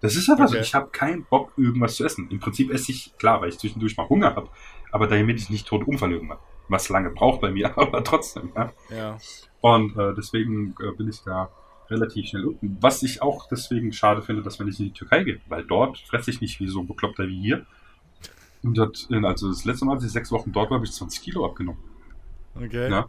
Das 0.03 0.14
ist 0.16 0.28
einfach 0.28 0.48
so, 0.48 0.55
Okay. 0.57 0.62
ich 0.62 0.74
habe 0.74 0.90
keinen 0.90 1.24
Bock, 1.24 1.53
irgendwas 1.57 1.94
zu 1.96 2.05
essen. 2.05 2.28
Im 2.30 2.40
Prinzip 2.40 2.70
esse 2.70 2.92
ich, 2.92 3.16
klar, 3.18 3.40
weil 3.40 3.48
ich 3.48 3.59
zwischendurch 3.59 3.96
mal 3.96 4.09
Hunger 4.09 4.34
habe, 4.34 4.48
aber 4.90 5.07
damit 5.07 5.40
ich 5.40 5.48
nicht 5.48 5.66
tot 5.66 5.86
umfalle 5.86 6.14
irgendwann. 6.16 6.38
Was 6.68 6.88
lange 6.90 7.11
braucht 7.11 7.40
bei 7.40 7.50
mir, 7.50 7.76
aber 7.78 8.05
trotzdem, 8.05 8.53
ja. 8.55 8.72
Ja. 8.90 9.18
Und 9.61 9.96
äh, 9.96 10.12
deswegen 10.14 10.74
äh, 10.80 10.90
bin 10.96 11.09
ich 11.09 11.22
da 11.22 11.50
relativ 11.88 12.28
schnell 12.28 12.46
unten. 12.46 12.76
Was 12.80 13.03
ich 13.03 13.22
auch 13.22 13.48
deswegen 13.48 13.92
schade 13.92 14.22
finde, 14.22 14.42
dass 14.42 14.59
wir 14.59 14.66
nicht 14.66 14.80
in 14.80 14.86
die 14.86 14.92
Türkei 14.92 15.24
gehen, 15.24 15.40
weil 15.48 15.64
dort 15.64 15.98
fresse 15.98 16.30
ich 16.30 16.40
nicht 16.40 16.59
wie 16.61 16.66
so 16.68 16.82
Bekloppter 16.82 17.26
wie 17.28 17.40
hier. 17.40 17.66
Und 18.62 18.78
das, 18.78 19.09
also 19.24 19.48
das 19.48 19.64
letzte 19.64 19.84
Mal, 19.84 19.94
als 19.94 20.05
ich 20.05 20.12
sechs 20.12 20.30
Wochen 20.32 20.53
dort 20.53 20.70
war, 20.70 20.76
habe 20.76 20.86
ich 20.86 20.92
20 20.92 21.20
Kilo 21.22 21.44
abgenommen. 21.44 21.80
Okay. 22.57 22.90
Ja. 22.90 23.07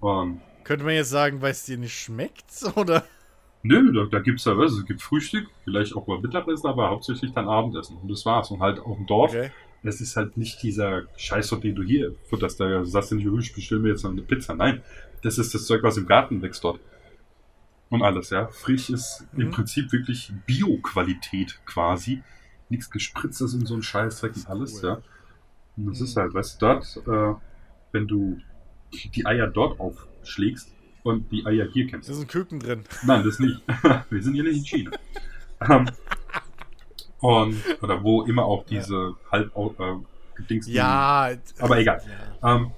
Und 0.00 0.40
Könnte 0.64 0.84
man 0.84 0.94
jetzt 0.94 1.10
sagen, 1.10 1.40
weil 1.42 1.52
es 1.52 1.64
dir 1.64 1.78
nicht 1.78 1.98
schmeckt? 1.98 2.44
Oder? 2.76 3.04
Nö, 3.62 3.92
da, 3.92 4.04
da 4.06 4.20
gibt's 4.20 4.44
ja 4.44 4.56
was. 4.56 4.72
Es 4.72 4.84
gibt 4.86 5.02
Frühstück, 5.02 5.48
vielleicht 5.64 5.94
auch 5.96 6.06
mal 6.06 6.20
Mittagessen, 6.20 6.66
aber 6.68 6.88
hauptsächlich 6.90 7.32
dann 7.32 7.48
Abendessen. 7.48 7.96
Und 7.96 8.10
das 8.10 8.24
war's. 8.26 8.50
Und 8.50 8.60
halt 8.60 8.78
auf 8.80 8.96
dem 8.96 9.06
Dorf, 9.06 9.30
Okay. 9.32 9.50
es 9.82 10.00
ist 10.00 10.16
halt 10.16 10.36
nicht 10.36 10.62
dieser 10.62 11.02
Scheiß, 11.16 11.50
den 11.62 11.74
du 11.74 11.82
hier 11.82 12.14
futterst. 12.28 12.60
Da 12.60 12.84
sagst 12.84 13.10
du 13.10 13.16
nicht, 13.16 13.28
"Oh, 13.28 13.38
ich 13.38 13.54
bestelle 13.54 13.80
mir 13.80 13.90
jetzt 13.90 14.04
noch 14.04 14.10
eine 14.12 14.22
Pizza. 14.22 14.54
Nein, 14.54 14.82
das 15.22 15.38
ist 15.38 15.54
das 15.54 15.66
Zeug, 15.66 15.82
was 15.82 15.96
im 15.96 16.06
Garten 16.06 16.42
wächst 16.42 16.62
dort. 16.64 16.80
Und 17.88 18.02
alles, 18.02 18.30
ja. 18.30 18.48
Frisch 18.48 18.90
ist 18.90 19.26
im 19.36 19.46
Mhm. 19.48 19.50
Prinzip 19.52 19.92
wirklich 19.92 20.32
Bio-Qualität 20.46 21.60
quasi. 21.66 22.22
Nichts 22.68 22.90
gespritztes 22.90 23.54
und 23.54 23.66
so 23.66 23.74
ein 23.74 23.82
Scheißdreck 23.82 24.32
und 24.32 24.36
ist 24.36 24.48
alles, 24.48 24.82
cool. 24.82 24.88
ja. 24.90 25.02
Und 25.76 25.86
das 25.90 26.00
Mhm. 26.00 26.04
ist 26.06 26.16
halt, 26.16 26.34
weißt 26.34 26.60
du, 26.62 26.66
dort, 26.66 26.96
äh, 27.06 27.40
wenn 27.92 28.08
du 28.08 28.38
die 29.14 29.24
Eier 29.26 29.46
dort 29.46 29.78
aufschlägst 29.78 30.74
und 31.06 31.30
die 31.30 31.46
Eier 31.46 31.68
hier 31.72 31.86
kennst. 31.86 32.08
Da 32.08 32.14
sind 32.14 32.28
Küken 32.28 32.58
drin. 32.58 32.82
Nein, 33.04 33.22
das 33.24 33.38
nicht. 33.38 33.62
Wir 34.10 34.22
sind 34.22 34.34
hier 34.34 34.42
nicht 34.42 34.58
in 34.58 34.64
China. 34.64 34.90
ähm, 35.60 35.88
und, 37.20 37.62
oder 37.80 38.02
wo 38.02 38.22
immer 38.22 38.44
auch 38.44 38.64
diese 38.66 39.14
halb 39.30 39.56
äh, 39.56 40.42
Dings. 40.50 40.66
Ja. 40.66 41.30
Aber 41.60 41.78
egal. 41.78 42.02
Ja. 42.42 42.56
Ähm, 42.56 42.72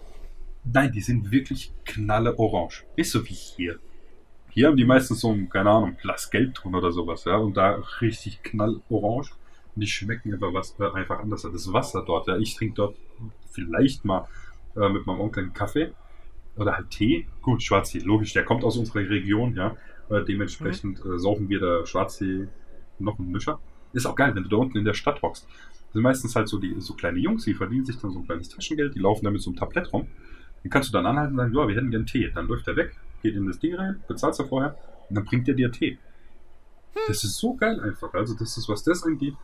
nein, 0.65 0.93
die 0.93 1.01
sind 1.01 1.31
wirklich 1.31 1.73
knalle 1.87 2.39
orange. 2.39 2.85
Nicht 2.97 3.11
so 3.11 3.25
wie 3.27 3.35
hier. 3.35 3.79
Hier 4.51 4.69
haben 4.69 4.77
die 4.77 4.85
meistens 4.85 5.21
so 5.21 5.33
ein, 5.33 5.49
keine 5.49 5.71
Ahnung, 5.71 5.97
Glas 6.01 6.31
Gelb 6.31 6.55
drin 6.55 6.75
oder 6.75 6.93
sowas, 6.93 7.25
ja, 7.25 7.37
und 7.37 7.57
da 7.57 7.83
richtig 8.01 8.43
knall 8.43 8.81
orange. 8.91 9.33
Und 9.75 9.81
die 9.81 9.87
schmecken 9.87 10.35
einfach, 10.35 10.53
was, 10.53 10.79
äh, 10.79 10.91
einfach 10.93 11.21
anders. 11.21 11.43
Das 11.43 11.73
Wasser 11.73 12.05
dort, 12.07 12.29
ja, 12.29 12.37
ich 12.37 12.57
trinke 12.57 12.75
dort 12.75 12.97
vielleicht 13.51 14.05
mal 14.05 14.29
äh, 14.77 14.89
mit 14.89 15.07
meinem 15.07 15.21
Onkel 15.21 15.45
einen 15.45 15.55
Kaffee 15.55 15.93
oder 16.59 16.77
halt 16.77 16.91
Tee. 16.91 17.27
Gut, 17.43 17.63
Schwarztee, 17.63 18.01
logisch, 18.01 18.33
der 18.33 18.45
kommt 18.45 18.65
aus 18.65 18.77
unserer 18.77 19.01
Region, 19.09 19.55
ja. 19.55 19.77
Äh, 20.11 20.25
dementsprechend 20.25 21.05
äh, 21.05 21.19
saufen 21.19 21.49
wir 21.49 21.61
da 21.61 21.87
Schwarztee 21.87 22.49
noch 22.99 23.19
einen 23.19 23.31
Mischer. 23.31 23.61
Ist 23.93 24.07
auch 24.07 24.17
geil, 24.17 24.35
wenn 24.35 24.43
du 24.43 24.49
da 24.49 24.57
unten 24.57 24.79
in 24.79 24.85
der 24.85 24.95
Stadt 24.95 25.23
hockst. 25.23 25.47
Das 25.47 25.93
sind 25.95 26.03
meistens 26.03 26.37
halt 26.37 26.49
so 26.49 26.59
die 26.59 26.75
so 26.79 26.95
kleine 26.95 27.19
Jungs, 27.19 27.45
die 27.45 27.55
verdienen 27.55 27.85
sich 27.85 27.97
dann 27.99 28.11
so 28.11 28.19
ein 28.19 28.27
kleines 28.27 28.49
Taschengeld, 28.49 28.95
die 28.95 28.99
laufen 28.99 29.25
da 29.25 29.31
mit 29.31 29.41
so 29.41 29.51
einem 29.51 29.59
Tablett 29.59 29.93
rum. 29.93 30.07
Den 30.63 30.71
kannst 30.71 30.91
du 30.91 30.93
dann 30.93 31.07
anhalten 31.07 31.33
und 31.33 31.39
sagen, 31.39 31.55
ja, 31.55 31.69
wir 31.69 31.75
hätten 31.77 31.91
gern 31.91 32.07
Tee. 32.07 32.31
Dann 32.35 32.49
läuft 32.49 32.69
er 32.69 32.77
weg, 32.77 32.95
geht 33.23 33.35
in 33.35 33.47
das 33.47 33.59
Ding 33.59 33.75
rein, 33.75 34.03
bezahlst 34.09 34.41
du 34.41 34.45
vorher 34.45 34.77
und 35.09 35.17
dann 35.17 35.25
bringt 35.25 35.49
er 35.49 35.55
dir 35.55 35.71
Tee. 35.71 35.99
Das 37.07 37.25
ist 37.25 37.37
so 37.37 37.55
geil 37.55 37.81
einfach. 37.81 38.13
Also 38.13 38.35
das 38.35 38.57
ist, 38.57 38.69
was 38.69 38.83
das 38.83 39.03
angeht. 39.05 39.35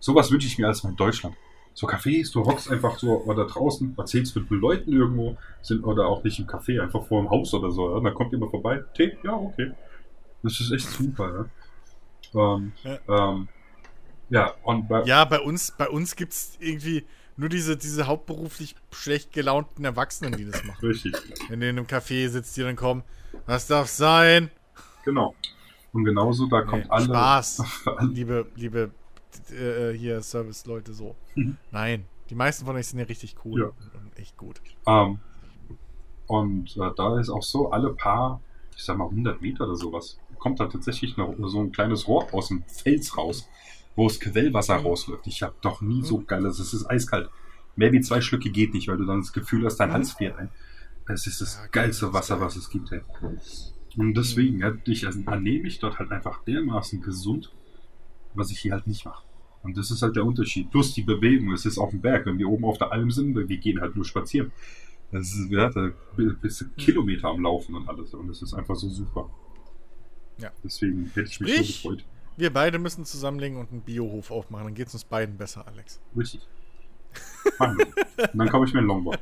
Sowas 0.00 0.30
wünsche 0.30 0.46
ich 0.46 0.58
mir 0.58 0.66
als 0.66 0.82
mal 0.82 0.90
in 0.90 0.96
Deutschland. 0.96 1.36
So 1.76 1.88
Cafés, 1.88 2.32
du 2.32 2.44
hockst 2.44 2.70
einfach 2.70 2.98
so 2.98 3.24
oder 3.24 3.46
draußen, 3.46 3.94
erzählst 3.98 4.36
mit 4.36 4.48
Leuten 4.50 4.92
irgendwo, 4.92 5.36
sind 5.60 5.82
oder 5.84 6.06
auch 6.06 6.22
nicht 6.22 6.38
im 6.38 6.46
Café, 6.46 6.80
einfach 6.80 7.04
vor 7.04 7.20
dem 7.20 7.30
Haus 7.30 7.52
oder 7.52 7.70
so. 7.72 7.94
Ja? 7.96 8.00
Dann 8.00 8.14
kommt 8.14 8.32
jemand 8.32 8.52
vorbei, 8.52 8.82
Tee, 8.96 9.16
ja, 9.24 9.34
okay. 9.34 9.72
Das 10.42 10.60
ist 10.60 10.70
echt 10.72 10.88
super, 10.88 11.48
ja. 12.32 12.56
Ähm, 12.56 12.72
ja. 12.84 12.98
Ähm, 13.08 13.48
ja, 14.30 14.54
und 14.62 14.88
bei, 14.88 15.02
Ja, 15.04 15.24
bei 15.24 15.40
uns, 15.40 15.72
bei 15.76 15.88
uns 15.88 16.14
gibt 16.16 16.32
es 16.32 16.56
irgendwie 16.60 17.04
nur 17.36 17.48
diese, 17.48 17.76
diese 17.76 18.06
hauptberuflich 18.06 18.76
schlecht 18.92 19.32
gelaunten 19.32 19.84
Erwachsenen, 19.84 20.36
die 20.36 20.44
das 20.44 20.62
machen. 20.64 20.86
richtig. 20.86 21.14
Wenn 21.48 21.60
du 21.60 21.68
in 21.68 21.76
einem 21.78 21.86
Café 21.86 22.28
sitzt, 22.28 22.56
die 22.56 22.62
dann 22.62 22.76
kommen, 22.76 23.02
was 23.46 23.66
darf 23.66 23.88
sein? 23.88 24.50
Genau. 25.04 25.34
Und 25.92 26.04
genauso, 26.04 26.46
da 26.46 26.62
kommt 26.62 26.84
Nee, 26.84 26.90
alle. 26.90 27.04
Spaß. 27.06 27.62
Liebe, 28.12 28.46
liebe 28.54 28.90
äh, 29.50 29.92
hier 29.96 30.22
Service-Leute 30.22 30.92
so. 30.94 31.16
Mhm. 31.34 31.56
Nein, 31.70 32.04
die 32.30 32.34
meisten 32.34 32.64
von 32.64 32.76
euch 32.76 32.86
sind 32.86 32.98
ja 32.98 33.04
richtig 33.06 33.36
cool 33.44 33.60
Ja. 33.60 33.66
und, 34.00 34.18
echt 34.18 34.36
gut. 34.36 34.60
ähm, 34.86 35.18
und 36.26 36.76
äh, 36.76 36.90
da 36.96 37.18
ist 37.20 37.28
auch 37.28 37.42
so, 37.42 37.70
alle 37.70 37.92
paar, 37.94 38.40
ich 38.76 38.82
sag 38.82 38.96
mal 38.96 39.08
100 39.08 39.40
Meter 39.42 39.64
oder 39.64 39.76
sowas, 39.76 40.18
kommt 40.38 40.60
da 40.60 40.66
tatsächlich 40.66 41.16
noch 41.16 41.34
so 41.48 41.60
ein 41.60 41.72
kleines 41.72 42.08
Rohr 42.08 42.26
aus 42.32 42.48
dem 42.48 42.64
Fels 42.66 43.16
raus, 43.16 43.46
wo 43.96 44.08
das 44.08 44.18
Quellwasser 44.20 44.78
Mhm. 44.80 44.86
rausläuft. 44.86 45.26
Ich 45.26 45.42
habe 45.42 45.54
doch 45.60 45.80
nie 45.80 46.02
so 46.02 46.20
geiles, 46.20 46.58
es 46.58 46.72
ist 46.74 46.86
eiskalt. 46.86 47.28
Mehr 47.76 47.92
wie 47.92 48.00
zwei 48.00 48.20
Schlücke 48.20 48.50
geht 48.50 48.72
nicht, 48.72 48.88
weil 48.88 48.96
du 48.96 49.04
dann 49.04 49.20
das 49.20 49.32
Gefühl 49.32 49.64
hast, 49.66 49.76
dein 49.76 49.90
Mhm. 49.90 49.94
Hals 49.94 50.12
friert 50.12 50.38
ein. 50.38 50.48
Es 51.06 51.26
ist 51.26 51.40
das 51.42 51.56
Ja, 51.56 51.60
geil, 51.62 51.70
geilste 51.84 52.12
Wasser, 52.14 52.40
was 52.40 52.56
es 52.56 52.70
gibt. 52.70 52.90
Ey. 52.92 53.02
Und 53.96 54.14
deswegen, 54.14 54.58
ja, 54.60 54.72
ich 54.86 55.06
also, 55.06 55.20
ernähre 55.26 55.62
mich 55.62 55.78
dort 55.78 55.98
halt 55.98 56.10
einfach 56.10 56.42
dermaßen 56.44 57.02
gesund, 57.02 57.52
was 58.34 58.50
ich 58.50 58.58
hier 58.58 58.72
halt 58.72 58.86
nicht 58.86 59.04
mache. 59.04 59.24
Und 59.62 59.76
das 59.78 59.90
ist 59.90 60.02
halt 60.02 60.16
der 60.16 60.24
Unterschied. 60.26 60.70
Plus 60.70 60.92
die 60.94 61.02
Bewegung, 61.02 61.52
es 61.52 61.64
ist 61.64 61.78
auf 61.78 61.90
dem 61.90 62.00
Berg. 62.00 62.26
Wenn 62.26 62.38
wir 62.38 62.48
oben 62.48 62.64
auf 62.64 62.76
der 62.78 62.92
Alm 62.92 63.10
sind, 63.10 63.34
wir 63.34 63.56
gehen 63.56 63.80
halt 63.80 63.96
nur 63.96 64.04
spazieren. 64.04 64.52
Das 65.10 65.32
ist, 65.32 65.50
da 65.52 65.90
bist 66.42 66.60
du 66.60 66.64
Kilometer 66.76 67.28
am 67.28 67.40
Laufen 67.42 67.74
und 67.74 67.88
alles. 67.88 68.12
Und 68.14 68.28
das 68.28 68.42
ist 68.42 68.52
einfach 68.52 68.74
so 68.74 68.88
super. 68.88 69.30
Ja. 70.38 70.50
Deswegen 70.62 71.06
hätte 71.14 71.28
ich 71.30 71.40
mich 71.40 71.52
Sprich- 71.54 71.80
so 71.82 71.88
gefreut. 71.90 72.04
Wir 72.36 72.52
beide 72.52 72.80
müssen 72.80 73.04
zusammenlegen 73.04 73.58
und 73.58 73.70
einen 73.70 73.82
Biohof 73.82 74.32
aufmachen. 74.32 74.64
Dann 74.66 74.74
geht 74.74 74.88
es 74.88 74.94
uns 74.94 75.04
beiden 75.04 75.36
besser, 75.38 75.66
Alex. 75.68 76.00
Richtig. 76.16 76.40
Machen 77.60 77.78
wir. 77.78 77.86
und 78.32 78.38
dann 78.38 78.48
kaufe 78.48 78.66
ich 78.66 78.74
mir 78.74 78.80
ein 78.80 78.86
Longboard. 78.86 79.20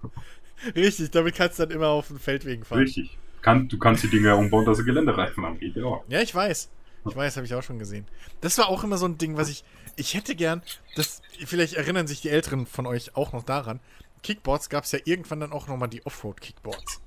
Richtig, 0.74 1.10
damit 1.10 1.34
kannst 1.34 1.58
du 1.58 1.64
dann 1.66 1.76
immer 1.76 1.88
auf 1.88 2.08
den 2.08 2.18
Feldwegen 2.18 2.64
fahren. 2.64 2.78
Richtig. 2.80 3.16
Kann, 3.42 3.68
du 3.68 3.78
kannst 3.78 4.02
die 4.02 4.08
Dinger 4.08 4.36
umbauen, 4.36 4.64
dass 4.64 4.78
sie 4.78 4.84
Geländereifen 4.84 5.44
haben. 5.44 5.58
Geht 5.58 5.76
ja 5.76 5.84
auch. 5.84 6.04
Ja, 6.08 6.20
ich 6.20 6.34
weiß. 6.34 6.70
Ich 7.06 7.16
weiß, 7.16 7.36
habe 7.36 7.46
ich 7.46 7.54
auch 7.54 7.62
schon 7.62 7.78
gesehen. 7.78 8.06
Das 8.40 8.58
war 8.58 8.68
auch 8.68 8.84
immer 8.84 8.98
so 8.98 9.06
ein 9.06 9.18
Ding, 9.18 9.36
was 9.36 9.48
ich. 9.48 9.64
Ich 9.96 10.14
hätte 10.14 10.34
gern. 10.34 10.62
Das, 10.96 11.22
vielleicht 11.44 11.74
erinnern 11.74 12.06
sich 12.06 12.20
die 12.20 12.28
Älteren 12.28 12.66
von 12.66 12.86
euch 12.86 13.16
auch 13.16 13.32
noch 13.32 13.42
daran. 13.42 13.80
Kickboards 14.22 14.68
gab 14.68 14.84
es 14.84 14.92
ja 14.92 14.98
irgendwann 15.04 15.40
dann 15.40 15.52
auch 15.52 15.68
nochmal 15.68 15.88
die 15.88 16.04
Offroad-Kickboards. 16.04 17.00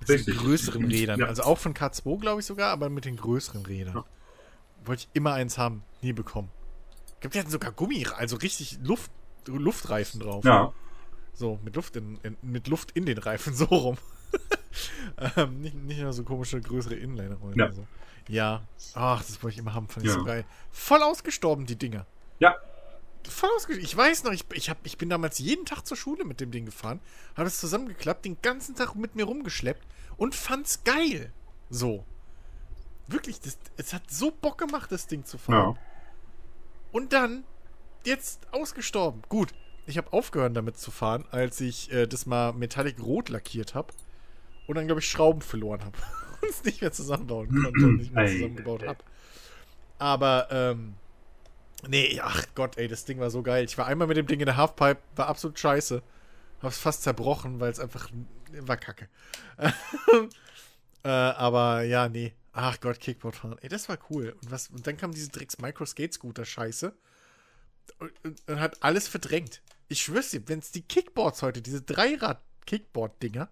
Mit 0.00 0.08
den 0.08 0.16
Richtig. 0.16 0.38
größeren 0.38 0.84
Rädern. 0.84 1.20
Ja. 1.20 1.26
Also 1.26 1.42
auch 1.42 1.58
von 1.58 1.74
K2, 1.74 2.20
glaube 2.20 2.40
ich 2.40 2.46
sogar, 2.46 2.70
aber 2.70 2.88
mit 2.88 3.04
den 3.04 3.16
größeren 3.16 3.64
Rädern. 3.66 3.96
Ja. 3.96 4.04
Wollte 4.84 5.02
ich 5.02 5.08
immer 5.14 5.34
eins 5.34 5.58
haben, 5.58 5.82
nie 6.00 6.12
bekommen. 6.12 6.50
Ich 7.14 7.20
glaube, 7.20 7.32
die 7.32 7.38
hatten 7.38 7.50
sogar 7.50 7.72
Gummi, 7.72 8.06
also 8.16 8.36
richtig 8.36 8.78
Luft, 8.82 9.10
Luftreifen 9.46 10.20
drauf. 10.20 10.44
Ja. 10.44 10.72
So, 11.34 11.58
mit 11.62 11.76
Luft 11.76 11.96
in, 11.96 12.18
in, 12.22 12.36
mit 12.42 12.68
Luft 12.68 12.92
in 12.92 13.04
den 13.06 13.18
Reifen, 13.18 13.54
so 13.54 13.66
rum. 13.66 13.98
ähm, 15.36 15.60
nicht, 15.60 15.74
nicht 15.74 16.00
nur 16.00 16.12
so 16.12 16.22
komische, 16.24 16.60
größere 16.60 16.94
Inliner-Rollen. 16.94 17.58
Ja. 17.58 17.66
oder 17.66 17.74
So. 17.74 17.86
Ja. 18.28 18.62
Ach, 18.94 19.24
das 19.24 19.42
wollte 19.42 19.54
ich 19.54 19.58
immer 19.58 19.74
haben, 19.74 19.88
fand 19.88 20.06
ich 20.06 20.12
Ja. 20.12 20.18
so 20.18 20.24
geil. 20.24 20.44
Voll 20.70 21.02
ausgestorben, 21.02 21.66
die 21.66 21.76
Dinger. 21.76 22.06
Ja. 22.38 22.56
Voll 23.28 23.50
ausgestorben. 23.56 23.84
Ich 23.84 23.96
weiß 23.96 24.24
noch, 24.24 24.32
ich, 24.32 24.44
ich, 24.52 24.70
hab, 24.70 24.78
ich 24.84 24.98
bin 24.98 25.10
damals 25.10 25.38
jeden 25.38 25.66
Tag 25.66 25.86
zur 25.86 25.96
Schule 25.96 26.24
mit 26.24 26.40
dem 26.40 26.50
Ding 26.50 26.64
gefahren, 26.64 27.00
habe 27.36 27.48
es 27.48 27.58
zusammengeklappt, 27.58 28.24
den 28.24 28.40
ganzen 28.40 28.74
Tag 28.74 28.94
mit 28.94 29.14
mir 29.16 29.24
rumgeschleppt 29.24 29.84
und 30.16 30.34
fand's 30.34 30.84
geil. 30.84 31.32
So. 31.68 32.04
Wirklich, 33.08 33.40
das, 33.40 33.58
es 33.76 33.92
hat 33.92 34.10
so 34.10 34.30
Bock 34.30 34.58
gemacht, 34.58 34.92
das 34.92 35.06
Ding 35.06 35.24
zu 35.24 35.36
fahren. 35.38 35.74
Ja. 35.74 35.82
Und 36.92 37.12
dann, 37.12 37.44
jetzt 38.04 38.46
ausgestorben. 38.52 39.22
Gut, 39.28 39.52
ich 39.86 39.98
habe 39.98 40.12
aufgehört 40.12 40.56
damit 40.56 40.78
zu 40.78 40.90
fahren, 40.90 41.24
als 41.30 41.60
ich 41.60 41.92
äh, 41.92 42.06
das 42.06 42.26
mal 42.26 42.52
Metallic 42.52 43.00
Rot 43.00 43.28
lackiert 43.28 43.74
habe. 43.74 43.92
Und 44.70 44.76
dann, 44.76 44.86
glaube 44.86 45.00
ich, 45.00 45.10
Schrauben 45.10 45.42
verloren 45.42 45.84
habe. 45.84 45.98
und 46.42 46.48
es 46.48 46.62
nicht 46.62 46.80
mehr 46.80 46.92
zusammenbauen 46.92 47.48
konnte 47.48 47.86
und 47.86 47.96
nicht 47.96 48.14
mehr 48.14 48.28
zusammengebaut 48.28 48.86
habe. 48.86 49.02
Aber, 49.98 50.46
ähm. 50.52 50.94
Nee, 51.88 52.20
ach 52.22 52.46
Gott, 52.54 52.78
ey, 52.78 52.86
das 52.86 53.04
Ding 53.04 53.18
war 53.18 53.30
so 53.30 53.42
geil. 53.42 53.64
Ich 53.64 53.76
war 53.78 53.88
einmal 53.88 54.06
mit 54.06 54.16
dem 54.16 54.28
Ding 54.28 54.38
in 54.38 54.46
der 54.46 54.56
Halfpipe, 54.56 55.00
war 55.16 55.26
absolut 55.26 55.58
scheiße. 55.58 56.04
Hab's 56.62 56.78
fast 56.78 57.02
zerbrochen, 57.02 57.58
weil 57.58 57.72
es 57.72 57.80
einfach 57.80 58.10
war 58.60 58.76
kacke. 58.76 59.08
äh, 61.02 61.08
aber 61.08 61.82
ja, 61.82 62.08
nee. 62.08 62.32
Ach 62.52 62.78
Gott, 62.78 63.00
Kickboard 63.00 63.34
fahren. 63.34 63.58
Ey, 63.62 63.68
das 63.68 63.88
war 63.88 63.98
cool. 64.10 64.36
Und, 64.40 64.52
was, 64.52 64.68
und 64.68 64.86
dann 64.86 64.96
kam 64.96 65.10
diese 65.10 65.30
Drecks 65.30 65.58
Micro 65.58 65.84
Skate 65.84 66.14
Scooter 66.14 66.44
Scheiße. 66.44 66.94
Und, 67.98 68.12
und, 68.22 68.42
und 68.46 68.60
hat 68.60 68.80
alles 68.84 69.08
verdrängt. 69.08 69.62
Ich 69.88 70.00
schwör's 70.00 70.30
dir, 70.30 70.46
wenn 70.46 70.60
es 70.60 70.70
die 70.70 70.82
Kickboards 70.82 71.42
heute, 71.42 71.60
diese 71.60 71.82
Dreirad-Kickboard-Dinger 71.82 73.48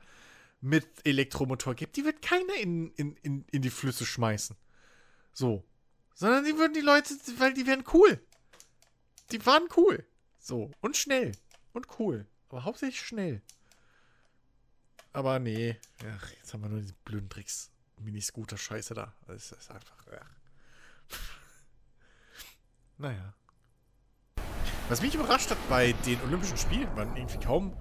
mit 0.61 0.87
Elektromotor 1.05 1.75
gibt, 1.75 1.97
die 1.97 2.05
wird 2.05 2.23
keiner 2.23 2.55
in, 2.57 2.91
in, 2.93 3.17
in, 3.23 3.45
in 3.51 3.63
die 3.63 3.71
Flüsse 3.71 4.05
schmeißen. 4.07 4.57
So. 5.33 5.65
Sondern 6.15 6.45
die 6.45 6.57
würden 6.57 6.75
die 6.75 6.81
Leute, 6.81 7.15
weil 7.39 7.55
die 7.55 7.67
wären 7.67 7.85
cool. 7.93 8.21
Die 9.31 9.45
waren 9.47 9.69
cool. 9.77 10.05
So. 10.39 10.71
Und 10.81 10.97
schnell. 10.97 11.33
Und 11.73 11.87
cool. 11.99 12.27
Aber 12.49 12.65
hauptsächlich 12.65 13.01
schnell. 13.01 13.43
Aber 15.13 15.39
nee. 15.39 15.77
Ach, 16.05 16.31
jetzt 16.33 16.53
haben 16.53 16.63
wir 16.63 16.69
nur 16.69 16.81
diese 16.81 16.95
blöden 17.05 17.29
Tricks. 17.29 17.71
Mini-Scooter-Scheiße 17.99 18.95
da. 18.95 19.15
Das 19.27 19.53
ist 19.53 19.71
einfach. 19.71 19.97
Ach. 20.21 20.31
Naja. 23.01 23.33
Was 24.89 25.03
mich 25.03 25.15
überrascht 25.15 25.51
hat 25.51 25.69
bei 25.69 25.93
den 26.05 26.21
Olympischen 26.23 26.57
Spielen, 26.57 26.89
waren 26.97 27.15
irgendwie 27.17 27.39
kaum. 27.39 27.77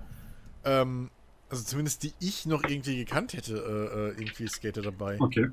Ähm, 0.63 1.09
also 1.49 1.63
zumindest 1.63 2.03
die 2.03 2.13
ich 2.19 2.45
noch 2.45 2.63
irgendwie 2.63 2.97
gekannt 2.97 3.33
hätte, 3.33 3.53
äh, 3.55 3.95
äh, 3.95 4.21
irgendwie 4.21 4.47
Skater 4.47 4.81
dabei. 4.81 5.19
Okay. 5.19 5.49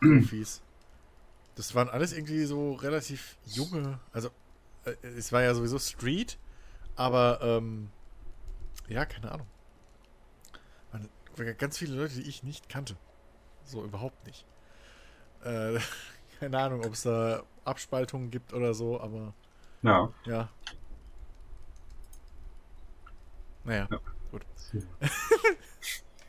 Profis. 0.00 0.62
Das 1.54 1.74
waren 1.74 1.88
alles 1.88 2.12
irgendwie 2.12 2.44
so 2.44 2.72
relativ 2.74 3.36
junge. 3.46 4.00
Also, 4.12 4.30
äh, 4.84 4.94
es 5.06 5.32
war 5.32 5.42
ja 5.42 5.54
sowieso 5.54 5.78
Street, 5.78 6.38
aber, 6.96 7.38
ähm, 7.42 7.90
ja, 8.88 9.04
keine 9.06 9.32
Ahnung. 9.32 9.46
Waren 10.90 11.56
ganz 11.58 11.78
viele 11.78 11.94
Leute, 11.94 12.14
die 12.14 12.28
ich 12.28 12.42
nicht 12.42 12.68
kannte. 12.68 12.96
So 13.64 13.84
überhaupt 13.84 14.26
nicht. 14.26 14.44
Äh, 15.44 15.78
keine 16.40 16.58
Ahnung, 16.58 16.84
ob 16.84 16.92
es 16.92 17.02
da 17.02 17.42
Abspaltungen 17.64 18.30
gibt 18.30 18.52
oder 18.52 18.74
so, 18.74 19.00
aber 19.00 19.32
Ja. 19.82 20.12
ja. 20.24 20.48
Naja, 23.64 23.88
Ja. 23.90 24.00
Gut. 24.30 24.46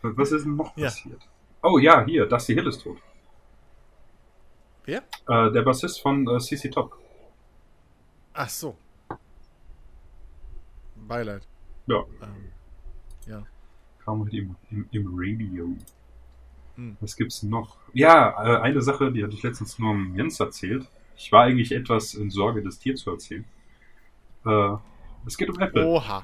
Was 0.02 0.32
ist 0.32 0.45
denn 0.45 0.56
noch 0.56 0.76
Ja. 0.78 0.86
passiert? 0.86 1.22
Oh 1.64 1.78
ja, 1.80 2.06
hier, 2.06 2.26
Dusty 2.28 2.54
Hill 2.54 2.68
ist 2.68 2.82
tot. 2.82 2.98
Wer? 4.86 5.04
Äh, 5.28 5.52
der 5.52 5.64
Bassist 5.64 6.02
von 6.02 6.28
äh, 6.30 6.39
CC 6.39 6.70
Top. 6.70 6.98
Ach 8.34 8.48
so. 8.50 8.78
Beileid. 10.95 11.45
Ja. 11.88 12.04
Ähm, 12.22 12.52
ja. 13.26 13.43
Kam 14.04 14.24
halt 14.24 14.34
im, 14.34 14.56
im, 14.72 14.88
im 14.91 15.08
Radio. 15.14 15.76
Hm. 16.76 16.95
Was 17.02 17.16
gibt's 17.16 17.43
noch? 17.43 17.78
Ja, 17.93 18.30
äh, 18.43 18.62
eine 18.62 18.82
Sache, 18.82 19.12
die 19.12 19.24
hatte 19.24 19.34
ich 19.34 19.43
letztens 19.43 19.78
nur 19.80 19.95
Jens 20.16 20.39
erzählt. 20.39 20.88
Ich 21.18 21.32
war 21.32 21.43
eigentlich 21.43 21.72
etwas 21.72 22.14
in 22.14 22.30
Sorge, 22.30 22.62
das 22.62 22.78
Tier 22.80 22.95
zu 22.95 23.12
erzählen. 23.12 23.45
Äh, 24.45 24.76
es 25.26 25.38
geht 25.38 25.50
um 25.50 25.60
Apple. 25.60 25.86
Oha. 25.86 26.24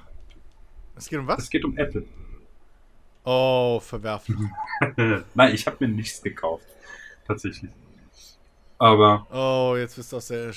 Es 0.96 1.08
geht 1.08 1.20
um 1.20 1.28
was? 1.28 1.44
Es 1.44 1.50
geht 1.50 1.66
um 1.66 1.78
Apple. 1.78 2.06
Oh, 3.24 3.80
verwerflich. 3.80 4.38
Nein, 5.34 5.56
ich 5.56 5.66
habe 5.66 5.78
mir 5.80 5.88
nichts 5.88 6.22
gekauft. 6.22 6.66
Tatsächlich. 7.26 7.72
Aber 8.78 9.26
Oh, 9.32 9.76
jetzt 9.78 9.96
bist 9.96 10.12
du 10.12 10.18
aus 10.18 10.28
der 10.28 10.52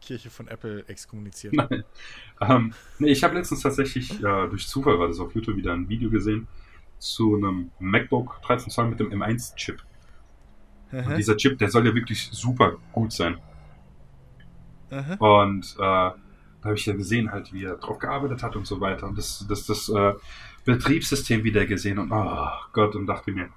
Kirche 0.00 0.30
von 0.30 0.48
Apple 0.48 0.84
exkommuniziert. 0.86 1.54
Nein. 1.54 1.84
Ähm, 2.40 2.74
nee, 2.98 3.10
ich 3.10 3.24
habe 3.24 3.34
letztens 3.34 3.62
tatsächlich 3.62 4.18
äh, 4.18 4.48
durch 4.48 4.68
Zufall 4.68 4.98
war 4.98 5.08
das 5.08 5.18
auf 5.18 5.34
YouTube 5.34 5.56
wieder 5.56 5.72
ein 5.72 5.88
Video 5.88 6.10
gesehen 6.10 6.46
zu 6.98 7.36
einem 7.36 7.70
MacBook 7.78 8.40
13 8.42 8.70
Zoll 8.70 8.88
mit 8.88 9.00
dem 9.00 9.10
M1-Chip. 9.10 9.82
Und 10.92 11.16
dieser 11.16 11.36
Chip, 11.36 11.56
der 11.58 11.70
soll 11.70 11.86
ja 11.86 11.94
wirklich 11.94 12.28
super 12.32 12.76
gut 12.92 13.12
sein. 13.12 13.38
Mhm. 14.90 15.14
Und 15.18 15.76
äh, 15.78 16.10
da 16.60 16.68
habe 16.68 16.76
ich 16.78 16.86
ja 16.86 16.94
gesehen, 16.94 17.30
halt, 17.32 17.52
wie 17.52 17.64
er 17.64 17.76
drauf 17.76 17.98
gearbeitet 17.98 18.42
hat 18.42 18.56
und 18.56 18.66
so 18.66 18.80
weiter. 18.80 19.06
Und 19.06 19.16
das, 19.16 19.44
das, 19.48 19.66
das 19.66 19.88
äh, 19.88 20.12
Betriebssystem 20.64 21.42
wieder 21.44 21.66
gesehen 21.66 21.98
und 21.98 22.12
oh 22.12 22.48
Gott, 22.72 22.94
und 22.96 23.06
dachte 23.06 23.32
mir, 23.32 23.48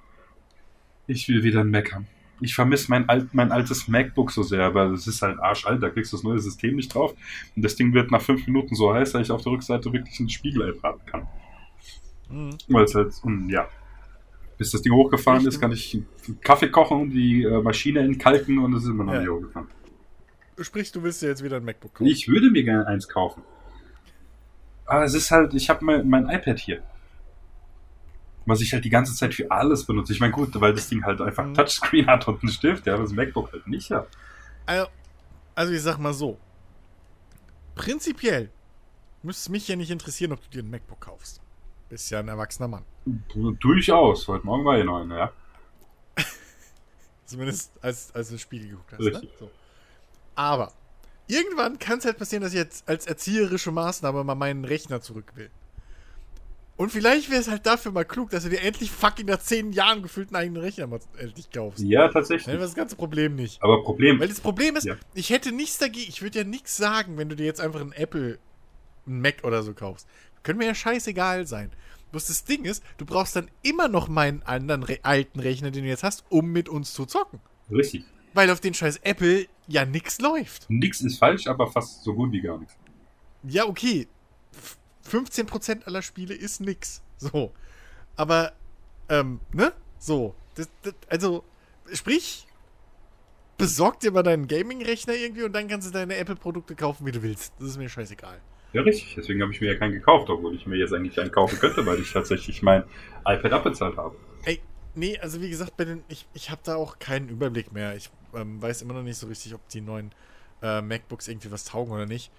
ich 1.06 1.28
will 1.28 1.42
wieder 1.42 1.60
ein 1.60 1.70
Mac 1.70 1.92
haben. 1.92 2.06
Ich 2.40 2.54
vermisse 2.54 2.90
mein, 2.90 3.08
alt, 3.08 3.32
mein 3.32 3.52
altes 3.52 3.88
MacBook 3.88 4.30
so 4.32 4.42
sehr, 4.42 4.64
aber 4.64 4.86
es 4.86 5.06
ist 5.06 5.22
halt 5.22 5.38
arschalt, 5.38 5.82
da 5.82 5.90
kriegst 5.90 6.12
du 6.12 6.16
das 6.16 6.24
neue 6.24 6.38
System 6.38 6.76
nicht 6.76 6.94
drauf. 6.94 7.14
Und 7.54 7.64
das 7.64 7.76
Ding 7.76 7.94
wird 7.94 8.10
nach 8.10 8.22
fünf 8.22 8.46
Minuten 8.46 8.74
so 8.74 8.92
heiß, 8.92 9.12
dass 9.12 9.22
ich 9.22 9.30
auf 9.30 9.42
der 9.42 9.52
Rückseite 9.52 9.92
wirklich 9.92 10.18
ein 10.18 10.28
Spiegel 10.28 10.62
einbraten 10.62 11.06
kann. 11.06 11.28
Mhm. 12.28 12.56
Weil 12.68 12.84
es 12.84 12.94
halt, 12.94 13.12
und 13.22 13.48
ja. 13.50 13.68
Bis 14.56 14.70
das 14.70 14.82
Ding 14.82 14.92
hochgefahren 14.92 15.40
Echt? 15.40 15.48
ist, 15.48 15.60
kann 15.60 15.72
ich 15.72 15.94
einen 15.94 16.40
Kaffee 16.40 16.68
kochen 16.70 17.10
die 17.10 17.42
äh, 17.42 17.60
Maschine 17.62 18.00
entkalken 18.00 18.58
und 18.58 18.72
es 18.74 18.84
ist 18.84 18.90
immer 18.90 19.04
noch 19.04 19.14
Ja. 19.14 19.20
nicht 19.20 19.28
hochgefahren. 19.30 19.68
Sprich, 20.60 20.92
du 20.92 21.02
willst 21.02 21.20
dir 21.22 21.28
jetzt 21.28 21.42
wieder 21.42 21.56
ein 21.56 21.64
MacBook 21.64 21.94
kaufen. 21.94 22.06
Ich 22.06 22.28
würde 22.28 22.50
mir 22.50 22.62
gerne 22.62 22.86
eins 22.86 23.08
kaufen. 23.08 23.42
Aber 24.86 25.04
es 25.04 25.14
ist 25.14 25.30
halt, 25.30 25.54
ich 25.54 25.68
habe 25.70 25.84
mein, 25.84 26.08
mein 26.08 26.28
iPad 26.28 26.58
hier. 26.58 26.82
Was 28.46 28.60
ich 28.60 28.72
halt 28.72 28.84
die 28.84 28.90
ganze 28.90 29.14
Zeit 29.14 29.34
für 29.34 29.50
alles 29.50 29.84
benutze. 29.86 30.12
Ich 30.12 30.20
meine, 30.20 30.32
gut, 30.32 30.50
weil 30.60 30.74
das 30.74 30.88
Ding 30.88 31.04
halt 31.04 31.20
einfach 31.20 31.44
Mhm. 31.46 31.54
Touchscreen 31.54 32.06
hat 32.06 32.28
und 32.28 32.42
einen 32.42 32.52
Stift, 32.52 32.86
ja, 32.86 32.96
das 32.96 33.12
MacBook 33.12 33.52
halt 33.52 33.66
nicht 33.66 33.90
hat. 33.90 34.06
Also, 34.66 34.86
also 35.54 35.72
ich 35.72 35.82
sag 35.82 35.98
mal 35.98 36.12
so. 36.12 36.38
Prinzipiell 37.74 38.50
müsste 39.22 39.40
es 39.40 39.48
mich 39.48 39.66
ja 39.66 39.76
nicht 39.76 39.90
interessieren, 39.90 40.32
ob 40.32 40.42
du 40.42 40.50
dir 40.50 40.62
ein 40.62 40.70
MacBook 40.70 41.00
kaufst. 41.00 41.40
Bist 41.88 42.10
ja 42.10 42.20
ein 42.20 42.28
erwachsener 42.28 42.68
Mann. 42.68 42.84
Durchaus. 43.60 44.28
Heute 44.28 44.44
Morgen 44.46 44.64
war 44.64 44.78
ich 44.78 44.84
noch 44.84 45.00
eine, 45.00 45.18
ja. 45.18 45.32
Zumindest 47.24 47.72
als, 47.82 48.14
als 48.14 48.28
du 48.28 48.34
das 48.34 48.42
Spiel 48.42 48.68
geguckt 48.68 48.92
hast. 48.92 49.00
Richtig. 49.00 49.30
Ne? 49.30 49.36
So. 49.38 49.50
Aber 50.34 50.72
irgendwann 51.26 51.78
kann 51.78 51.98
es 51.98 52.04
halt 52.04 52.18
passieren, 52.18 52.42
dass 52.42 52.52
ich 52.52 52.58
jetzt 52.58 52.88
als 52.88 53.06
erzieherische 53.06 53.70
Maßnahme 53.70 54.24
mal 54.24 54.34
meinen 54.34 54.64
Rechner 54.64 55.00
zurück 55.00 55.32
will. 55.34 55.50
Und 56.76 56.90
vielleicht 56.90 57.30
wäre 57.30 57.40
es 57.40 57.48
halt 57.48 57.66
dafür 57.66 57.92
mal 57.92 58.04
klug, 58.04 58.30
dass 58.30 58.42
du 58.42 58.50
dir 58.50 58.60
endlich 58.62 58.90
fucking 58.90 59.26
nach 59.26 59.38
zehn 59.38 59.72
Jahren 59.72 60.02
gefühlt 60.02 60.28
einen 60.30 60.36
eigenen 60.42 60.62
Rechner 60.62 60.88
mal 60.88 60.98
endlich 61.18 61.48
kaufst. 61.52 61.84
Ja, 61.84 62.04
Dann 62.06 62.14
tatsächlich. 62.14 62.48
wäre 62.48 62.58
das 62.58 62.74
ganze 62.74 62.96
Problem 62.96 63.36
nicht. 63.36 63.62
Aber 63.62 63.84
Problem, 63.84 64.18
Weil 64.18 64.26
das 64.26 64.40
Problem 64.40 64.74
ist, 64.74 64.82
Ja. 64.84 64.96
ich 65.14 65.30
hätte 65.30 65.52
nichts 65.52 65.78
dagegen, 65.78 66.08
ich 66.08 66.20
würde 66.20 66.40
ja 66.40 66.44
nichts 66.44 66.76
sagen, 66.76 67.16
wenn 67.16 67.28
du 67.28 67.36
dir 67.36 67.46
jetzt 67.46 67.60
einfach 67.60 67.80
ein 67.80 67.92
Apple, 67.92 68.38
ein 69.06 69.20
Mac 69.20 69.44
oder 69.44 69.62
so 69.62 69.72
kaufst. 69.72 70.08
Können 70.42 70.58
mir 70.58 70.66
ja 70.66 70.74
scheißegal 70.74 71.46
sein. 71.46 71.70
Bloß 72.10 72.26
das 72.26 72.44
Ding 72.44 72.64
ist, 72.64 72.82
du 72.98 73.06
brauchst 73.06 73.36
dann 73.36 73.48
immer 73.62 73.86
noch 73.86 74.08
meinen 74.08 74.42
anderen 74.42 74.82
re 74.82 74.98
alten 75.04 75.38
Rechner, 75.38 75.70
den 75.70 75.84
du 75.84 75.88
jetzt 75.88 76.02
hast, 76.02 76.24
um 76.28 76.50
mit 76.50 76.68
uns 76.68 76.92
zu 76.92 77.06
zocken. 77.06 77.38
richtig. 77.70 78.04
Weil 78.34 78.50
auf 78.50 78.60
den 78.60 78.74
scheiß 78.74 78.98
Apple 78.98 79.46
ja 79.68 79.84
nix 79.86 80.20
läuft. 80.20 80.68
Nix 80.68 81.00
ist 81.00 81.18
falsch, 81.18 81.46
aber 81.46 81.66
fast 81.68 82.02
so 82.04 82.12
gut 82.14 82.32
wie 82.32 82.40
gar 82.42 82.58
nichts. 82.58 82.76
Ja, 83.44 83.64
okay. 83.66 84.08
F- 84.52 84.76
15% 85.08 85.84
aller 85.84 86.02
Spiele 86.02 86.34
ist 86.34 86.60
nix. 86.60 87.02
So. 87.16 87.52
Aber, 88.16 88.52
ähm, 89.08 89.40
ne? 89.52 89.72
So. 89.98 90.34
Das, 90.56 90.68
das, 90.82 90.94
also, 91.08 91.44
sprich, 91.92 92.46
besorg 93.56 94.00
dir 94.00 94.10
mal 94.10 94.22
deinen 94.22 94.46
Gaming-Rechner 94.48 95.14
irgendwie 95.14 95.44
und 95.44 95.52
dann 95.52 95.68
kannst 95.68 95.88
du 95.88 95.92
deine 95.92 96.16
Apple-Produkte 96.16 96.74
kaufen, 96.74 97.06
wie 97.06 97.12
du 97.12 97.22
willst. 97.22 97.52
Das 97.58 97.68
ist 97.68 97.78
mir 97.78 97.88
scheißegal. 97.88 98.40
Ja, 98.72 98.82
richtig. 98.82 99.14
Deswegen 99.16 99.40
habe 99.42 99.52
ich 99.52 99.60
mir 99.60 99.72
ja 99.72 99.78
keinen 99.78 99.92
gekauft, 99.92 100.28
obwohl 100.28 100.54
ich 100.56 100.66
mir 100.66 100.76
jetzt 100.76 100.92
eigentlich 100.92 101.18
einen 101.20 101.30
kaufen 101.30 101.58
könnte, 101.60 101.86
weil 101.86 102.00
ich 102.00 102.12
tatsächlich 102.12 102.62
mein 102.62 102.82
iPad 103.24 103.52
abbezahlt 103.52 103.96
habe. 103.96 104.16
Ey, 104.44 104.60
nee, 104.96 105.16
also 105.18 105.40
wie 105.40 105.48
gesagt, 105.50 105.76
bei 105.76 105.84
den, 105.84 106.02
ich, 106.08 106.26
ich 106.34 106.50
habe 106.50 106.60
da 106.64 106.74
auch 106.74 106.98
keinen 106.98 107.28
Überblick 107.28 107.72
mehr. 107.72 107.94
Ich 107.94 108.10
ähm, 108.34 108.60
weiß 108.60 108.82
immer 108.82 108.94
noch 108.94 109.02
nicht 109.02 109.18
so 109.18 109.26
richtig, 109.26 109.54
ob 109.54 109.66
die 109.68 109.80
neuen 109.80 110.12
äh, 110.62 110.80
MacBooks 110.80 111.28
irgendwie 111.28 111.50
was 111.50 111.64
taugen 111.64 111.92
oder 111.92 112.06
nicht. 112.06 112.30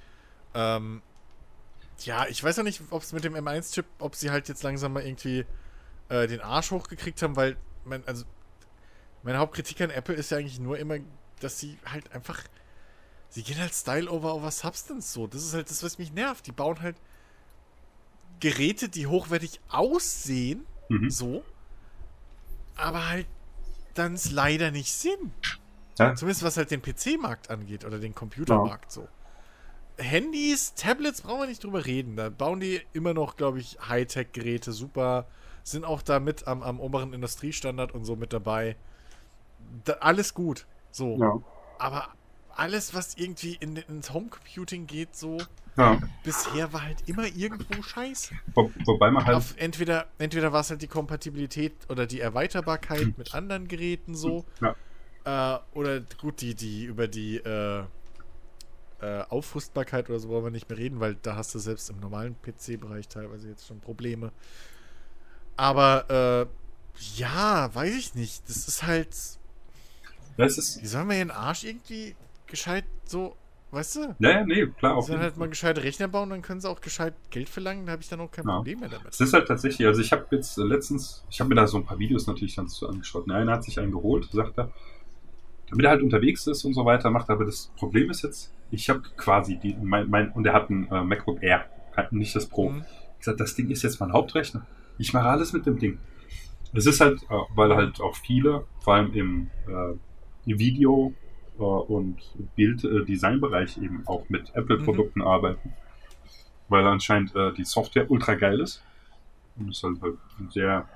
Ähm, 0.53 1.01
ja, 1.99 2.25
ich 2.27 2.43
weiß 2.43 2.59
auch 2.59 2.63
nicht, 2.63 2.81
ob 2.89 3.01
es 3.03 3.13
mit 3.13 3.23
dem 3.23 3.35
M1-Chip, 3.35 3.85
ob 3.99 4.15
sie 4.15 4.31
halt 4.31 4.47
jetzt 4.49 4.63
langsam 4.63 4.93
mal 4.93 5.03
irgendwie 5.05 5.45
äh, 6.09 6.27
den 6.27 6.41
Arsch 6.41 6.71
hochgekriegt 6.71 7.21
haben, 7.21 7.35
weil, 7.35 7.57
mein, 7.85 8.05
also, 8.07 8.25
meine 9.23 9.37
Hauptkritik 9.39 9.81
an 9.81 9.89
Apple 9.89 10.15
ist 10.15 10.31
ja 10.31 10.37
eigentlich 10.37 10.59
nur 10.59 10.77
immer, 10.77 10.97
dass 11.39 11.59
sie 11.59 11.77
halt 11.85 12.11
einfach, 12.11 12.41
sie 13.29 13.43
gehen 13.43 13.59
halt 13.59 13.73
Style 13.73 14.09
over 14.09 14.35
over 14.35 14.51
Substance 14.51 15.13
so. 15.13 15.27
Das 15.27 15.43
ist 15.43 15.53
halt 15.53 15.69
das, 15.69 15.83
was 15.83 15.97
mich 15.97 16.11
nervt. 16.13 16.45
Die 16.47 16.51
bauen 16.51 16.81
halt 16.81 16.97
Geräte, 18.39 18.89
die 18.89 19.07
hochwertig 19.07 19.59
aussehen, 19.69 20.65
Mhm. 20.89 21.09
so, 21.09 21.43
aber 22.75 23.07
halt 23.09 23.27
dann 23.95 24.13
es 24.13 24.31
leider 24.31 24.69
nicht 24.71 24.91
sind. 24.93 25.33
Ja. 25.97 26.15
Zumindest 26.15 26.43
was 26.43 26.57
halt 26.57 26.71
den 26.71 26.81
PC-Markt 26.81 27.49
angeht 27.49 27.85
oder 27.85 27.99
den 27.99 28.13
Computermarkt 28.13 28.91
so. 28.91 29.07
Handys, 29.97 30.73
Tablets 30.73 31.21
brauchen 31.21 31.41
wir 31.41 31.47
nicht 31.47 31.63
drüber 31.63 31.85
reden. 31.85 32.17
Da 32.17 32.29
bauen 32.29 32.59
die 32.59 32.81
immer 32.93 33.13
noch, 33.13 33.37
glaube 33.37 33.59
ich, 33.59 33.77
Hightech-Geräte 33.87 34.71
super. 34.71 35.25
Sind 35.63 35.85
auch 35.85 36.01
da 36.01 36.19
mit 36.19 36.47
am, 36.47 36.63
am 36.63 36.79
oberen 36.79 37.13
Industriestandard 37.13 37.93
und 37.93 38.05
so 38.05 38.15
mit 38.15 38.33
dabei. 38.33 38.75
Da, 39.85 39.93
alles 39.93 40.33
gut. 40.33 40.65
So. 40.91 41.17
Ja. 41.17 41.39
Aber 41.79 42.09
alles, 42.55 42.93
was 42.93 43.15
irgendwie 43.15 43.55
in, 43.59 43.77
ins 43.77 44.13
Homecomputing 44.13 44.87
geht, 44.87 45.15
so, 45.15 45.37
ja. 45.77 45.99
bisher 46.23 46.71
war 46.73 46.83
halt 46.83 47.07
immer 47.07 47.25
irgendwo 47.25 47.81
scheiße. 47.81 48.35
Wo, 48.53 48.71
wobei 48.85 49.11
man 49.11 49.25
halt. 49.25 49.37
Auf 49.37 49.55
entweder, 49.57 50.07
entweder 50.17 50.53
war 50.53 50.61
es 50.61 50.69
halt 50.69 50.81
die 50.81 50.87
Kompatibilität 50.87 51.73
oder 51.89 52.05
die 52.05 52.19
Erweiterbarkeit 52.19 53.17
mit 53.17 53.33
anderen 53.33 53.67
Geräten 53.67 54.15
so. 54.15 54.45
Ja. 54.61 54.75
Äh, 55.26 55.57
oder 55.73 56.01
gut, 56.21 56.41
die, 56.41 56.55
die 56.55 56.86
über 56.86 57.07
die 57.07 57.38
äh, 57.38 57.84
äh, 59.01 59.21
Aufrüstbarkeit 59.30 60.09
oder 60.09 60.19
so 60.19 60.30
wollen 60.30 60.45
wir 60.45 60.51
nicht 60.51 60.69
mehr 60.69 60.78
reden, 60.78 60.99
weil 60.99 61.15
da 61.15 61.36
hast 61.36 61.53
du 61.53 61.59
selbst 61.59 61.89
im 61.89 61.99
normalen 61.99 62.36
PC-Bereich 62.41 63.07
teilweise 63.07 63.49
jetzt 63.49 63.67
schon 63.67 63.80
Probleme. 63.80 64.32
Aber 65.57 66.47
äh, 66.47 66.47
ja, 67.17 67.73
weiß 67.73 67.95
ich 67.95 68.15
nicht. 68.15 68.47
Das 68.49 68.67
ist 68.67 68.84
halt. 68.84 69.15
Das 70.38 70.57
ist. 70.57 70.82
Wie 70.82 70.88
sollen 70.88 71.07
wir 71.07 71.15
hier 71.15 71.26
den 71.26 71.32
Arsch 71.32 71.63
irgendwie 71.63 72.15
gescheit 72.47 72.86
so, 73.05 73.36
weißt 73.71 73.95
du? 73.97 74.15
Ja, 74.19 74.30
ja, 74.30 74.45
nee, 74.45 74.67
klar. 74.67 74.93
Sie 74.93 74.97
Auf 74.97 75.05
sollen 75.07 75.19
jeden 75.19 75.23
halt 75.23 75.38
mal 75.38 75.49
gescheite 75.49 75.84
Rechner 75.84 76.07
bauen, 76.07 76.30
dann 76.30 76.41
können 76.41 76.61
sie 76.61 76.69
auch 76.69 76.82
gescheit 76.82 77.13
Geld 77.32 77.49
verlangen, 77.49 77.86
da 77.86 77.93
habe 77.93 78.01
ich 78.01 78.09
dann 78.09 78.19
auch 78.21 78.32
kein 78.32 78.45
Ja. 78.45 78.55
Problem 78.55 78.82
mehr 78.82 78.89
damit. 78.89 79.07
Es 79.13 79.19
ist 79.19 79.34
halt 79.34 79.47
tatsächlich, 79.47 79.88
also 79.88 80.01
ich 80.01 80.11
habe 80.11 80.28
jetzt 80.32 80.57
äh, 80.57 80.63
letztens, 80.63 81.23
ich 81.30 81.39
habe 81.39 81.49
mir 81.49 81.55
da 81.55 81.67
so 81.67 81.78
ein 81.78 81.86
paar 81.86 81.99
Videos 81.99 82.28
natürlich 82.28 82.55
dann 82.55 82.67
so 82.67 82.88
angeschaut. 82.88 83.28
Der 83.28 83.38
eine 83.38 83.51
hat 83.51 83.63
sich 83.63 83.80
einen 83.80 83.91
geholt, 83.91 84.30
sagt 84.32 84.57
er, 84.57 84.71
damit 85.70 85.86
er 85.86 85.91
halt 85.91 86.03
unterwegs 86.03 86.47
ist 86.47 86.63
und 86.66 86.74
so 86.74 86.86
weiter, 86.86 87.09
macht 87.09 87.30
aber 87.30 87.45
das 87.45 87.72
Problem 87.78 88.09
ist 88.09 88.24
jetzt, 88.24 88.53
ich 88.72 88.89
habe 88.89 89.01
quasi 89.18 89.57
die, 89.57 89.76
mein, 89.82 90.09
mein, 90.09 90.32
und 90.32 90.45
er 90.45 90.53
hat 90.53 90.70
ein 90.70 90.88
äh, 90.91 91.03
MacBook 91.03 91.41
Air, 91.41 91.66
hat 91.95 92.11
nicht 92.11 92.36
das 92.36 92.47
Pro. 92.47 92.70
Mhm. 92.70 92.86
Ich 93.13 93.20
gesagt, 93.20 93.39
das 93.39 93.55
Ding 93.55 93.70
ist 93.70 93.84
jetzt 93.84 93.99
mein 93.99 94.13
Hauptrechner. 94.13 94.66
Ich 94.97 95.13
mache 95.13 95.28
alles 95.28 95.53
mit 95.53 95.66
dem 95.66 95.80
Ding. 95.80 95.97
Es 96.74 96.86
ist 96.86 96.99
halt, 96.99 97.24
äh, 97.24 97.36
weil 97.55 97.76
halt 97.76 98.01
auch 98.01 98.16
viele, 98.16 98.66
vor 98.80 98.95
allem 98.95 99.13
im 99.13 99.49
äh, 99.68 99.95
Video- 100.45 101.13
äh, 101.57 101.63
und 101.63 102.18
Bild-Design-Bereich 102.55 103.78
eben 103.78 104.03
auch 104.05 104.28
mit 104.30 104.53
Apple-Produkten 104.55 105.22
arbeiten. 105.22 105.74
Weil 106.68 106.86
anscheinend 106.86 107.36
äh, 107.36 107.53
die 107.53 107.63
Software 107.63 108.09
ultra 108.09 108.36
geil 108.36 108.59
ist. 108.59 108.84
Und 109.55 109.70
es 109.70 109.78
ist 109.78 109.84
halt, 109.84 110.01
halt 110.01 110.18
sehr 110.51 110.89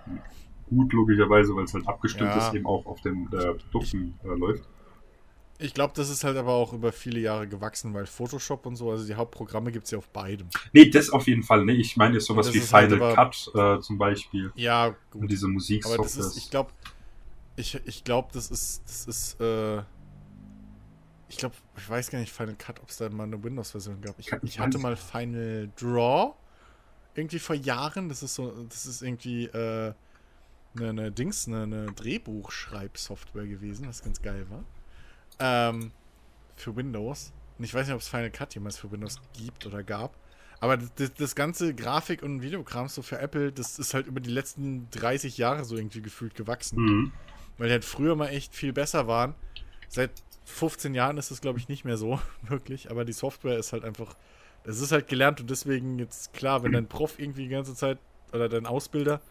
gut, 0.69 0.93
logischerweise, 0.93 1.55
weil 1.55 1.65
es 1.65 1.73
halt 1.73 1.87
abgestimmt 1.87 2.29
Ja. 2.31 2.47
ist, 2.47 2.53
eben 2.53 2.65
auch 2.65 2.85
auf 2.85 3.01
den 3.01 3.27
äh, 3.33 3.53
Produkten 3.71 4.19
äh, 4.23 4.27
läuft. 4.27 4.67
Ich 5.61 5.73
glaube, 5.73 5.91
das 5.95 6.09
ist 6.09 6.23
halt 6.23 6.37
aber 6.37 6.53
auch 6.53 6.71
über 6.71 6.93
viele 6.93 7.19
Jahre 7.19 7.45
gewachsen, 7.45 7.93
weil 7.93 8.05
Photoshop 8.05 8.65
und 8.65 8.77
so, 8.77 8.91
also 8.91 9.05
die 9.05 9.15
Hauptprogramme 9.15 9.73
gibt 9.73 9.85
es 9.85 9.91
ja 9.91 9.97
auf 9.97 10.07
beidem. 10.07 10.47
Nee, 10.71 10.89
das 10.89 11.09
auf 11.09 11.27
jeden 11.27 11.43
Fall. 11.43 11.65
Nee, 11.65 11.73
ich 11.73 11.97
meine 11.97 12.13
jetzt 12.13 12.27
sowas 12.27 12.53
wie 12.53 12.61
halt 12.61 12.89
Final 12.91 13.03
aber- 13.11 13.13
Cut 13.13 13.51
äh, 13.53 13.79
zum 13.81 13.97
Beispiel. 13.97 14.53
Ja, 14.55 14.95
Und 15.13 15.21
gut. 15.21 15.31
diese 15.31 15.47
Aber 15.47 15.53
Musiksoftware. 15.55 16.03
das 16.03 16.15
ist, 16.15 16.37
ich 16.37 16.49
glaube, 16.49 16.71
ich, 17.57 17.75
ich 17.85 18.03
glaube, 18.05 18.29
das 18.31 18.49
ist, 18.51 18.83
das 18.85 19.05
ist, 19.05 19.41
äh, 19.41 19.79
ich 21.27 21.37
glaube, 21.37 21.55
ich 21.77 21.89
weiß 21.89 22.09
gar 22.09 22.19
nicht, 22.19 22.31
Final 22.31 22.55
Cut, 22.55 22.79
ob 22.81 22.87
es 22.89 22.95
da 22.97 23.09
mal 23.09 23.23
eine 23.23 23.43
Windows-Version 23.43 24.01
gab. 24.01 24.17
Ich, 24.17 24.31
ich 24.43 24.59
hatte 24.59 24.77
mal 24.77 24.95
Final 24.95 25.69
Draw 25.79 26.33
irgendwie 27.15 27.39
vor 27.39 27.55
Jahren. 27.55 28.07
Das 28.07 28.23
ist 28.23 28.33
so, 28.35 28.49
das 28.69 28.85
ist 28.85 29.01
irgendwie 29.01 29.45
äh, 29.47 29.93
eine, 30.75 30.89
eine 30.89 31.11
Dings, 31.11 31.47
eine, 31.47 31.63
eine 31.63 31.85
Drehbuchschreibsoftware 31.93 33.47
gewesen, 33.47 33.87
was 33.87 34.03
ganz 34.03 34.21
geil 34.21 34.45
war. 34.49 34.63
Ähm, 35.39 35.91
für 36.55 36.75
Windows. 36.75 37.31
Und 37.57 37.65
ich 37.65 37.73
weiß 37.73 37.87
nicht, 37.87 37.95
ob 37.95 38.01
es 38.01 38.07
Final 38.07 38.31
Cut 38.31 38.53
jemals 38.53 38.77
für 38.77 38.91
Windows 38.91 39.19
gibt 39.33 39.65
oder 39.65 39.83
gab. 39.83 40.15
Aber 40.59 40.77
das, 40.77 41.13
das 41.13 41.35
ganze 41.35 41.73
Grafik- 41.73 42.21
und 42.21 42.41
Videokram 42.41 42.87
so 42.89 43.01
für 43.01 43.19
Apple, 43.19 43.51
das 43.51 43.79
ist 43.79 43.93
halt 43.93 44.07
über 44.07 44.19
die 44.19 44.29
letzten 44.29 44.89
30 44.91 45.37
Jahre 45.37 45.63
so 45.63 45.75
irgendwie 45.75 46.01
gefühlt 46.01 46.35
gewachsen. 46.35 46.79
Mhm. 46.79 47.11
Weil 47.57 47.67
die 47.67 47.73
halt 47.73 47.85
früher 47.85 48.15
mal 48.15 48.27
echt 48.27 48.53
viel 48.53 48.73
besser 48.73 49.07
waren. 49.07 49.35
Seit 49.87 50.11
15 50.45 50.93
Jahren 50.95 51.17
ist 51.17 51.31
es, 51.31 51.41
glaube 51.41 51.59
ich, 51.59 51.69
nicht 51.69 51.85
mehr 51.85 51.97
so, 51.97 52.19
wirklich. 52.47 52.91
Aber 52.91 53.05
die 53.05 53.13
Software 53.13 53.57
ist 53.57 53.73
halt 53.73 53.83
einfach. 53.83 54.15
Es 54.65 54.81
ist 54.81 54.91
halt 54.91 55.07
gelernt 55.07 55.39
und 55.39 55.49
deswegen 55.49 55.99
jetzt 55.99 56.33
klar, 56.33 56.63
wenn 56.63 56.73
dein 56.73 56.87
Prof 56.87 57.17
irgendwie 57.17 57.43
die 57.43 57.49
ganze 57.49 57.75
Zeit 57.75 57.97
oder 58.33 58.49
dein 58.49 58.65
Ausbilder 58.65 59.21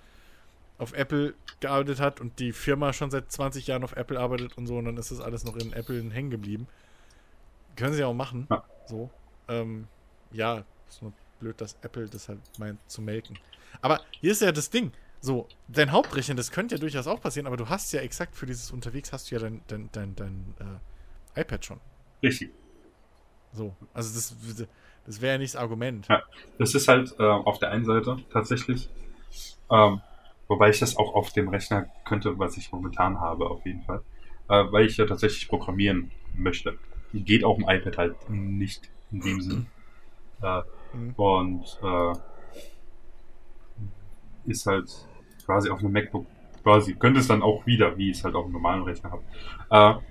auf 0.78 0.92
Apple 0.92 1.34
gearbeitet 1.60 2.00
hat 2.00 2.20
und 2.20 2.38
die 2.38 2.52
Firma 2.52 2.92
schon 2.92 3.10
seit 3.10 3.30
20 3.30 3.66
Jahren 3.66 3.84
auf 3.84 3.96
Apple 3.96 4.18
arbeitet 4.18 4.56
und 4.56 4.66
so, 4.66 4.76
und 4.78 4.84
dann 4.84 4.96
ist 4.96 5.10
das 5.10 5.20
alles 5.20 5.44
noch 5.44 5.56
in 5.56 5.72
Apple 5.72 6.00
hängen 6.10 6.30
geblieben. 6.30 6.68
Können 7.76 7.92
sie 7.92 8.00
ja 8.00 8.06
auch 8.06 8.14
machen. 8.14 8.46
Ja. 8.50 8.64
So. 8.86 9.10
Ähm, 9.48 9.88
ja, 10.32 10.64
ist 10.88 11.02
nur 11.02 11.12
blöd, 11.40 11.60
dass 11.60 11.76
Apple 11.82 12.06
das 12.06 12.28
halt 12.28 12.40
meint 12.58 12.78
zu 12.90 13.02
melken. 13.02 13.38
Aber 13.82 14.00
hier 14.20 14.32
ist 14.32 14.42
ja 14.42 14.52
das 14.52 14.70
Ding. 14.70 14.92
So, 15.20 15.48
dein 15.66 15.90
Hauptrechnen, 15.90 16.36
das 16.36 16.52
könnte 16.52 16.76
ja 16.76 16.80
durchaus 16.80 17.08
auch 17.08 17.20
passieren, 17.20 17.46
aber 17.46 17.56
du 17.56 17.68
hast 17.68 17.92
ja 17.92 18.00
exakt 18.00 18.36
für 18.36 18.46
dieses 18.46 18.70
unterwegs 18.70 19.12
hast 19.12 19.30
du 19.30 19.34
ja 19.34 19.40
dein, 19.40 19.62
dein, 19.66 19.88
dein, 19.90 20.14
dein 20.14 20.54
äh, 21.34 21.40
iPad 21.40 21.64
schon. 21.64 21.80
Richtig. 22.22 22.50
So. 23.52 23.74
Also 23.92 24.14
das, 24.14 24.36
das 25.06 25.20
wäre 25.20 25.34
ja 25.34 25.38
nicht 25.38 25.54
das 25.54 25.60
Argument. 25.60 26.06
Ja. 26.08 26.22
Das 26.58 26.74
ist 26.74 26.86
halt 26.86 27.14
äh, 27.18 27.22
auf 27.22 27.58
der 27.58 27.70
einen 27.70 27.84
Seite 27.84 28.18
tatsächlich, 28.32 28.88
ähm, 29.70 30.00
wobei 30.48 30.70
ich 30.70 30.78
das 30.78 30.96
auch 30.96 31.14
auf 31.14 31.32
dem 31.32 31.48
Rechner 31.48 31.86
könnte, 32.04 32.38
was 32.38 32.56
ich 32.56 32.72
momentan 32.72 33.20
habe, 33.20 33.48
auf 33.50 33.64
jeden 33.66 33.82
Fall, 33.82 34.02
äh, 34.48 34.64
weil 34.72 34.86
ich 34.86 34.96
ja 34.96 35.06
tatsächlich 35.06 35.48
programmieren 35.48 36.10
möchte. 36.36 36.78
Geht 37.12 37.44
auf 37.44 37.56
dem 37.56 37.68
iPad 37.68 37.98
halt 37.98 38.30
nicht 38.30 38.90
in 39.12 39.20
dem 39.20 39.40
Sinn. 39.40 39.66
Äh, 40.40 40.62
Mhm. 40.92 41.14
und 41.16 41.78
äh, 41.82 42.12
ist 44.46 44.66
halt 44.66 44.90
quasi 45.44 45.70
auf 45.70 45.80
einem 45.80 45.92
MacBook 45.92 46.26
quasi, 46.62 46.94
könnte 46.94 47.20
es 47.20 47.28
dann 47.28 47.42
auch 47.42 47.66
wieder, 47.66 47.96
wie 47.96 48.10
ich 48.10 48.18
es 48.18 48.24
halt 48.24 48.34
auf 48.34 48.44
einem 48.44 48.54
normalen 48.54 48.82
Rechner 48.82 49.10
habe. 49.10 50.02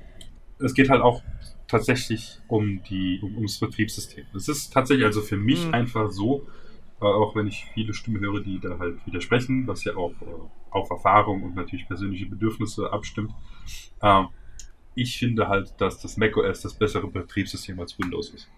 Äh, 0.60 0.64
es 0.66 0.74
geht 0.74 0.90
halt 0.90 1.02
auch 1.02 1.22
tatsächlich 1.68 2.40
um 2.48 2.82
die 2.84 3.20
um, 3.22 3.36
ums 3.36 3.60
Betriebssystem. 3.60 4.26
Es 4.36 4.48
ist 4.48 4.72
tatsächlich 4.74 5.06
also 5.06 5.22
für 5.22 5.38
mich 5.38 5.66
Mhm. 5.68 5.74
einfach 5.74 6.10
so, 6.12 6.48
äh, 7.00 7.06
auch 7.06 7.36
wenn 7.36 7.48
ich 7.48 7.66
viele 7.74 7.94
Stimmen 7.94 8.20
höre, 8.22 8.42
die 8.42 8.60
da 8.60 8.80
halt 8.80 9.06
widersprechen, 9.06 9.68
was 9.68 9.84
ja 9.84 9.96
auch 9.96 10.14
äh, 10.22 10.26
auf 10.72 10.90
Erfahrung 10.90 11.44
und 11.44 11.56
natürlich 11.56 11.88
persönliche 11.88 12.26
Bedürfnisse 12.26 12.92
abstimmt. 12.92 13.34
Äh, 14.02 14.24
ich 14.96 15.18
finde 15.20 15.48
halt, 15.48 15.80
dass 15.80 16.02
das 16.02 16.18
macOS 16.18 16.62
das 16.62 16.74
bessere 16.74 17.08
Betriebssystem 17.08 17.80
als 17.80 17.98
Windows 18.00 18.32
ist. 18.32 18.50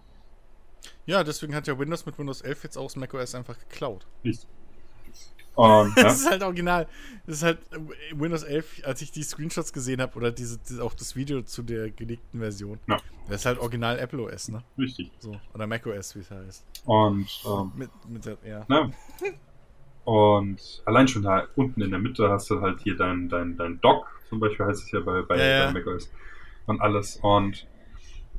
Ja, 1.06 1.24
deswegen 1.24 1.54
hat 1.54 1.68
ja 1.68 1.78
Windows 1.78 2.06
mit 2.06 2.18
Windows 2.18 2.42
11 2.42 2.64
jetzt 2.64 2.78
aus 2.78 2.96
macOS 2.96 3.36
einfach 3.36 3.60
geklaut. 3.60 4.08
Nicht. 4.24 4.48
Und, 5.60 5.94
ja, 5.98 6.04
Das 6.04 6.22
ist 6.22 6.30
halt 6.30 6.42
original. 6.42 6.88
Das 7.28 7.38
ist 7.38 7.44
halt 7.44 7.60
äh, 7.74 8.18
Windows 8.18 8.44
11, 8.44 8.84
als 8.86 9.02
ich 9.02 9.12
die 9.12 9.24
Screenshots 9.24 9.74
gesehen 9.74 10.02
habe 10.02 10.16
oder 10.16 10.32
diese, 10.32 10.58
auch 10.82 10.94
das 10.94 11.18
Video 11.18 11.42
zu 11.42 11.64
der 11.64 11.92
geleakten 11.92 12.40
Version. 12.40 12.80
Ja. 12.88 12.98
Das 13.28 13.42
ist 13.42 13.46
halt 13.46 13.60
original 13.60 14.00
Apple 14.00 14.22
OS, 14.22 14.48
ne? 14.48 14.64
richtig. 14.78 15.12
So. 15.20 15.36
Oder 15.54 15.68
macOS, 15.68 16.16
wie 16.16 16.20
es 16.20 16.32
heißt. 16.32 16.66
Und 16.86 17.28
ähm, 17.46 17.72
Mit, 17.76 17.90
mit 18.08 18.26
der, 18.26 18.38
ja. 18.46 18.66
Ne? 18.70 18.94
Und 20.06 20.82
allein 20.86 21.10
schon 21.10 21.24
da 21.24 21.46
unten 21.58 21.82
in 21.82 21.92
der 21.92 22.00
Mitte 22.00 22.30
hast 22.30 22.50
du 22.50 22.62
halt 22.62 22.80
hier 22.80 22.96
dein, 22.96 23.28
dein, 23.28 23.58
dein 23.58 23.82
Dock, 23.82 24.08
zum 24.30 24.40
Beispiel 24.40 24.66
heißt 24.66 24.82
es 24.84 24.92
ja 24.92 25.02
bei, 25.02 25.24
bei, 25.24 25.38
Ja, 25.38 25.66
bei 25.66 25.80
macOS 25.80 26.10
und 26.68 26.80
alles. 26.80 27.18
Und 27.22 27.68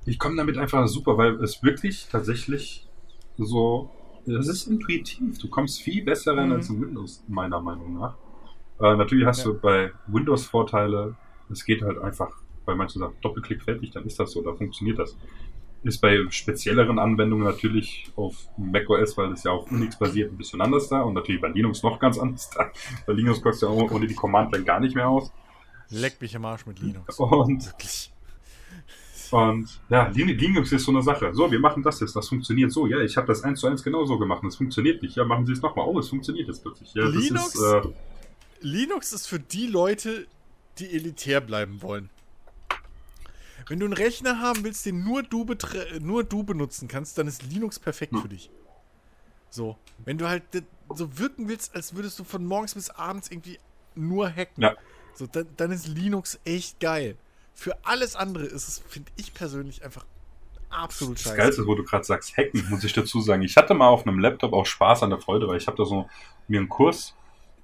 ich 0.06 0.18
komme 0.18 0.36
damit 0.36 0.56
einfach 0.56 0.88
super, 0.88 1.18
weil 1.18 1.34
es 1.44 1.62
wirklich 1.62 2.08
tatsächlich 2.10 2.88
so, 3.36 3.90
es 4.26 4.48
ist 4.48 4.66
intuitiv. 4.66 5.38
Du 5.38 5.48
kommst 5.48 5.80
viel 5.80 6.04
besser 6.04 6.36
rein 6.36 6.48
Mhm. 6.48 6.54
als 6.54 6.70
in 6.70 6.80
Windows, 6.80 7.24
meiner 7.28 7.60
Meinung 7.60 7.98
nach. 7.98 8.16
Äh, 8.80 8.96
natürlich 8.96 9.26
hast 9.26 9.44
Ja. 9.44 9.52
du 9.52 9.58
bei 9.58 9.92
Windows 10.06 10.46
Vorteile. 10.46 11.16
Es 11.50 11.64
geht 11.64 11.82
halt 11.82 11.98
einfach, 11.98 12.30
weil 12.64 12.76
manche 12.76 12.98
sagen, 12.98 13.14
Doppelklick 13.20 13.62
fertig, 13.62 13.90
dann 13.90 14.04
ist 14.04 14.18
das 14.20 14.32
so, 14.32 14.42
da 14.42 14.52
funktioniert 14.54 14.98
das. 14.98 15.16
Ist 15.82 16.00
bei 16.02 16.18
spezielleren 16.28 16.98
Anwendungen 16.98 17.44
natürlich 17.44 18.12
auf 18.14 18.36
macOS, 18.58 19.16
weil 19.16 19.30
das 19.30 19.44
ja 19.44 19.50
auf 19.52 19.70
Unix 19.72 19.98
basiert, 19.98 20.30
ein 20.30 20.36
bisschen 20.36 20.60
anders 20.60 20.88
da 20.88 21.00
und 21.02 21.14
natürlich 21.14 21.40
bei 21.40 21.48
Linux 21.48 21.82
noch 21.82 21.98
ganz 21.98 22.18
anders 22.18 22.50
da. 22.50 22.70
Bei 23.06 23.14
Linux 23.14 23.40
kommst 23.40 23.62
du 23.62 23.66
ja 23.66 23.72
ohne 23.72 24.06
die 24.06 24.14
Command-Line 24.14 24.64
gar 24.64 24.78
nicht 24.78 24.94
mehr 24.94 25.08
aus. 25.08 25.32
Leck 25.88 26.20
mich 26.20 26.36
am 26.36 26.44
Arsch 26.44 26.66
mit 26.66 26.78
Linux. 26.80 27.18
Und, 27.18 27.64
Wirklich. 27.66 28.12
Und 29.32 29.80
ja, 29.88 30.08
Lin- 30.08 30.28
Linux 30.38 30.72
ist 30.72 30.84
so 30.84 30.90
eine 30.92 31.02
Sache. 31.02 31.32
So, 31.34 31.50
wir 31.50 31.60
machen 31.60 31.82
das 31.82 32.00
jetzt, 32.00 32.14
das 32.16 32.28
funktioniert 32.28 32.72
so. 32.72 32.86
Ja, 32.86 32.98
ich 33.00 33.16
habe 33.16 33.26
das 33.26 33.42
eins 33.42 33.60
zu 33.60 33.66
eins 33.66 33.82
genauso 33.82 34.18
gemacht, 34.18 34.42
das 34.44 34.56
funktioniert 34.56 35.02
nicht. 35.02 35.16
Ja, 35.16 35.24
machen 35.24 35.46
Sie 35.46 35.52
es 35.52 35.62
nochmal. 35.62 35.86
Oh, 35.88 35.98
es 35.98 36.08
funktioniert 36.08 36.48
jetzt 36.48 36.62
plötzlich. 36.62 36.92
Ja, 36.94 37.04
Linux? 37.06 37.54
ist, 37.54 37.62
äh, 37.62 37.82
Linux 38.60 39.12
ist 39.12 39.26
für 39.26 39.38
die 39.40 39.66
Leute, 39.66 40.26
die 40.78 40.90
elitär 40.92 41.40
bleiben 41.40 41.82
wollen. 41.82 42.10
Wenn 43.68 43.78
du 43.78 43.84
einen 43.86 43.94
Rechner 43.94 44.40
haben 44.40 44.64
willst, 44.64 44.84
den 44.86 45.04
nur 45.04 45.22
du, 45.22 45.46
nur 46.00 46.24
du 46.24 46.42
benutzen 46.42 46.88
kannst, 46.88 47.18
dann 47.18 47.26
ist 47.28 47.42
Linux 47.44 47.78
perfekt 47.78 48.12
Hm. 48.14 48.22
für 48.22 48.28
dich. 48.28 48.50
So. 49.50 49.76
Wenn 50.04 50.18
du 50.18 50.28
halt 50.28 50.42
so 50.94 51.18
wirken 51.18 51.48
willst, 51.48 51.74
als 51.74 51.94
würdest 51.94 52.18
du 52.18 52.24
von 52.24 52.44
morgens 52.44 52.74
bis 52.74 52.90
abends 52.90 53.30
irgendwie 53.30 53.58
nur 53.94 54.28
hacken, 54.30 54.62
Ja. 54.62 54.74
so, 55.14 55.26
dann, 55.26 55.46
dann 55.56 55.70
ist 55.72 55.86
Linux 55.88 56.40
echt 56.44 56.80
geil. 56.80 57.16
Für 57.54 57.76
alles 57.84 58.16
andere 58.16 58.44
ist 58.44 58.68
es, 58.68 58.82
finde 58.88 59.10
ich 59.16 59.34
persönlich, 59.34 59.84
einfach 59.84 60.04
absolut 60.70 61.16
Das 61.16 61.24
scheiße. 61.24 61.36
Geilste, 61.36 61.66
wo 61.66 61.74
du 61.74 61.84
gerade 61.84 62.04
sagst, 62.04 62.36
hacken, 62.36 62.66
muss 62.70 62.84
ich 62.84 62.92
dazu 62.92 63.20
sagen. 63.20 63.42
Ich 63.42 63.56
hatte 63.56 63.74
mal 63.74 63.88
auf 63.88 64.06
einem 64.06 64.18
Laptop 64.18 64.52
auch 64.52 64.66
Spaß 64.66 65.02
an 65.02 65.10
der 65.10 65.18
Freude, 65.18 65.48
weil 65.48 65.58
ich 65.58 65.66
habe 65.66 65.76
da 65.76 65.84
so 65.84 66.08
mir 66.48 66.58
einen 66.58 66.68
Kurs 66.68 67.14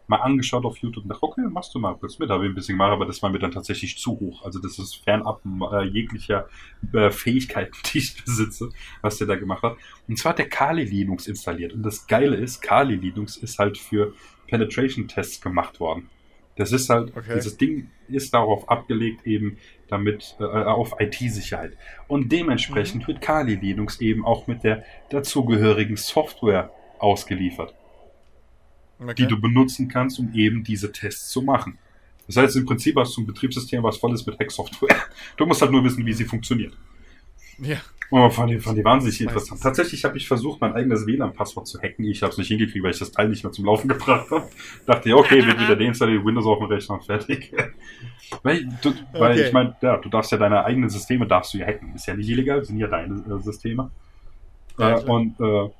mal 0.08 0.18
angeschaut 0.18 0.64
auf 0.64 0.78
YouTube 0.78 1.04
und 1.04 1.08
dachte, 1.08 1.22
okay, 1.22 1.42
machst 1.50 1.74
du 1.74 1.78
mal 1.78 1.94
kurz 1.96 2.18
mit. 2.18 2.30
Habe 2.30 2.44
ich 2.44 2.50
ein 2.50 2.54
bisschen 2.54 2.74
gemacht, 2.74 2.92
aber 2.92 3.06
das 3.06 3.22
war 3.22 3.30
mir 3.30 3.38
dann 3.38 3.50
tatsächlich 3.50 3.98
zu 3.98 4.12
hoch. 4.12 4.44
Also 4.44 4.60
das 4.60 4.78
ist 4.78 4.96
fernab 4.96 5.40
äh, 5.72 5.84
jeglicher 5.84 6.48
äh, 6.92 7.10
Fähigkeiten, 7.10 7.76
die 7.92 7.98
ich 7.98 8.24
besitze, 8.24 8.70
was 9.02 9.18
der 9.18 9.26
da 9.26 9.36
gemacht 9.36 9.62
hat. 9.62 9.76
Und 10.06 10.18
zwar 10.18 10.30
hat 10.30 10.38
der 10.38 10.48
Kali 10.48 10.84
Linux 10.84 11.26
installiert. 11.26 11.72
Und 11.72 11.82
das 11.82 12.06
Geile 12.06 12.36
ist, 12.36 12.60
Kali 12.60 12.94
Linux 12.94 13.36
ist 13.36 13.58
halt 13.58 13.78
für 13.78 14.14
Penetration-Tests 14.48 15.40
gemacht 15.40 15.80
worden. 15.80 16.08
Das 16.56 16.72
ist 16.72 16.88
halt, 16.88 17.14
Okay. 17.16 17.34
dieses 17.34 17.56
Ding 17.58 17.90
ist 18.08 18.32
darauf 18.34 18.68
abgelegt, 18.68 19.26
eben 19.26 19.58
damit, 19.88 20.36
äh, 20.40 20.44
auf 20.44 20.94
IT-Sicherheit. 20.98 21.76
Und 22.08 22.32
dementsprechend 22.32 23.06
wird 23.06 23.20
Kali 23.20 23.54
Linux 23.56 24.00
eben 24.00 24.24
auch 24.24 24.46
mit 24.46 24.64
der 24.64 24.84
dazugehörigen 25.10 25.96
Software 25.96 26.70
ausgeliefert, 26.98 27.74
Okay. 28.98 29.14
die 29.18 29.26
du 29.26 29.38
benutzen 29.40 29.88
kannst, 29.88 30.18
um 30.18 30.32
eben 30.34 30.64
diese 30.64 30.92
Tests 30.92 31.30
zu 31.30 31.42
machen. 31.42 31.78
Das 32.26 32.36
heißt, 32.38 32.56
im 32.56 32.64
Prinzip 32.66 32.96
hast 32.96 33.16
du 33.16 33.20
ein 33.20 33.26
Betriebssystem, 33.26 33.82
was 33.82 33.98
voll 33.98 34.12
ist 34.14 34.26
mit 34.26 34.38
Hack-Software. 34.38 34.96
Du 35.36 35.46
musst 35.46 35.60
halt 35.62 35.70
nur 35.70 35.84
wissen, 35.84 36.04
wie 36.06 36.12
sie 36.12 36.24
funktioniert. 36.24 36.72
Ja. 37.58 37.76
Oh, 38.10 38.30
fand 38.30 38.52
ich, 38.52 38.62
fand 38.62 38.78
ich 38.78 38.84
wahnsinnig 38.84 39.20
interessant. 39.20 39.60
Tatsächlich 39.60 40.04
habe 40.04 40.16
ich 40.16 40.28
versucht, 40.28 40.60
mein 40.60 40.74
eigenes 40.74 41.06
WLAN-Passwort 41.06 41.66
zu 41.66 41.80
hacken. 41.80 42.04
Ich 42.04 42.22
habe 42.22 42.30
es 42.30 42.38
nicht 42.38 42.48
hingekriegt, 42.48 42.84
weil 42.84 42.92
ich 42.92 43.00
das 43.00 43.10
Teil 43.10 43.28
nicht 43.28 43.42
mehr 43.42 43.52
zum 43.52 43.64
Laufen 43.64 43.88
gebracht 43.88 44.30
habe. 44.30 44.48
Dachte, 44.86 45.08
ja, 45.08 45.16
okay, 45.16 45.44
wird 45.44 45.60
wieder 45.60 45.74
deinstalliert, 45.76 46.24
Windows 46.24 46.46
auf 46.46 46.58
dem 46.58 46.68
Rechner 46.68 46.94
und 46.94 47.04
fertig. 47.04 47.52
weil 48.42 48.68
du, 48.80 48.94
weil 49.12 49.32
Okay. 49.32 49.46
ich 49.46 49.52
meine, 49.52 49.74
ja, 49.80 49.96
du 49.96 50.08
darfst 50.08 50.30
ja 50.30 50.38
deine 50.38 50.64
eigenen 50.64 50.88
Systeme 50.88 51.26
darfst 51.26 51.52
du 51.54 51.58
ja 51.58 51.66
hacken. 51.66 51.94
Ist 51.96 52.06
ja 52.06 52.14
nicht 52.14 52.28
illegal, 52.28 52.64
sind 52.64 52.78
ja 52.78 52.86
deine 52.86 53.14
äh, 53.14 53.42
Systeme. 53.42 53.90
Ja, 54.78 54.98
äh, 54.98 55.04
und 55.04 55.40
äh, 55.40 55.70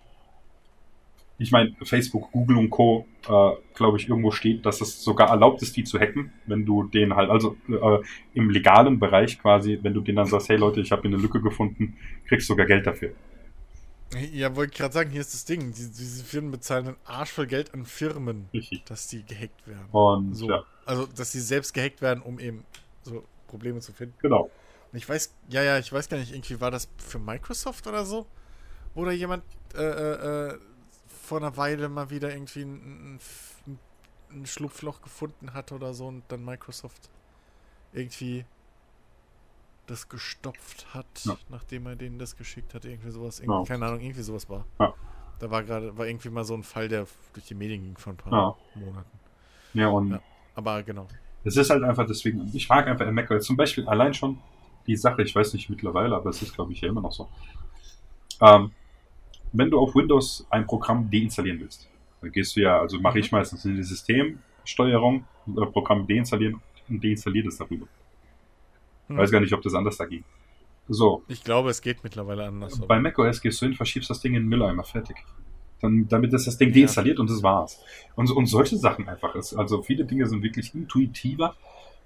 ich 1.39 1.51
meine, 1.53 1.74
Facebook, 1.82 2.32
Google 2.32 2.57
und 2.59 2.70
Co., 2.70 3.07
äh, 3.28 3.51
glaube 3.74 3.99
ich, 3.99 4.09
irgendwo 4.09 4.30
steht, 4.30 4.64
dass 4.64 4.80
es 4.80 5.03
sogar 5.03 5.28
erlaubt 5.28 5.61
ist, 5.62 5.76
die 5.76 5.84
zu 5.84 5.99
hacken, 5.99 6.32
wenn 6.47 6.64
du 6.64 6.84
den 6.84 7.14
halt, 7.14 7.30
also 7.30 7.57
äh, 7.68 7.99
im 8.34 8.51
legalen 8.51 8.99
Bereich 8.99 9.39
quasi, 9.39 9.78
wenn 9.82 9.93
du 9.95 10.01
denen 10.01 10.16
dann 10.16 10.26
sagst, 10.26 10.49
hey 10.49 10.57
Leute, 10.57 10.80
ich 10.80 10.93
habe 10.93 11.03
hier 11.03 11.11
eine 11.12 11.20
Lücke 11.22 11.41
gefunden, 11.41 11.97
kriegst 12.26 12.47
sogar 12.47 12.66
Geld 12.66 12.87
dafür. 12.87 13.12
Ja, 14.32 14.55
wollte 14.55 14.72
ich 14.72 14.78
gerade 14.78 14.95
sagen, 14.95 15.11
hier 15.11 15.20
ist 15.20 15.34
das 15.34 15.45
Ding. 15.45 15.72
Die, 15.72 15.89
diese 15.91 16.24
Firmen 16.24 16.53
bezahlen 16.53 16.87
einen 16.87 16.97
Arsch 17.05 17.30
voll 17.32 17.47
Geld 17.47 17.74
an 17.74 17.84
Firmen, 17.84 18.49
Richtig. 18.55 18.84
dass 18.84 19.09
die 19.09 19.24
gehackt 19.26 19.66
werden. 19.66 19.87
Und 19.91 20.34
So. 20.34 20.49
ja, 20.49 20.64
Also, 20.87 21.07
dass 21.07 21.32
sie 21.32 21.41
selbst 21.41 21.74
gehackt 21.74 22.01
werden, 22.01 22.22
um 22.22 22.39
eben 22.39 22.64
so 23.03 23.24
Probleme 23.49 23.80
zu 23.80 23.93
finden. 23.93 24.14
genau. 24.22 24.49
Und 24.93 24.99
ich 24.99 25.09
weiß, 25.09 25.34
ja, 25.49 25.62
ja, 25.64 25.78
ich 25.78 25.93
weiß 25.93 26.09
gar 26.09 26.18
nicht, 26.18 26.32
irgendwie 26.32 26.61
war 26.61 26.70
das 26.70 26.89
für 26.99 27.18
Microsoft 27.18 27.87
oder 27.89 28.05
so? 28.05 28.26
Wo 28.95 29.05
da 29.05 29.11
jemand 29.11 29.43
äh, 29.76 29.82
äh, 29.82 30.51
äh, 30.53 30.59
vor 31.26 31.38
einer 31.38 31.56
Weile 31.56 31.88
mal 31.88 32.10
wieder 32.10 32.32
irgendwie 32.32 32.62
ein, 32.62 33.16
ein, 33.66 33.78
ein 34.30 34.46
Schlupfloch 34.46 35.02
gefunden 35.02 35.52
hatte 35.54 35.74
oder 35.74 35.92
so 35.94 36.06
und 36.06 36.22
dann 36.28 36.44
Microsoft 36.44 37.10
irgendwie 37.92 38.44
das 39.86 40.08
gestopft 40.08 40.92
hat, 40.94 41.06
Ja. 41.24 41.36
nachdem 41.48 41.86
er 41.86 41.96
denen 41.96 42.18
das 42.18 42.36
geschickt 42.36 42.74
hat. 42.74 42.84
Irgendwie 42.84 43.10
sowas. 43.10 43.38
Ja. 43.38 43.44
Irgendwie, 43.44 43.68
Keine 43.68 43.86
Ahnung, 43.86 44.00
irgendwie 44.00 44.22
sowas 44.22 44.48
war. 44.48 44.64
Ja. 44.80 44.94
Da 45.38 45.50
war 45.50 45.62
gerade, 45.62 45.96
war 45.96 46.06
irgendwie 46.06 46.30
mal 46.30 46.44
so 46.44 46.54
ein 46.54 46.62
Fall, 46.64 46.88
der 46.88 47.06
durch 47.34 47.46
die 47.46 47.54
Medien 47.54 47.82
ging 47.82 47.96
vor 47.96 48.12
ein 48.12 48.16
paar 48.16 48.32
Ja. 48.32 48.56
Monaten. 48.84 49.18
Ja, 49.74 49.88
und 49.88 50.10
Ja. 50.12 50.20
Aber 50.54 50.82
genau. 50.82 51.06
es 51.44 51.56
ist 51.56 51.70
halt 51.70 51.82
einfach 51.84 52.06
deswegen, 52.06 52.50
ich 52.54 52.68
mag 52.68 52.86
einfach 52.86 53.10
macOS. 53.10 53.44
Zum 53.44 53.56
Beispiel 53.56 53.86
allein 53.88 54.14
schon 54.14 54.38
die 54.86 54.96
Sache, 54.96 55.22
ich 55.22 55.34
weiß 55.34 55.52
nicht 55.52 55.68
mittlerweile, 55.70 56.16
aber 56.16 56.30
es 56.30 56.40
ist 56.42 56.54
glaube 56.54 56.72
ich 56.72 56.80
ja 56.80 56.88
immer 56.88 57.02
noch 57.02 57.12
so. 57.12 57.28
Ähm, 58.40 58.72
wenn 59.53 59.70
du 59.70 59.78
auf 59.78 59.94
Windows 59.94 60.47
ein 60.51 60.66
Programm 60.66 61.11
deinstallieren 61.11 61.61
willst, 61.61 61.88
dann 62.20 62.32
gehst 62.32 62.57
du 62.57 62.61
ja, 62.61 62.78
also 62.80 62.99
mache 63.01 63.18
ich 63.18 63.30
meistens 63.32 63.64
in 63.64 63.76
die 63.76 63.82
Systemsteuerung, 63.82 65.24
äh, 65.49 65.66
Programm 65.66 66.07
deinstallieren 66.07 66.61
und 66.88 67.03
deinstalliert 67.03 67.47
es 67.47 67.59
darüber. 67.59 67.86
Hm. 69.09 69.16
Weiß 69.18 69.30
gar 69.30 69.40
nicht, 69.40 69.53
ob 69.53 69.62
das 69.62 69.74
anders 69.74 69.97
da 69.97 70.07
ging. 70.07 70.24
So, 70.88 71.24
Ich 71.28 71.42
glaube, 71.42 71.70
es 71.70 71.80
geht 71.82 72.05
mittlerweile 72.05 72.47
anders. 72.47 72.78
bei 72.86 73.01
macOS 73.01 73.40
gehst 73.40 73.61
du 73.61 73.66
hin, 73.66 73.74
verschiebst 73.74 74.09
das 74.09 74.20
Ding 74.20 74.34
in 74.34 74.42
den 74.44 74.49
Mülleimer, 74.49 74.84
fertig. 74.84 75.16
Dann, 75.80 76.09
damit 76.09 76.32
ist 76.32 76.47
das 76.47 76.57
Ding 76.59 76.68
Ja. 76.70 76.74
deinstalliert 76.76 77.18
und 77.18 77.28
das 77.28 77.42
war's. 77.42 77.80
Und, 78.14 78.30
und 78.30 78.47
solche 78.47 78.76
Sachen 78.76 79.09
einfach. 79.09 79.34
Es, 79.34 79.53
also 79.55 79.82
viele 79.82 80.05
Dinge 80.05 80.26
sind 80.26 80.42
wirklich 80.42 80.74
intuitiver 80.74 81.57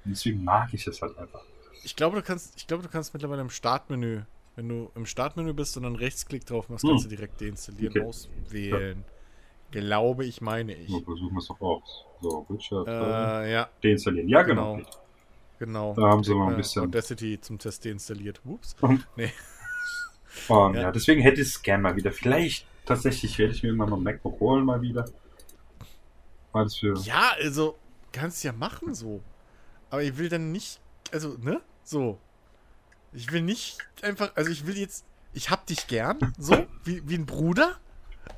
und 0.04 0.10
deswegen 0.12 0.42
mag 0.44 0.72
ich 0.72 0.86
es 0.86 1.00
halt 1.02 1.16
einfach. 1.18 1.42
Ich 1.84 1.94
glaube, 1.94 2.16
du 2.16 2.22
kannst, 2.22 2.56
ich 2.56 2.66
glaube, 2.66 2.82
du 2.82 2.88
kannst 2.88 3.12
mittlerweile 3.14 3.42
im 3.42 3.50
Startmenü, 3.50 4.22
wenn 4.60 4.68
du 4.68 4.90
im 4.94 5.06
Startmenü 5.06 5.54
bist 5.54 5.74
und 5.78 5.84
dann 5.84 5.96
Rechtsklick 5.96 6.44
drauf 6.44 6.68
machst, 6.68 6.82
Hm. 6.84 6.90
kannst 6.90 7.06
du 7.06 7.08
direkt 7.08 7.40
deinstallieren, 7.40 7.96
Okay. 7.96 8.06
auswählen. 8.06 9.04
Glaube 9.70 10.26
ich, 10.26 10.42
meine 10.42 10.74
ich. 10.74 10.90
So, 10.90 11.00
versuchen 11.00 11.32
wir 11.32 11.38
es 11.38 11.46
doch 11.48 11.60
aus. 11.62 12.04
So, 12.20 12.46
Richard, 12.50 12.86
äh, 12.88 12.90
Äh, 13.46 13.52
ja, 13.52 13.68
deinstallieren. 13.82 14.28
Ja, 14.28 14.42
genau. 14.42 14.76
genau. 14.76 14.88
genau. 15.58 15.94
Da 15.94 16.02
haben 16.10 16.22
sie 16.22 16.34
mal 16.34 16.50
ein 16.50 16.56
bisschen- 16.58 16.82
Audacity 16.82 17.40
zum 17.40 17.58
Test 17.58 17.84
deinstalliert. 17.86 18.40
Ups. 18.44 18.76
Nee. 19.16 19.32
Und 20.48 20.74
Ja. 20.74 20.82
ja. 20.82 20.92
deswegen 20.92 21.22
hätte 21.22 21.40
ich 21.40 21.48
es 21.48 21.62
gern 21.62 21.80
mal 21.80 21.96
wieder. 21.96 22.12
Vielleicht 22.12 22.66
tatsächlich 22.84 23.38
werde 23.38 23.54
ich 23.54 23.62
mir 23.62 23.70
irgendwann 23.70 23.90
mal 23.90 23.96
ein 23.96 24.02
MacBook 24.02 24.38
holen 24.40 24.64
mal 24.66 24.82
wieder. 24.82 25.06
Das 26.52 26.76
für. 26.76 26.94
Ja, 27.04 27.32
also, 27.40 27.76
kannst 28.12 28.44
ja 28.44 28.52
machen 28.52 28.94
so. 28.94 29.20
Aber 29.88 30.02
ich 30.02 30.18
will 30.18 30.28
dann 30.28 30.52
nicht, 30.52 30.80
also, 31.12 31.36
ne? 31.40 31.60
So. 31.84 32.18
Ich 33.12 33.32
will 33.32 33.42
nicht 33.42 33.78
einfach, 34.02 34.32
also 34.36 34.50
ich 34.50 34.66
will 34.66 34.76
jetzt, 34.76 35.04
ich 35.32 35.50
hab 35.50 35.66
dich 35.66 35.86
gern, 35.86 36.32
so, 36.38 36.66
wie, 36.84 37.08
wie 37.08 37.16
ein 37.16 37.26
Bruder, 37.26 37.76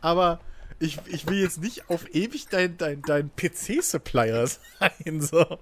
aber 0.00 0.40
ich, 0.78 0.98
ich 1.06 1.26
will 1.26 1.38
jetzt 1.38 1.60
nicht 1.60 1.90
auf 1.90 2.12
ewig 2.14 2.48
dein, 2.48 2.76
dein, 2.76 3.02
dein 3.02 3.30
PC-Supplier 3.36 4.46
sein, 4.46 5.20
so. 5.20 5.58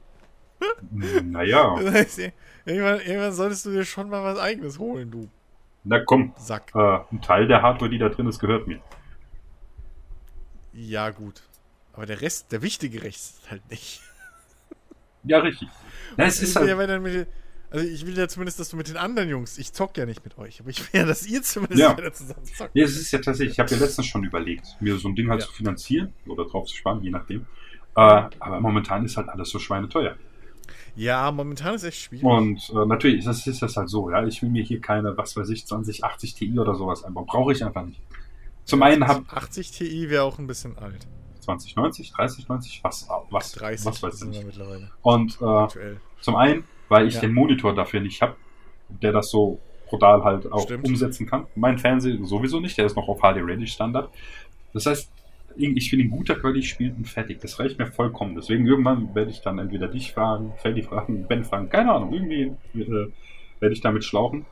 Naja, 0.91 1.77
Das 1.83 1.95
heißt, 1.95 2.19
irgendwann, 2.65 3.01
irgendwann 3.01 3.33
solltest 3.33 3.67
du 3.67 3.71
dir 3.71 3.85
schon 3.85 4.09
mal 4.09 4.23
was 4.23 4.39
eigenes 4.39 4.79
holen, 4.79 5.11
du 5.11 5.29
na 5.85 6.01
komm. 6.01 6.35
Sack. 6.37 6.73
Äh, 6.75 6.99
ein 7.11 7.23
Teil 7.23 7.47
der 7.49 7.63
Hardware, 7.63 7.91
die 7.91 7.99
da 7.99 8.09
drin 8.09 8.27
ist, 8.27 8.39
gehört 8.39 8.67
mir. 8.67 8.81
Ja, 10.73 11.11
gut. 11.11 11.43
Aber 11.93 12.07
der 12.07 12.21
Rest, 12.21 12.53
der 12.53 12.63
wichtige 12.63 13.03
Rest 13.03 13.51
halt 13.51 13.69
nicht. 13.71 14.03
Ja, 15.25 15.39
richtig. 15.39 15.69
Na, 16.17 16.25
es 16.25 16.41
ist 16.41 16.55
will 16.55 16.69
ja, 16.69 16.69
halt. 16.77 16.79
wenn 16.79 16.89
dann 16.89 17.03
mit, 17.03 17.29
also 17.71 17.87
ich 17.87 18.07
will 18.07 18.17
ja 18.19 18.29
zumindest, 18.29 18.59
dass 18.61 18.69
du 18.69 18.77
mit 18.77 18.89
den 18.89 18.97
anderen 18.97 19.29
Jungs, 19.29 19.59
ich 19.59 19.73
zock 19.73 19.97
ja 19.97 20.07
nicht 20.07 20.25
mit 20.25 20.37
euch, 20.39 20.61
aber 20.61 20.71
ich 20.71 20.81
will 20.81 21.01
ja, 21.01 21.07
dass 21.07 21.27
ihr 21.27 21.43
zumindest 21.43 21.81
Ja. 21.81 21.97
wieder 21.97 22.13
zusammen 22.13 22.45
zockt. 22.45 22.75
Nee, 22.75 22.83
es 22.83 22.97
ist 22.97 23.11
ja 23.13 23.19
tatsächlich, 23.21 23.53
ich 23.55 23.61
habe 23.61 23.71
ja 23.71 23.79
letztens 23.79 24.07
schon 24.07 24.25
überlegt, 24.25 24.67
mir 24.81 24.97
so 24.99 25.09
ein 25.09 25.15
Ding 25.17 25.29
halt 25.31 25.41
Ja. 25.41 25.47
zu 25.47 25.53
finanzieren 25.53 26.13
oder 26.27 26.45
drauf 26.45 26.67
zu 26.67 26.77
sparen, 26.77 27.03
je 27.03 27.11
nachdem. 27.11 27.47
Äh, 27.97 28.01
aber 28.39 28.61
momentan 28.61 29.05
ist 29.05 29.17
halt 29.17 29.29
alles 29.29 29.51
so 29.51 29.59
schweineteuer. 29.59 30.17
Ja, 30.97 31.31
momentan 31.33 31.75
ist 31.75 31.85
echt 31.85 31.99
schwierig. 32.03 32.25
Und 32.25 32.71
äh, 32.71 32.87
natürlich, 32.87 33.25
das 33.25 33.47
ist 33.47 33.63
das 33.63 33.77
halt 33.77 33.89
so, 33.89 34.11
ja. 34.11 34.25
Ich 34.27 34.43
will 34.43 34.51
mir 34.51 34.63
hier 34.63 34.81
keine, 34.81 35.17
was 35.17 35.37
weiß 35.37 35.49
ich, 35.51 35.67
2080 35.67 36.35
Ti 36.35 36.59
oder 36.59 36.75
sowas 36.75 37.05
einbauen. 37.05 37.27
Brauche 37.27 37.53
ich 37.53 37.65
einfach 37.65 37.85
nicht. 37.85 38.01
Zum 38.65 38.83
einen 38.83 39.07
habe 39.07 39.25
80 39.29 39.71
Ti 39.73 40.11
wäre 40.11 40.23
auch 40.25 40.39
ein 40.39 40.47
bisschen 40.47 40.77
alt. 40.79 41.07
2090, 41.41 42.13
3090, 42.13 42.81
was, 42.85 43.09
was, 43.31 43.53
30 43.53 43.87
was 43.87 44.03
weiß 44.03 44.23
ich. 44.23 44.45
mittlerweile. 44.45 44.91
Und 45.03 45.39
äh, 45.41 45.97
zum 46.21 46.37
einen, 46.37 46.65
weil 46.91 47.07
ich 47.09 47.15
Ja. 47.15 47.21
den 47.23 47.33
Monitor 47.33 47.75
dafür 47.75 48.01
nicht 48.01 48.21
habe, 48.21 48.37
der 48.91 49.13
das 49.13 49.31
so 49.31 49.59
brutal 49.89 50.23
halt 50.23 50.53
auch 50.53 50.65
Stimmt. 50.65 50.87
umsetzen 50.87 51.27
kann. 51.27 51.47
Mein 51.57 51.79
Fernseher 51.79 52.19
sowieso 52.23 52.61
nicht, 52.61 52.77
der 52.77 52.85
ist 52.87 52.97
noch 52.97 53.09
auf 53.09 53.21
HD 53.21 53.41
Ready 53.43 53.67
Standard. 53.67 54.11
Das 54.75 54.85
heißt, 54.87 55.11
ich 55.57 55.91
will 55.91 56.01
in 56.01 56.11
guter 56.11 56.37
Qualität 56.37 56.65
spielen 56.69 56.95
und 56.97 57.09
fertig. 57.09 57.41
Das 57.41 57.59
reicht 57.59 57.79
mir 57.79 57.87
vollkommen. 57.87 58.35
Deswegen 58.37 58.67
irgendwann 58.67 59.15
werde 59.15 59.31
ich 59.31 59.41
dann 59.41 59.59
entweder 59.59 59.89
dich 59.89 60.13
fragen, 60.13 60.53
Feldi 60.59 60.83
fragen, 60.83 61.27
Ben 61.27 61.43
fragen, 61.45 61.69
keine 61.69 61.93
Ahnung, 61.93 62.13
irgendwie 62.13 62.53
äh, 62.75 63.09
werde 63.59 63.73
ich 63.73 63.81
damit 63.81 64.05
schlauchen. 64.05 64.47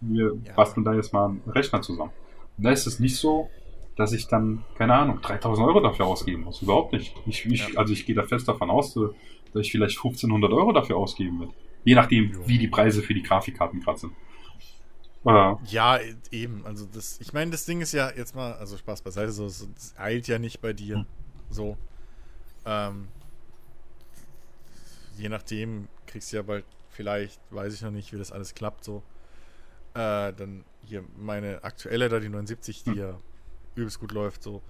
Wir 0.00 0.32
Ja. 0.44 0.52
basteln 0.54 0.84
da 0.84 0.92
jetzt 0.94 1.12
mal 1.14 1.26
einen 1.30 1.42
Rechner 1.46 1.80
zusammen. 1.80 2.10
Und 2.58 2.64
da 2.64 2.70
ist 2.72 2.86
es 2.86 3.00
nicht 3.00 3.16
so, 3.16 3.48
dass 3.96 4.12
ich 4.12 4.26
dann, 4.28 4.64
keine 4.76 4.94
Ahnung, 4.94 5.20
3000 5.22 5.66
Euro 5.66 5.80
dafür 5.80 6.06
ausgeben 6.06 6.42
muss. 6.44 6.60
Überhaupt 6.60 6.92
nicht. 6.92 7.14
Ich, 7.26 7.46
ich, 7.46 7.68
Ja. 7.68 7.78
Also 7.78 7.92
ich 7.94 8.04
gehe 8.04 8.14
da 8.14 8.22
fest 8.24 8.46
davon 8.46 8.68
aus, 8.68 8.92
dass 8.94 9.62
ich 9.62 9.72
vielleicht 9.72 9.96
1500 9.96 10.52
Euro 10.52 10.72
dafür 10.72 10.96
ausgeben 10.98 11.40
werde. 11.40 11.52
Je 11.84 11.94
nachdem, 11.94 12.32
Jo. 12.32 12.48
wie 12.48 12.58
die 12.58 12.68
Preise 12.68 13.02
für 13.02 13.14
die 13.14 13.22
Grafikkarten 13.22 13.80
gerade 13.80 13.98
sind. 13.98 14.12
Äh, 15.26 15.54
Ja, 15.66 15.98
eben. 16.30 16.64
Also 16.66 16.86
das, 16.86 17.20
ich 17.20 17.32
meine, 17.32 17.50
das 17.50 17.64
Ding 17.66 17.80
ist 17.80 17.92
ja 17.92 18.10
jetzt 18.14 18.34
mal, 18.34 18.52
also 18.54 18.76
Spaß 18.76 19.02
beiseite, 19.02 19.32
so, 19.32 19.48
so 19.48 19.66
es 19.76 19.94
eilt 19.98 20.26
ja 20.28 20.38
nicht 20.38 20.60
bei 20.60 20.72
dir. 20.72 20.96
Hm. 20.96 21.06
So. 21.50 21.76
Ähm, 22.66 23.08
je 25.16 25.28
nachdem 25.28 25.88
kriegst 26.06 26.32
du 26.32 26.36
ja 26.36 26.42
bald, 26.42 26.64
vielleicht, 26.90 27.40
weiß 27.50 27.74
ich 27.74 27.82
noch 27.82 27.90
nicht, 27.90 28.12
wie 28.12 28.18
das 28.18 28.32
alles 28.32 28.54
klappt, 28.54 28.84
so. 28.84 29.02
Äh, 29.94 30.32
dann 30.32 30.64
hier 30.82 31.04
meine 31.16 31.62
aktuelle 31.64 32.08
da, 32.08 32.18
die 32.20 32.28
79, 32.28 32.84
die 32.84 32.90
Hm. 32.90 32.98
ja 32.98 33.20
übelst 33.74 34.00
gut 34.00 34.12
läuft, 34.12 34.42
so. 34.42 34.62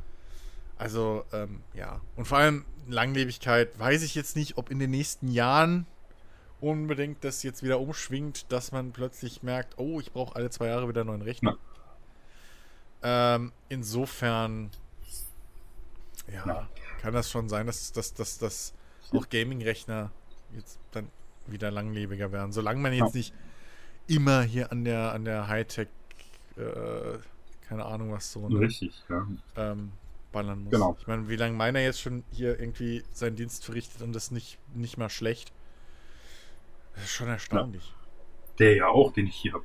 Also, 0.76 1.24
ähm, 1.32 1.60
ja. 1.74 2.00
Und 2.16 2.26
vor 2.26 2.38
allem 2.38 2.64
Langlebigkeit, 2.88 3.78
weiß 3.78 4.02
ich 4.02 4.14
jetzt 4.14 4.34
nicht, 4.36 4.56
ob 4.58 4.70
in 4.70 4.78
den 4.78 4.90
nächsten 4.90 5.28
Jahren 5.28 5.86
unbedingt 6.60 7.24
das 7.24 7.42
jetzt 7.42 7.62
wieder 7.62 7.80
umschwingt, 7.80 8.50
dass 8.52 8.72
man 8.72 8.92
plötzlich 8.92 9.42
merkt, 9.42 9.78
oh, 9.78 10.00
ich 10.00 10.12
brauche 10.12 10.34
alle 10.36 10.50
zwei 10.50 10.68
Jahre 10.68 10.88
wieder 10.88 11.02
einen 11.02 11.08
neuen 11.10 11.22
Rechner. 11.22 11.58
Ähm, 13.02 13.52
insofern, 13.68 14.70
ja, 16.32 16.46
Ja. 16.46 16.68
kann 17.00 17.12
das 17.12 17.30
schon 17.30 17.48
sein, 17.48 17.66
dass, 17.66 17.92
dass, 17.92 18.14
dass, 18.14 18.38
dass 18.38 18.74
auch 19.12 19.28
Gaming-Rechner 19.28 20.10
jetzt 20.56 20.78
dann 20.92 21.10
wieder 21.46 21.70
langlebiger 21.70 22.32
werden. 22.32 22.52
Solange 22.52 22.80
man 22.80 22.92
jetzt 22.94 23.14
Ja. 23.14 23.18
nicht 23.18 23.34
immer 24.06 24.42
hier 24.42 24.72
an 24.72 24.84
der, 24.84 25.12
an 25.12 25.24
der 25.24 25.48
Hightech, 25.48 25.88
äh, 26.56 27.18
keine 27.68 27.84
Ahnung 27.84 28.12
was 28.12 28.32
so, 28.32 28.48
ne, 28.48 28.60
richtig, 28.60 29.02
ja. 29.08 29.26
ähm, 29.56 29.92
ballern 30.32 30.64
muss. 30.64 30.72
Genau. 30.72 30.96
Ich 30.98 31.06
meine, 31.06 31.28
wie 31.28 31.36
lange 31.36 31.56
meiner 31.56 31.80
jetzt 31.80 32.00
schon 32.00 32.24
hier 32.30 32.58
irgendwie 32.58 33.04
seinen 33.12 33.36
Dienst 33.36 33.64
verrichtet 33.64 34.00
und 34.02 34.12
das 34.14 34.30
nicht, 34.30 34.58
nicht 34.74 34.96
mal 34.96 35.10
schlecht. 35.10 35.52
Das 36.94 37.04
ist 37.04 37.10
schon 37.12 37.28
erstaunlich. 37.28 37.92
Der 38.58 38.76
ja 38.76 38.86
auch, 38.88 39.12
den 39.12 39.26
ich 39.26 39.34
hier 39.36 39.54
habe. 39.54 39.64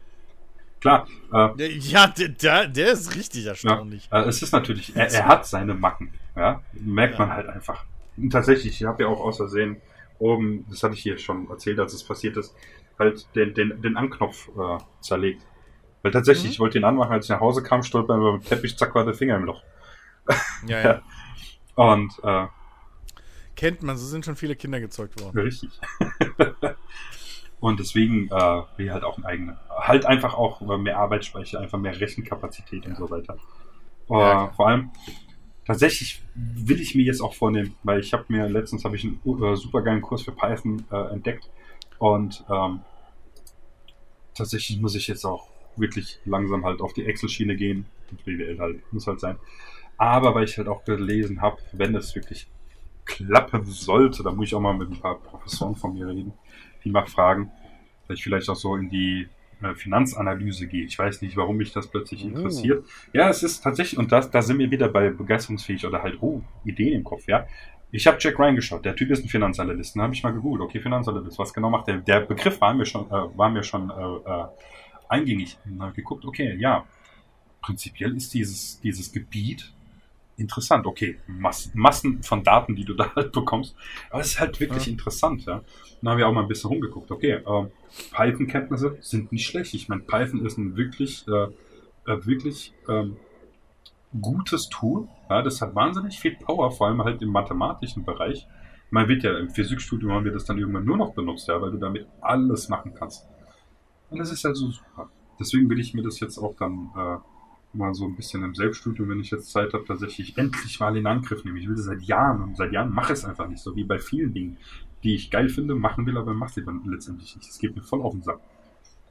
Klar, 0.82 1.08
äh, 1.34 1.78
Ja, 1.78 2.08
der, 2.08 2.68
der, 2.68 2.92
ist 2.92 3.16
richtig 3.16 3.46
erstaunlich. 3.46 4.08
Äh, 4.12 4.22
es 4.22 4.42
ist 4.42 4.52
natürlich, 4.54 4.96
er, 4.96 5.12
er 5.12 5.26
hat 5.28 5.46
seine 5.46 5.74
Macken, 5.74 6.14
ja, 6.36 6.62
merkt 6.74 7.16
Ja. 7.20 7.26
man 7.26 7.34
halt 7.36 7.48
einfach. 7.50 7.86
Und 8.18 8.30
tatsächlich, 8.32 8.82
ich 8.82 8.88
habe 8.88 9.04
ja 9.04 9.10
auch 9.10 9.20
aus 9.20 9.38
Versehen 9.38 9.82
oben, 10.20 10.66
das 10.70 10.82
hatte 10.84 10.94
ich 10.96 11.02
hier 11.02 11.18
schon 11.18 11.50
erzählt, 11.50 11.80
als 11.80 11.94
es 11.94 12.04
passiert 12.04 12.38
ist, 12.38 12.56
halt 12.98 13.28
den, 13.36 13.54
den, 13.54 13.82
den 13.82 13.98
Anknopf 13.98 14.48
äh, 14.58 14.78
zerlegt. 15.02 15.46
Weil 16.02 16.12
tatsächlich, 16.12 16.46
Mhm. 16.46 16.52
ich 16.52 16.60
wollte 16.60 16.78
ihn 16.78 16.86
anmachen, 16.86 17.12
als 17.12 17.26
ich 17.26 17.30
nach 17.30 17.42
Hause 17.42 17.62
kam, 17.62 17.84
stolpern 17.84 18.20
über 18.22 18.32
den 18.38 18.42
Teppich, 18.44 18.78
zack, 18.78 18.96
war 18.96 19.04
der 19.06 19.14
Finger 19.14 19.36
im 19.36 19.44
Loch. 19.44 19.62
Ja, 20.66 20.82
ja. 20.84 21.02
Und 21.76 22.12
äh, 22.24 22.48
Kennt 23.58 23.84
man, 23.84 23.98
so 23.98 24.06
sind 24.06 24.24
schon 24.24 24.38
viele 24.38 24.56
Kinder 24.56 24.80
gezeugt 24.80 25.20
worden. 25.22 25.38
richtig. 25.38 25.70
Und 27.60 27.80
deswegen 27.80 28.28
äh, 28.28 28.62
will 28.78 28.86
ich 28.86 28.92
halt 28.92 29.04
auch 29.04 29.18
ein 29.18 29.26
eigener. 29.26 29.60
Halt 29.70 30.06
einfach 30.06 30.34
auch 30.34 30.62
äh, 30.62 30.78
mehr 30.78 30.98
Arbeitsspeicher, 30.98 31.60
einfach 31.60 31.78
mehr 31.78 32.00
Rechenkapazität 32.00 32.86
und 32.86 32.94
Ja. 32.94 32.98
so 32.98 33.10
weiter. 33.10 33.36
Äh, 34.10 34.54
vor 34.56 34.68
allem, 34.68 34.92
tatsächlich 35.66 36.22
will 36.36 36.80
ich 36.80 36.96
mir 36.96 37.04
jetzt 37.04 37.22
auch 37.22 37.34
vornehmen, 37.34 37.76
weil 37.84 38.00
ich 38.00 38.14
habe 38.14 38.26
mir 38.30 38.48
letztens 38.48 38.86
habe 38.86 38.96
ich 38.96 39.04
einen 39.04 39.20
äh, 39.44 39.56
super 39.56 39.82
geilen 39.82 40.02
Kurs 40.02 40.24
für 40.24 40.32
Python 40.32 40.84
äh, 40.92 41.14
entdeckt 41.14 41.50
und 42.00 42.44
ähm, 42.50 42.80
tatsächlich 44.34 44.80
muss 44.80 44.96
ich 44.96 45.08
jetzt 45.08 45.26
auch 45.26 45.48
wirklich 45.76 46.20
langsam 46.26 46.66
halt 46.66 46.82
auf 46.82 46.94
die 46.94 47.06
Excel-Schiene 47.06 47.56
gehen. 47.56 47.86
Und 48.10 48.24
BWL 48.24 48.60
halt, 48.60 48.94
muss 48.94 49.06
halt 49.06 49.20
sein. 49.20 49.38
Aber 49.98 50.34
weil 50.34 50.46
ich 50.46 50.58
halt 50.58 50.68
auch 50.68 50.84
gelesen 50.86 51.42
habe, 51.42 51.58
wenn 51.74 51.94
es 51.96 52.16
wirklich 52.16 52.48
klappen 53.06 53.66
sollte, 53.66 54.24
da 54.24 54.32
muss 54.32 54.48
ich 54.48 54.56
auch 54.56 54.62
mal 54.62 54.74
mit 54.78 54.90
ein 54.90 55.00
paar 55.00 55.20
Professoren 55.20 55.76
von 55.76 55.94
mir 55.94 56.08
reden, 56.08 56.34
mal 56.86 57.06
fragen, 57.06 57.52
dass 58.08 58.18
ich 58.18 58.24
vielleicht 58.24 58.50
auch 58.50 58.56
so 58.56 58.76
in 58.76 58.90
die 58.90 59.28
äh, 59.62 59.74
Finanzanalyse 59.76 60.68
gehe. 60.68 60.86
Ich 60.86 60.98
weiß 60.98 61.22
nicht, 61.22 61.36
warum 61.38 61.58
mich 61.58 61.74
das 61.74 61.88
plötzlich 61.88 62.24
Oh. 62.24 62.28
interessiert. 62.30 62.86
Ja, 63.14 63.30
es 63.30 63.44
ist 63.44 63.62
tatsächlich, 63.62 64.00
und 64.00 64.12
das, 64.12 64.32
da 64.32 64.42
sind 64.42 64.58
wir 64.60 64.72
wieder 64.72 64.88
bei 64.90 65.10
begeisterungsfähig 65.10 65.86
oder 65.86 66.02
halt, 66.02 66.18
oh, 66.22 66.42
Ideen 66.66 66.94
im 66.94 67.04
Kopf, 67.04 67.28
ja. 67.28 67.46
Ich 67.92 68.06
habe 68.06 68.18
Jack 68.20 68.38
Ryan 68.38 68.56
geschaut. 68.56 68.86
Der 68.86 68.96
Typ 68.96 69.10
ist 69.10 69.26
ein 69.26 69.30
Finanzanalyst. 69.30 69.96
Dann 69.96 70.04
habe 70.04 70.14
ich 70.14 70.22
mal 70.22 70.32
gegoogelt. 70.32 70.62
Okay, 70.62 70.80
Finanzanalyst. 70.80 71.40
Was 71.40 71.52
genau 71.54 71.72
macht 71.72 71.88
der? 71.88 71.98
Der 71.98 72.20
Begriff 72.22 72.62
war 72.62 72.74
mir 72.74 72.86
schon, 72.86 73.08
äh, 73.08 73.12
war 73.38 73.50
mir 73.50 73.64
schon 73.64 73.90
äh, 73.90 73.94
äh, 73.94 74.46
eingängig. 75.10 75.58
Dann 75.66 75.82
habe 75.82 75.92
ich 75.92 75.96
geguckt. 75.98 76.24
Okay, 76.24 76.56
ja. 76.60 76.86
Prinzipiell 77.62 78.16
ist 78.16 78.34
dieses 78.34 78.80
dieses 78.82 79.12
Gebiet 79.12 79.74
interessant. 80.40 80.86
Okay, 80.86 81.20
Massen, 81.28 81.72
Massen 81.76 82.24
von 82.24 82.44
Daten, 82.44 82.76
die 82.76 82.86
du 82.86 82.94
da 82.94 83.12
halt 83.16 83.32
bekommst. 83.32 83.76
Aber 84.10 84.22
es 84.22 84.28
ist 84.28 84.40
halt 84.40 84.60
wirklich 84.60 84.86
ja. 84.86 84.92
interessant, 84.92 85.46
ja. 85.46 85.62
Dann 86.02 86.10
habe 86.10 86.22
ich 86.22 86.26
auch 86.26 86.34
mal 86.34 86.42
ein 86.42 86.48
bisschen 86.48 86.70
rumgeguckt. 86.70 87.12
Okay, 87.12 87.34
äh, 87.46 87.68
Python-Kenntnisse 88.12 88.98
sind 89.02 89.32
nicht 89.32 89.46
schlecht. 89.46 89.74
Ich 89.74 89.90
meine, 89.90 90.02
Python 90.02 90.46
ist 90.46 90.58
ein 90.58 90.76
wirklich, 90.78 91.28
äh, 91.28 91.48
äh, 92.12 92.26
wirklich 92.26 92.74
ähm, 92.88 93.18
gutes 94.20 94.70
Tool. 94.70 95.08
Ja, 95.30 95.42
das 95.42 95.62
hat 95.62 95.76
wahnsinnig 95.76 96.20
viel 96.20 96.36
Power, 96.36 96.72
vor 96.72 96.88
allem 96.88 97.04
halt 97.04 97.22
im 97.22 97.30
mathematischen 97.30 98.06
Bereich. 98.06 98.48
Man 98.92 99.08
wird 99.08 99.24
ja 99.24 99.38
im 99.38 99.50
Physikstudium 99.50 100.12
haben 100.12 100.26
wir 100.26 100.32
das 100.32 100.46
dann 100.46 100.58
irgendwann 100.58 100.86
nur 100.86 100.98
noch 100.98 101.14
benutzt, 101.14 101.48
ja, 101.48 101.62
weil 101.62 101.72
du 101.72 101.78
damit 101.78 102.08
alles 102.22 102.70
machen 102.70 102.94
kannst. 102.96 103.28
Und 104.10 104.18
das 104.18 104.32
ist 104.32 104.46
also 104.46 104.72
super. 104.72 105.10
Deswegen 105.40 105.70
will 105.70 105.80
ich 105.80 105.94
mir 105.94 106.02
das 106.02 106.20
jetzt 106.20 106.38
auch 106.38 106.56
dann 106.56 106.90
äh, 106.96 107.18
mal 107.74 107.94
so 107.94 108.06
ein 108.06 108.16
bisschen 108.16 108.44
im 108.44 108.56
Selbststudium, 108.56 109.10
wenn 109.10 109.20
ich 109.20 109.32
jetzt 109.32 109.52
Zeit 109.52 109.74
habe, 109.74 109.86
tatsächlich 109.86 110.38
endlich 110.38 110.80
mal 110.80 110.96
in 110.98 111.06
Angriff 111.06 111.44
nehmen. 111.44 111.58
Ich 111.58 111.68
will 111.68 111.76
das 111.76 111.86
seit 111.86 112.02
Jahren 112.02 112.42
und 112.42 112.58
seit 112.58 112.72
Jahren 112.72 112.94
mache 112.94 113.14
ich 113.14 113.20
es 113.20 113.26
einfach 113.26 113.48
nicht, 113.48 113.62
so 113.62 113.76
wie 113.76 113.84
bei 113.84 114.00
vielen 114.00 114.34
Dingen, 114.34 114.58
die 115.04 115.16
ich 115.16 115.30
geil 115.30 115.50
finde, 115.50 115.76
machen 115.76 116.06
will, 116.06 116.18
aber 116.18 116.34
mache 116.34 116.54
sie 116.54 116.66
dann 116.66 116.84
letztendlich 116.86 117.36
nicht. 117.36 117.48
Das 117.48 117.60
geht 117.60 117.76
mir 117.76 117.84
voll 117.84 118.02
auf 118.02 118.14
den 118.14 118.24
Sack. 118.24 118.40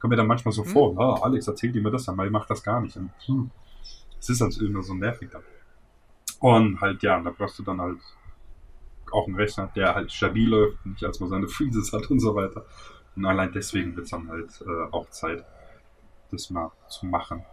Kommt 0.01 0.11
mir 0.11 0.17
dann 0.17 0.27
manchmal 0.27 0.53
so 0.53 0.65
hm. 0.65 0.71
vor, 0.71 0.95
oh, 0.97 1.23
Alex, 1.23 1.49
erzähl 1.49 1.73
dir 1.73 1.83
mir 1.83 1.91
das 1.91 2.09
einmal, 2.09 2.27
ich 2.27 2.33
mach 2.33 2.47
das 2.47 2.63
gar 2.63 2.81
nicht. 2.81 2.97
Und, 2.97 3.11
hm, 3.27 3.51
es 4.19 4.29
ist 4.29 4.43
also 4.43 4.65
immer 4.65 4.83
so 4.83 4.95
nervig 4.95 5.31
dann. 5.31 5.43
Und 6.41 6.81
halt, 6.81 7.03
ja, 7.03 7.21
da 7.21 7.31
brauchst 7.31 7.59
du 7.59 7.63
dann 7.63 7.81
halt 7.81 7.99
auch 9.11 9.27
einen 9.27 9.37
Rechner, 9.37 9.71
der 9.75 9.95
halt 9.95 10.13
stabil 10.13 10.49
läuft, 10.49 10.85
nicht 10.85 11.05
als 11.05 11.21
man 11.21 11.29
seine 11.31 11.49
Freezes 11.49 11.93
hat 11.93 12.11
und 12.11 12.21
so 12.21 12.35
weiter. 12.35 12.65
Und 13.17 13.25
allein 13.25 13.53
deswegen 13.53 13.97
wird 13.97 14.05
es 14.05 14.11
dann 14.11 14.29
halt 14.29 14.63
äh, 14.67 14.93
auch 14.93 15.09
Zeit, 15.11 15.45
das 16.31 16.51
mal 16.51 16.71
zu 16.89 17.07
machen. 17.07 17.45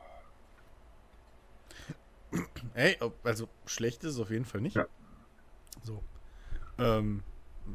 Ey, 2.73 2.97
also 3.23 3.47
schlecht 3.65 4.03
ist 4.03 4.13
es 4.13 4.19
auf 4.19 4.29
jeden 4.29 4.45
Fall 4.45 4.61
nicht. 4.61 4.75
Ja. 4.75 4.85
So. 5.83 6.03
Ähm, 6.77 7.23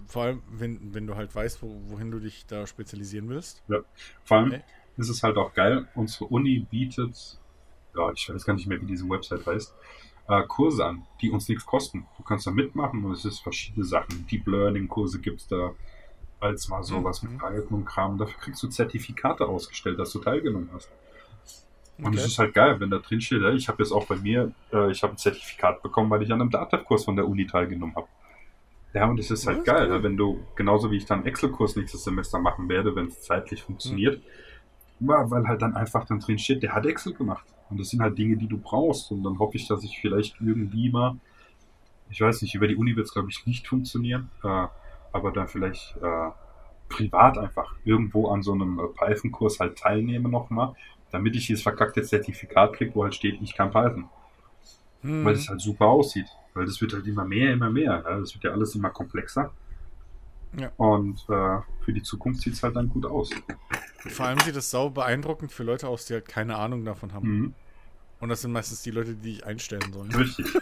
vor 0.06 0.24
allem, 0.24 0.42
wenn, 0.50 0.94
wenn 0.94 1.06
du 1.06 1.16
halt 1.16 1.34
weißt, 1.34 1.62
wo, 1.62 1.80
wohin 1.88 2.10
du 2.10 2.20
dich 2.20 2.46
da 2.46 2.66
spezialisieren 2.66 3.28
willst. 3.28 3.62
Ja. 3.68 3.80
Vor 4.24 4.38
allem 4.38 4.52
Ey. 4.52 4.62
ist 4.96 5.08
es 5.08 5.22
halt 5.22 5.36
auch 5.36 5.54
geil, 5.54 5.88
unsere 5.94 6.26
Uni 6.26 6.66
bietet 6.70 7.40
ja, 7.96 8.12
ich 8.12 8.28
weiß 8.28 8.44
gar 8.44 8.54
nicht 8.54 8.66
mehr, 8.66 8.80
wie 8.80 8.86
diese 8.86 9.08
Website 9.08 9.46
heißt, 9.46 9.74
äh, 10.28 10.42
Kurse 10.46 10.84
an, 10.84 11.06
die 11.20 11.30
uns 11.30 11.48
nichts 11.48 11.66
kosten. 11.66 12.06
Du 12.16 12.22
kannst 12.22 12.46
da 12.46 12.50
mitmachen 12.50 13.04
und 13.04 13.12
es 13.12 13.24
ist 13.24 13.40
verschiedene 13.40 13.84
Sachen. 13.84 14.26
Deep 14.26 14.46
Learning 14.46 14.88
Kurse 14.88 15.20
gibt 15.20 15.40
es 15.40 15.48
da 15.48 15.74
als 16.38 16.68
mal 16.68 16.82
sowas 16.82 17.22
mhm. 17.22 17.32
mit 17.32 17.38
Python 17.40 17.78
und 17.78 17.84
Kram. 17.84 18.18
Dafür 18.18 18.38
kriegst 18.38 18.62
du 18.62 18.68
Zertifikate 18.68 19.46
ausgestellt, 19.46 19.98
dass 19.98 20.12
du 20.12 20.20
teilgenommen 20.20 20.70
hast. 20.72 20.90
Und 22.02 22.16
es 22.16 22.26
ist 22.26 22.38
halt 22.38 22.54
geil, 22.54 22.80
wenn 22.80 22.90
da 22.90 22.98
drin 22.98 23.20
steht, 23.20 23.42
ich 23.54 23.68
habe 23.68 23.82
jetzt 23.82 23.92
auch 23.92 24.06
bei 24.06 24.16
mir, 24.16 24.52
äh, 24.72 24.90
ich 24.90 25.02
habe 25.02 25.14
ein 25.14 25.16
Zertifikat 25.16 25.82
bekommen, 25.82 26.10
weil 26.10 26.22
ich 26.22 26.32
an 26.32 26.40
einem 26.40 26.50
Datev-Kurs 26.50 27.04
von 27.04 27.16
der 27.16 27.28
Uni 27.28 27.46
teilgenommen 27.46 27.94
habe. 27.94 28.08
Ja, 28.92 29.06
und 29.08 29.20
es 29.20 29.30
ist 29.30 29.46
halt 29.46 29.66
ja, 29.66 29.74
geil, 29.74 29.90
cool. 29.90 30.02
wenn 30.02 30.16
du, 30.16 30.40
genauso 30.56 30.90
wie 30.90 30.96
ich 30.96 31.06
dann 31.06 31.24
Excel-Kurs 31.24 31.76
nächstes 31.76 32.02
Semester 32.04 32.38
machen 32.40 32.68
werde, 32.68 32.94
wenn 32.96 33.06
es 33.06 33.22
zeitlich 33.22 33.62
funktioniert, 33.62 34.18
mhm 34.18 34.50
weil 35.00 35.48
halt 35.48 35.62
dann 35.62 35.74
einfach 35.74 36.04
dann 36.04 36.20
drin 36.20 36.38
steht, 36.38 36.62
der 36.62 36.74
hat 36.74 36.86
Excel 36.86 37.14
gemacht. 37.14 37.44
Und 37.70 37.80
das 37.80 37.88
sind 37.88 38.02
halt 38.02 38.18
Dinge, 38.18 38.36
die 38.36 38.48
du 38.48 38.58
brauchst. 38.58 39.10
Und 39.10 39.22
dann 39.22 39.38
hoffe 39.38 39.56
ich, 39.56 39.66
dass 39.66 39.82
ich 39.82 39.98
vielleicht 40.00 40.40
irgendwie 40.40 40.90
mal, 40.90 41.16
ich 42.10 42.20
weiß 42.20 42.42
nicht, 42.42 42.54
über 42.54 42.68
die 42.68 42.76
Uni 42.76 42.96
wird 42.96 43.06
es, 43.06 43.12
glaube 43.12 43.30
ich, 43.30 43.46
nicht 43.46 43.66
funktionieren, 43.66 44.30
äh, 44.42 44.66
aber 45.12 45.32
dann 45.32 45.48
vielleicht 45.48 45.96
äh, 46.02 46.30
privat 46.88 47.38
einfach 47.38 47.74
irgendwo 47.84 48.28
an 48.28 48.42
so 48.42 48.52
einem 48.52 48.80
Python-Kurs 48.96 49.60
halt 49.60 49.78
teilnehme 49.78 50.28
nochmal, 50.28 50.74
damit 51.10 51.36
ich 51.36 51.46
dieses 51.46 51.62
verkackte 51.62 52.02
Zertifikat 52.02 52.74
kriege, 52.74 52.94
wo 52.94 53.04
halt 53.04 53.14
steht, 53.14 53.40
ich 53.40 53.54
kann 53.54 53.70
Python. 53.70 54.08
Hm. 55.02 55.24
Weil 55.24 55.34
das 55.34 55.48
halt 55.48 55.60
super 55.60 55.86
aussieht. 55.86 56.26
Weil 56.54 56.66
das 56.66 56.80
wird 56.80 56.92
halt 56.92 57.06
immer 57.06 57.24
mehr, 57.24 57.52
immer 57.52 57.70
mehr. 57.70 58.02
Ja? 58.04 58.18
Das 58.18 58.34
wird 58.34 58.44
ja 58.44 58.50
alles 58.50 58.74
immer 58.74 58.90
komplexer. 58.90 59.52
Ja. 60.58 60.72
Und 60.76 61.20
äh, 61.28 61.58
für 61.84 61.92
die 61.92 62.02
Zukunft 62.02 62.42
sieht 62.42 62.54
es 62.54 62.62
halt 62.62 62.74
dann 62.74 62.88
gut 62.88 63.06
aus. 63.06 63.30
Vor 63.98 64.26
allem 64.26 64.40
sieht 64.40 64.56
es 64.56 64.70
sau 64.70 64.90
beeindruckend 64.90 65.52
für 65.52 65.62
Leute 65.62 65.86
aus, 65.86 66.06
die 66.06 66.14
halt 66.14 66.26
keine 66.26 66.56
Ahnung 66.56 66.84
davon 66.84 67.12
haben. 67.12 67.28
Mhm. 67.28 67.54
Und 68.18 68.28
das 68.28 68.42
sind 68.42 68.52
meistens 68.52 68.82
die 68.82 68.90
Leute, 68.90 69.14
die 69.14 69.34
ich 69.34 69.46
einstellen 69.46 69.92
soll. 69.92 70.08
Richtig. 70.08 70.46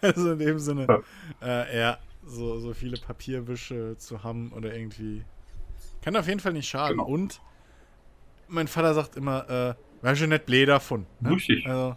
also 0.00 0.32
in 0.32 0.38
dem 0.38 0.58
Sinne, 0.58 1.02
ja, 1.40 1.62
äh, 1.62 1.78
ja 1.78 1.98
so, 2.24 2.58
so 2.58 2.72
viele 2.72 2.96
Papierwische 2.96 3.96
zu 3.98 4.22
haben 4.22 4.52
oder 4.52 4.74
irgendwie. 4.74 5.24
Kann 6.02 6.16
auf 6.16 6.26
jeden 6.26 6.40
Fall 6.40 6.54
nicht 6.54 6.68
schaden. 6.68 6.96
Genau. 6.96 7.08
Und 7.08 7.42
mein 8.50 8.68
Vater 8.68 8.94
sagt 8.94 9.16
immer, 9.16 9.76
äh, 10.02 10.16
schon 10.16 10.28
nicht 10.30 10.46
blöd 10.46 10.68
davon. 10.68 11.06
Ne? 11.20 11.30
Richtig. 11.30 11.66
Also, 11.66 11.96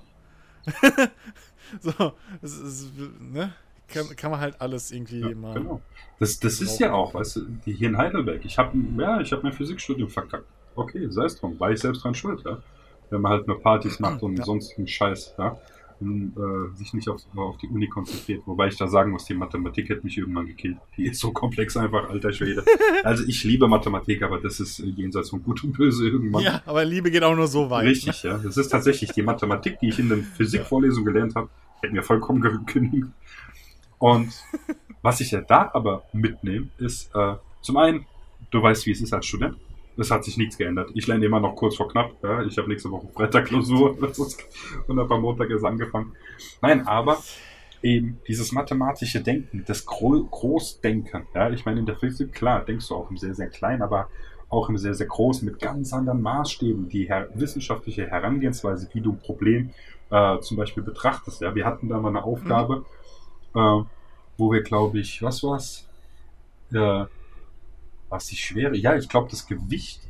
so, 1.82 2.14
es 2.42 2.58
ist, 2.58 2.92
ne? 3.20 3.54
kann, 3.94 4.16
kann 4.16 4.32
man 4.32 4.40
halt 4.40 4.60
alles 4.60 4.92
irgendwie 4.92 5.20
ja, 5.20 5.36
mal. 5.36 5.54
Genau. 5.54 5.82
Das, 6.20 6.40
das 6.40 6.62
ist 6.62 6.80
ja 6.80 6.94
auch, 6.94 7.14
weißt 7.14 7.38
du, 7.38 7.42
hier 7.66 7.90
in 7.90 7.98
Heidelberg. 7.98 8.44
Ich 8.46 8.58
habe 8.58 8.78
ja, 8.98 9.22
ich 9.22 9.32
habe 9.32 9.44
mein 9.44 9.54
Physikstudium 9.54 10.10
verkackt. 10.10 10.46
Okay, 10.76 11.08
sei 11.10 11.26
es 11.26 11.40
drum, 11.40 11.60
war 11.60 11.72
ich 11.72 11.80
selbst 11.80 12.04
dran 12.04 12.16
schuld, 12.16 12.44
ja. 12.46 12.58
Wenn 13.10 13.22
man 13.22 13.34
halt 13.34 13.48
nur 13.48 13.62
Partys 13.62 14.00
macht 14.00 14.22
und 14.24 14.38
ja. 14.38 14.46
sonst 14.46 14.78
einen 14.78 14.88
Scheiß, 14.88 15.36
ja. 15.38 15.58
Und 16.04 16.34
äh, 16.38 16.76
sich 16.76 16.94
nicht 16.94 17.08
auf, 17.08 17.22
auf 17.36 17.58
die 17.58 17.68
Uni 17.68 17.88
konzentriert. 17.88 18.44
Wobei 18.46 18.68
ich 18.68 18.78
da 18.78 18.88
sagen 18.88 19.12
muss, 19.12 19.26
die 19.26 19.34
Mathematik 19.34 19.90
hätte 19.90 20.04
mich 20.04 20.18
irgendwann 20.18 20.48
gekillt. 20.48 20.78
Die 20.98 21.06
ist 21.06 21.20
so 21.20 21.32
komplex 21.32 21.78
einfach, 21.78 22.10
alter 22.10 22.32
Schwede. 22.34 22.64
Also 23.04 23.24
ich 23.28 23.44
liebe 23.44 23.68
Mathematik, 23.68 24.22
aber 24.22 24.40
das 24.40 24.60
ist 24.60 24.80
jenseits 24.80 25.30
von 25.30 25.44
Gut 25.44 25.64
und 25.64 25.74
Böse 25.74 26.08
irgendwann. 26.08 26.44
Ja, 26.44 26.62
aber 26.66 26.86
Liebe 26.86 27.12
geht 27.12 27.24
auch 27.24 27.36
nur 27.36 27.48
so 27.48 27.70
weit. 27.70 27.86
Richtig, 27.86 28.24
ne? 28.24 28.30
ja. 28.30 28.38
Das 28.38 28.56
ist 28.56 28.70
tatsächlich 28.70 29.12
die 29.12 29.22
Mathematik, 29.22 29.80
die 29.80 29.90
ich 29.90 30.00
in 30.00 30.10
den 30.10 30.24
Physikvorlesungen 30.24 31.06
gelernt 31.12 31.36
habe, 31.36 31.50
hätte 31.82 31.94
mir 31.94 32.04
vollkommen 32.04 32.66
genügt. 32.66 33.12
Und 33.98 34.34
was 35.02 35.20
ich 35.22 35.32
ja 35.32 35.42
da 35.42 35.70
aber 35.74 36.04
mitnehme, 36.14 36.68
ist 36.78 37.14
äh, 37.16 37.36
zum 37.62 37.78
einen, 37.78 38.06
du 38.52 38.62
weißt, 38.62 38.86
wie 38.86 38.92
es 38.92 39.02
ist 39.02 39.14
als 39.14 39.26
Student. 39.26 39.58
Es 39.98 40.11
hat 40.11 40.24
sich 40.24 40.38
nichts 40.38 40.57
geändert. 40.57 40.91
Ich 40.94 41.07
lerne 41.07 41.26
immer 41.26 41.40
noch 41.40 41.56
kurz 41.56 41.76
vor 41.76 41.88
knapp. 41.88 42.11
Ja, 42.24 42.44
ich 42.44 42.57
habe 42.57 42.68
nächste 42.70 42.90
Woche 42.91 43.07
Freitag 43.14 43.45
Klausur 43.45 43.98
und 44.88 44.99
habe 44.99 45.14
am 45.14 45.22
Montag 45.22 45.49
erst 45.49 45.65
angefangen. 45.65 46.14
Nein, 46.61 46.88
aber 46.88 47.22
eben 47.82 48.20
dieses 48.28 48.52
mathematische 48.52 49.22
Denken, 49.22 49.64
das 49.68 49.86
Gro 49.86 50.24
Großdenken. 50.24 51.28
Ja, 51.36 51.49
ich 51.52 51.65
meine, 51.65 51.80
in 51.80 51.86
der 51.86 51.95
Physik, 51.95 52.34
klar, 52.34 52.64
denkst 52.65 52.88
du 52.88 52.95
auch 52.95 53.10
im 53.11 53.18
sehr, 53.18 53.36
sehr 53.36 53.49
klein, 53.49 53.82
aber 53.82 54.10
auch 54.49 54.70
im 54.70 54.78
sehr, 54.78 54.94
sehr 54.94 55.07
großen, 55.07 55.45
mit 55.45 55.60
ganz 55.60 55.94
anderen 55.94 56.22
Maßstäben. 56.22 56.90
Die 56.90 57.07
her 57.07 57.30
wissenschaftliche 57.34 58.07
Herangehensweise, 58.07 58.88
wie 58.94 59.02
du 59.02 59.11
ein 59.11 59.20
Problem 59.20 59.72
äh, 60.10 60.40
zum 60.40 60.57
Beispiel 60.57 60.84
betrachtest. 60.84 61.41
Ja, 61.41 61.53
wir 61.56 61.65
hatten 61.65 61.90
da 61.90 61.99
mal 61.99 62.10
eine 62.10 62.24
Aufgabe, 62.24 62.78
mhm 62.78 62.86
äh, 63.56 63.84
wo 64.38 64.52
wir, 64.52 64.61
glaube 64.61 64.99
ich, 64.99 65.22
was 65.22 65.44
war's? 65.44 65.88
Äh, 66.74 67.06
was 68.14 68.27
die 68.27 68.35
Schwere? 68.35 68.77
Ja, 68.77 68.95
ich 68.95 69.10
glaube, 69.10 69.27
das 69.31 69.48
Gewicht 69.48 70.02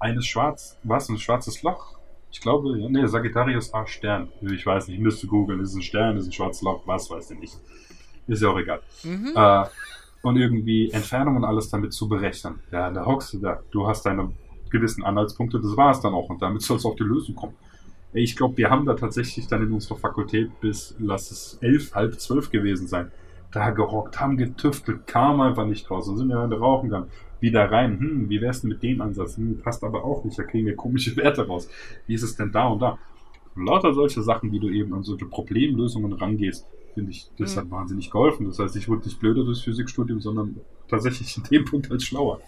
eines 0.00 0.26
Schwarz, 0.26 0.76
was, 0.82 1.08
ein 1.08 1.18
schwarzes 1.18 1.62
Loch? 1.62 1.96
Ich 2.32 2.40
glaube, 2.40 2.76
ja, 2.78 2.88
nee, 2.88 3.06
Sagittarius 3.06 3.72
A 3.72 3.86
Stern. 3.86 4.28
Ich 4.40 4.66
weiß 4.66 4.88
nicht, 4.88 4.96
ich 4.96 5.02
müsste 5.02 5.28
googeln. 5.28 5.60
Ist 5.60 5.74
ein 5.74 5.82
Stern, 5.82 6.16
ist 6.16 6.26
ein 6.26 6.32
schwarzes 6.32 6.62
Loch, 6.62 6.82
was 6.84 7.08
weiß 7.08 7.30
ich 7.30 7.38
nicht. 7.38 7.56
Ist 8.26 8.42
ja 8.42 8.48
auch 8.48 8.58
egal. 8.58 8.80
Mhm. 9.04 9.32
Äh, 9.34 9.64
und 10.22 10.36
irgendwie 10.36 10.90
Entfernung 10.90 11.36
und 11.36 11.44
alles 11.44 11.70
damit 11.70 11.92
zu 11.92 12.08
berechnen. 12.08 12.58
Ja, 12.72 12.90
da 12.90 13.06
hockst 13.06 13.32
du 13.32 13.38
da. 13.38 13.60
Du 13.70 13.86
hast 13.86 14.04
deine 14.04 14.32
gewissen 14.68 15.04
Anhaltspunkte, 15.04 15.60
das 15.60 15.76
war 15.76 15.92
es 15.92 16.00
dann 16.00 16.14
auch. 16.14 16.28
Und 16.28 16.42
damit 16.42 16.62
soll 16.62 16.76
es 16.76 16.84
auf 16.84 16.96
die 16.96 17.04
Lösung 17.04 17.36
kommen. 17.36 17.54
Ich 18.12 18.34
glaube, 18.34 18.56
wir 18.56 18.68
haben 18.68 18.84
da 18.84 18.94
tatsächlich 18.94 19.46
dann 19.46 19.62
in 19.62 19.72
unserer 19.72 19.96
Fakultät 19.96 20.60
bis, 20.60 20.96
lass 20.98 21.30
es 21.30 21.58
elf, 21.60 21.94
halb 21.94 22.18
zwölf 22.20 22.50
gewesen 22.50 22.88
sein, 22.88 23.12
da 23.52 23.70
gehockt, 23.70 24.18
haben 24.20 24.36
getüftelt, 24.36 25.06
kam 25.06 25.40
einfach 25.40 25.66
nicht 25.66 25.90
raus. 25.90 26.06
Dann 26.06 26.16
sind 26.16 26.28
wir 26.28 26.42
in 26.42 26.50
der 26.50 26.58
Rauchen 26.58 26.88
gegangen. 26.88 27.10
Wieder 27.40 27.70
rein, 27.70 27.98
hm, 27.98 28.30
wie 28.30 28.40
wär's 28.40 28.60
denn 28.60 28.70
mit 28.70 28.82
dem 28.82 29.00
Ansatz? 29.00 29.36
Hm, 29.36 29.60
passt 29.62 29.84
aber 29.84 30.04
auch 30.04 30.24
nicht, 30.24 30.38
da 30.38 30.42
kriegen 30.42 30.66
wir 30.66 30.76
komische 30.76 31.16
Werte 31.16 31.46
raus. 31.46 31.68
Wie 32.06 32.14
ist 32.14 32.22
es 32.22 32.36
denn 32.36 32.52
da 32.52 32.68
und 32.68 32.80
da? 32.80 32.98
Und 33.54 33.66
lauter 33.66 33.94
solche 33.94 34.22
Sachen, 34.22 34.52
wie 34.52 34.60
du 34.60 34.68
eben 34.68 34.92
an 34.94 35.02
solche 35.02 35.26
Problemlösungen 35.26 36.12
rangehst, 36.12 36.66
finde 36.94 37.10
ich, 37.10 37.30
das 37.38 37.54
mhm. 37.54 37.60
hat 37.60 37.70
wahnsinnig 37.70 38.10
geholfen. 38.10 38.46
Das 38.46 38.58
heißt, 38.58 38.76
ich 38.76 38.88
wurde 38.88 39.04
nicht 39.04 39.20
blöder 39.20 39.44
durchs 39.44 39.62
Physikstudium, 39.62 40.20
sondern 40.20 40.60
tatsächlich 40.88 41.36
in 41.36 41.42
dem 41.44 41.64
Punkt 41.64 41.90
als 41.90 42.04
schlauer. 42.04 42.40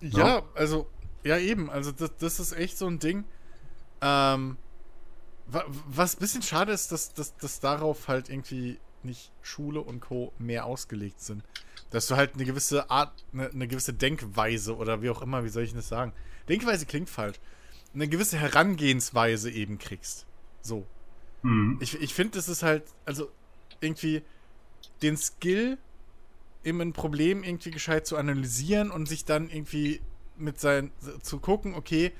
Ja, 0.00 0.18
ja, 0.18 0.42
also, 0.54 0.86
ja 1.24 1.38
eben, 1.38 1.70
also 1.70 1.92
das, 1.92 2.16
das 2.16 2.40
ist 2.40 2.52
echt 2.52 2.78
so 2.78 2.86
ein 2.86 2.98
Ding 2.98 3.24
ähm, 4.04 4.58
was 5.46 6.16
ein 6.16 6.20
bisschen 6.20 6.42
schade 6.42 6.72
ist, 6.72 6.92
dass, 6.92 7.12
dass, 7.14 7.36
dass 7.36 7.60
darauf 7.60 8.08
halt 8.08 8.28
irgendwie 8.28 8.78
nicht 9.02 9.32
Schule 9.42 9.80
und 9.80 10.00
Co. 10.00 10.32
mehr 10.38 10.66
ausgelegt 10.66 11.20
sind. 11.20 11.42
Dass 11.94 12.08
du 12.08 12.16
halt 12.16 12.34
eine 12.34 12.44
gewisse 12.44 12.90
Art, 12.90 13.24
eine, 13.32 13.50
eine, 13.50 13.68
gewisse 13.68 13.92
Denkweise 13.92 14.76
oder 14.76 15.00
wie 15.00 15.10
auch 15.10 15.22
immer, 15.22 15.44
wie 15.44 15.48
soll 15.48 15.62
ich 15.62 15.72
das 15.74 15.88
sagen? 15.88 16.12
Denkweise 16.48 16.86
klingt 16.86 17.08
falsch. 17.08 17.38
Eine 17.94 18.08
gewisse 18.08 18.36
Herangehensweise 18.36 19.48
eben 19.50 19.78
kriegst. 19.78 20.26
So. 20.60 20.84
Mhm. 21.42 21.78
Ich, 21.80 22.00
ich 22.00 22.12
finde, 22.12 22.36
das 22.36 22.48
ist 22.48 22.64
halt, 22.64 22.82
also 23.04 23.30
irgendwie 23.80 24.22
den 25.02 25.16
Skill, 25.16 25.78
eben 26.64 26.80
ein 26.80 26.92
Problem 26.92 27.44
irgendwie 27.44 27.70
gescheit 27.70 28.08
zu 28.08 28.16
analysieren 28.16 28.90
und 28.90 29.08
sich 29.08 29.24
dann 29.24 29.48
irgendwie 29.48 30.00
mit 30.36 30.58
sein, 30.58 30.90
zu 31.22 31.38
gucken, 31.38 31.74
okay, 31.74 32.10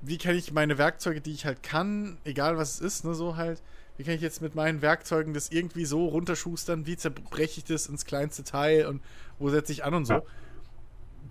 wie 0.00 0.18
kann 0.18 0.34
ich 0.34 0.52
meine 0.52 0.78
Werkzeuge, 0.78 1.20
die 1.20 1.32
ich 1.32 1.46
halt 1.46 1.62
kann, 1.62 2.18
egal 2.24 2.56
was 2.56 2.74
es 2.74 2.80
ist, 2.80 3.04
ne, 3.04 3.14
so 3.14 3.36
halt, 3.36 3.62
wie 4.02 4.04
kann 4.04 4.14
ich 4.14 4.20
jetzt 4.20 4.42
mit 4.42 4.56
meinen 4.56 4.82
Werkzeugen 4.82 5.32
das 5.32 5.52
irgendwie 5.52 5.84
so 5.84 6.06
runterschustern, 6.06 6.86
wie 6.86 6.96
zerbreche 6.96 7.58
ich 7.58 7.64
das 7.64 7.86
ins 7.86 8.04
kleinste 8.04 8.42
Teil 8.42 8.86
und 8.86 9.00
wo 9.38 9.48
setze 9.48 9.70
ich 9.70 9.84
an 9.84 9.94
und 9.94 10.06
so. 10.06 10.14
Ja. 10.14 10.22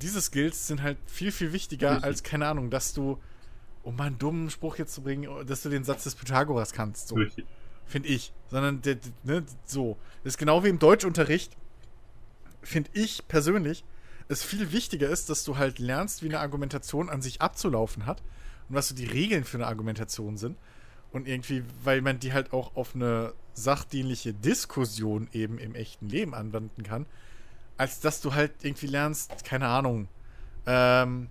Diese 0.01 0.21
Skills 0.21 0.67
sind 0.67 0.81
halt 0.81 0.97
viel, 1.05 1.33
viel 1.33 1.51
wichtiger 1.51 1.89
Richtig. 1.89 2.05
als, 2.05 2.23
keine 2.23 2.47
Ahnung, 2.47 2.69
dass 2.69 2.93
du, 2.93 3.19
um 3.83 3.97
mal 3.97 4.05
einen 4.05 4.19
dummen 4.19 4.49
Spruch 4.49 4.77
jetzt 4.77 4.93
zu 4.93 5.01
bringen, 5.01 5.29
dass 5.45 5.63
du 5.63 5.69
den 5.69 5.83
Satz 5.83 6.05
des 6.05 6.15
Pythagoras 6.15 6.71
kannst. 6.71 7.09
So. 7.09 7.17
Finde 7.87 8.07
ich. 8.07 8.31
Sondern, 8.49 8.81
der, 8.83 8.99
ne, 9.23 9.43
so. 9.65 9.97
Das 10.23 10.35
ist 10.35 10.37
genau 10.37 10.63
wie 10.63 10.69
im 10.69 10.79
Deutschunterricht, 10.79 11.57
finde 12.61 12.89
ich 12.93 13.27
persönlich, 13.27 13.83
es 14.29 14.43
viel 14.43 14.71
wichtiger 14.71 15.09
ist, 15.09 15.29
dass 15.29 15.43
du 15.43 15.57
halt 15.57 15.77
lernst, 15.77 16.23
wie 16.23 16.29
eine 16.29 16.39
Argumentation 16.39 17.09
an 17.09 17.21
sich 17.21 17.41
abzulaufen 17.41 18.05
hat 18.05 18.21
und 18.69 18.75
was 18.75 18.87
so 18.87 18.95
die 18.95 19.07
Regeln 19.07 19.43
für 19.43 19.57
eine 19.57 19.67
Argumentation 19.67 20.37
sind. 20.37 20.57
Und 21.11 21.27
irgendwie, 21.27 21.63
weil 21.83 22.01
man 22.01 22.19
die 22.19 22.33
halt 22.33 22.53
auch 22.53 22.75
auf 22.75 22.95
eine 22.95 23.33
sachdienliche 23.53 24.33
Diskussion 24.33 25.27
eben 25.33 25.57
im 25.57 25.75
echten 25.75 26.07
Leben 26.07 26.33
anwenden 26.33 26.83
kann, 26.83 27.05
als 27.77 27.99
dass 27.99 28.21
du 28.21 28.33
halt 28.33 28.51
irgendwie 28.63 28.87
lernst, 28.87 29.43
keine 29.43 29.67
Ahnung, 29.67 30.07
ähm, 30.65 31.29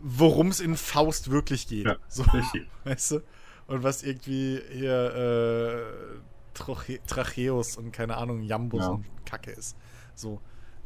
worum 0.00 0.48
es 0.48 0.60
in 0.60 0.76
Faust 0.76 1.30
wirklich 1.30 1.66
geht. 1.66 1.86
Ja, 1.86 1.96
so, 2.08 2.22
richtig. 2.24 2.68
Weißt 2.84 3.12
du? 3.12 3.20
Und 3.66 3.82
was 3.82 4.02
irgendwie 4.02 4.60
hier 4.70 5.14
äh, 5.14 6.18
Trache 6.52 7.00
Tracheus 7.06 7.76
und 7.76 7.90
keine 7.90 8.16
Ahnung, 8.16 8.42
Jambus 8.42 8.82
ja. 8.82 8.88
und 8.90 9.06
Kacke 9.24 9.50
ist. 9.50 9.76
So. 10.14 10.40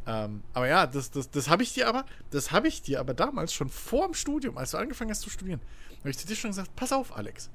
Ähm, 0.06 0.42
aber 0.54 0.68
ja, 0.68 0.86
das, 0.86 1.10
das, 1.10 1.30
das 1.30 1.50
habe 1.50 1.62
ich 1.62 1.74
dir 1.74 1.88
aber, 1.88 2.06
das 2.30 2.50
habe 2.50 2.68
ich 2.68 2.80
dir 2.80 3.00
aber 3.00 3.12
damals 3.12 3.52
schon 3.52 3.68
vor 3.68 4.06
dem 4.06 4.14
Studium, 4.14 4.56
als 4.56 4.70
du 4.70 4.78
angefangen 4.78 5.10
hast 5.10 5.20
zu 5.20 5.28
studieren, 5.28 5.60
habe 5.98 6.10
ich 6.10 6.16
zu 6.16 6.26
dir 6.26 6.36
schon 6.36 6.50
gesagt, 6.50 6.74
pass 6.76 6.92
auf, 6.92 7.14
Alex. 7.14 7.50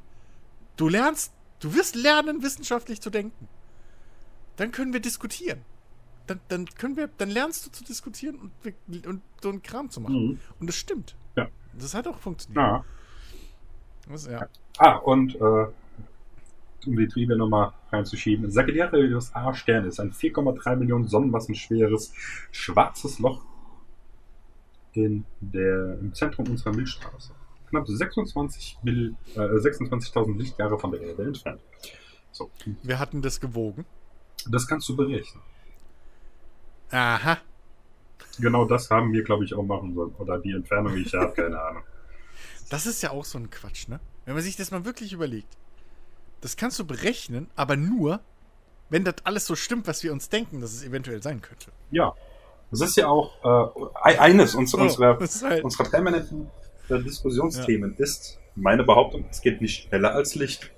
Du 0.75 0.89
lernst, 0.89 1.33
du 1.59 1.73
wirst 1.73 1.95
lernen, 1.95 2.43
wissenschaftlich 2.43 3.01
zu 3.01 3.09
denken. 3.09 3.47
Dann 4.57 4.71
können 4.71 4.93
wir 4.93 4.99
diskutieren. 4.99 5.61
Dann, 6.27 6.39
dann 6.47 6.65
können 6.65 6.95
wir, 6.95 7.09
dann 7.17 7.29
lernst 7.29 7.65
du 7.65 7.71
zu 7.71 7.83
diskutieren 7.83 8.39
und, 8.39 9.05
und 9.07 9.21
so 9.41 9.49
einen 9.49 9.61
Kram 9.61 9.89
zu 9.89 9.99
machen. 9.99 10.27
Mhm. 10.27 10.39
Und 10.59 10.67
das 10.67 10.75
stimmt. 10.75 11.15
Ja. 11.35 11.47
Das 11.73 11.93
hat 11.93 12.07
auch 12.07 12.17
funktioniert. 12.17 12.63
Ja. 12.63 12.85
Das, 14.09 14.27
ja. 14.27 14.47
Ah, 14.77 14.95
und 14.97 15.35
äh, 15.35 15.39
um 16.85 16.97
die 16.97 17.07
Triebe 17.07 17.35
nochmal 17.35 17.73
reinzuschieben. 17.91 18.49
Sagittarius 18.51 19.33
A-Stern 19.33 19.85
ist 19.85 19.99
ein 19.99 20.11
4,3 20.11 20.75
Millionen 20.75 21.07
Sonnenmassen 21.07 21.55
schweres 21.55 22.13
schwarzes 22.51 23.19
Loch 23.19 23.43
in 24.93 25.25
der, 25.39 25.97
im 25.99 26.13
Zentrum 26.13 26.47
unserer 26.47 26.73
Milchstraße. 26.73 27.33
Knapp 27.73 27.87
26 27.87 28.77
äh, 28.85 28.89
26.000 29.35 30.37
Lichtjahre 30.37 30.77
von 30.77 30.91
der 30.91 31.01
Erde 31.01 31.23
entfernt. 31.23 31.59
So. 32.31 32.51
Wir 32.83 32.99
hatten 32.99 33.23
das 33.23 33.39
gewogen. 33.39 33.85
Das 34.47 34.67
kannst 34.67 34.87
du 34.89 34.95
berechnen. 34.95 35.41
Aha. 36.91 37.39
Genau 38.39 38.65
das 38.65 38.91
haben 38.91 39.11
wir, 39.11 39.23
glaube 39.23 39.45
ich, 39.45 39.55
auch 39.55 39.63
machen 39.63 39.95
sollen. 39.95 40.13
Oder 40.19 40.37
die 40.37 40.51
Entfernung, 40.51 40.95
ich 40.97 41.13
habe 41.15 41.33
keine 41.33 41.59
Ahnung. 41.59 41.83
Das 42.69 42.85
ist 42.85 43.01
ja 43.01 43.09
auch 43.09 43.25
so 43.25 43.39
ein 43.39 43.49
Quatsch, 43.49 43.87
ne? 43.87 43.99
Wenn 44.25 44.35
man 44.35 44.43
sich 44.43 44.55
das 44.55 44.69
mal 44.69 44.85
wirklich 44.85 45.11
überlegt. 45.13 45.57
Das 46.41 46.57
kannst 46.57 46.77
du 46.77 46.85
berechnen, 46.85 47.49
aber 47.55 47.75
nur, 47.75 48.19
wenn 48.89 49.03
das 49.03 49.15
alles 49.23 49.47
so 49.47 49.55
stimmt, 49.55 49.87
was 49.87 50.03
wir 50.03 50.11
uns 50.11 50.29
denken, 50.29 50.61
dass 50.61 50.73
es 50.73 50.83
eventuell 50.83 51.23
sein 51.23 51.41
könnte. 51.41 51.71
Ja. 51.89 52.13
Das 52.69 52.81
ist 52.81 52.97
ja 52.97 53.07
auch 53.07 53.73
äh, 54.03 54.17
eines 54.17 54.55
uns, 54.55 54.73
oh, 54.73 54.79
unserer, 54.79 55.19
halt 55.19 55.63
unserer 55.63 55.89
permanenten 55.89 56.49
äh, 56.89 56.99
Diskussionsthemen 57.01 57.95
ja. 57.97 58.03
ist 58.03 58.39
meine 58.55 58.83
Behauptung, 58.83 59.25
es 59.29 59.41
geht 59.41 59.61
nicht 59.61 59.87
schneller 59.87 60.13
als 60.13 60.35
Licht. 60.35 60.71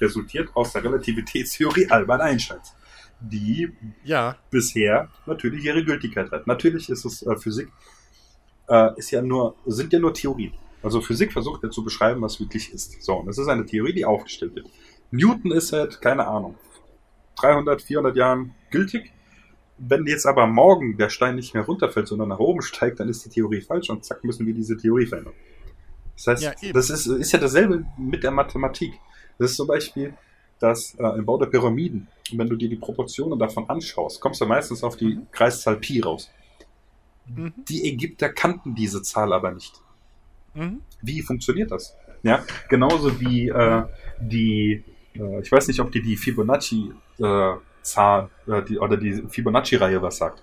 Resultiert 0.00 0.50
aus 0.54 0.72
der 0.72 0.82
Relativitätstheorie 0.82 1.88
Albert 1.88 2.22
Einsteins, 2.22 2.74
die 3.20 3.70
ja. 4.02 4.36
bisher 4.50 5.08
natürlich 5.26 5.64
ihre 5.64 5.84
Gültigkeit 5.84 6.30
hat. 6.32 6.46
Natürlich 6.46 6.88
ist 6.90 7.04
es 7.04 7.22
äh, 7.22 7.36
Physik, 7.36 7.68
äh, 8.68 8.90
ist 8.96 9.12
ja 9.12 9.22
nur, 9.22 9.54
sind 9.66 9.92
ja 9.92 10.00
nur 10.00 10.12
Theorien. 10.12 10.54
Also 10.82 11.00
Physik 11.00 11.32
versucht 11.32 11.62
ja 11.62 11.70
zu 11.70 11.84
beschreiben, 11.84 12.20
was 12.20 12.40
wirklich 12.40 12.72
ist. 12.72 13.00
So, 13.02 13.14
und 13.14 13.28
es 13.28 13.38
ist 13.38 13.46
eine 13.46 13.64
Theorie, 13.64 13.92
die 13.92 14.04
aufgestellt 14.04 14.56
wird. 14.56 14.68
Newton 15.12 15.52
ist 15.52 15.72
halt, 15.72 16.00
keine 16.00 16.26
Ahnung, 16.26 16.56
300, 17.36 17.82
400 17.82 18.16
Jahren 18.16 18.54
gültig. 18.70 19.12
Wenn 19.84 20.06
jetzt 20.06 20.26
aber 20.26 20.46
morgen 20.46 20.96
der 20.96 21.08
Stein 21.08 21.34
nicht 21.34 21.54
mehr 21.54 21.64
runterfällt, 21.64 22.06
sondern 22.06 22.28
nach 22.28 22.38
oben 22.38 22.62
steigt, 22.62 23.00
dann 23.00 23.08
ist 23.08 23.24
die 23.24 23.30
Theorie 23.30 23.60
falsch 23.60 23.90
und 23.90 24.04
zack, 24.04 24.22
müssen 24.22 24.46
wir 24.46 24.54
diese 24.54 24.76
Theorie 24.76 25.06
verändern. 25.06 25.34
Das 26.16 26.26
heißt, 26.26 26.42
ja, 26.42 26.72
das 26.72 26.90
ist, 26.90 27.06
ist 27.06 27.32
ja 27.32 27.38
dasselbe 27.38 27.84
mit 27.96 28.22
der 28.22 28.30
Mathematik. 28.30 28.92
Das 29.38 29.50
ist 29.50 29.56
zum 29.56 29.66
Beispiel 29.66 30.14
dass 30.62 30.94
äh, 30.94 31.18
im 31.18 31.26
Bau 31.26 31.38
der 31.38 31.46
Pyramiden, 31.46 32.06
wenn 32.32 32.48
du 32.48 32.56
dir 32.56 32.68
die 32.68 32.76
Proportionen 32.76 33.38
davon 33.38 33.68
anschaust, 33.68 34.20
kommst 34.20 34.40
du 34.40 34.46
meistens 34.46 34.84
auf 34.84 34.96
die 34.96 35.16
mhm. 35.16 35.26
Kreiszahl 35.32 35.76
Pi 35.76 36.00
raus. 36.00 36.30
Mhm. 37.26 37.52
Die 37.68 37.88
Ägypter 37.90 38.28
kannten 38.28 38.74
diese 38.74 39.02
Zahl 39.02 39.32
aber 39.32 39.50
nicht. 39.50 39.74
Mhm. 40.54 40.80
Wie 41.02 41.20
funktioniert 41.22 41.72
das? 41.72 41.96
Ja, 42.22 42.44
genauso 42.68 43.20
wie 43.20 43.48
äh, 43.48 43.82
die 44.20 44.84
äh, 45.14 45.40
ich 45.40 45.50
weiß 45.50 45.66
nicht, 45.66 45.80
ob 45.80 45.90
dir 45.90 46.02
die 46.02 46.16
Fibonacci-Zahl 46.16 47.56
äh, 47.56 47.71
die, 48.68 48.78
oder 48.78 48.96
die 48.96 49.24
Fibonacci-Reihe 49.28 50.00
was 50.02 50.18
sagt. 50.18 50.42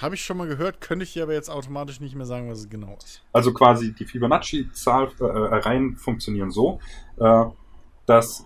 Habe 0.00 0.16
ich 0.16 0.24
schon 0.24 0.36
mal 0.36 0.48
gehört, 0.48 0.80
könnte 0.80 1.04
ich 1.04 1.12
dir 1.12 1.22
aber 1.22 1.34
jetzt 1.34 1.48
automatisch 1.48 2.00
nicht 2.00 2.16
mehr 2.16 2.26
sagen, 2.26 2.50
was 2.50 2.60
es 2.60 2.68
genau 2.68 2.96
ist. 2.96 3.22
Also 3.32 3.52
quasi 3.52 3.92
die 3.94 4.04
Fibonacci-Zahl-Reihen 4.04 5.92
äh, 5.92 5.96
funktionieren 5.96 6.50
so, 6.50 6.80
äh, 7.18 7.44
dass 8.06 8.44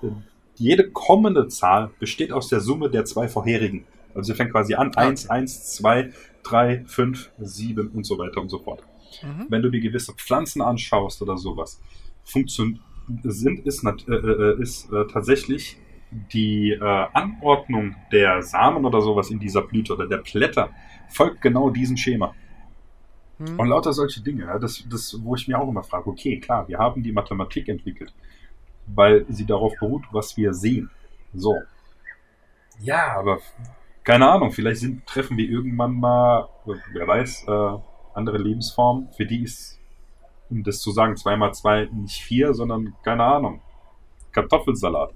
jede 0.57 0.91
kommende 0.91 1.49
Zahl 1.49 1.91
besteht 1.99 2.33
aus 2.33 2.49
der 2.49 2.61
Summe 2.61 2.91
der 2.91 3.05
zwei 3.05 3.29
vorherigen. 3.29 3.87
Also 4.15 4.33
sie 4.33 4.37
fängt 4.37 4.53
quasi 4.53 4.75
an, 4.75 4.89
okay. 4.89 5.01
1, 5.01 5.31
1, 5.31 5.75
2, 5.77 6.13
3, 6.43 6.85
5, 6.87 7.31
7 7.39 7.89
und 7.89 8.05
so 8.05 8.19
weiter 8.19 8.41
und 8.41 8.49
so 8.49 8.59
fort. 8.59 8.83
Mhm. 9.23 9.47
Wenn 9.49 9.63
du 9.63 9.71
dir 9.71 9.81
gewisse 9.81 10.13
Pflanzen 10.13 10.61
anschaust 10.61 11.23
oder 11.23 11.39
sowas, 11.39 11.81
funktioniert 12.25 12.81
sind, 13.25 13.67
ist, 13.67 13.85
äh, 13.85 14.13
äh, 14.13 14.61
ist 14.61 14.93
äh, 14.93 15.07
tatsächlich 15.07 15.79
die 16.11 16.73
äh, 16.73 17.07
Anordnung 17.13 17.97
der 18.13 18.43
Samen 18.43 18.85
oder 18.85 19.01
sowas 19.01 19.31
in 19.31 19.39
dieser 19.39 19.63
Blüte 19.63 19.95
oder 19.95 20.07
der 20.07 20.19
Blätter 20.19 20.71
folgt 21.09 21.41
genau 21.41 21.71
diesem 21.71 21.97
Schema. 21.97 22.35
Hm. 23.39 23.59
Und 23.59 23.69
lauter 23.69 23.93
solche 23.93 24.23
Dinge, 24.23 24.45
ja, 24.45 24.59
das, 24.59 24.85
das, 24.89 25.17
wo 25.23 25.35
ich 25.35 25.47
mir 25.49 25.59
auch 25.59 25.69
immer 25.69 25.83
frage, 25.83 26.09
okay, 26.09 26.39
klar, 26.41 26.67
wir 26.69 26.79
haben 26.79 27.03
die 27.03 27.13
Mathematik 27.13 27.69
entwickelt, 27.69 28.13
weil 28.87 29.27
sie 29.29 29.47
darauf 29.47 29.75
beruht, 29.79 30.05
was 30.13 30.37
wir 30.37 30.55
sehen. 30.55 30.91
So. 31.35 31.57
Ja, 32.81 33.17
aber 33.19 33.39
keine 34.05 34.29
Ahnung, 34.29 34.51
vielleicht 34.51 34.81
sind, 34.81 35.07
treffen 35.07 35.37
wir 35.37 35.49
irgendwann 35.49 35.95
mal, 35.95 36.49
wer 36.93 37.07
weiß, 37.07 37.45
äh, 37.49 37.79
andere 38.15 38.39
Lebensformen, 38.39 39.11
für 39.13 39.27
die 39.27 39.43
ist 39.43 39.79
um 40.51 40.63
das 40.63 40.81
zu 40.81 40.91
sagen, 40.91 41.17
zweimal 41.17 41.53
zwei 41.55 41.89
nicht 41.93 42.23
vier, 42.23 42.55
sondern 42.55 42.95
keine 43.03 43.25
Ahnung, 43.25 43.61
Kartoffelsalat. 44.33 45.13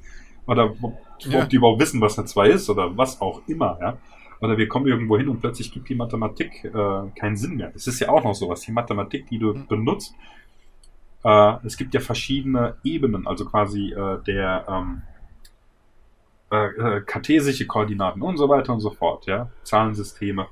Oder 0.47 0.75
ob, 0.81 0.99
ja. 1.21 1.43
ob 1.43 1.49
die 1.49 1.57
überhaupt 1.57 1.81
wissen, 1.81 2.01
was 2.01 2.19
eine 2.19 2.27
zwei 2.27 2.51
ist 2.51 2.69
oder 2.69 2.97
was 2.97 3.21
auch 3.21 3.43
immer, 3.47 3.79
ja. 3.81 3.99
Oder 4.41 4.59
wir 4.59 4.67
kommen 4.67 4.89
irgendwo 4.89 5.17
hin 5.17 5.29
und 5.29 5.41
plötzlich 5.41 5.71
gibt 5.71 5.89
die 5.89 5.95
Mathematik 5.95 6.65
äh, 6.65 6.71
keinen 7.15 7.37
Sinn 7.37 7.57
mehr. 7.57 7.71
Es 7.77 7.87
ist 7.87 8.01
ja 8.01 8.09
auch 8.09 8.25
noch 8.25 8.35
sowas, 8.35 8.61
die 8.63 8.73
Mathematik, 8.73 9.29
die 9.29 9.39
du 9.39 9.55
mhm. 9.55 9.69
benutzt. 9.69 10.17
Äh, 11.23 11.65
es 11.65 11.77
gibt 11.77 11.95
ja 11.95 12.01
verschiedene 12.01 12.77
Ebenen, 12.83 13.29
also 13.29 13.45
quasi 13.45 13.93
äh, 13.93 14.21
der 14.25 14.67
ähm, 14.69 15.03
äh, 16.51 16.67
äh 16.67 17.01
kartesische 17.03 17.69
Koordinaten 17.69 18.21
und 18.21 18.37
so 18.37 18.49
weiter 18.49 18.73
und 18.73 18.81
so 18.81 18.91
fort, 18.91 19.27
ja. 19.27 19.49
Zahlensysteme. 19.63 20.49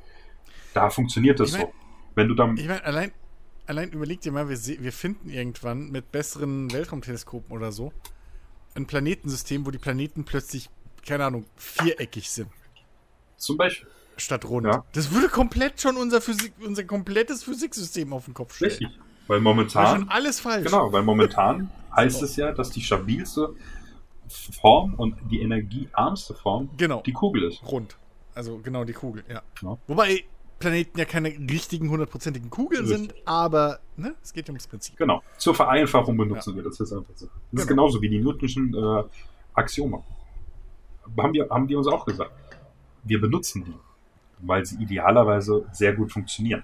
Da 0.72 0.88
funktioniert 0.88 1.40
das 1.40 1.48
ich 1.50 1.58
mein, 1.58 1.66
so. 1.66 1.72
Wenn 2.14 2.28
du 2.28 2.34
dann. 2.34 2.56
Ich 2.56 2.68
meine, 2.68 2.84
allein, 2.84 3.10
allein 3.66 3.90
überleg 3.90 4.20
dir 4.20 4.30
mal, 4.30 4.48
wir, 4.48 4.56
wir 4.56 4.92
finden 4.92 5.28
irgendwann 5.30 5.90
mit 5.90 6.12
besseren 6.12 6.72
Weltraumteleskopen 6.72 7.50
oder 7.50 7.72
so 7.72 7.92
ein 8.74 8.86
Planetensystem, 8.86 9.66
wo 9.66 9.70
die 9.70 9.78
Planeten 9.78 10.24
plötzlich, 10.24 10.70
keine 11.06 11.24
Ahnung, 11.24 11.46
viereckig 11.56 12.30
sind. 12.30 12.48
Zum 13.36 13.56
Beispiel. 13.56 13.88
Statt 14.16 14.44
rund. 14.44 14.66
Ja. 14.66 14.84
Das 14.92 15.12
würde 15.12 15.28
komplett 15.28 15.80
schon 15.80 15.96
unser, 15.96 16.20
Physik, 16.20 16.52
unser 16.64 16.84
komplettes 16.84 17.42
Physiksystem 17.42 18.12
auf 18.12 18.26
den 18.26 18.34
Kopf 18.34 18.54
stellen. 18.54 18.70
Richtig. 18.70 18.88
Weil 19.26 19.40
momentan. 19.40 20.00
schon 20.00 20.08
alles 20.08 20.40
falsch. 20.40 20.66
Genau, 20.66 20.92
weil 20.92 21.02
momentan 21.02 21.70
heißt 21.96 22.22
es 22.22 22.36
ja, 22.36 22.52
dass 22.52 22.70
die 22.70 22.82
stabilste 22.82 23.54
Form 24.28 24.94
und 24.94 25.16
die 25.30 25.40
energiearmste 25.40 26.34
Form 26.34 26.70
genau. 26.76 27.02
die 27.02 27.12
Kugel 27.12 27.44
ist. 27.44 27.62
Rund. 27.64 27.96
Also 28.34 28.58
genau 28.58 28.84
die 28.84 28.92
Kugel, 28.92 29.24
ja. 29.28 29.42
ja. 29.62 29.78
Wobei 29.86 30.24
Planeten 30.60 30.98
ja 30.98 31.06
keine 31.06 31.30
richtigen 31.30 31.88
hundertprozentigen 31.88 32.50
Kugeln 32.50 32.84
Richtig. 32.84 32.98
sind, 32.98 33.14
aber 33.26 33.80
ne, 33.96 34.14
es 34.22 34.32
geht 34.32 34.46
ja 34.46 34.52
ums 34.52 34.66
Prinzip. 34.66 34.96
Genau. 34.96 35.22
Zur 35.38 35.54
Vereinfachung 35.54 36.16
benutzen 36.16 36.50
ja. 36.50 36.56
wir 36.56 36.62
das 36.64 36.78
jetzt 36.78 36.92
einfach 36.92 37.14
so. 37.16 37.26
Das 37.26 37.32
genau. 37.50 37.62
ist 37.62 37.66
genauso 37.66 38.02
wie 38.02 38.10
die 38.10 38.20
Newtonschen 38.20 38.74
äh, 38.74 39.02
Axiome. 39.54 40.04
haben 41.18 41.32
die, 41.32 41.42
haben 41.42 41.66
die 41.66 41.74
uns 41.74 41.86
auch 41.86 42.04
gesagt. 42.04 42.32
Wir 43.02 43.20
benutzen 43.20 43.64
die, 43.64 43.74
weil 44.40 44.64
sie 44.66 44.76
idealerweise 44.82 45.66
sehr 45.72 45.94
gut 45.94 46.12
funktionieren. 46.12 46.62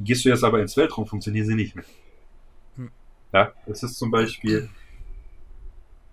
Gehst 0.00 0.24
du 0.24 0.30
jetzt 0.30 0.42
aber 0.42 0.60
ins 0.60 0.76
Weltraum, 0.76 1.06
funktionieren 1.06 1.46
sie 1.46 1.54
nicht 1.54 1.76
mehr. 1.76 1.84
Hm. 2.76 2.90
Ja, 3.34 3.52
es 3.66 3.82
ist 3.82 3.96
zum 3.98 4.10
Beispiel, 4.10 4.70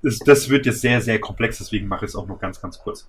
es, 0.03 0.19
das 0.19 0.49
wird 0.49 0.65
jetzt 0.65 0.81
sehr, 0.81 0.99
sehr 0.99 1.21
komplex, 1.21 1.57
deswegen 1.59 1.87
mache 1.87 2.03
ich 2.03 2.11
es 2.11 2.15
auch 2.17 2.27
noch 2.27 2.39
ganz, 2.39 2.61
ganz 2.61 2.77
kurz. 2.79 3.07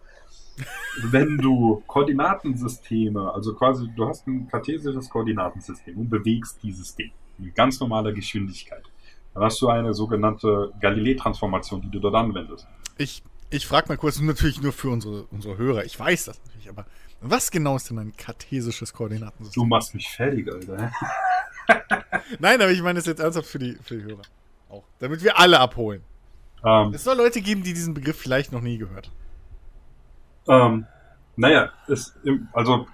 Wenn 1.02 1.38
du 1.38 1.82
Koordinatensysteme, 1.86 3.32
also 3.32 3.54
quasi, 3.54 3.88
du 3.96 4.06
hast 4.06 4.26
ein 4.26 4.48
kartesisches 4.48 5.08
Koordinatensystem 5.08 5.96
und 5.96 6.10
bewegst 6.10 6.62
dieses 6.62 6.94
Ding 6.94 7.12
mit 7.38 7.54
ganz 7.54 7.80
normaler 7.80 8.12
Geschwindigkeit, 8.12 8.82
dann 9.34 9.42
hast 9.44 9.60
du 9.62 9.68
eine 9.68 9.94
sogenannte 9.94 10.72
Galilei-Transformation, 10.80 11.80
die 11.80 11.90
du 11.90 11.98
dort 11.98 12.14
anwendest. 12.14 12.66
Ich, 12.98 13.22
ich 13.50 13.66
frage 13.66 13.88
mal 13.88 13.96
kurz, 13.96 14.20
natürlich 14.20 14.60
nur 14.60 14.72
für 14.72 14.90
unsere, 14.90 15.24
unsere 15.30 15.56
Hörer. 15.56 15.84
Ich 15.84 15.98
weiß 15.98 16.26
das 16.26 16.40
natürlich, 16.44 16.68
aber 16.68 16.86
was 17.20 17.50
genau 17.50 17.76
ist 17.76 17.88
denn 17.88 17.98
ein 17.98 18.16
kartesisches 18.16 18.92
Koordinatensystem? 18.92 19.62
Du 19.62 19.66
machst 19.66 19.94
mich 19.94 20.08
fertig, 20.08 20.52
Alter. 20.52 20.92
Nein, 22.38 22.60
aber 22.60 22.70
ich 22.70 22.82
meine 22.82 22.98
das 22.98 23.06
jetzt 23.06 23.20
ernsthaft 23.20 23.48
für 23.48 23.58
die, 23.58 23.76
für 23.82 23.96
die 23.96 24.02
Hörer. 24.02 24.22
Auch. 24.68 24.84
Damit 24.98 25.22
wir 25.22 25.38
alle 25.38 25.60
abholen. 25.60 26.02
Ähm, 26.64 26.92
Es 26.92 27.04
soll 27.04 27.16
Leute 27.16 27.40
geben, 27.40 27.62
die 27.62 27.72
diesen 27.72 27.94
Begriff 27.94 28.18
vielleicht 28.18 28.52
noch 28.52 28.60
nie 28.60 28.76
gehört 28.78 29.06
haben. 29.08 29.21
Ähm, 30.48 30.86
naja, 31.36 31.70
es, 31.88 32.14
also 32.52 32.86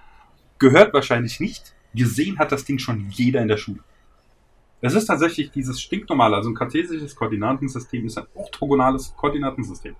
gehört 0.59 0.93
wahrscheinlich 0.93 1.39
nicht. 1.39 1.73
Gesehen 1.93 2.37
hat 2.39 2.51
das 2.51 2.65
Ding 2.65 2.77
schon 2.79 3.09
jeder 3.09 3.41
in 3.41 3.47
der 3.47 3.57
Schule. 3.57 3.79
Es 4.81 4.93
ist 4.93 5.07
tatsächlich 5.07 5.51
dieses 5.51 5.81
stinknormale, 5.81 6.35
also 6.37 6.49
ein 6.49 6.55
kartesisches 6.55 7.15
Koordinatensystem 7.15 8.05
ist 8.05 8.17
ein 8.17 8.27
orthogonales 8.33 9.13
Koordinatensystem. 9.17 9.95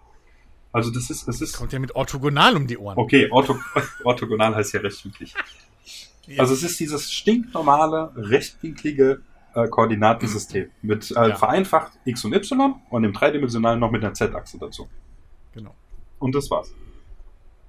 Also 0.72 0.92
das 0.92 1.10
ist, 1.10 1.28
es 1.28 1.42
ist, 1.42 1.58
Kommt 1.58 1.74
ja 1.74 1.80
mit 1.80 1.96
orthogonal 1.96 2.56
um 2.56 2.68
die 2.68 2.78
Ohren. 2.78 2.98
okay, 2.98 3.28
ortho, 3.32 3.58
orthogonal 4.04 4.56
heißt 4.56 4.74
ja 4.74 4.80
rechtwinklig. 4.82 5.34
Also 6.38 6.54
es 6.54 6.62
ist 6.64 6.80
dieses 6.80 7.12
stinknormale, 7.12 8.12
rechtwinklige 8.16 9.22
äh, 9.56 9.68
Koordinatensystem 9.68 10.70
mit 10.84 11.10
äh, 11.12 11.30
Ja. 11.30 11.36
vereinfacht 11.36 11.94
x 12.06 12.24
und 12.24 12.34
y 12.34 12.76
und 12.92 13.04
im 13.04 13.12
dreidimensionalen 13.14 13.80
noch 13.80 13.90
mit 13.92 14.04
einer 14.04 14.14
z-Achse 14.14 14.60
dazu. 14.60 14.88
Genau. 15.54 15.74
Und 16.20 16.36
das 16.36 16.50
war's. 16.52 16.72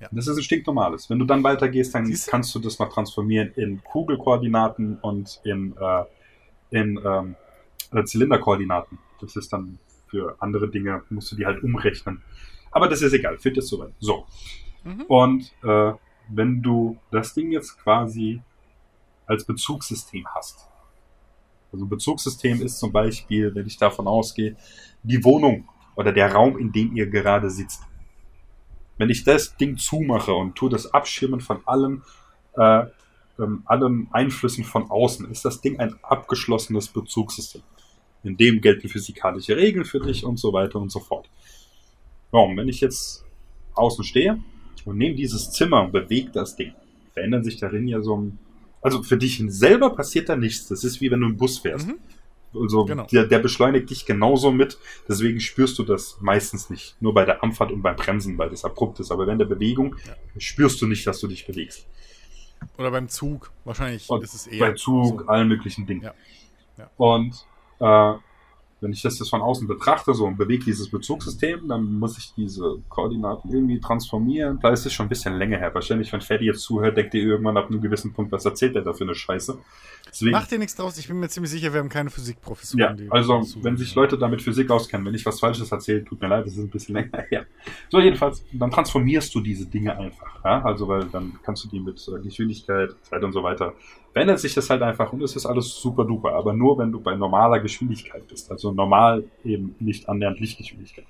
Ja. 0.01 0.09
Das 0.13 0.27
ist 0.27 0.37
ein 0.37 0.43
stinknormales. 0.43 1.11
Wenn 1.11 1.19
du 1.19 1.27
dann 1.27 1.45
weitergehst, 1.45 1.95
dann 1.95 2.07
Siehst 2.07 2.29
kannst 2.29 2.55
du 2.55 2.59
das 2.59 2.79
noch 2.79 2.93
transformieren 2.93 3.53
in 3.55 3.83
Kugelkoordinaten 3.85 4.99
und 4.99 5.41
in, 5.45 5.77
äh, 5.77 6.05
in 6.71 6.99
ähm, 7.05 7.37
äh, 7.93 8.05
Zylinderkoordinaten. 8.05 8.99
Das 9.21 9.37
ist 9.37 9.53
dann 9.53 9.79
für 10.07 10.37
andere 10.41 10.71
Dinge, 10.71 11.03
musst 11.11 11.31
du 11.33 11.37
die 11.37 11.47
halt 11.47 11.63
umrechnen. 11.63 12.23
Aber 12.71 12.89
das 12.89 13.03
ist 13.03 13.13
egal, 13.13 13.39
führt 13.39 13.57
jetzt 13.57 13.69
so 13.69 13.79
weit. 13.79 13.93
So. 13.99 14.27
Mhm. 14.85 15.03
Und 15.03 15.53
äh, 15.63 15.93
wenn 16.29 16.63
du 16.63 16.97
das 17.11 17.35
Ding 17.35 17.53
jetzt 17.53 17.79
quasi 17.79 18.41
als 19.27 19.45
Bezugssystem 19.45 20.27
hast. 20.35 20.69
Also 21.73 21.85
ein 21.85 21.89
Bezugssystem 21.89 22.61
ist 22.63 22.79
zum 22.79 22.91
Beispiel, 22.91 23.55
wenn 23.55 23.67
ich 23.67 23.77
davon 23.77 24.09
ausgehe, 24.09 24.57
die 25.05 25.23
Wohnung 25.23 25.69
oder 25.95 26.13
der 26.13 26.33
Raum, 26.33 26.59
in 26.59 26.73
dem 26.73 26.97
ihr 26.97 27.07
gerade 27.07 27.49
sitzt. 27.49 27.83
Wenn 29.01 29.09
ich 29.09 29.25
das 29.25 29.57
Ding 29.57 29.79
zumache 29.79 30.35
und 30.35 30.57
tue 30.57 30.69
das 30.69 30.93
abschirmen 30.93 31.41
von 31.41 31.67
allem, 31.67 32.03
äh, 32.55 32.83
ähm, 33.39 33.63
allen 33.65 34.09
Einflüssen 34.13 34.63
von 34.63 34.91
außen, 34.91 35.31
ist 35.31 35.43
das 35.43 35.63
Ding 35.63 35.81
ein 35.81 35.95
abgeschlossenes 36.03 36.89
Bezugssystem. 36.89 37.63
In 38.25 38.37
dem 38.37 38.61
gelten 38.61 38.91
physikalische 38.91 39.57
Regeln 39.57 39.87
für 39.87 40.01
dich 40.01 40.27
und 40.27 40.39
so 40.39 40.53
weiter 40.53 40.79
und 40.79 40.93
so 40.93 41.01
fort. 41.01 41.31
Und 42.31 42.59
wenn 42.59 42.69
ich 42.69 42.83
jetzt 42.83 43.25
außen 43.73 44.05
stehe 44.05 44.39
und 44.85 44.99
nehme 44.99 45.15
dieses 45.15 45.51
Zimmer 45.51 45.83
und 45.85 45.93
bewege 45.93 46.31
das 46.31 46.57
Ding, 46.57 46.75
verändern 47.15 47.43
sich 47.43 47.57
darin 47.57 47.89
ja 47.89 48.03
so 48.03 48.19
ein. 48.19 48.39
Also 48.83 49.03
für 49.03 49.17
dich 49.17 49.43
selber 49.47 49.95
passiert 49.97 50.29
da 50.29 50.37
nichts. 50.37 50.69
Das 50.69 50.85
ist 50.85 51.01
wie 51.01 51.11
wenn 51.11 51.21
du 51.21 51.27
im 51.29 51.39
Bus 51.39 51.61
fährst. 51.61 51.89
Mhm. 51.89 52.01
Also 52.55 52.85
Genau. 52.85 53.07
der, 53.07 53.27
der 53.27 53.39
beschleunigt 53.39 53.91
dich 53.91 54.07
genauso 54.07 54.51
mit, 54.51 54.79
deswegen 55.09 55.39
spürst 55.41 55.79
du 55.79 55.85
das 55.85 56.19
meistens 56.21 56.69
nicht. 56.71 56.97
Nur 57.01 57.15
bei 57.15 57.25
der 57.25 57.43
Anfahrt 57.45 57.71
und 57.71 57.83
beim 57.83 57.95
Bremsen, 57.97 58.37
weil 58.39 58.51
das 58.51 58.65
abrupt 58.65 58.99
ist. 59.01 59.11
Aber 59.13 59.27
während 59.27 59.41
der 59.41 59.47
Bewegung 59.47 59.95
Ja. 60.07 60.15
spürst 60.39 60.81
du 60.83 60.87
nicht, 60.87 61.07
dass 61.07 61.21
du 61.21 61.29
dich 61.29 61.47
bewegst. 61.47 61.87
Oder 62.77 62.91
beim 62.91 63.09
Zug. 63.09 63.53
Wahrscheinlich 63.65 64.11
Und 64.11 64.23
ist 64.25 64.35
es 64.35 64.47
eher. 64.47 64.59
Bei 64.61 64.73
Zug, 64.75 65.21
so. 65.21 65.27
allen 65.29 65.49
möglichen 65.49 65.87
Dingen. 65.87 66.03
Ja. 66.03 66.15
Ja. 66.77 66.91
Und 66.97 67.47
äh, 67.79 68.15
wenn 68.81 68.93
ich 68.93 69.03
das 69.03 69.19
jetzt 69.19 69.29
von 69.29 69.43
außen 69.43 69.69
betrachte, 69.69 70.15
so 70.15 70.27
und 70.27 70.37
bewege 70.37 70.65
dieses 70.65 70.89
Bezugssystem, 70.91 71.69
dann 71.69 71.99
muss 71.99 72.17
ich 72.17 72.33
diese 72.35 72.79
Koordinaten 72.89 73.53
irgendwie 73.53 73.79
transformieren. 73.79 74.59
Da 74.61 74.71
ist 74.71 74.87
es 74.87 74.93
schon 74.93 75.07
ein 75.07 75.09
bisschen 75.11 75.37
länger 75.37 75.59
her. 75.59 75.75
Wahrscheinlich, 75.75 76.13
wenn 76.13 76.21
Ferdi 76.21 76.47
jetzt 76.47 76.63
zuhört, 76.63 76.97
denkt 76.97 77.15
ihr 77.15 77.23
irgendwann 77.23 77.57
ab 77.57 77.71
einem 77.71 77.81
gewissen 77.81 78.13
Punkt, 78.13 78.33
was 78.33 78.45
erzählt 78.45 78.75
der 78.75 78.83
da 78.83 78.93
für 78.93 79.05
eine 79.05 79.15
Scheiße. 79.15 79.59
Deswegen, 80.09 80.33
Mach 80.33 80.47
dir 80.47 80.59
nichts 80.59 80.75
draus. 80.75 80.99
Ich 80.99 81.09
bin 81.09 81.21
mir 81.21 81.29
ziemlich 81.29 81.51
sicher, 81.51 81.73
wir 81.73 81.81
haben 81.81 81.89
keine 81.89 82.11
Physikprofessoren. 82.11 82.99
ja, 82.99 83.11
also 83.11 83.43
wenn 83.63 83.77
sich 83.77 83.95
Leute 83.95 84.17
damit 84.17 84.41
Physik 84.43 84.71
auskennen, 84.71 85.07
wenn 85.07 85.15
ich 85.15 85.27
was 85.27 85.41
Falsches 85.41 85.71
erzähle, 85.71 86.05
tut 86.05 86.21
mir 86.21 86.29
leid, 86.29 86.47
das 86.47 86.55
ist 86.55 86.61
ein 86.61 86.71
bisschen 86.71 86.95
länger 86.97 87.25
her. 87.29 87.47
So, 87.91 88.01
jedenfalls, 88.01 88.43
dann 88.53 88.71
transformierst 88.71 89.35
du 89.35 89.41
diese 89.41 89.67
Dinge 89.67 89.97
einfach. 89.97 90.43
Ja? 90.45 90.63
Also, 90.63 90.89
weil 90.89 91.05
dann 91.05 91.39
kannst 91.43 91.65
du 91.65 91.69
die 91.69 91.81
mit 91.81 92.01
äh, 92.09 92.21
Geschwindigkeit, 92.23 92.97
Zeit 93.03 93.23
und 93.23 93.33
so 93.33 93.43
weiter, 93.43 93.75
verändert 94.13 94.41
sich 94.41 94.55
das 94.55 94.69
halt 94.71 94.83
einfach 94.83 95.13
und 95.13 95.23
es 95.23 95.37
ist 95.37 95.47
alles 95.47 95.75
super 95.75 96.05
duper. 96.05 96.33
Aber 96.35 96.53
nur, 96.53 96.79
wenn 96.79 96.93
du 96.93 97.01
bei 97.01 97.15
normaler 97.15 97.61
Geschwindigkeit 97.61 98.27
bist. 98.27 98.51
Also 98.51 98.73
normal 98.73 99.25
eben 99.45 99.75
nicht 99.79 100.09
annähernd 100.09 100.41
Lichtgeschwindigkeit. 100.41 101.07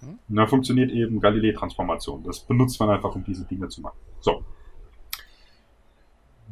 Hm. 0.00 0.18
Und 0.28 0.36
dann 0.36 0.48
funktioniert 0.48 0.90
eben 0.90 1.20
Galilei-Transformation. 1.20 2.22
Das 2.24 2.40
benutzt 2.40 2.78
man 2.80 2.90
einfach, 2.90 3.14
um 3.14 3.24
diese 3.24 3.44
Dinge 3.44 3.68
zu 3.68 3.80
machen. 3.80 3.98
So. 4.20 4.42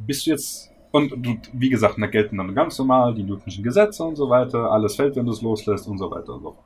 Bist 0.06 0.26
du 0.26 0.30
jetzt 0.30 0.70
und 0.92 1.10
du, 1.24 1.38
wie 1.52 1.68
gesagt, 1.68 1.97
da 1.98 2.06
gelten 2.06 2.38
dann 2.38 2.55
ganz 2.55 2.78
normal 2.78 3.14
die 3.14 3.22
Newtonschen 3.22 3.62
Gesetze 3.62 4.02
und 4.02 4.16
so 4.16 4.28
weiter, 4.28 4.70
alles 4.70 4.97
fällt, 4.97 5.14
wenn 5.16 5.26
du 5.26 5.32
es 5.32 5.40
loslässt 5.40 5.86
und 5.86 5.98
so 5.98 6.10
weiter 6.10 6.34
und 6.34 6.42
so 6.42 6.52
fort. 6.52 6.64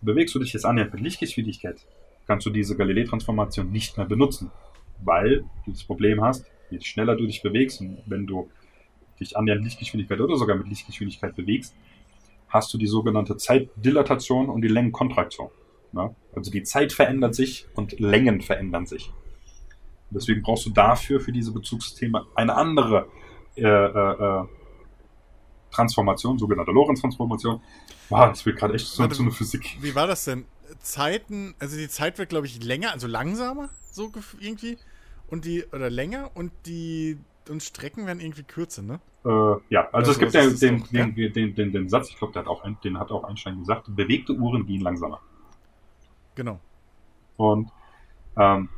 Bewegst 0.00 0.34
du 0.34 0.38
dich 0.38 0.52
jetzt 0.52 0.64
annähernd 0.64 0.92
mit 0.92 1.02
Lichtgeschwindigkeit, 1.02 1.76
kannst 2.26 2.46
du 2.46 2.50
diese 2.50 2.76
Galilei-Transformation 2.76 3.70
nicht 3.70 3.96
mehr 3.96 4.06
benutzen, 4.06 4.50
weil 5.02 5.44
du 5.64 5.72
das 5.72 5.82
Problem 5.82 6.22
hast, 6.22 6.46
je 6.72 6.80
schneller 6.80 7.16
du 7.16 7.26
dich 7.26 7.42
bewegst 7.42 7.80
und 7.80 7.98
wenn 8.06 8.26
du 8.26 8.50
dich 9.20 9.36
annähernd 9.36 9.64
Lichtgeschwindigkeit 9.64 10.20
oder 10.20 10.36
sogar 10.36 10.56
mit 10.56 10.68
Lichtgeschwindigkeit 10.68 11.36
bewegst, 11.36 11.74
hast 12.48 12.72
du 12.74 12.78
die 12.78 12.86
sogenannte 12.86 13.36
Zeitdilatation 13.36 14.48
und 14.48 14.62
die 14.62 14.68
Längenkontraktion. 14.68 15.50
Ne? 15.92 16.14
Also 16.34 16.50
die 16.50 16.62
Zeit 16.62 16.92
verändert 16.92 17.34
sich 17.34 17.66
und 17.74 17.98
Längen 18.00 18.40
verändern 18.40 18.86
sich. 18.86 19.12
Deswegen 20.10 20.42
brauchst 20.42 20.66
du 20.66 20.70
dafür, 20.70 21.20
für 21.20 21.32
diese 21.32 21.52
Bezugssysteme, 21.52 22.26
eine 22.34 22.54
andere 22.54 23.08
äh, 23.56 23.62
äh, 23.64 24.42
äh, 24.42 24.44
Transformation, 25.70 26.38
sogenannte 26.38 26.70
Lorentz-Transformation. 26.70 27.60
Wow, 28.10 28.28
das 28.28 28.44
wird 28.44 28.58
gerade 28.58 28.74
echt 28.74 28.86
so, 28.86 29.02
Warte, 29.02 29.14
so 29.14 29.22
eine 29.22 29.32
Physik. 29.32 29.78
Wie 29.80 29.94
war 29.94 30.06
das 30.06 30.24
denn? 30.24 30.44
Zeiten, 30.80 31.54
also 31.58 31.76
die 31.76 31.88
Zeit 31.88 32.18
wird, 32.18 32.28
glaube 32.28 32.46
ich, 32.46 32.62
länger, 32.62 32.92
also 32.92 33.06
langsamer, 33.06 33.70
so 33.90 34.12
irgendwie. 34.38 34.76
Und 35.32 35.46
die, 35.46 35.64
oder 35.72 35.88
länger 35.88 36.30
und 36.34 36.52
die 36.66 37.16
und 37.48 37.62
Strecken 37.62 38.06
werden 38.06 38.20
irgendwie 38.20 38.42
kürzer, 38.42 38.82
ne? 38.82 39.00
Äh, 39.24 39.28
ja, 39.70 39.88
also 39.90 40.10
Oder 40.10 40.10
es 40.10 40.18
gibt 40.18 40.34
ja 40.34 40.42
es 40.42 40.60
den, 40.60 40.84
den, 40.92 41.14
den, 41.14 41.32
den, 41.32 41.54
den, 41.54 41.72
den 41.72 41.88
Satz, 41.88 42.10
ich 42.10 42.18
glaube, 42.18 42.34
der 42.34 42.42
hat 42.42 42.48
auch 42.48 42.62
den 42.84 42.98
hat 42.98 43.10
auch 43.10 43.24
Einstein 43.24 43.58
gesagt, 43.58 43.86
bewegte 43.96 44.34
Uhren 44.34 44.66
gehen 44.66 44.82
langsamer. 44.82 45.22
Genau. 46.34 46.60
Und 47.38 47.70
ähm, 48.36 48.68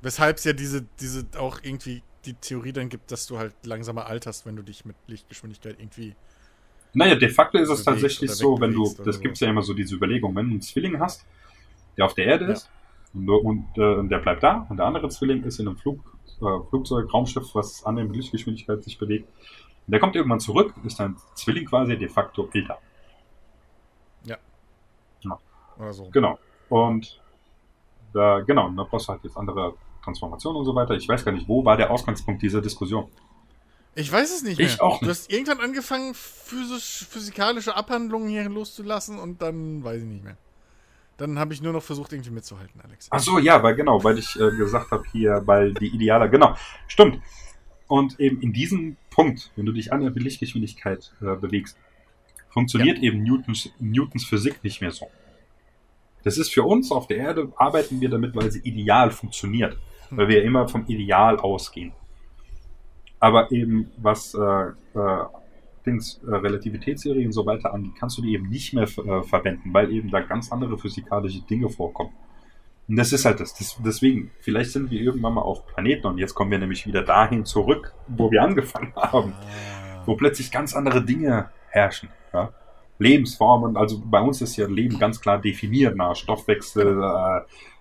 Weshalb 0.00 0.38
es 0.38 0.44
ja 0.44 0.54
diese, 0.54 0.84
diese 0.98 1.24
auch 1.38 1.60
irgendwie 1.62 2.02
die 2.24 2.34
Theorie 2.34 2.72
dann 2.72 2.88
gibt, 2.88 3.12
dass 3.12 3.28
du 3.28 3.38
halt 3.38 3.54
langsamer 3.64 4.06
alterst, 4.06 4.44
wenn 4.44 4.56
du 4.56 4.62
dich 4.62 4.84
mit 4.84 4.96
Lichtgeschwindigkeit 5.06 5.76
irgendwie. 5.78 6.16
Naja, 6.94 7.14
de 7.14 7.28
facto 7.28 7.58
ist 7.58 7.68
es 7.68 7.84
tatsächlich 7.84 8.32
so, 8.32 8.60
wenn 8.60 8.72
du, 8.72 8.82
das 8.82 8.96
sowas. 8.96 9.20
gibt's 9.20 9.38
ja 9.38 9.48
immer 9.48 9.62
so 9.62 9.72
diese 9.72 9.94
Überlegung, 9.94 10.34
wenn 10.34 10.46
du 10.46 10.50
einen 10.52 10.62
Zwilling 10.62 10.98
hast, 10.98 11.24
der 11.96 12.06
auf 12.06 12.14
der 12.14 12.26
Erde 12.26 12.46
Ja. 12.46 12.52
ist 12.54 12.68
und, 13.14 13.26
du- 13.26 13.36
und, 13.36 13.66
äh, 13.78 14.08
der 14.08 14.18
bleibt 14.18 14.42
da 14.42 14.66
und 14.68 14.76
der 14.78 14.86
andere 14.86 15.08
Zwilling 15.08 15.42
ist 15.44 15.58
in 15.60 15.68
einem 15.68 15.76
Flug, 15.76 16.00
äh, 16.40 16.68
Flugzeug, 16.70 17.12
Raumschiff, 17.12 17.54
was 17.54 17.84
an 17.84 17.96
der 17.96 18.04
Lichtgeschwindigkeit 18.06 18.82
sich 18.82 18.98
bewegt. 18.98 19.28
Und 19.86 19.92
der 19.92 20.00
kommt 20.00 20.14
irgendwann 20.16 20.40
zurück, 20.40 20.74
ist 20.84 21.00
dein 21.00 21.16
Zwilling 21.34 21.66
quasi 21.66 21.96
de 21.98 22.08
facto 22.08 22.48
älter. 22.52 22.78
Oder 25.78 25.92
so. 25.94 26.08
Genau. 26.10 26.38
Und 26.68 27.20
da, 28.12 28.40
genau, 28.40 28.68
da 28.70 28.84
brauchst 28.84 29.08
du 29.08 29.12
halt 29.12 29.24
jetzt 29.24 29.36
andere 29.36 29.74
Transformationen 30.04 30.58
und 30.60 30.64
so 30.66 30.74
weiter. 30.74 30.94
Ich 30.94 31.08
weiß 31.08 31.24
gar 31.24 31.32
nicht, 31.32 31.48
wo 31.48 31.64
war 31.64 31.76
der 31.78 31.90
Ausgangspunkt 31.90 32.42
dieser 32.42 32.60
Diskussion? 32.60 33.08
Ich 33.94 34.12
weiß 34.12 34.34
es 34.34 34.42
nicht 34.42 34.58
mehr. 34.58 34.66
Ich 34.66 34.80
auch 34.80 34.98
Du 35.00 35.06
nicht. 35.06 35.10
hast 35.10 35.32
irgendwann 35.32 35.60
angefangen, 35.60 36.14
physisch, 36.14 37.06
physikalische 37.08 37.74
Abhandlungen 37.74 38.28
hier 38.28 38.48
loszulassen 38.48 39.18
und 39.18 39.40
dann 39.42 39.82
weiß 39.82 40.02
ich 40.02 40.08
nicht 40.08 40.24
mehr. 40.24 40.36
Dann 41.22 41.38
habe 41.38 41.54
ich 41.54 41.62
nur 41.62 41.72
noch 41.72 41.84
versucht, 41.84 42.12
irgendwie 42.12 42.32
mitzuhalten, 42.32 42.80
Alex. 42.80 43.06
Ach 43.08 43.20
so, 43.20 43.38
ja, 43.38 43.62
weil 43.62 43.76
genau, 43.76 44.02
weil 44.02 44.18
ich 44.18 44.34
äh, 44.40 44.50
gesagt 44.56 44.90
habe 44.90 45.04
hier, 45.12 45.40
weil 45.46 45.72
die 45.72 45.86
Ideale, 45.86 46.28
genau, 46.28 46.56
stimmt. 46.88 47.20
Und 47.86 48.18
eben 48.18 48.40
in 48.40 48.52
diesem 48.52 48.96
Punkt, 49.08 49.52
wenn 49.54 49.64
du 49.64 49.70
dich 49.70 49.92
an 49.92 50.00
der 50.00 50.10
Lichtgeschwindigkeit 50.10 51.14
äh, 51.20 51.36
bewegst, 51.36 51.78
funktioniert 52.48 52.98
eben 52.98 53.22
Newtons, 53.22 53.70
Newtons 53.78 54.24
Physik 54.24 54.64
nicht 54.64 54.80
mehr 54.80 54.90
so. 54.90 55.06
Das 56.24 56.38
ist 56.38 56.52
für 56.52 56.64
uns 56.64 56.90
auf 56.90 57.06
der 57.06 57.18
Erde, 57.18 57.52
arbeiten 57.54 58.00
wir 58.00 58.08
damit, 58.08 58.34
weil 58.34 58.50
sie 58.50 58.58
ideal 58.64 59.12
funktioniert. 59.12 59.78
Weil 60.10 60.26
wir 60.26 60.42
immer 60.42 60.66
vom 60.66 60.86
Ideal 60.86 61.38
ausgehen. 61.38 61.92
Aber 63.20 63.52
eben, 63.52 63.92
was 63.96 64.34
äh, 64.34 64.38
äh, 64.40 65.24
Dings, 65.84 66.20
äh, 66.26 66.34
Relativitätstheorie 66.34 67.26
und 67.26 67.32
so 67.32 67.44
weiter 67.46 67.72
angeht, 67.72 67.92
kannst 67.98 68.18
du 68.18 68.22
die 68.22 68.34
eben 68.34 68.48
nicht 68.48 68.72
mehr 68.72 68.84
äh, 68.84 69.22
verwenden, 69.22 69.72
weil 69.72 69.90
eben 69.92 70.10
da 70.10 70.20
ganz 70.20 70.52
andere 70.52 70.78
physikalische 70.78 71.42
Dinge 71.42 71.68
vorkommen. 71.68 72.12
Und 72.88 72.96
das 72.96 73.12
ist 73.12 73.24
halt 73.24 73.40
das. 73.40 73.54
das. 73.54 73.76
Deswegen, 73.84 74.30
vielleicht 74.40 74.70
sind 74.70 74.90
wir 74.90 75.00
irgendwann 75.00 75.34
mal 75.34 75.42
auf 75.42 75.66
Planeten 75.66 76.06
und 76.06 76.18
jetzt 76.18 76.34
kommen 76.34 76.50
wir 76.50 76.58
nämlich 76.58 76.86
wieder 76.86 77.02
dahin 77.02 77.44
zurück, 77.44 77.94
wo 78.08 78.30
wir 78.30 78.42
angefangen 78.42 78.92
haben. 78.96 79.32
Ah. 79.32 80.02
Wo 80.04 80.16
plötzlich 80.16 80.50
ganz 80.50 80.74
andere 80.74 81.04
Dinge 81.04 81.50
herrschen. 81.68 82.10
Ja? 82.32 82.52
Lebensformen, 82.98 83.76
also 83.76 84.00
bei 84.04 84.20
uns 84.20 84.40
ist 84.42 84.56
ja 84.56 84.66
Leben 84.66 84.98
ganz 84.98 85.20
klar 85.20 85.40
definiert 85.40 85.96
nach 85.96 86.14
Stoffwechsel, 86.16 87.02
äh, 87.02 87.40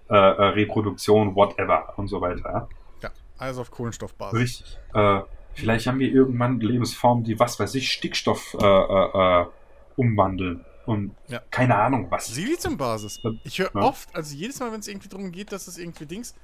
äh, 0.09 0.15
äh, 0.15 0.43
Reproduktion, 0.49 1.35
whatever 1.35 1.93
und 1.97 2.07
so 2.07 2.21
weiter. 2.21 2.49
Ja? 2.51 2.67
Ja, 3.03 3.09
alles 3.37 3.57
auf 3.57 3.71
Kohlenstoffbasis. 3.71 4.39
Richtig. 4.39 4.79
Äh, 4.93 5.21
vielleicht 5.53 5.87
haben 5.87 5.99
wir 5.99 6.11
irgendwann 6.11 6.59
Lebensformen, 6.59 7.23
die, 7.23 7.39
was 7.39 7.59
weiß 7.59 7.75
ich, 7.75 7.91
Stickstoff 7.91 8.55
äh, 8.59 8.65
äh, 8.65 9.41
äh, 9.41 9.45
umwandeln. 9.95 10.65
Und 10.85 11.15
Ja. 11.27 11.39
keine 11.51 11.75
Ahnung, 11.75 12.07
was. 12.09 12.27
Siliziumbasis. 12.27 13.21
Ich 13.43 13.59
höre 13.59 13.71
Ja. 13.75 13.81
oft, 13.81 14.13
also 14.15 14.35
jedes 14.35 14.59
Mal, 14.59 14.71
wenn 14.71 14.79
es 14.79 14.87
irgendwie 14.87 15.09
darum 15.09 15.31
geht, 15.31 15.51
dass 15.51 15.67
es 15.67 15.77
irgendwie 15.77 16.05
Dings 16.05 16.35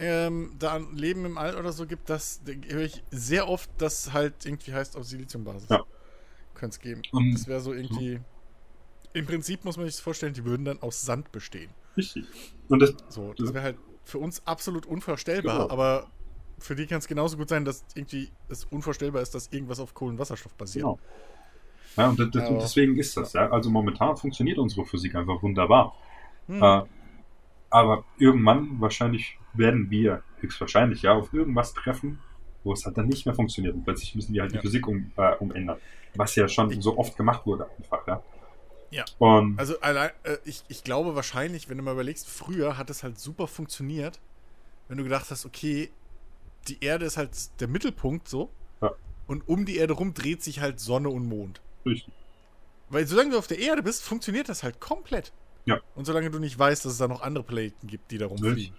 ähm, 0.00 0.56
da 0.58 0.74
ein 0.74 0.96
Leben 0.96 1.24
im 1.24 1.38
All 1.38 1.56
oder 1.56 1.70
so 1.70 1.86
gibt, 1.86 2.10
das 2.10 2.40
da 2.44 2.52
höre 2.68 2.82
ich 2.82 3.04
sehr 3.12 3.48
oft, 3.48 3.70
dass 3.78 4.12
halt 4.12 4.44
irgendwie 4.44 4.72
heißt 4.72 4.96
auf 4.96 5.04
Siliziumbasis. 5.04 5.68
Ja. 5.68 5.84
Könnte 6.54 6.74
es 6.74 6.80
geben. 6.80 7.02
Und- 7.12 7.32
das 7.34 7.46
wäre 7.46 7.60
so 7.60 7.72
irgendwie. 7.72 8.18
Im 9.12 9.26
Prinzip 9.26 9.64
muss 9.64 9.76
man 9.76 9.86
sich 9.86 9.94
das 9.94 10.02
vorstellen, 10.02 10.34
die 10.34 10.44
würden 10.44 10.64
dann 10.64 10.82
aus 10.82 11.02
Sand 11.02 11.30
bestehen. 11.30 11.70
Richtig. 11.96 12.24
Und 12.68 12.80
das, 12.80 12.94
So, 13.08 13.32
das 13.34 13.54
wäre 13.54 13.62
halt 13.62 13.76
für 14.02 14.18
uns 14.18 14.44
absolut 14.46 14.84
unvorstellbar, 14.86 15.58
Genau. 15.58 15.70
aber 15.70 16.10
für 16.58 16.74
die 16.74 16.86
kann 16.86 16.98
es 16.98 17.08
genauso 17.08 17.36
gut 17.36 17.48
sein, 17.48 17.64
dass 17.64 17.84
irgendwie 17.94 18.30
es 18.48 18.64
unvorstellbar 18.66 19.22
ist, 19.22 19.34
dass 19.34 19.48
irgendwas 19.52 19.80
auf 19.80 19.94
Kohlenwasserstoff 19.94 20.54
basiert. 20.54 20.84
Genau. 20.84 20.98
Ja, 21.96 22.08
und, 22.08 22.18
das, 22.18 22.48
und 22.48 22.60
deswegen 22.60 22.96
ist 22.96 23.16
das, 23.16 23.34
ja. 23.34 23.50
Also 23.50 23.70
momentan 23.70 24.16
funktioniert 24.16 24.58
unsere 24.58 24.84
Physik 24.84 25.14
einfach 25.14 25.42
wunderbar. 25.42 25.96
Hm. 26.46 26.62
Äh, 26.62 26.82
aber 27.70 28.04
irgendwann, 28.18 28.80
wahrscheinlich, 28.80 29.38
werden 29.52 29.90
wir 29.90 30.22
höchstwahrscheinlich 30.40 31.02
ja 31.02 31.12
auf 31.12 31.32
irgendwas 31.32 31.72
treffen, 31.74 32.18
wo 32.64 32.72
es 32.72 32.84
halt 32.84 32.98
dann 32.98 33.06
nicht 33.06 33.26
mehr 33.26 33.34
funktioniert. 33.34 33.74
Und 33.74 33.84
plötzlich 33.84 34.14
müssen 34.14 34.34
wir 34.34 34.42
halt 34.42 34.52
Ja. 34.52 34.60
die 34.60 34.66
Physik 34.66 34.86
um, 34.88 35.12
äh, 35.16 35.36
umändern. 35.36 35.78
Was 36.16 36.34
ja 36.36 36.48
schon 36.48 36.80
so 36.80 36.98
oft 36.98 37.16
gemacht 37.16 37.46
wurde, 37.46 37.68
einfach, 37.78 38.06
ja. 38.06 38.22
Ja. 38.90 39.04
Und 39.18 39.58
Also 39.58 39.80
allein, 39.80 40.10
äh, 40.22 40.36
ich, 40.44 40.62
ich 40.68 40.84
glaube 40.84 41.16
wahrscheinlich, 41.16 41.68
wenn 41.68 41.78
du 41.78 41.84
mal 41.84 41.92
überlegst, 41.92 42.28
früher 42.28 42.78
hat 42.78 42.90
es 42.90 43.02
halt 43.02 43.18
super 43.18 43.48
funktioniert, 43.48 44.20
wenn 44.88 44.98
du 44.98 45.04
gedacht 45.04 45.30
hast, 45.30 45.44
okay, 45.46 45.90
die 46.68 46.82
Erde 46.84 47.04
ist 47.06 47.16
halt 47.16 47.30
der 47.60 47.68
Mittelpunkt 47.68 48.28
so 48.28 48.50
Ja. 48.82 48.92
und 49.26 49.48
um 49.48 49.64
die 49.66 49.76
Erde 49.76 49.94
rum 49.94 50.14
dreht 50.14 50.42
sich 50.42 50.60
halt 50.60 50.80
Sonne 50.80 51.08
und 51.10 51.26
Mond. 51.28 51.60
richtig. 51.86 52.12
Weil 52.90 53.06
solange 53.06 53.30
du 53.30 53.38
auf 53.38 53.46
der 53.46 53.58
Erde 53.58 53.82
bist, 53.82 54.02
funktioniert 54.02 54.48
das 54.48 54.62
halt 54.62 54.78
komplett. 54.78 55.32
Ja. 55.64 55.80
Und 55.94 56.04
solange 56.04 56.30
du 56.30 56.38
nicht 56.38 56.58
weißt, 56.58 56.84
dass 56.84 56.92
es 56.92 56.98
da 56.98 57.08
noch 57.08 57.22
andere 57.22 57.42
Planeten 57.42 57.86
gibt, 57.86 58.10
die 58.10 58.18
da 58.18 58.26
rumfliegen. 58.26 58.74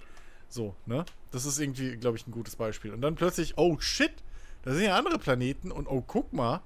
So, 0.47 0.75
ne? 0.85 1.03
Das 1.31 1.45
ist 1.45 1.59
irgendwie, 1.59 1.97
glaube 1.97 2.15
ich, 2.15 2.25
ein 2.27 2.31
gutes 2.31 2.55
Beispiel. 2.55 2.93
Und 2.93 3.01
dann 3.01 3.15
plötzlich, 3.15 3.57
oh 3.57 3.77
shit, 3.79 4.13
da 4.61 4.73
sind 4.73 4.83
ja 4.83 4.95
andere 4.95 5.17
Planeten 5.17 5.71
und 5.71 5.87
oh, 5.87 6.03
guck 6.05 6.31
mal, 6.33 6.61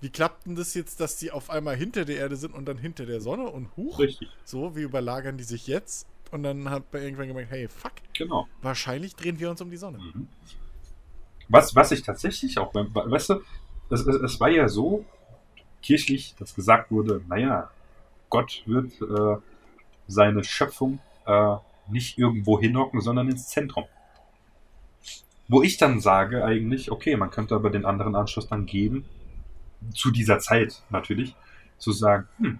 wie 0.00 0.10
klappt 0.10 0.44
denn 0.46 0.56
das 0.56 0.74
jetzt, 0.74 0.98
dass 0.98 1.16
die 1.16 1.30
auf 1.30 1.48
einmal 1.50 1.76
hinter 1.76 2.04
der 2.04 2.16
Erde 2.16 2.34
sind 2.36 2.52
und 2.52 2.66
dann 2.66 2.76
hinter 2.78 3.06
der 3.06 3.20
Sonne 3.20 3.48
und 3.48 3.74
huch? 3.76 4.00
Richtig. 4.00 4.28
So, 4.44 4.74
wie 4.74 4.82
überlagern 4.82 5.38
die 5.38 5.44
sich 5.44 5.68
jetzt? 5.68 6.06
Und 6.32 6.42
dann 6.42 6.68
hat 6.70 6.92
man 6.92 7.02
irgendwann 7.02 7.28
gemerkt, 7.28 7.50
hey, 7.50 7.68
fuck, 7.68 7.92
Genau. 8.14 8.48
wahrscheinlich 8.62 9.14
drehen 9.14 9.38
wir 9.38 9.50
uns 9.50 9.60
um 9.60 9.70
die 9.70 9.76
Sonne. 9.76 9.98
Mhm. 9.98 10.28
Was, 11.48 11.76
was 11.76 11.92
ich 11.92 12.02
tatsächlich 12.02 12.58
auch, 12.58 12.74
weißt 12.74 13.30
du, 13.30 13.42
es, 13.90 14.00
es, 14.06 14.16
es 14.16 14.40
war 14.40 14.48
ja 14.48 14.68
so 14.68 15.04
kirchlich, 15.82 16.34
dass 16.38 16.54
gesagt 16.54 16.90
wurde, 16.90 17.22
naja, 17.28 17.70
Gott 18.30 18.62
wird 18.64 18.92
äh, 19.02 19.36
seine 20.06 20.42
Schöpfung 20.42 21.00
äh, 21.26 21.56
nicht 21.88 22.16
irgendwo 22.16 22.58
hinhocken, 22.58 23.02
sondern 23.02 23.28
ins 23.28 23.48
Zentrum. 23.48 23.84
Wo 25.48 25.62
ich 25.62 25.76
dann 25.76 26.00
sage 26.00 26.44
eigentlich, 26.44 26.90
okay, 26.90 27.16
man 27.16 27.30
könnte 27.30 27.54
aber 27.54 27.68
den 27.68 27.84
anderen 27.84 28.14
Anschluss 28.14 28.48
dann 28.48 28.64
geben, 28.64 29.04
zu 29.94 30.10
dieser 30.10 30.38
Zeit 30.38 30.82
natürlich, 30.88 31.36
zu 31.76 31.92
sagen, 31.92 32.26
hm, 32.38 32.58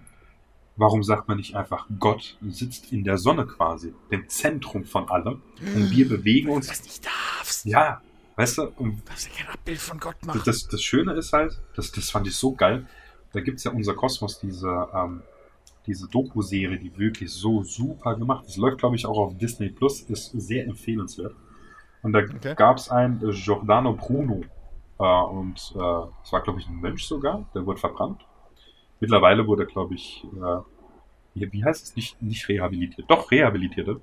warum 0.75 1.03
sagt 1.03 1.27
man 1.27 1.37
nicht 1.37 1.55
einfach, 1.55 1.87
Gott 1.99 2.37
sitzt 2.41 2.91
in 2.91 3.03
der 3.03 3.17
Sonne 3.17 3.45
quasi, 3.45 3.93
dem 4.11 4.27
Zentrum 4.29 4.83
von 4.85 5.09
allem, 5.09 5.41
und 5.73 5.91
wir 5.91 6.07
bewegen 6.07 6.49
uns 6.49 6.67
das 6.67 6.83
nicht 6.83 7.05
darfst. 7.05 7.65
ja, 7.65 8.01
weißt 8.35 8.57
du, 8.57 8.63
und 8.77 8.97
Du 8.99 9.03
darfst 9.05 9.29
ja 9.29 9.43
kein 9.45 9.53
Abbild 9.53 9.79
von 9.79 9.99
Gott 9.99 10.15
machen. 10.25 10.41
das, 10.45 10.67
das 10.67 10.81
Schöne 10.81 11.13
ist 11.13 11.31
halt, 11.33 11.61
das, 11.75 11.91
das 11.91 12.09
fand 12.09 12.27
ich 12.27 12.35
so 12.35 12.53
geil, 12.53 12.87
da 13.33 13.41
gibt's 13.41 13.63
ja 13.63 13.71
unser 13.71 13.93
Kosmos, 13.95 14.39
diese, 14.39 14.87
ähm, 14.93 15.21
diese 15.85 16.07
Doku-Serie, 16.07 16.79
die 16.79 16.97
wirklich 16.97 17.31
so 17.31 17.61
super 17.63 18.15
gemacht 18.15 18.45
ist. 18.47 18.57
Läuft, 18.57 18.77
glaube 18.77 18.95
ich, 18.95 19.05
auch 19.05 19.17
auf 19.17 19.37
Disney 19.37 19.69
Plus, 19.69 20.01
ist 20.01 20.31
sehr 20.31 20.65
empfehlenswert. 20.65 21.35
Und 22.03 22.13
da 22.13 22.19
Okay. 22.19 22.53
gab's 22.55 22.89
einen 22.89 23.17
äh, 23.27 23.31
Giordano 23.33 23.93
Bruno. 23.93 24.41
Äh, 24.99 25.03
und 25.03 25.73
äh, 25.75 25.77
das 26.21 26.31
war, 26.31 26.41
glaube 26.41 26.59
ich, 26.59 26.67
ein 26.67 26.75
Mönch 26.79 27.05
sogar, 27.05 27.45
der 27.55 27.65
wurde 27.65 27.79
verbrannt. 27.79 28.21
Mittlerweile 29.03 29.45
wurde, 29.45 29.65
glaube 29.65 29.95
ich, 29.95 30.23
äh, 31.35 31.51
wie, 31.51 31.61
heißt 31.65 31.83
es? 31.83 31.95
Nicht, 31.97 32.21
nicht 32.21 32.47
rehabilitiert. 32.47 33.11
Doch, 33.11 33.29
rehabilitiert. 33.31 33.99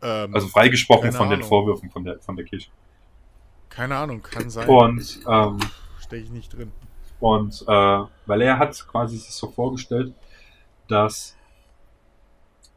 ähm, 0.00 0.34
Also 0.34 0.48
freigesprochen 0.48 1.12
von 1.12 1.28
den 1.28 1.40
Ahnung. 1.40 1.48
Vorwürfen 1.48 1.90
von 1.90 2.04
der, 2.04 2.18
von 2.20 2.36
der 2.36 2.46
Kirche. 2.46 2.70
keine 3.68 3.96
Ahnung, 3.96 4.22
kann 4.22 4.48
sein. 4.48 4.66
Und 4.66 5.20
ähm, 5.28 5.58
Stehe 6.00 6.22
ich 6.22 6.30
nicht 6.30 6.54
drin. 6.54 6.72
Und 7.20 7.62
äh, 7.68 8.00
weil 8.24 8.40
er 8.40 8.58
hat 8.58 8.82
quasi 8.88 9.18
sich 9.18 9.34
so 9.34 9.50
vorgestellt, 9.50 10.14
dass 10.88 11.36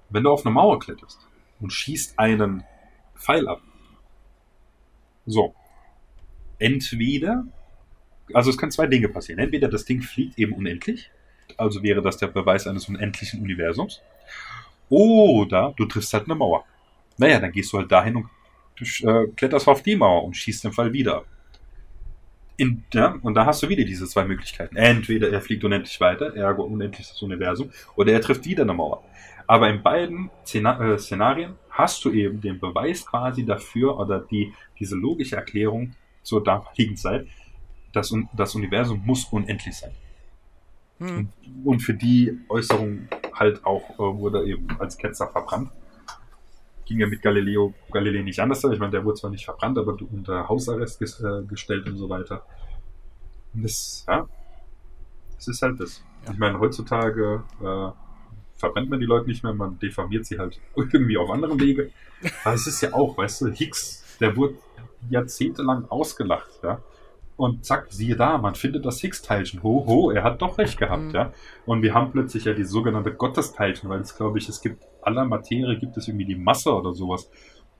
wenn 0.09 0.23
du 0.23 0.31
auf 0.31 0.45
eine 0.45 0.53
Mauer 0.53 0.79
kletterst 0.79 1.25
und 1.61 1.71
schießt 1.71 2.19
einen 2.19 2.65
Pfeil 3.15 3.47
ab, 3.47 3.61
so, 5.25 5.55
entweder, 6.59 7.45
also 8.33 8.49
es 8.49 8.57
können 8.57 8.71
zwei 8.71 8.87
Dinge 8.87 9.09
passieren. 9.09 9.39
Entweder 9.39 9.67
das 9.67 9.85
Ding 9.85 10.01
fliegt 10.01 10.37
eben 10.37 10.53
unendlich, 10.53 11.11
also 11.57 11.83
wäre 11.83 12.01
das 12.01 12.17
der 12.17 12.27
Beweis 12.27 12.67
eines 12.67 12.87
unendlichen 12.89 13.41
Universums, 13.41 14.01
oder 14.89 15.73
du 15.77 15.85
triffst 15.85 16.13
halt 16.13 16.25
eine 16.25 16.35
Mauer. 16.35 16.65
Naja, 17.17 17.39
dann 17.39 17.51
gehst 17.51 17.73
du 17.73 17.77
halt 17.77 17.91
dahin 17.91 18.15
und 18.15 18.27
äh, 19.03 19.27
kletterst 19.35 19.67
auf 19.67 19.81
die 19.81 19.95
Mauer 19.95 20.23
und 20.23 20.35
schießt 20.35 20.63
den 20.63 20.71
Pfeil 20.71 20.93
wieder. 20.93 21.23
In, 22.57 22.83
ja, 22.93 23.17
und 23.21 23.35
da 23.35 23.45
hast 23.45 23.61
du 23.61 23.69
wieder 23.69 23.83
diese 23.83 24.07
zwei 24.07 24.25
Möglichkeiten. 24.25 24.77
Entweder 24.77 25.29
er 25.31 25.41
fliegt 25.41 25.63
unendlich 25.63 25.99
weiter, 25.99 26.35
ergo 26.35 26.63
unendlich 26.63 27.07
das 27.07 27.21
Universum, 27.21 27.71
oder 27.95 28.13
er 28.13 28.21
trifft 28.21 28.45
wieder 28.45 28.63
eine 28.63 28.73
Mauer. 28.73 29.03
Aber 29.45 29.69
in 29.69 29.81
beiden 29.81 30.29
äh, 30.53 30.97
Szenarien 30.97 31.55
hast 31.69 32.03
du 32.03 32.11
eben 32.11 32.41
den 32.41 32.59
Beweis 32.59 33.05
quasi 33.05 33.45
dafür 33.45 33.97
oder 33.97 34.19
die, 34.19 34.53
diese 34.79 34.95
logische 34.95 35.37
Erklärung 35.37 35.93
zur 36.23 36.43
damaligen 36.43 36.97
Zeit, 36.97 37.27
dass 37.93 38.11
un 38.11 38.29
das 38.33 38.55
Universum 38.55 39.01
muss 39.05 39.25
unendlich 39.25 39.75
sein. 39.75 39.91
Hm. 40.99 41.29
Und 41.63 41.79
für 41.81 41.93
die 41.93 42.39
Äußerung 42.49 43.07
halt 43.33 43.63
auch 43.65 43.91
äh, 43.91 43.97
wurde 43.97 44.39
er 44.39 44.45
eben 44.45 44.67
als 44.79 44.97
Ketzer 44.97 45.27
verbrannt. 45.27 45.71
Ging 46.85 46.99
ja 46.99 47.07
mit 47.07 47.21
Galileo 47.21 47.73
Galilei 47.91 48.23
nicht 48.23 48.39
anders. 48.39 48.63
Ich 48.63 48.79
meine, 48.79 48.91
der 48.91 49.03
wurde 49.03 49.19
zwar 49.19 49.29
nicht 49.29 49.45
verbrannt, 49.45 49.77
aber 49.77 49.97
unter 50.11 50.47
Hausarrest 50.47 50.99
ges 50.99 51.19
äh, 51.19 51.43
gestellt 51.43 51.87
und 51.87 51.97
so 51.97 52.09
weiter. 52.09 52.45
Und 53.53 53.63
das, 53.63 54.05
ja, 54.07 54.27
das 55.35 55.47
ist 55.47 55.61
halt 55.61 55.79
das. 55.79 56.03
Ja. 56.25 56.31
Ich 56.31 56.39
meine, 56.39 56.59
heutzutage 56.59 57.43
äh, 57.61 57.91
verbrennt 58.57 58.89
man 58.89 58.99
die 58.99 59.05
Leute 59.05 59.27
nicht 59.27 59.43
mehr, 59.43 59.53
man 59.53 59.77
diffamiert 59.79 60.25
sie 60.25 60.39
halt 60.39 60.59
irgendwie 60.75 61.17
auf 61.17 61.29
anderem 61.29 61.59
Wege. 61.59 61.91
Aber 62.43 62.55
es 62.55 62.65
ist 62.67 62.81
ja 62.81 62.93
auch, 62.93 63.17
weißt 63.17 63.41
du, 63.41 63.47
Higgs, 63.47 64.03
der 64.19 64.35
wurde 64.35 64.55
jahrzehntelang 65.09 65.85
ausgelacht, 65.89 66.59
ja. 66.63 66.81
Und 67.37 67.63
zack, 67.65 67.87
siehe 67.91 68.15
da, 68.15 68.37
man 68.39 68.55
findet 68.55 68.85
das 68.85 68.99
Higgs-Teilchen. 68.99 69.61
Ho, 69.63 69.85
ho, 69.85 70.09
er 70.11 70.23
hat 70.23 70.41
doch 70.41 70.57
recht 70.57 70.77
gehabt, 70.79 71.03
Mhm. 71.03 71.11
ja. 71.11 71.31
Und 71.67 71.83
wir 71.83 71.93
haben 71.93 72.11
plötzlich 72.11 72.45
ja 72.45 72.53
die 72.53 72.63
sogenannte 72.65 73.13
Gottesteilchen, 73.13 73.89
weil 73.89 74.01
es, 74.01 74.15
glaube 74.17 74.39
ich, 74.39 74.49
es 74.49 74.59
gibt 74.61 74.83
aller 75.03 75.23
Materie 75.23 75.77
gibt 75.77 75.95
es 75.97 76.07
irgendwie 76.07 76.25
die 76.25 76.35
Masse 76.35 76.73
oder 76.73 76.93
sowas. 76.93 77.29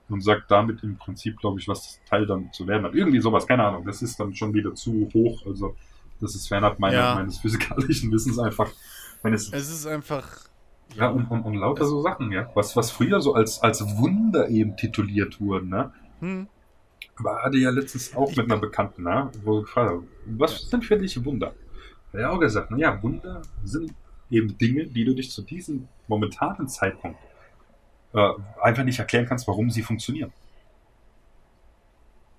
Und 0.08 0.22
sagt 0.24 0.50
damit 0.50 0.82
im 0.84 0.96
Prinzip, 0.96 1.38
glaube 1.38 1.60
ich, 1.60 1.68
was 1.68 1.82
das 1.82 2.00
Teil 2.08 2.24
dann 2.24 2.50
zu 2.52 2.66
werden 2.66 2.84
hat. 2.84 2.94
Irgendwie 2.94 3.20
sowas, 3.20 3.46
keine 3.46 3.64
Ahnung. 3.64 3.84
Das 3.84 4.00
ist 4.00 4.18
dann 4.18 4.34
schon 4.34 4.54
wieder 4.54 4.74
zu 4.74 5.06
hoch. 5.12 5.44
Also, 5.44 5.74
das 6.20 6.34
ist 6.34 6.48
fernab 6.48 6.78
meiner, 6.78 6.96
Ja. 6.96 7.14
meines 7.16 7.38
physikalischen 7.40 8.10
Wissens 8.12 8.38
einfach. 8.38 8.70
Wenn 9.22 9.34
es, 9.34 9.52
Es 9.52 9.68
ist 9.70 9.86
einfach. 9.86 10.26
ja, 10.94 11.08
und, 11.10 11.26
und, 11.26 11.42
und 11.42 11.54
lauter 11.56 11.84
so 11.84 12.00
Sachen, 12.00 12.32
ja. 12.32 12.48
Was, 12.54 12.74
was 12.76 12.90
früher 12.90 13.20
so 13.20 13.34
als, 13.34 13.60
als 13.60 13.82
Wunder 13.98 14.48
eben 14.48 14.76
tituliert 14.76 15.40
wurden, 15.40 15.68
ne? 15.68 15.92
Hm. 16.20 16.46
War 17.20 17.42
hatte 17.42 17.58
ja 17.58 17.70
letztens 17.70 18.14
auch 18.14 18.34
mit 18.36 18.50
einer 18.50 18.58
Bekannten, 18.58 19.02
ne? 19.02 19.30
Wo 19.44 19.60
ich 19.60 19.64
gefragt 19.66 19.90
habe, 19.90 20.04
was 20.26 20.70
sind 20.70 20.84
für 20.84 20.96
dich 20.96 21.24
Wunder? 21.24 21.54
Er 22.12 22.26
hat 22.26 22.34
auch 22.34 22.40
gesagt, 22.40 22.70
naja, 22.70 23.02
Wunder 23.02 23.42
sind 23.64 23.92
eben 24.30 24.56
Dinge, 24.58 24.86
die 24.86 25.04
du 25.04 25.14
dich 25.14 25.30
zu 25.30 25.42
diesem 25.42 25.88
momentanen 26.06 26.68
Zeitpunkt 26.68 27.18
äh, 28.12 28.32
einfach 28.62 28.84
nicht 28.84 28.98
erklären 28.98 29.26
kannst, 29.26 29.46
warum 29.48 29.70
sie 29.70 29.82
funktionieren. 29.82 30.32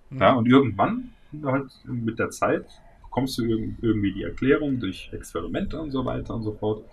Mhm. 0.10 0.20
Ja, 0.20 0.34
und 0.34 0.48
irgendwann, 0.48 1.14
halt 1.44 1.72
mit 1.86 2.20
der 2.20 2.32
Zeit, 2.32 2.66
bekommst 3.04 3.38
du 3.38 3.46
irg 3.46 3.76
irgendwie 3.82 4.14
die 4.14 4.24
Erklärung 4.24 4.80
durch 4.80 5.10
Experimente 5.14 5.80
und 5.80 5.92
so 5.92 6.06
weiter 6.06 6.34
und 6.36 6.44
so 6.44 6.54
fort. 6.54 6.84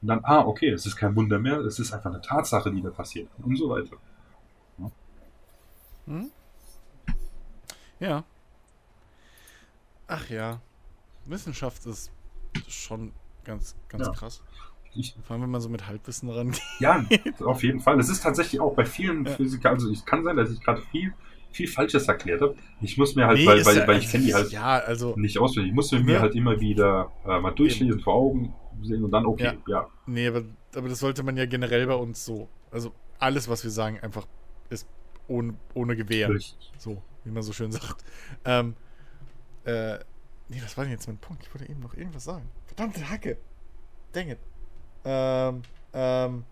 Und 0.00 0.08
dann, 0.08 0.20
ah, 0.24 0.46
okay, 0.46 0.70
es 0.70 0.86
ist 0.86 0.96
kein 0.96 1.14
Wunder 1.16 1.38
mehr, 1.38 1.58
es 1.60 1.78
ist 1.78 1.92
einfach 1.92 2.10
eine 2.10 2.20
Tatsache, 2.20 2.70
die 2.70 2.82
da 2.82 2.90
passiert 2.90 3.28
und 3.42 3.56
so 3.56 3.68
weiter. 3.68 3.96
Hm? 6.06 6.30
Ja. 8.00 8.24
Ach 10.06 10.28
ja. 10.30 10.60
Wissenschaft 11.26 11.84
ist 11.86 12.10
schon 12.68 13.12
ganz, 13.44 13.76
ganz 13.88 14.06
Ja. 14.06 14.12
krass. 14.12 14.42
Ich, 14.94 15.14
Vor 15.22 15.34
allem, 15.34 15.42
wenn 15.42 15.50
man 15.50 15.60
so 15.60 15.68
mit 15.68 15.86
Halbwissen 15.86 16.30
rangeht. 16.30 16.62
ja, 16.80 17.04
auf 17.44 17.62
jeden 17.62 17.80
Fall. 17.80 18.00
Es 18.00 18.08
ist 18.08 18.22
tatsächlich 18.22 18.60
auch 18.60 18.74
bei 18.74 18.84
vielen 18.84 19.26
Ja. 19.26 19.32
Physikern, 19.32 19.74
also 19.74 19.90
es 19.92 20.04
kann 20.04 20.24
sein, 20.24 20.36
dass 20.36 20.50
ich 20.50 20.60
gerade 20.62 20.80
viel, 20.90 21.12
viel 21.50 21.68
Falsches 21.68 22.08
erklärt 22.08 22.40
habe. 22.40 22.56
Ich 22.80 22.96
muss 22.96 23.14
mir 23.14 23.26
halt, 23.26 23.38
Nee, 23.38 23.46
weil, 23.46 23.64
weil, 23.66 23.76
ja- 23.76 23.86
weil 23.86 23.98
ich 23.98 24.10
kenne 24.10 24.24
die 24.24 24.34
halt 24.34 24.50
Ja, 24.50 24.78
also, 24.78 25.14
nicht 25.16 25.38
auswendig. 25.38 25.70
Ich 25.70 25.74
muss 25.74 25.92
mir 25.92 26.14
Ja. 26.14 26.20
halt 26.20 26.34
immer 26.34 26.58
wieder 26.60 27.12
äh, 27.26 27.38
mal 27.38 27.50
durchlesen, 27.52 28.00
vor 28.00 28.14
Augen 28.14 28.54
sehen 28.82 29.04
und 29.04 29.10
dann, 29.10 29.26
okay, 29.26 29.58
ja. 29.66 29.88
nee, 30.06 30.26
aber, 30.28 30.42
aber 30.74 30.88
das 30.88 31.00
sollte 31.00 31.22
man 31.22 31.36
ja 31.36 31.46
generell 31.46 31.86
bei 31.86 31.94
uns 31.94 32.24
so. 32.24 32.48
Also, 32.70 32.92
alles, 33.18 33.48
was 33.48 33.62
wir 33.64 33.70
sagen, 33.70 33.98
einfach 34.00 34.26
ist 34.70 34.88
ohne, 35.26 35.54
ohne 35.74 35.96
Gewehr. 35.96 36.30
Richtig. 36.30 36.72
So, 36.78 37.02
wie 37.28 37.32
man 37.32 37.42
so 37.42 37.52
schön 37.52 37.70
sagt. 37.72 38.04
Ähm, 38.44 38.74
äh, 39.64 39.98
nee, 40.48 40.60
was 40.62 40.76
war 40.76 40.84
denn 40.84 40.92
jetzt 40.92 41.06
mein 41.06 41.18
Punkt? 41.18 41.42
Ich 41.42 41.54
wollte 41.54 41.70
eben 41.70 41.80
noch 41.80 41.94
irgendwas 41.94 42.24
sagen. 42.24 42.48
Verdammte 42.66 43.08
Hacke. 43.08 43.38
Dang 44.12 44.28
it. 44.28 44.38
Ähm, 45.04 45.62
ähm, 45.92 46.44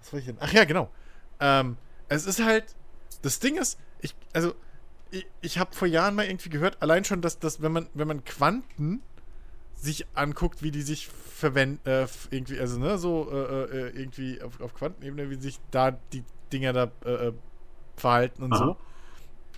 was 0.00 0.12
wollte 0.12 0.20
ich 0.20 0.26
denn? 0.26 0.36
Ach 0.40 0.52
ja, 0.52 0.64
genau. 0.64 0.90
Ähm, 1.40 1.76
es 2.08 2.26
ist 2.26 2.42
halt, 2.42 2.74
das 3.22 3.38
Ding 3.40 3.56
ist, 3.56 3.78
ich, 4.00 4.14
also, 4.32 4.54
ich, 5.10 5.26
ich 5.40 5.58
habe 5.58 5.74
vor 5.74 5.88
Jahren 5.88 6.14
mal 6.14 6.26
irgendwie 6.26 6.50
gehört, 6.50 6.82
allein 6.82 7.04
schon, 7.04 7.22
dass, 7.22 7.38
dass 7.38 7.62
wenn 7.62 7.72
man, 7.72 7.88
wenn 7.94 8.08
man 8.08 8.24
Quanten 8.24 9.02
sich 9.74 10.06
anguckt, 10.14 10.62
wie 10.62 10.70
die 10.70 10.82
sich 10.82 11.08
verwenden, 11.08 11.86
äh, 11.88 12.06
irgendwie, 12.30 12.58
also, 12.58 12.78
ne, 12.78 12.98
so, 12.98 13.30
äh, 13.30 13.64
äh, 13.64 13.88
irgendwie 13.90 14.42
auf, 14.42 14.60
auf 14.60 14.74
Quantenebene, 14.74 15.30
wie 15.30 15.36
sich 15.36 15.60
da 15.70 15.92
die 16.12 16.24
Dinger 16.52 16.72
da 16.72 16.90
äh, 17.04 17.28
äh, 17.28 17.32
verhalten 17.96 18.42
und 18.42 18.52
Aha. 18.52 18.58
so, 18.58 18.76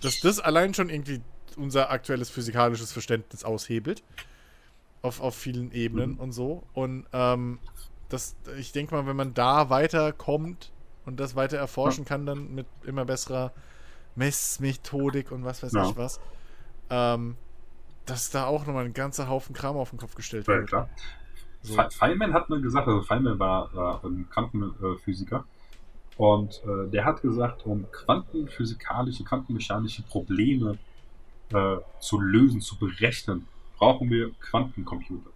dass 0.01 0.19
das 0.21 0.39
allein 0.39 0.73
schon 0.73 0.89
irgendwie 0.89 1.21
unser 1.55 1.89
aktuelles 1.89 2.29
physikalisches 2.29 2.91
Verständnis 2.91 3.43
aushebelt. 3.43 4.03
Auf, 5.03 5.21
auf 5.21 5.35
vielen 5.35 5.71
Ebenen 5.71 6.11
Mhm. 6.13 6.19
und 6.19 6.31
so. 6.31 6.63
Und 6.73 7.05
ähm, 7.13 7.59
das, 8.09 8.35
ich 8.57 8.71
denke 8.71 8.95
mal, 8.95 9.05
wenn 9.05 9.15
man 9.15 9.33
da 9.33 9.69
weiterkommt 9.69 10.71
und 11.05 11.19
das 11.19 11.35
weiter 11.35 11.57
erforschen 11.57 12.03
kann, 12.03 12.25
dann 12.25 12.53
mit 12.55 12.65
immer 12.83 13.05
besserer 13.05 13.53
Messmethodik 14.15 15.31
und 15.31 15.45
was 15.45 15.61
weiß 15.63 15.73
Ja. 15.73 15.89
ich 15.89 15.95
was, 15.97 16.19
ähm, 16.89 17.37
dass 18.05 18.31
da 18.31 18.45
auch 18.45 18.65
nochmal 18.65 18.85
ein 18.85 18.93
ganzer 18.93 19.29
Haufen 19.29 19.53
Kram 19.53 19.77
auf 19.77 19.91
den 19.91 19.99
Kopf 19.99 20.15
gestellt 20.15 20.47
Ja, 20.47 20.55
wird. 20.55 20.67
klar. 20.67 20.89
So. 21.61 21.75
Fe- 21.75 21.89
Feynman 21.91 22.33
hat 22.33 22.49
mal 22.49 22.59
gesagt, 22.61 22.87
also 22.87 23.01
Feynman 23.03 23.37
war 23.39 24.01
äh, 24.03 24.07
ein 24.07 24.27
Quantenphysiker 24.29 25.45
und 26.17 26.61
äh, 26.65 26.89
der 26.89 27.05
hat 27.05 27.21
gesagt, 27.21 27.65
um 27.65 27.85
quantenphysikalische, 27.91 29.23
quantenmechanische 29.23 30.01
Probleme 30.03 30.77
äh, 31.53 31.77
zu 31.99 32.19
lösen, 32.19 32.59
zu 32.59 32.77
berechnen, 32.77 33.47
brauchen 33.77 34.09
wir 34.09 34.31
Quantencomputer. 34.39 35.29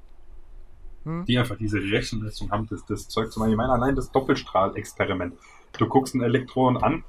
Hm? 1.03 1.25
Die 1.25 1.37
einfach 1.37 1.57
diese 1.57 1.79
Rechenleistung 1.79 2.51
haben, 2.51 2.67
das, 2.69 2.85
das 2.85 3.07
Zeug 3.07 3.31
zum 3.31 3.41
Beispiel. 3.41 3.53
Ich 3.53 3.57
meine, 3.57 3.73
allein 3.73 3.95
das 3.95 4.11
Doppelstrahlexperiment. 4.11 5.35
Du 5.77 5.87
guckst 5.87 6.15
ein 6.15 6.21
Elektron 6.21 6.77
an, 6.77 7.03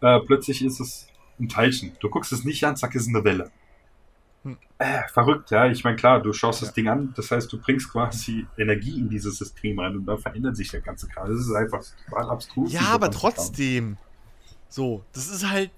äh, 0.00 0.20
plötzlich 0.20 0.64
ist 0.64 0.80
es 0.80 1.08
ein 1.38 1.48
Teilchen. 1.48 1.92
Du 2.00 2.10
guckst 2.10 2.32
es 2.32 2.44
nicht 2.44 2.64
an, 2.64 2.76
zack, 2.76 2.94
ist 2.94 3.02
es 3.02 3.08
eine 3.08 3.24
Welle. 3.24 3.50
Äh, 4.78 5.08
verrückt, 5.08 5.50
ja. 5.50 5.66
Ich 5.66 5.82
meine, 5.82 5.96
klar, 5.96 6.22
du 6.22 6.32
schaust 6.32 6.62
das. 6.62 6.72
Ding 6.72 6.88
an, 6.88 7.12
das 7.16 7.30
heißt, 7.30 7.52
du 7.52 7.58
bringst 7.60 7.90
quasi 7.90 8.46
Energie 8.56 8.98
in 8.98 9.08
dieses 9.08 9.36
System 9.38 9.78
rein 9.80 9.96
und 9.96 10.06
dann 10.06 10.18
verändert 10.18 10.56
sich 10.56 10.70
der 10.70 10.80
ganze 10.80 11.08
Kram. 11.08 11.28
Das 11.28 11.40
ist 11.40 11.52
einfach 11.52 11.82
total 12.08 12.30
abstrus. 12.30 12.72
Ja, 12.72 12.82
aber 12.92 13.08
Kram. 13.10 13.18
trotzdem. 13.20 13.96
So, 14.68 15.02
das 15.12 15.28
ist 15.28 15.48
halt, 15.48 15.70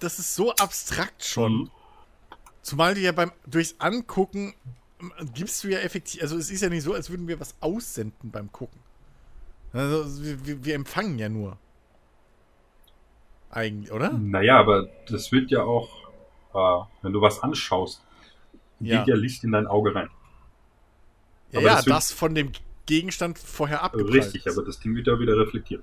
das 0.00 0.18
ist 0.18 0.34
so 0.34 0.52
abstrakt 0.54 1.24
schon. 1.24 1.52
Mhm. 1.52 1.70
Zumal 2.62 2.94
du 2.94 3.00
ja 3.00 3.12
beim, 3.12 3.30
durchs 3.46 3.76
Angucken 3.78 4.54
gibst 5.34 5.62
du 5.62 5.68
ja 5.68 5.78
effektiv, 5.80 6.22
also 6.22 6.36
es 6.38 6.50
ist 6.50 6.62
ja 6.62 6.70
nicht 6.70 6.82
so, 6.82 6.94
als 6.94 7.10
würden 7.10 7.28
wir 7.28 7.38
was 7.38 7.54
aussenden 7.60 8.30
beim 8.30 8.50
Gucken. 8.50 8.80
Also 9.72 10.24
wir- 10.24 10.64
wir 10.64 10.74
empfangen 10.74 11.18
ja 11.18 11.28
nur. 11.28 11.58
Eigentlich, 13.50 13.92
oder? 13.92 14.12
Naja, 14.12 14.58
aber 14.58 14.88
das 15.08 15.30
wird 15.30 15.50
ja 15.50 15.62
auch, 15.62 15.88
äh, 16.54 16.84
wenn 17.02 17.12
du 17.12 17.20
was 17.20 17.42
anschaust, 17.42 18.02
Ja. 18.80 18.98
geht 18.98 19.08
ja 19.08 19.16
Licht 19.16 19.44
in 19.44 19.52
dein 19.52 19.66
Auge 19.66 19.94
rein. 19.94 20.08
Ja, 21.52 21.60
ja 21.60 21.74
das 21.76 21.84
das, 21.84 22.12
von 22.12 22.34
dem 22.34 22.52
Gegenstand 22.86 23.38
vorher 23.38 23.82
abgeprallt 23.82 24.14
Richtig, 24.14 24.46
ist. 24.46 24.56
aber 24.56 24.66
das 24.66 24.78
Ding 24.80 24.94
wird 24.94 25.06
ja 25.06 25.18
wieder 25.18 25.38
reflektiert. 25.38 25.82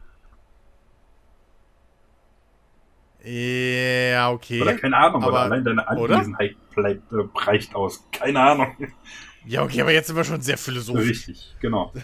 Ja, 3.24 4.32
okay. 4.32 4.62
Oder 4.62 4.76
keine 4.76 4.98
Ahnung, 4.98 5.24
aber- 5.24 5.42
allein 5.42 5.64
deine? 5.64 5.88
Anwesenheit 5.88 6.56
bleibt, 6.74 7.12
äh, 7.14 7.18
reicht 7.36 7.76
aus. 7.76 8.04
Keine 8.12 8.40
Ahnung. 8.40 8.76
Ja, 9.46 9.64
okay, 9.64 9.82
aber 9.82 9.92
jetzt 9.92 10.08
sind 10.08 10.16
wir 10.16 10.24
schon 10.24 10.42
sehr 10.42 10.58
philosophisch. 10.58 11.28
Richtig, 11.28 11.56
genau. 11.60 11.92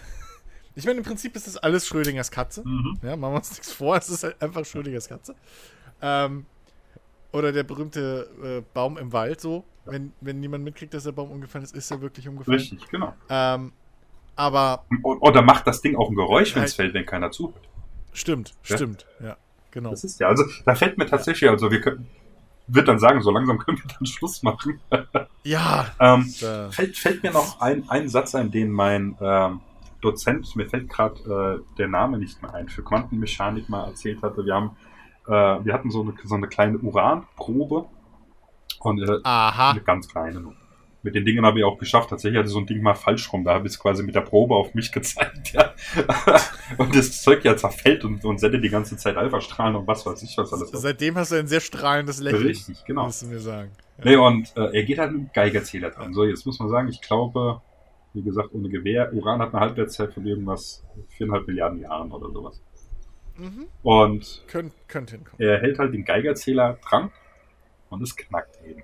Ich 0.74 0.84
meine, 0.86 0.98
im 0.98 1.04
Prinzip 1.04 1.34
ist 1.34 1.48
das 1.48 1.56
alles 1.56 1.88
Schrödingers 1.88 2.30
Katze. 2.30 2.62
Mhm. 2.64 3.00
Ja, 3.02 3.16
machen 3.16 3.32
wir 3.32 3.36
uns 3.38 3.50
nichts 3.50 3.72
vor, 3.72 3.96
es 3.96 4.08
ist 4.10 4.22
halt 4.22 4.40
einfach 4.40 4.64
Schrödingers 4.64 5.08
Katze. 5.08 5.34
Ähm, 6.00 6.46
oder 7.32 7.52
der 7.52 7.62
berühmte 7.64 8.28
äh, 8.42 8.62
Baum 8.74 8.96
im 8.98 9.12
Wald, 9.12 9.40
so. 9.40 9.64
Wenn, 9.84 10.12
wenn 10.20 10.38
niemand 10.40 10.64
mitkriegt, 10.64 10.92
dass 10.92 11.04
der 11.04 11.12
Baum 11.12 11.30
umgefallen 11.30 11.64
ist, 11.64 11.74
ist 11.74 11.90
er 11.90 12.00
wirklich 12.02 12.28
umgefallen. 12.28 12.58
Richtig, 12.58 12.86
genau. 12.90 13.14
Ähm, 13.30 13.72
aber 14.36 14.84
Oder 15.02 15.40
macht 15.42 15.66
das 15.66 15.80
Ding 15.80 15.96
auch 15.96 16.10
ein 16.10 16.14
Geräusch, 16.14 16.54
wenn 16.54 16.62
es 16.62 16.70
Halt. 16.72 16.76
fällt, 16.76 16.94
wenn 16.94 17.06
keiner 17.06 17.30
zuhört. 17.30 17.68
stimmt, 18.12 18.54
Ja. 18.66 18.76
stimmt, 18.76 19.06
ja, 19.20 19.36
genau. 19.70 19.90
Das 19.90 20.04
ist 20.04 20.20
ja, 20.20 20.28
also 20.28 20.44
da 20.66 20.74
fällt 20.74 20.98
mir 20.98 21.06
tatsächlich, 21.06 21.48
also 21.50 21.70
wir 21.70 21.80
können, 21.80 22.06
wird 22.66 22.86
dann 22.86 22.98
sagen, 22.98 23.22
so 23.22 23.30
langsam 23.30 23.58
können 23.58 23.78
wir 23.78 23.94
dann 23.98 24.06
Schluss 24.06 24.42
machen. 24.42 24.78
Ja, 25.42 25.86
Ähm, 25.98 26.32
da, 26.42 26.70
fällt, 26.70 26.98
fällt 26.98 27.22
mir 27.22 27.32
noch 27.32 27.60
ein, 27.62 27.88
ein 27.88 28.08
Satz 28.10 28.34
ein, 28.34 28.50
den 28.50 28.70
mein 28.70 29.16
ähm, 29.20 29.60
Dozent, 30.02 30.54
mir 30.54 30.68
fällt 30.68 30.90
gerade 30.90 31.62
äh, 31.64 31.76
der 31.78 31.88
Name 31.88 32.18
nicht 32.18 32.42
mehr 32.42 32.52
ein, 32.52 32.68
für 32.68 32.82
Quantenmechanik 32.82 33.68
mal 33.70 33.86
erzählt 33.86 34.20
hatte. 34.22 34.44
Wir 34.44 34.54
haben, 34.54 34.76
äh, 35.28 35.64
wir 35.64 35.72
hatten 35.72 35.90
so 35.90 36.02
eine, 36.02 36.14
so 36.24 36.34
eine 36.34 36.48
kleine 36.48 36.78
Uranprobe 36.78 37.86
und 38.80 39.02
äh, 39.02 39.18
aha, 39.22 39.70
eine 39.72 39.82
ganz 39.82 40.08
kleine. 40.08 40.54
Mit 41.02 41.14
den 41.14 41.24
Dingen 41.24 41.46
habe 41.46 41.60
ich 41.60 41.64
auch 41.64 41.78
geschafft. 41.78 42.10
Tatsächlich 42.10 42.38
hatte 42.38 42.48
so 42.48 42.58
ein 42.58 42.66
Ding 42.66 42.82
mal 42.82 42.94
falsch 42.94 43.32
rum. 43.32 43.44
Da 43.44 43.54
habe 43.54 43.66
ich 43.68 43.74
es 43.74 43.78
quasi 43.78 44.02
mit 44.02 44.16
der 44.16 44.22
Probe 44.22 44.56
auf 44.56 44.74
mich 44.74 44.90
gezeigt. 44.90 45.52
Ja. 45.54 45.72
und 46.76 46.94
das 46.94 47.22
Zeug 47.22 47.44
ja 47.44 47.56
zerfällt 47.56 48.04
und, 48.04 48.24
und 48.24 48.38
sendet 48.38 48.62
die 48.64 48.68
ganze 48.68 48.96
Zeit 48.96 49.16
Alpha-Strahlen 49.16 49.76
und 49.76 49.86
was 49.86 50.04
weiß 50.04 50.22
ich 50.22 50.36
was 50.36 50.52
alles. 50.52 50.70
seitdem 50.72 51.16
hast 51.16 51.32
du 51.32 51.36
ein 51.36 51.46
sehr 51.46 51.60
strahlendes 51.60 52.20
Lächeln, 52.20 52.46
Richtig, 52.46 52.84
genau. 52.84 53.04
musst 53.04 53.22
du 53.22 53.26
mir 53.26 53.38
sagen. 53.38 53.70
Ja. 53.98 54.04
Nee, 54.04 54.16
und 54.16 54.56
äh, 54.56 54.76
er 54.76 54.82
geht 54.82 54.98
halt 54.98 55.12
mit 55.12 55.20
dem 55.20 55.30
Geigerzähler 55.32 55.90
dran. 55.90 56.12
So, 56.12 56.24
jetzt 56.24 56.44
muss 56.44 56.58
man 56.58 56.68
sagen, 56.68 56.88
ich 56.88 57.00
glaube, 57.00 57.62
wie 58.12 58.22
gesagt, 58.22 58.50
ohne 58.52 58.68
Gewehr, 58.68 59.12
Uran 59.14 59.40
hat 59.40 59.54
eine 59.54 59.60
Halbwertszeit 59.60 60.12
von 60.12 60.26
irgendwas 60.26 60.84
viereinhalb 61.16 61.46
Milliarden 61.46 61.80
Jahren 61.80 62.10
oder 62.12 62.30
sowas. 62.30 62.60
Mhm. 63.38 63.66
Und 63.82 64.44
Könnt, 64.48 64.72
könnte 64.88 65.16
hinkommen. 65.16 65.40
er 65.40 65.60
hält 65.60 65.78
halt 65.78 65.94
den 65.94 66.04
Geigerzähler 66.04 66.74
dran 66.86 67.10
und 67.88 68.02
es 68.02 68.14
knackt 68.16 68.58
eben. 68.66 68.82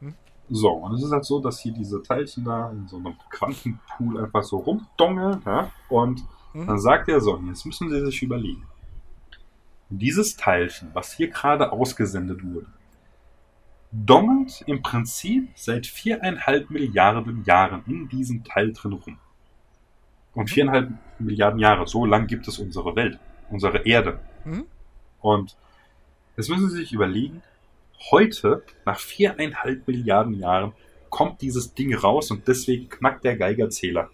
Hm. 0.00 0.14
So, 0.48 0.70
und 0.70 0.94
es 0.94 1.02
ist 1.04 1.12
halt 1.12 1.24
so, 1.24 1.38
dass 1.40 1.60
hier 1.60 1.72
diese 1.72 2.02
Teilchen 2.02 2.44
da 2.44 2.70
in 2.70 2.88
so 2.88 2.96
einem 2.96 3.14
Quantenpool 3.30 4.24
einfach 4.24 4.42
so 4.42 4.56
rumdongeln, 4.58 5.42
ja, 5.46 5.70
und 5.88 6.22
Mhm. 6.54 6.66
dann 6.66 6.78
sagt 6.78 7.08
er 7.08 7.20
so, 7.20 7.38
jetzt 7.48 7.64
müssen 7.64 7.88
Sie 7.88 8.04
sich 8.04 8.22
überlegen. 8.22 8.66
Dieses 9.88 10.36
Teilchen, 10.36 10.90
was 10.92 11.12
hier 11.14 11.28
gerade 11.28 11.72
ausgesendet 11.72 12.42
wurde, 12.44 12.66
dongelt 13.90 14.62
im 14.66 14.82
Prinzip 14.82 15.48
seit 15.54 15.86
viereinhalb 15.86 16.70
Milliarden 16.70 17.44
Jahren 17.44 17.82
in 17.86 18.08
diesem 18.08 18.44
Teil 18.44 18.72
drin 18.72 18.92
rum. 18.92 19.18
Und 20.34 20.48
viereinhalb 20.50 20.90
Milliarden 21.18 21.58
Jahre, 21.58 21.86
so 21.86 22.04
lang 22.06 22.26
gibt 22.26 22.48
es 22.48 22.58
unsere 22.58 22.96
Welt, 22.96 23.18
unsere 23.50 23.86
Erde. 23.86 24.20
Mhm. 24.44 24.66
Und 25.20 25.56
jetzt 26.36 26.48
müssen 26.48 26.70
Sie 26.70 26.78
sich 26.78 26.92
überlegen, 26.92 27.42
heute, 28.10 28.64
nach 28.84 28.98
viereinhalb 28.98 29.86
Milliarden 29.86 30.34
Jahren, 30.34 30.72
kommt 31.10 31.42
dieses 31.42 31.74
Ding 31.74 31.94
raus 31.94 32.30
und 32.30 32.48
deswegen 32.48 32.88
knackt 32.88 33.24
der 33.24 33.36
Geigerzähler. 33.36 34.10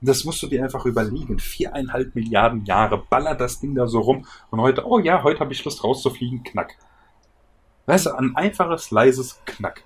Das 0.00 0.24
musst 0.24 0.42
du 0.42 0.46
dir 0.48 0.62
einfach 0.62 0.84
überlegen. 0.84 1.38
Viereinhalb 1.38 2.14
Milliarden 2.14 2.64
Jahre 2.64 2.98
ballert 2.98 3.40
das 3.40 3.60
Ding 3.60 3.74
da 3.74 3.86
so 3.86 4.00
rum 4.00 4.26
und 4.50 4.60
heute, 4.60 4.86
oh 4.86 4.98
ja, 4.98 5.22
heute 5.22 5.40
habe 5.40 5.52
ich 5.52 5.64
Lust 5.64 5.84
rauszufliegen, 5.84 6.42
knack. 6.42 6.76
Weißt 7.86 8.06
du, 8.06 8.10
ein 8.12 8.34
einfaches, 8.34 8.90
leises 8.90 9.40
Knack. 9.44 9.84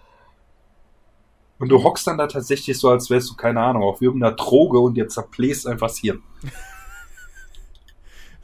Und 1.59 1.70
du 1.70 1.83
hockst 1.83 2.07
dann 2.07 2.19
da 2.19 2.29
tatsächlich 2.29 2.79
so, 2.79 2.89
als 2.89 3.11
wärst 3.11 3.31
du, 3.31 3.35
keine 3.35 3.61
Ahnung, 3.61 3.83
auf 3.83 4.01
irgendeiner 4.01 4.37
Droge 4.37 4.79
und 4.79 4.95
dir 4.95 5.09
zerpläst 5.09 5.66
einfach 5.66 5.89
das 5.89 5.99
Hirn. 5.99 6.23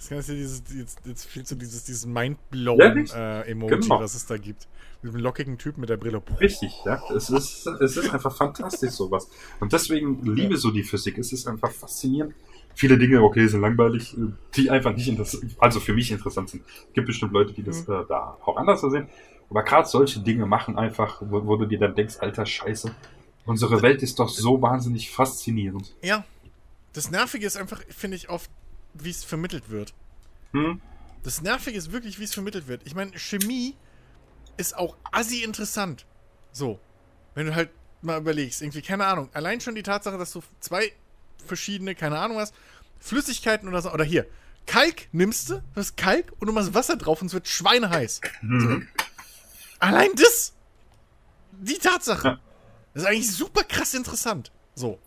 Das 0.05 0.11
Ganze 0.11 0.35
dieses, 0.35 0.63
jetzt, 0.77 0.99
jetzt 1.07 1.25
fehlt 1.25 1.49
so 1.49 1.55
dieses, 1.55 1.85
dieses 1.85 2.05
Mindblown 2.05 3.07
Ja, 3.07 3.41
äh, 3.41 3.55
Genau. 3.55 4.01
was 4.01 4.15
es 4.15 4.27
da 4.27 4.37
gibt. 4.37 4.69
Mit 5.01 5.15
dem 5.15 5.21
lockigen 5.21 5.57
Typen 5.57 5.81
mit 5.81 5.89
der 5.89 5.97
Brille. 5.97 6.21
Richtig, 6.41 6.75
ja. 6.85 7.03
Es 7.17 7.31
ist, 7.31 7.67
es 7.67 7.97
ist 7.97 8.13
einfach 8.13 8.37
fantastisch, 8.37 8.91
sowas. 8.91 9.31
Und 9.61 9.73
deswegen 9.73 10.23
liebe 10.23 10.55
ich 10.55 10.61
so 10.61 10.71
die 10.71 10.83
Physik. 10.83 11.17
Es 11.17 11.33
ist 11.33 11.49
einfach 11.49 11.71
faszinierend. 11.71 12.35
Viele 12.75 12.99
Dinge, 12.99 13.23
okay, 13.23 13.47
sind 13.47 13.63
langweilig, 13.63 14.15
die 14.55 14.69
einfach 14.69 14.95
nicht 14.95 15.09
interessant, 15.09 15.57
also 15.59 15.81
für 15.81 15.95
mich 15.95 16.11
interessant 16.11 16.51
sind. 16.51 16.65
Es 16.67 16.93
gibt 16.93 17.07
bestimmt 17.07 17.33
Leute, 17.33 17.55
die 17.55 17.63
das 17.63 17.89
äh, 17.89 18.05
da 18.07 18.37
auch 18.45 18.59
anders 18.59 18.83
sehen. 18.83 19.09
Aber 19.49 19.63
gerade 19.63 19.89
solche 19.89 20.21
Dinge 20.21 20.45
machen 20.45 20.77
einfach, 20.77 21.23
wo, 21.25 21.47
wo 21.47 21.57
du 21.57 21.65
dir 21.65 21.79
dann 21.79 21.95
denkst, 21.95 22.17
alter 22.19 22.45
Scheiße, 22.45 22.95
unsere 23.47 23.81
Welt 23.81 24.03
ist 24.03 24.19
doch 24.19 24.29
so 24.29 24.61
wahnsinnig 24.61 25.11
faszinierend. 25.11 25.95
Ja. 26.03 26.27
Das 26.93 27.11
Nervige 27.11 27.47
ist 27.47 27.57
einfach, 27.57 27.83
finde 27.89 28.17
ich, 28.17 28.29
oft, 28.29 28.51
wie 28.95 29.11
es 29.11 29.25
vermittelt 29.25 29.71
wird. 29.71 29.93
Hm? 30.53 30.81
Das 31.23 31.41
Nervige 31.43 31.77
ist 31.77 31.93
wirklich, 31.93 32.19
wie 32.19 32.25
es 32.25 32.35
vermittelt 32.35 32.67
wird. 32.69 32.83
Ich 32.85 32.95
meine, 32.95 33.13
Chemie 33.19 33.77
ist 34.57 34.77
auch 34.77 34.97
assi 35.11 35.43
interessant. 35.43 36.07
So. 36.53 36.79
Wenn 37.35 37.47
du 37.47 37.55
halt 37.55 37.71
mal 38.03 38.19
überlegst, 38.21 38.63
irgendwie, 38.63 38.83
keine 38.83 39.07
Ahnung, 39.07 39.29
allein 39.33 39.61
schon 39.61 39.75
die 39.75 39.83
Tatsache, 39.83 40.19
dass 40.19 40.31
du 40.33 40.43
zwei 40.61 40.93
verschiedene, 41.45 41.95
keine 41.95 42.19
Ahnung 42.19 42.37
was, 42.37 42.53
Flüssigkeiten 43.01 43.69
oder 43.69 43.83
so, 43.83 43.91
oder 43.93 44.05
hier, 44.05 44.27
Kalk 44.67 45.09
nimmst 45.13 45.51
du, 45.51 45.63
das 45.75 45.87
ist 45.89 45.97
Kalk 45.97 46.33
und 46.39 46.47
du 46.47 46.53
machst 46.53 46.75
Wasser 46.75 46.97
drauf 46.97 47.21
und 47.21 47.29
es 47.29 47.35
wird 47.35 47.49
schweineheiß. 47.49 48.21
Mhm. 48.43 48.89
Allein 49.79 50.11
das, 50.17 50.55
die 51.53 51.79
Tatsache, 51.79 52.29
Ja. 52.29 52.41
das 52.95 53.03
ist 53.03 53.09
eigentlich 53.09 53.33
super 53.33 53.65
krass 53.65 53.95
interessant. 53.95 54.53
So. 54.75 54.99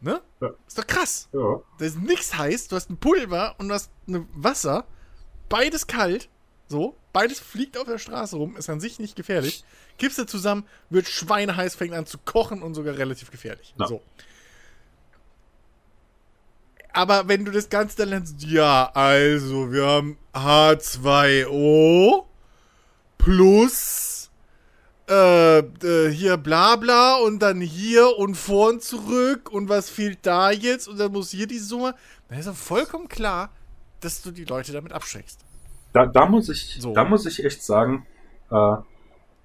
Ne? 0.00 0.22
Ja. 0.40 0.50
Ist 0.66 0.78
doch 0.78 0.86
krass. 0.86 1.28
Ja. 1.32 1.60
Da 1.78 1.84
ist 1.84 1.98
nichts 1.98 2.36
heiß, 2.36 2.68
du 2.68 2.76
hast 2.76 2.90
ein 2.90 2.98
Pulver 2.98 3.56
und 3.58 3.68
du 3.68 3.74
hast 3.74 3.90
ein 4.06 4.28
Wasser, 4.32 4.86
beides 5.48 5.86
kalt, 5.86 6.28
so, 6.68 6.96
beides 7.12 7.40
fliegt 7.40 7.76
auf 7.78 7.86
der 7.86 7.98
Straße 7.98 8.36
rum, 8.36 8.56
ist 8.56 8.70
an 8.70 8.78
sich 8.80 8.98
nicht 9.00 9.16
gefährlich. 9.16 9.64
Gibst 9.96 10.18
du 10.18 10.26
zusammen, 10.26 10.64
wird 10.90 11.08
schweineheiß, 11.08 11.74
fängt 11.74 11.94
an 11.94 12.06
zu 12.06 12.18
kochen 12.18 12.62
und 12.62 12.74
sogar 12.74 12.96
relativ 12.96 13.30
gefährlich. 13.30 13.74
Ja. 13.78 13.88
So. 13.88 14.02
Aber 16.92 17.28
wenn 17.28 17.44
du 17.44 17.50
das 17.52 17.68
Ganze 17.68 17.96
dann 17.96 18.10
lernst, 18.10 18.42
ja, 18.42 18.90
also, 18.94 19.72
wir 19.72 19.86
haben 19.86 20.18
H2O 20.32 22.24
plus 23.18 24.17
äh, 25.08 25.58
äh, 25.58 26.10
hier 26.10 26.36
bla 26.36 26.76
bla 26.76 27.16
und 27.16 27.40
dann 27.40 27.60
hier 27.60 28.16
und 28.18 28.34
vor 28.34 28.70
und 28.70 28.82
zurück 28.82 29.50
und 29.50 29.68
was 29.68 29.90
fehlt 29.90 30.18
da 30.22 30.50
jetzt 30.50 30.88
und 30.88 30.98
dann 30.98 31.12
muss 31.12 31.30
hier 31.30 31.46
die 31.46 31.58
Summe. 31.58 31.94
Dann 32.28 32.38
ist 32.38 32.48
doch 32.48 32.54
vollkommen 32.54 33.08
klar, 33.08 33.50
dass 34.00 34.22
du 34.22 34.30
die 34.30 34.44
Leute 34.44 34.72
damit 34.72 34.92
abschreckst. 34.92 35.40
Da, 35.92 36.06
da, 36.06 36.26
muss 36.26 36.48
ich, 36.48 36.76
So. 36.80 36.92
da 36.92 37.04
muss 37.04 37.26
ich 37.26 37.44
echt 37.44 37.62
sagen, 37.62 38.06
äh, 38.50 38.76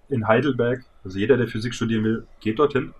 in 0.09 0.27
Heidelberg, 0.27 0.85
also 1.03 1.17
jeder, 1.17 1.37
der 1.37 1.47
Physik 1.47 1.73
studieren 1.73 2.03
will, 2.03 2.27
geht 2.39 2.59
dorthin. 2.59 2.93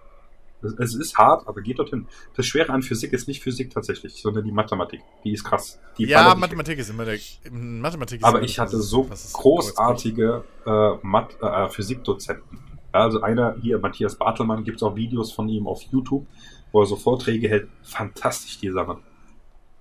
Es, 0.64 0.96
ist 0.96 1.18
hart, 1.18 1.48
aber 1.48 1.62
geht 1.62 1.80
dorthin. 1.80 2.08
Das 2.36 2.46
Schwere 2.46 2.72
an 2.72 2.82
Physik 2.82 3.14
ist 3.14 3.28
nicht 3.28 3.44
Physik 3.44 3.72
tatsächlich, 3.72 4.22
sondern 4.22 4.44
die 4.44 4.52
Mathematik. 4.52 5.02
Die 5.24 5.34
ist 5.34 5.44
krass. 5.44 5.80
Die 5.98 6.06
ja, 6.06 6.36
Mathematik 6.36 6.80
ist 6.80 6.90
immer 6.90 7.06
der. 7.06 7.20
Mathematik 7.52 8.22
ist 8.22 8.26
Aber 8.26 8.42
ich 8.42 8.60
hatte 8.60 8.80
so 8.80 9.10
großartige 9.34 10.44
äh, 10.66 10.92
Math 11.02 11.42
äh, 11.42 11.70
Physikdozenten. 11.70 12.60
Ja, 12.94 13.02
also 13.02 13.22
einer 13.22 13.56
hier, 13.62 13.80
Matthias 13.80 14.16
Bartelmann, 14.16 14.64
gibt 14.64 14.78
es 14.78 14.84
auch 14.84 14.96
Videos 14.96 15.32
von 15.32 15.50
ihm 15.50 15.68
auf 15.68 15.82
YouTube, 15.84 16.26
wo 16.72 16.82
er 16.82 16.86
so 16.86 16.96
Vorträge 16.96 17.50
hält. 17.50 17.68
Fantastisch, 17.82 18.60
dieser 18.60 18.86
Mann. 18.86 19.00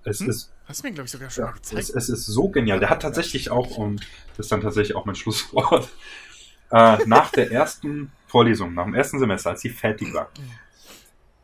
Es 0.03 0.19
Hm? 0.19 0.29
ist 0.29 0.53
Hast 0.65 0.81
du 0.81 0.87
mir, 0.87 0.93
glaube 0.93 1.05
ich, 1.05 1.11
sogar 1.11 1.29
schon 1.29 1.43
ja, 1.43 1.51
mal 1.51 1.57
es, 1.61 1.69
gezeigt. 1.69 1.97
es 1.97 2.09
ist 2.09 2.25
so 2.25 2.49
genial. 2.49 2.79
Der 2.79 2.89
hat 2.89 3.01
tatsächlich 3.01 3.51
auch, 3.51 3.77
und 3.77 4.01
das 4.37 4.45
ist 4.45 4.51
dann 4.51 4.61
tatsächlich 4.61 4.95
auch 4.95 5.05
mein 5.05 5.15
Schlusswort, 5.15 5.89
äh, 6.71 6.97
nach 7.05 7.31
der 7.31 7.51
ersten 7.51 8.11
Vorlesung, 8.27 8.73
nach 8.73 8.85
dem 8.85 8.95
ersten 8.95 9.19
Semester, 9.19 9.51
als 9.51 9.61
sie 9.61 9.69
fertig 9.69 10.13
war, 10.13 10.29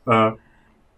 äh, 0.10 0.31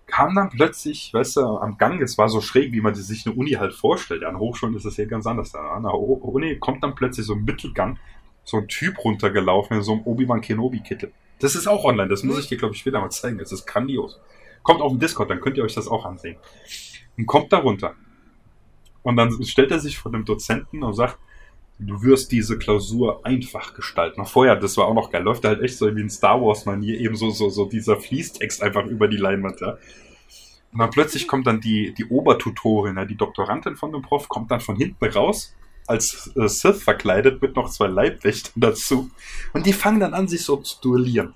kam 0.08 0.36
dann 0.36 0.50
plötzlich, 0.50 1.14
weißt 1.14 1.38
du, 1.38 1.42
am 1.58 1.78
Gang, 1.78 2.02
es 2.02 2.18
war 2.18 2.30
so 2.30 2.42
schräg, 2.42 2.74
wie 2.74 2.82
man 2.82 2.94
sich 2.94 3.26
eine 3.26 3.36
Uni 3.36 3.52
halt 3.52 3.74
vorstellt. 3.74 4.24
An 4.24 4.38
Hochschulen 4.38 4.76
ist 4.76 4.86
es 4.86 4.98
ja 4.98 5.06
ganz 5.06 5.26
anders. 5.26 5.56
An 5.56 5.84
der 5.84 5.94
Uni 5.94 6.58
kommt 6.60 6.84
dann 6.84 6.96
plötzlich 6.96 7.26
so 7.26 7.34
im 7.34 7.46
Mittelgang 7.46 7.98
so 8.44 8.58
ein 8.58 8.68
Typ 8.68 9.04
runtergelaufen 9.04 9.78
in 9.78 9.84
so 9.84 9.94
einem 9.94 10.02
Obi-Wan 10.04 10.42
Kenobi-Kittel. 10.42 11.12
Das 11.40 11.56
ist 11.56 11.68
auch 11.68 11.86
online, 11.86 12.10
das 12.10 12.24
muss 12.24 12.40
ich 12.40 12.48
dir, 12.48 12.58
glaube 12.58 12.76
ich, 12.76 12.82
später 12.82 13.00
mal 13.00 13.10
zeigen. 13.10 13.38
Das 13.38 13.52
ist 13.52 13.66
grandios. 13.66 14.20
Kommt 14.64 14.82
auf 14.82 14.92
den 14.92 15.00
Discord, 15.00 15.30
dann 15.30 15.42
könnt 15.42 15.58
ihr 15.58 15.64
euch 15.64 15.74
das 15.74 15.88
auch 15.88 16.06
ansehen. 16.06 16.38
Und 17.18 17.26
kommt 17.26 17.52
da 17.52 17.60
runter. 17.60 17.96
Und 19.04 19.16
dann 19.16 19.32
stellt 19.44 19.72
er 19.72 19.80
sich 19.80 19.98
vor 19.98 20.12
dem 20.12 20.26
Dozenten 20.26 20.84
und 20.84 20.94
sagt, 20.94 21.18
du 21.82 22.04
wirst 22.04 22.32
diese 22.32 22.58
Klausur 22.58 23.26
einfach 23.26 23.74
gestalten. 23.74 24.24
Vorher, 24.26 24.56
das 24.56 24.78
war 24.78 24.88
auch 24.88 24.94
noch 24.94 25.12
geil, 25.12 25.24
läuft 25.24 25.46
halt 25.46 25.62
echt 25.62 25.78
so 25.78 25.94
wie 25.96 26.02
in 26.02 26.10
Star 26.10 26.42
Wars 26.42 26.66
Manier, 26.66 27.00
eben 27.00 27.16
so, 27.16 27.32
so, 27.32 27.50
so 27.50 27.66
dieser 27.66 27.98
Fließtext 27.98 28.62
einfach 28.62 28.86
über 28.86 29.08
die 29.08 29.18
Leinwand, 29.18 29.62
ja. 29.62 29.78
Und 30.74 30.80
dann 30.80 30.90
plötzlich 30.90 31.28
kommt 31.28 31.48
dann 31.48 31.60
die, 31.60 31.94
die 31.94 32.06
Obertutorin, 32.06 32.96
ja, 32.96 33.06
die 33.06 33.18
Doktorandin 33.18 33.76
von 33.76 33.92
dem 33.92 34.02
Prof, 34.02 34.30
kommt 34.30 34.52
dann 34.52 34.62
von 34.62 34.78
hinten 34.78 35.04
raus, 35.06 35.54
als 35.88 36.32
äh, 36.38 36.48
Sith 36.48 36.82
verkleidet, 36.82 37.42
mit 37.42 37.56
noch 37.56 37.70
zwei 37.70 37.88
Leibwächtern 37.88 38.62
dazu. 38.62 39.10
Und 39.54 39.66
die 39.66 39.74
fangen 39.74 40.00
dann 40.00 40.14
an, 40.14 40.28
sich 40.28 40.46
so 40.46 40.58
zu 40.58 40.80
duellieren. 40.80 41.34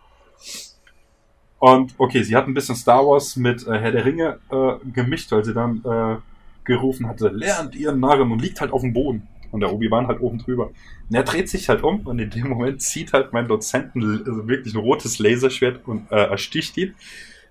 Und 1.59 1.95
okay, 1.97 2.23
sie 2.23 2.35
hat 2.35 2.47
ein 2.47 2.53
bisschen 2.53 2.75
Star 2.75 3.05
Wars 3.05 3.35
mit 3.35 3.67
äh, 3.67 3.77
Herr 3.77 3.91
der 3.91 4.05
Ringe 4.05 4.39
äh, 4.51 4.73
gemischt, 4.91 5.31
weil 5.31 5.43
sie 5.43 5.53
dann 5.53 5.83
äh, 5.83 6.17
gerufen 6.63 7.07
hatte, 7.07 7.29
lernt 7.29 7.75
ihr 7.75 7.91
Narren 7.91 8.31
und 8.31 8.41
liegt 8.41 8.61
halt 8.61 8.71
auf 8.71 8.81
dem 8.81 8.93
Boden. 8.93 9.27
Und 9.55 9.61
der 9.61 9.71
Obi-Wan 9.71 10.07
halt 10.07 10.19
oben 10.19 10.37
drüber. 10.37 10.71
Und 11.09 11.15
er 11.15 11.23
dreht 11.23 11.47
sich 11.47 11.69
halt 11.69 11.81
um 11.81 12.01
und 12.01 12.19
in 12.19 12.29
dem 12.29 12.49
Moment 12.49 12.81
zieht 12.81 13.13
halt 13.13 13.31
mein 13.31 13.47
Dozent 13.47 13.95
ein, 13.95 14.03
also 14.27 14.49
wirklich 14.49 14.73
ein 14.73 14.81
rotes 14.81 15.17
Laserschwert 15.17 15.87
und 15.87 16.11
äh, 16.11 16.25
ersticht 16.25 16.75
ihn. 16.75 16.93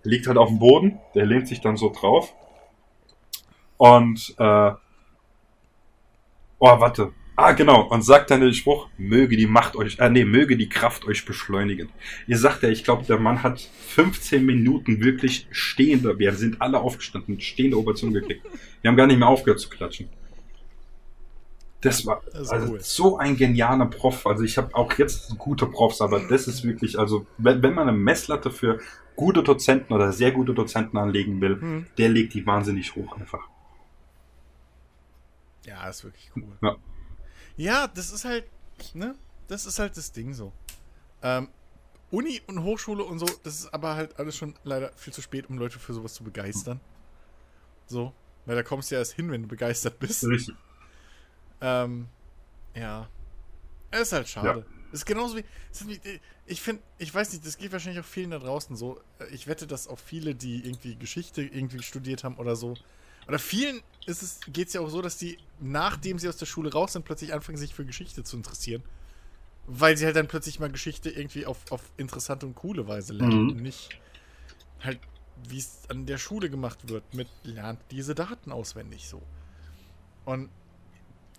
Er 0.04 0.10
liegt 0.10 0.26
halt 0.26 0.36
auf 0.36 0.50
dem 0.50 0.58
Boden, 0.58 0.98
der 1.14 1.24
lehnt 1.24 1.48
sich 1.48 1.62
dann 1.62 1.78
so 1.78 1.90
drauf. 1.90 2.34
Und, 3.78 4.34
äh, 4.36 4.72
oh, 6.58 6.78
warte. 6.78 7.12
Ah, 7.36 7.52
genau. 7.52 7.88
Und 7.88 8.02
sagt 8.02 8.30
dann 8.30 8.42
den 8.42 8.52
Spruch, 8.52 8.90
möge 8.98 9.38
die 9.38 9.46
Macht 9.46 9.74
euch, 9.74 9.98
äh, 9.98 10.10
nee, 10.10 10.26
möge 10.26 10.58
die 10.58 10.68
Kraft 10.68 11.06
euch 11.06 11.24
beschleunigen. 11.24 11.88
Ihr 12.26 12.36
sagt 12.36 12.62
ja, 12.64 12.68
ich 12.68 12.84
glaube, 12.84 13.06
der 13.06 13.18
Mann 13.18 13.42
hat 13.42 13.60
15 13.60 14.44
Minuten 14.44 15.02
wirklich 15.02 15.46
stehende, 15.52 16.18
wir 16.18 16.34
sind 16.34 16.60
alle 16.60 16.80
aufgestanden, 16.80 17.40
stehende 17.40 17.78
Ovation 17.78 18.12
gekriegt. 18.12 18.42
Wir 18.82 18.90
haben 18.90 18.98
gar 18.98 19.06
nicht 19.06 19.18
mehr 19.18 19.28
aufgehört 19.28 19.58
zu 19.58 19.70
klatschen. 19.70 20.10
Das 21.84 22.04
war 22.06 22.22
Das 22.32 22.48
also 22.50 22.72
cool. 22.72 22.80
so 22.80 23.18
ein 23.18 23.36
genialer 23.36 23.86
Prof. 23.86 24.26
Also 24.26 24.42
ich 24.42 24.56
habe 24.58 24.74
auch 24.74 24.92
jetzt 24.94 25.36
gute 25.38 25.66
Profs, 25.66 26.00
aber 26.00 26.20
das 26.20 26.48
ist 26.48 26.64
wirklich, 26.64 26.98
also 26.98 27.26
wenn, 27.38 27.62
wenn 27.62 27.74
man 27.74 27.88
eine 27.88 27.96
Messlatte 27.96 28.50
für 28.50 28.80
gute 29.16 29.42
Dozenten 29.42 29.92
oder 29.92 30.12
sehr 30.12 30.32
gute 30.32 30.54
Dozenten 30.54 30.96
anlegen 30.98 31.40
will, 31.40 31.60
Hm. 31.60 31.86
der 31.98 32.08
legt 32.08 32.34
die 32.34 32.44
wahnsinnig 32.46 32.94
hoch 32.96 33.16
einfach. 33.16 33.48
Ja, 35.66 35.88
ist 35.88 36.04
wirklich 36.04 36.30
cool. 36.36 36.56
Ja. 36.62 36.76
Ja, 37.56 37.86
das 37.88 38.10
ist 38.12 38.24
halt, 38.24 38.44
ne? 38.94 39.14
Das 39.46 39.66
ist 39.66 39.78
halt 39.78 39.96
das 39.96 40.12
Ding 40.12 40.34
so. 40.34 40.52
Ähm, 41.22 41.48
Uni 42.10 42.40
und 42.46 42.62
Hochschule 42.62 43.02
und 43.04 43.18
so, 43.18 43.26
das 43.42 43.60
ist 43.60 43.74
aber 43.74 43.94
halt 43.94 44.18
alles 44.18 44.36
schon 44.36 44.54
leider 44.64 44.92
viel 44.96 45.12
zu 45.12 45.22
spät, 45.22 45.48
um 45.48 45.58
Leute 45.58 45.78
für 45.78 45.92
sowas 45.94 46.14
zu 46.14 46.24
begeistern. 46.24 46.80
So. 47.86 48.12
Weil 48.46 48.56
da 48.56 48.62
kommst 48.62 48.90
du 48.90 48.94
ja 48.96 48.98
erst 49.00 49.14
hin, 49.14 49.30
wenn 49.30 49.42
du 49.42 49.48
begeistert 49.48 49.98
bist. 49.98 50.24
Richtig. 50.26 50.54
Ähm, 51.64 52.08
ja. 52.74 53.08
Es 53.90 54.02
ist 54.02 54.12
halt 54.12 54.28
schade. 54.28 54.66
Es 54.92 55.00
ist 55.00 55.06
genauso 55.06 55.36
wie. 55.36 55.44
ist 55.72 56.20
Ich 56.46 56.60
finde, 56.60 56.82
ich 56.98 57.12
weiß 57.12 57.32
nicht, 57.32 57.46
das 57.46 57.56
geht 57.56 57.72
wahrscheinlich 57.72 58.04
auch 58.04 58.06
vielen 58.06 58.30
da 58.30 58.38
draußen 58.38 58.76
so. 58.76 59.00
Ich 59.32 59.46
wette, 59.46 59.66
dass 59.66 59.88
auch 59.88 59.98
viele, 59.98 60.34
die 60.34 60.64
irgendwie 60.66 60.94
Geschichte 60.94 61.42
irgendwie 61.42 61.82
studiert 61.82 62.22
haben 62.22 62.36
oder 62.36 62.54
so. 62.54 62.74
Oder 63.26 63.38
vielen 63.38 63.80
es, 64.06 64.40
geht 64.48 64.68
es 64.68 64.74
ja 64.74 64.82
auch 64.82 64.90
so, 64.90 65.00
dass 65.00 65.16
die, 65.16 65.38
nachdem 65.58 66.18
sie 66.18 66.28
aus 66.28 66.36
der 66.36 66.44
Schule 66.44 66.70
raus 66.70 66.92
sind, 66.92 67.06
plötzlich 67.06 67.32
anfangen, 67.32 67.56
sich 67.56 67.74
für 67.74 67.86
Geschichte 67.86 68.22
zu 68.22 68.36
interessieren. 68.36 68.82
Weil 69.66 69.96
sie 69.96 70.04
halt 70.04 70.16
dann 70.16 70.28
plötzlich 70.28 70.60
mal 70.60 70.70
Geschichte 70.70 71.08
irgendwie 71.08 71.46
auf, 71.46 71.72
auf 71.72 71.90
interessante 71.96 72.44
und 72.44 72.54
coole 72.54 72.86
Weise 72.86 73.14
lernen. 73.14 73.44
Mhm. 73.44 73.50
Und 73.50 73.62
nicht 73.62 73.98
halt, 74.80 75.00
wie 75.48 75.58
es 75.58 75.78
an 75.88 76.04
der 76.04 76.18
Schule 76.18 76.50
gemacht 76.50 76.90
wird, 76.90 77.14
mit 77.14 77.28
lernt 77.42 77.80
diese 77.90 78.14
Daten 78.14 78.52
auswendig 78.52 79.08
so. 79.08 79.22
Und 80.26 80.50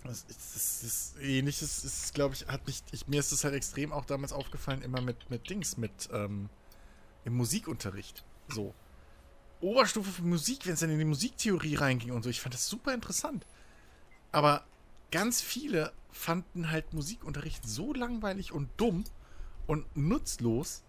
das 0.07 0.25
ist, 0.27 0.55
das 0.55 0.83
ist 0.83 1.15
ähnliches, 1.21 1.83
ist, 1.83 2.13
glaube 2.13 2.35
ich, 2.35 2.47
hat 2.47 2.65
mich, 2.67 2.83
ich, 2.91 3.07
mir 3.07 3.19
ist 3.19 3.31
es 3.31 3.43
halt 3.43 3.53
extrem 3.53 3.91
auch 3.91 4.05
damals 4.05 4.33
aufgefallen, 4.33 4.81
immer 4.81 5.01
mit, 5.01 5.29
mit 5.29 5.49
Dings, 5.49 5.77
mit 5.77 6.09
ähm, 6.11 6.49
im 7.23 7.35
Musikunterricht. 7.35 8.23
So. 8.47 8.73
Oberstufe 9.61 10.11
für 10.11 10.21
Musik, 10.21 10.65
wenn 10.65 10.73
es 10.73 10.81
dann 10.81 10.89
in 10.89 10.99
die 10.99 11.05
Musiktheorie 11.05 11.75
reinging 11.75 12.11
und 12.11 12.23
so. 12.23 12.29
Ich 12.29 12.41
fand 12.41 12.53
das 12.53 12.67
super 12.67 12.93
interessant. 12.93 13.45
Aber 14.31 14.65
ganz 15.11 15.41
viele 15.41 15.93
fanden 16.11 16.71
halt 16.71 16.93
Musikunterricht 16.93 17.67
so 17.67 17.93
langweilig 17.93 18.51
und 18.51 18.69
dumm 18.77 19.03
und 19.67 19.85
nutzlos, 19.95 20.83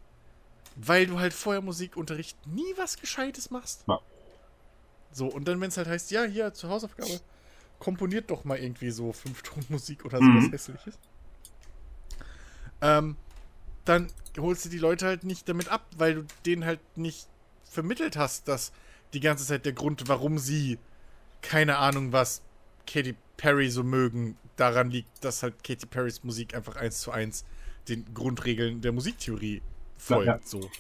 weil 0.77 1.07
du 1.07 1.19
halt 1.19 1.33
vorher 1.33 1.63
Musikunterricht 1.63 2.47
nie 2.47 2.75
was 2.77 2.99
Gescheites 2.99 3.51
machst. 3.51 3.85
Ja. 3.89 4.01
So, 5.13 5.27
und 5.29 5.49
dann, 5.49 5.61
wenn 5.61 5.69
es 5.69 5.77
halt 5.77 5.89
heißt, 5.89 6.11
ja, 6.11 6.25
hier 6.25 6.53
zur 6.53 6.71
Hausaufgabe, 6.71 7.21
komponiert 7.79 8.31
doch 8.31 8.45
mal 8.45 8.59
irgendwie 8.59 8.91
so 8.91 9.13
fünf 9.13 9.41
Stunden 9.41 9.73
Musik 9.73 10.05
oder 10.05 10.21
Mhm. 10.21 10.41
sowas 10.41 10.53
Hässliches. 10.53 10.99
Ähm, 12.81 13.17
dann 13.85 14.09
holst 14.39 14.65
du 14.65 14.69
die 14.69 14.79
Leute 14.79 15.07
halt 15.07 15.25
nicht 15.25 15.49
damit 15.49 15.69
ab, 15.69 15.87
weil 15.97 16.15
du 16.15 16.27
denen 16.45 16.65
halt 16.65 16.81
nicht 16.97 17.27
vermittelt 17.65 18.17
hast, 18.17 18.49
dass 18.49 18.73
die 19.13 19.21
ganze 19.21 19.47
Zeit 19.47 19.65
der 19.65 19.73
Grund, 19.73 20.09
warum 20.09 20.39
sie, 20.39 20.79
keine 21.43 21.79
Ahnung 21.79 22.13
was, 22.13 22.43
Katy 22.87 23.15
Perry 23.37 23.71
so 23.71 23.83
mögen, 23.83 24.37
daran 24.57 24.91
liegt, 24.91 25.25
dass 25.25 25.43
halt 25.43 25.63
Katy 25.65 25.87
Perrys 25.87 26.25
Musik 26.25 26.55
einfach 26.55 26.77
eins 26.77 27.01
zu 27.01 27.11
eins 27.11 27.45
den 27.89 28.05
Grundregeln 28.15 28.81
der 28.81 28.93
Musiktheorie 28.93 29.63
folgt. 29.97 30.27
Ja, 30.27 30.35
ja. 30.35 30.41
So. 30.45 30.71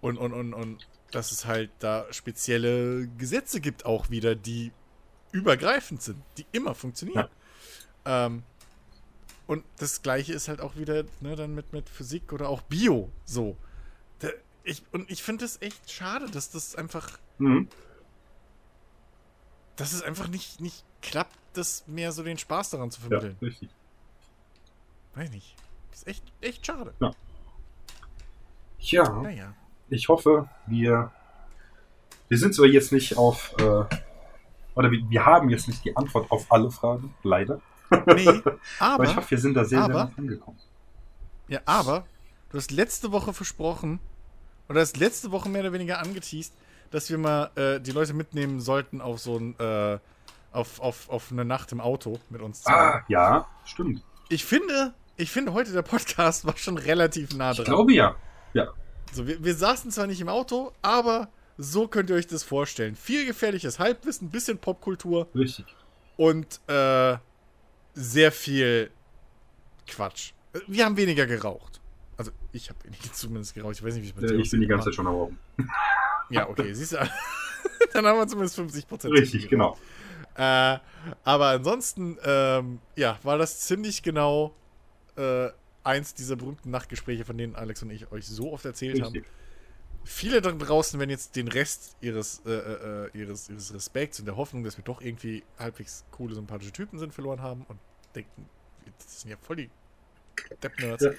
Und, 0.00 0.18
und, 0.18 0.32
und, 0.32 0.54
und 0.54 0.86
dass 1.10 1.32
es 1.32 1.46
halt 1.46 1.70
da 1.78 2.06
spezielle 2.12 3.08
Gesetze 3.18 3.60
gibt, 3.60 3.86
auch 3.86 4.10
wieder, 4.10 4.34
die 4.34 4.72
übergreifend 5.34 6.00
sind, 6.00 6.22
die 6.38 6.46
immer 6.52 6.74
funktionieren. 6.74 7.28
Ähm, 8.04 8.42
und 9.46 9.64
das 9.78 10.00
gleiche 10.02 10.32
ist 10.32 10.48
halt 10.48 10.60
auch 10.60 10.76
wieder, 10.76 11.04
ne, 11.20 11.36
dann 11.36 11.54
mit, 11.54 11.72
mit 11.72 11.88
Physik 11.88 12.32
oder 12.32 12.48
auch 12.48 12.62
Bio 12.62 13.10
so. 13.24 13.56
Da, 14.20 14.28
ich, 14.62 14.82
und 14.92 15.10
ich 15.10 15.22
finde 15.22 15.44
es 15.44 15.60
echt 15.60 15.90
schade, 15.90 16.30
dass 16.30 16.50
das 16.50 16.76
einfach, 16.76 17.18
Mhm. 17.38 17.68
dass 19.76 19.92
es 19.92 20.02
einfach 20.02 20.28
nicht, 20.28 20.60
nicht 20.60 20.84
klappt, 21.02 21.36
das 21.52 21.84
mehr 21.88 22.12
so 22.12 22.22
den 22.22 22.38
Spaß 22.38 22.70
daran 22.70 22.90
zu 22.90 23.00
Ja, 23.02 23.06
vermitteln. 23.08 23.36
richtig. 23.42 23.68
Weiß 25.14 25.30
nicht. 25.30 25.54
Ist 25.92 26.06
echt, 26.06 26.24
echt 26.40 26.64
schade. 26.66 26.94
Ja, 28.78 29.08
Naja. 29.20 29.54
ich 29.88 30.08
hoffe, 30.08 30.48
wir. 30.66 31.10
Wir 32.28 32.38
sind 32.38 32.54
zwar 32.54 32.66
jetzt 32.66 32.90
nicht 32.92 33.16
auf. 33.16 33.54
Äh, 33.58 33.84
oder 34.74 34.90
wir, 34.90 35.02
wir 35.08 35.24
haben 35.26 35.48
jetzt 35.50 35.68
nicht 35.68 35.84
die 35.84 35.96
Antwort 35.96 36.30
auf 36.30 36.50
alle 36.50 36.70
Fragen, 36.70 37.14
leider. 37.22 37.60
Nee, 38.06 38.26
Aber 38.78 39.04
ich 39.04 39.10
aber, 39.10 39.16
hoffe, 39.16 39.30
wir 39.32 39.38
sind 39.38 39.54
da 39.54 39.64
sehr, 39.64 39.78
sehr 39.78 39.84
aber- 39.84 40.04
nah 40.04 40.10
angekommen. 40.16 40.58
ja, 41.48 41.60
aber, 41.66 42.04
du 42.50 42.58
hast 42.58 42.70
letzte 42.70 43.12
Woche 43.12 43.32
versprochen, 43.32 44.00
oder 44.68 44.80
hast 44.80 44.96
letzte 44.96 45.30
Woche 45.30 45.48
mehr 45.48 45.60
oder 45.62 45.72
weniger 45.72 45.98
angeteased, 45.98 46.52
dass 46.90 47.10
wir 47.10 47.18
mal 47.18 47.50
äh, 47.56 47.80
die 47.80 47.90
Leute 47.92 48.14
mitnehmen 48.14 48.60
sollten 48.60 49.00
auf 49.00 49.18
so 49.20 49.36
ein, 49.38 49.58
äh, 49.58 49.98
auf, 50.52 50.80
auf, 50.80 51.08
auf 51.10 51.32
eine 51.32 51.44
Nacht 51.44 51.72
im 51.72 51.80
Auto 51.80 52.18
mit 52.30 52.40
uns 52.40 52.62
zwei. 52.62 52.72
Ah, 52.72 53.04
ja, 53.08 53.46
stimmt. 53.64 54.02
Ich 54.28 54.44
finde, 54.44 54.94
ich 55.16 55.30
finde 55.30 55.52
heute 55.52 55.72
der 55.72 55.82
Podcast 55.82 56.44
war 56.46 56.56
schon 56.56 56.78
relativ 56.78 57.34
nah 57.36 57.50
Ich 57.50 57.56
dran. 57.58 57.66
glaube 57.66 57.92
ja. 57.92 58.14
Ja, 58.54 58.68
So, 59.12 59.26
wir, 59.26 59.42
wir 59.44 59.54
saßen 59.54 59.90
zwar 59.90 60.06
nicht 60.06 60.20
im 60.20 60.28
Auto, 60.28 60.72
aber 60.80 61.28
so 61.56 61.86
könnt 61.88 62.10
ihr 62.10 62.16
euch 62.16 62.26
das 62.26 62.42
vorstellen. 62.42 62.96
Viel 62.96 63.26
gefährliches 63.26 63.78
Halbwissen, 63.78 64.30
bisschen 64.30 64.58
Popkultur 64.58 65.28
richtig. 65.34 65.66
und 66.16 66.60
äh, 66.68 67.16
sehr 67.94 68.32
viel 68.32 68.90
Quatsch. 69.86 70.32
Wir 70.66 70.84
haben 70.84 70.96
weniger 70.96 71.26
geraucht. 71.26 71.80
Also 72.16 72.30
ich 72.52 72.68
habe 72.70 72.78
weniger 72.84 73.12
zumindest 73.12 73.54
geraucht. 73.54 73.74
Ich 73.76 73.84
weiß 73.84 73.94
nicht, 73.94 74.04
wie 74.04 74.08
es 74.08 74.16
mit 74.16 74.30
Äh, 74.30 74.42
Ich 74.42 74.50
bin 74.50 74.60
die 74.60 74.66
ganze 74.66 74.86
Zeit 74.86 74.94
schon 74.94 75.06
am 75.06 75.14
Rauchen. 75.14 75.38
Ja, 76.30 76.48
okay, 76.48 76.72
siehst 76.72 76.92
du. 76.92 76.96
Dann 77.92 78.06
haben 78.06 78.18
wir 78.18 78.26
zumindest 78.26 78.56
50 78.56 78.88
Prozent. 78.88 79.14
Richtig, 79.14 79.48
genau. 79.48 79.76
Äh, 80.36 80.78
aber 81.22 81.48
ansonsten, 81.48 82.18
ähm, 82.24 82.80
ja, 82.96 83.18
war 83.22 83.38
das 83.38 83.60
ziemlich 83.60 84.02
genau 84.02 84.54
äh, 85.16 85.48
eins 85.84 86.14
dieser 86.14 86.36
berühmten 86.36 86.70
Nachtgespräche, 86.70 87.24
von 87.24 87.38
denen 87.38 87.54
Alex 87.54 87.82
und 87.82 87.90
ich 87.90 88.10
euch 88.10 88.26
so 88.26 88.52
oft 88.52 88.64
erzählt 88.64 89.00
haben. 89.02 89.24
Viele 90.04 90.40
da 90.42 90.52
draußen 90.52 90.98
werden 91.00 91.10
jetzt 91.10 91.34
den 91.36 91.48
Rest 91.48 91.96
ihres, 92.00 92.42
äh, 92.46 92.50
äh, 92.52 93.06
äh, 93.06 93.18
ihres, 93.18 93.48
ihres 93.48 93.72
Respekts 93.74 94.20
und 94.20 94.26
der 94.26 94.36
Hoffnung, 94.36 94.62
dass 94.64 94.76
wir 94.76 94.84
doch 94.84 95.00
irgendwie 95.00 95.42
halbwegs 95.58 96.04
coole, 96.10 96.34
sympathische 96.34 96.72
Typen 96.72 96.98
sind, 96.98 97.14
verloren 97.14 97.40
haben 97.40 97.64
und 97.68 97.78
denken, 98.14 98.46
das 98.98 99.22
sind 99.22 99.30
ja 99.30 99.36
voll 99.40 99.56
die 99.56 99.70
Depp-Nerds. 100.62 101.04
Ja. 101.04 101.10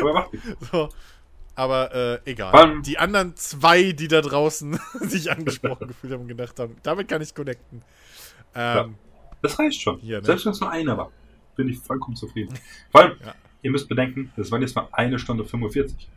Aber. 0.00 0.30
So. 0.72 0.88
Aber 1.54 1.92
äh, 1.92 2.30
egal. 2.30 2.52
Allem- 2.54 2.82
die 2.84 2.98
anderen 2.98 3.34
zwei, 3.36 3.90
die 3.92 4.06
da 4.08 4.20
draußen 4.20 4.78
sich 5.00 5.30
angesprochen 5.30 5.88
gefühlt 5.88 6.12
haben 6.12 6.22
und 6.22 6.28
gedacht 6.28 6.58
haben, 6.60 6.76
damit 6.84 7.08
kann 7.08 7.20
ich 7.20 7.34
connecten. 7.34 7.82
Ähm, 8.54 8.94
Das 9.42 9.58
reicht 9.58 9.80
schon. 9.80 9.98
Hier, 9.98 10.20
ne? 10.20 10.24
Selbst 10.24 10.44
wenn 10.46 10.52
es 10.52 10.60
nur 10.60 10.70
einer 10.70 10.96
war, 10.96 11.10
bin 11.56 11.68
ich 11.68 11.78
vollkommen 11.80 12.16
zufrieden. 12.16 12.56
Vor 12.92 13.00
allem, 13.02 13.16
Ja. 13.24 13.34
ihr 13.62 13.70
müsst 13.72 13.88
bedenken, 13.88 14.32
das 14.36 14.50
waren 14.52 14.62
jetzt 14.62 14.76
mal 14.76 14.88
eine 14.92 15.18
Stunde 15.18 15.44
45. 15.44 16.08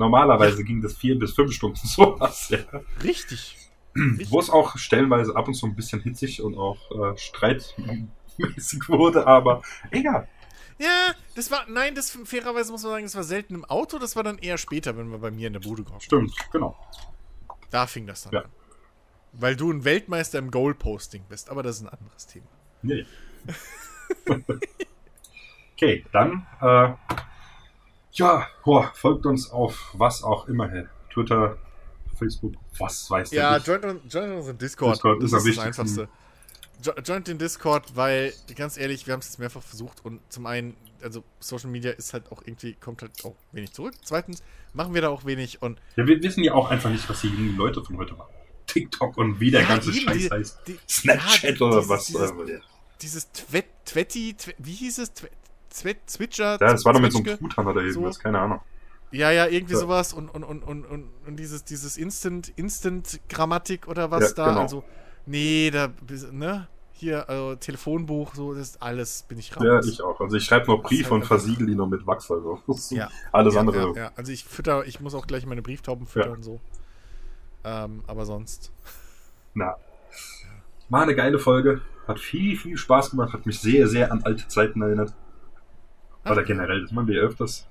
Normalerweise 0.00 0.64
ging 0.64 0.80
das 0.80 0.94
vier 0.94 1.18
bis 1.18 1.34
fünf 1.34 1.52
Stunden 1.52 1.76
sowas, 1.86 2.48
ja. 2.48 2.58
Richtig. 3.04 3.56
Wo 4.30 4.40
es 4.40 4.48
auch 4.48 4.76
stellenweise 4.78 5.36
ab 5.36 5.46
und 5.46 5.54
zu 5.54 5.66
ein 5.66 5.76
bisschen 5.76 6.00
hitzig 6.00 6.40
und 6.42 6.56
auch 6.56 6.78
äh, 6.90 7.18
streitmäßig 7.18 8.88
wurde, 8.88 9.26
aber 9.26 9.62
egal. 9.90 10.26
Ja, 10.78 11.12
das 11.34 11.50
war, 11.50 11.66
nein, 11.68 11.94
das 11.94 12.10
fairerweise 12.24 12.72
muss 12.72 12.82
man 12.82 12.92
sagen, 12.92 13.04
das 13.04 13.14
war 13.14 13.24
selten 13.24 13.54
im 13.54 13.64
Auto, 13.66 13.98
das 13.98 14.16
war 14.16 14.22
dann 14.22 14.38
eher 14.38 14.56
später, 14.56 14.96
wenn 14.96 15.10
wir 15.10 15.18
bei 15.18 15.30
mir 15.30 15.48
in 15.48 15.52
der 15.52 15.60
Bude 15.60 15.84
gehockt 15.84 16.04
Stimmt, 16.04 16.32
genau. 16.50 16.74
Da 17.70 17.86
fing 17.86 18.06
das 18.06 18.22
dann 18.22 18.32
Ja. 18.32 18.40
an. 18.42 18.50
Weil 19.32 19.54
du 19.56 19.70
ein 19.70 19.84
Weltmeister 19.84 20.38
im 20.38 20.50
Goalposting 20.50 21.24
bist, 21.28 21.50
aber 21.50 21.62
das 21.62 21.76
ist 21.76 21.82
ein 21.82 21.88
anderes 21.90 22.26
Thema. 22.26 22.46
Nee. 22.82 23.04
okay, 25.76 26.04
dann 26.12 26.46
äh, 26.62 26.94
ja, 28.12 28.46
boah, 28.64 28.90
folgt 28.94 29.26
uns 29.26 29.50
auf 29.50 29.90
was 29.94 30.22
auch 30.22 30.48
immer. 30.48 30.70
Twitter, 31.12 31.56
Facebook, 32.18 32.54
was 32.78 33.10
weiß 33.10 33.30
Ja, 33.32 33.54
nicht. 33.54 33.66
joint, 33.66 33.84
uns- 33.84 34.12
joint 34.12 34.32
uns 34.34 34.48
in 34.48 34.58
Discord. 34.58 34.94
Discord 34.96 35.22
ist 35.22 35.32
das 35.32 35.44
ist 35.44 35.46
das 35.56 35.56
wichtigsten. 35.64 35.82
Einfachste. 35.82 36.08
Jo 36.82 36.92
joint 37.04 37.28
den 37.28 37.36
Discord, 37.38 37.94
weil, 37.94 38.32
ganz 38.56 38.78
ehrlich, 38.78 39.06
wir 39.06 39.12
haben 39.12 39.20
es 39.20 39.26
jetzt 39.26 39.38
mehrfach 39.38 39.62
versucht 39.62 40.02
und 40.04 40.20
zum 40.32 40.46
einen, 40.46 40.76
also 41.02 41.22
Social 41.38 41.68
Media 41.70 41.90
ist 41.90 42.14
halt 42.14 42.32
auch 42.32 42.40
irgendwie, 42.46 42.72
kommt 42.74 43.02
halt 43.02 43.12
auch 43.24 43.34
wenig 43.52 43.72
zurück. 43.72 43.94
Zweitens 44.02 44.42
machen 44.72 44.94
wir 44.94 45.02
da 45.02 45.10
auch 45.10 45.26
wenig 45.26 45.60
und 45.60 45.78
Ja, 45.96 46.06
wir 46.06 46.22
wissen 46.22 46.42
ja 46.42 46.54
auch 46.54 46.70
einfach 46.70 46.88
nicht, 46.88 47.06
was 47.08 47.20
die 47.20 47.28
jungen 47.28 47.54
Leute 47.56 47.84
von 47.84 47.98
heute 47.98 48.14
machen. 48.14 48.32
TikTok 48.66 49.18
und 49.18 49.40
wie 49.40 49.50
der 49.50 49.62
Ja, 49.62 49.68
ganze 49.68 49.90
eben, 49.90 50.00
Scheiß 50.00 50.16
die- 50.18 50.30
heißt. 50.30 50.58
die- 50.68 50.78
Snapchat 50.88 51.58
ja, 51.60 51.66
oder 51.66 51.76
dieses- 51.80 51.88
was. 51.90 52.04
dieses- 52.06 52.30
äh, 52.30 52.60
dieses 53.02 53.32
Twet, 53.32 53.66
Twetti, 53.84 54.34
Twe- 54.38 54.54
wie 54.58 54.72
hieß 54.74 54.98
es? 55.00 55.12
Twe, 55.12 55.28
Twe, 55.70 55.96
Zwitscher? 56.06 56.52
ja, 56.52 56.58
das 56.58 56.84
war 56.84 56.92
doch 56.92 57.00
mit 57.00 57.12
so 57.12 57.18
einem? 57.18 57.38
Truthahn 57.38 57.66
oder 57.66 57.80
irgendwas, 57.82 58.16
So. 58.16 58.22
keine 58.22 58.40
Ahnung. 58.40 58.60
Ja, 59.12 59.30
ja, 59.30 59.46
irgendwie 59.46 59.74
Ja. 59.74 59.80
sowas 59.80 60.12
und, 60.12 60.28
und, 60.28 60.44
und, 60.44 60.62
und, 60.62 60.84
und, 60.84 61.10
und 61.26 61.36
dieses, 61.36 61.64
dieses 61.64 61.96
Instant, 61.96 62.52
Instant 62.56 63.20
Grammatik 63.28 63.88
oder 63.88 64.10
was 64.10 64.30
Ja, 64.30 64.34
da, 64.34 64.48
genau. 64.50 64.60
also, 64.62 64.84
nee, 65.26 65.70
da, 65.70 65.88
ne, 66.32 66.68
hier, 66.92 67.28
also 67.28 67.56
Telefonbuch, 67.56 68.34
so, 68.34 68.52
das 68.54 68.70
ist 68.70 68.82
alles, 68.82 69.22
bin 69.22 69.38
ich 69.38 69.56
raus. 69.56 69.64
Ja, 69.64 69.80
ich 69.80 70.02
auch. 70.02 70.20
Also 70.20 70.36
ich 70.36 70.44
schreibe 70.44 70.66
nur 70.66 70.82
Briefe 70.82 71.04
halt 71.04 71.22
und 71.22 71.26
versiegel 71.26 71.66
die 71.66 71.74
nur 71.74 71.88
mit 71.88 72.06
Wachs. 72.06 72.30
Also. 72.30 72.60
Ja. 72.90 73.08
Alles 73.32 73.54
ja, 73.54 73.60
andere. 73.60 73.88
Ja, 73.90 73.96
ja, 73.96 74.12
also 74.16 74.30
ich 74.30 74.44
fütter, 74.44 74.84
ich 74.86 75.00
muss 75.00 75.14
auch 75.14 75.26
gleich 75.26 75.46
meine 75.46 75.62
Brieftauben 75.62 76.06
füttern, 76.06 76.42
so. 76.42 76.60
Ähm, 77.64 78.02
aber 78.06 78.26
sonst. 78.26 78.70
Na. 79.54 79.76
War 80.88 81.02
eine 81.02 81.14
geile 81.14 81.38
Folge. 81.38 81.80
Hat 82.06 82.18
viel, 82.18 82.56
viel 82.56 82.76
Spaß 82.76 83.10
gemacht. 83.12 83.32
Hat 83.32 83.46
mich 83.46 83.60
sehr, 83.60 83.86
sehr 83.88 84.12
an 84.12 84.22
alte 84.24 84.46
Zeiten 84.48 84.82
erinnert. 84.82 85.14
Oder 86.24 86.42
generell, 86.44 86.82
das 86.82 86.92
machen 86.92 87.08
wir 87.08 87.16
ja 87.16 87.22
öfters. 87.22 87.66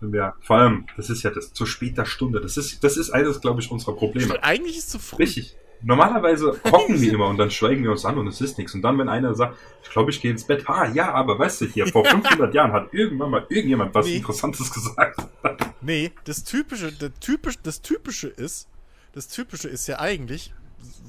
Wenn 0.00 0.12
wir, 0.12 0.34
vor 0.40 0.56
allem, 0.56 0.86
das 0.96 1.10
ist 1.10 1.22
ja 1.22 1.30
das 1.30 1.52
zu 1.52 1.64
später 1.64 2.04
Stunde. 2.04 2.40
Das 2.40 2.56
ist, 2.56 2.82
das 2.82 2.96
ist 2.96 3.10
eines, 3.10 3.40
glaube 3.40 3.60
ich, 3.60 3.70
unserer 3.70 3.94
Probleme. 3.94 4.42
Eigentlich 4.42 4.76
ist 4.76 4.86
es 4.86 4.90
zu 4.90 4.98
früh. 4.98 5.22
Richtig. 5.22 5.56
Normalerweise 5.84 6.60
hocken 6.70 7.00
wir 7.00 7.12
immer 7.12 7.26
und 7.26 7.38
dann 7.38 7.50
schweigen 7.50 7.82
wir 7.82 7.90
uns 7.90 8.04
an 8.04 8.16
und 8.16 8.28
es 8.28 8.40
ist 8.40 8.56
nichts. 8.56 8.72
Und 8.74 8.82
dann, 8.82 8.98
wenn 8.98 9.08
einer 9.08 9.34
sagt, 9.34 9.56
ich 9.82 9.90
glaube, 9.90 10.10
ich 10.10 10.20
gehe 10.20 10.30
ins 10.30 10.44
Bett. 10.44 10.68
Ah, 10.68 10.86
ja, 10.92 11.12
aber 11.12 11.38
weißt 11.38 11.62
du, 11.62 11.64
hier, 11.66 11.86
vor 11.88 12.04
500 12.04 12.54
Jahren 12.54 12.72
hat 12.72 12.94
irgendwann 12.94 13.30
mal 13.30 13.46
irgendjemand 13.48 13.94
was 13.94 14.06
Nee. 14.06 14.16
Interessantes 14.16 14.72
gesagt. 14.72 15.20
Nee, 15.84 16.12
das 16.24 16.44
typische, 16.44 16.92
der 16.92 17.12
typisch, 17.18 17.58
das 17.60 17.82
typische 17.82 18.28
ist, 18.28 18.68
das 19.14 19.26
typische 19.26 19.68
ist 19.68 19.88
ja 19.88 19.98
eigentlich, 19.98 20.54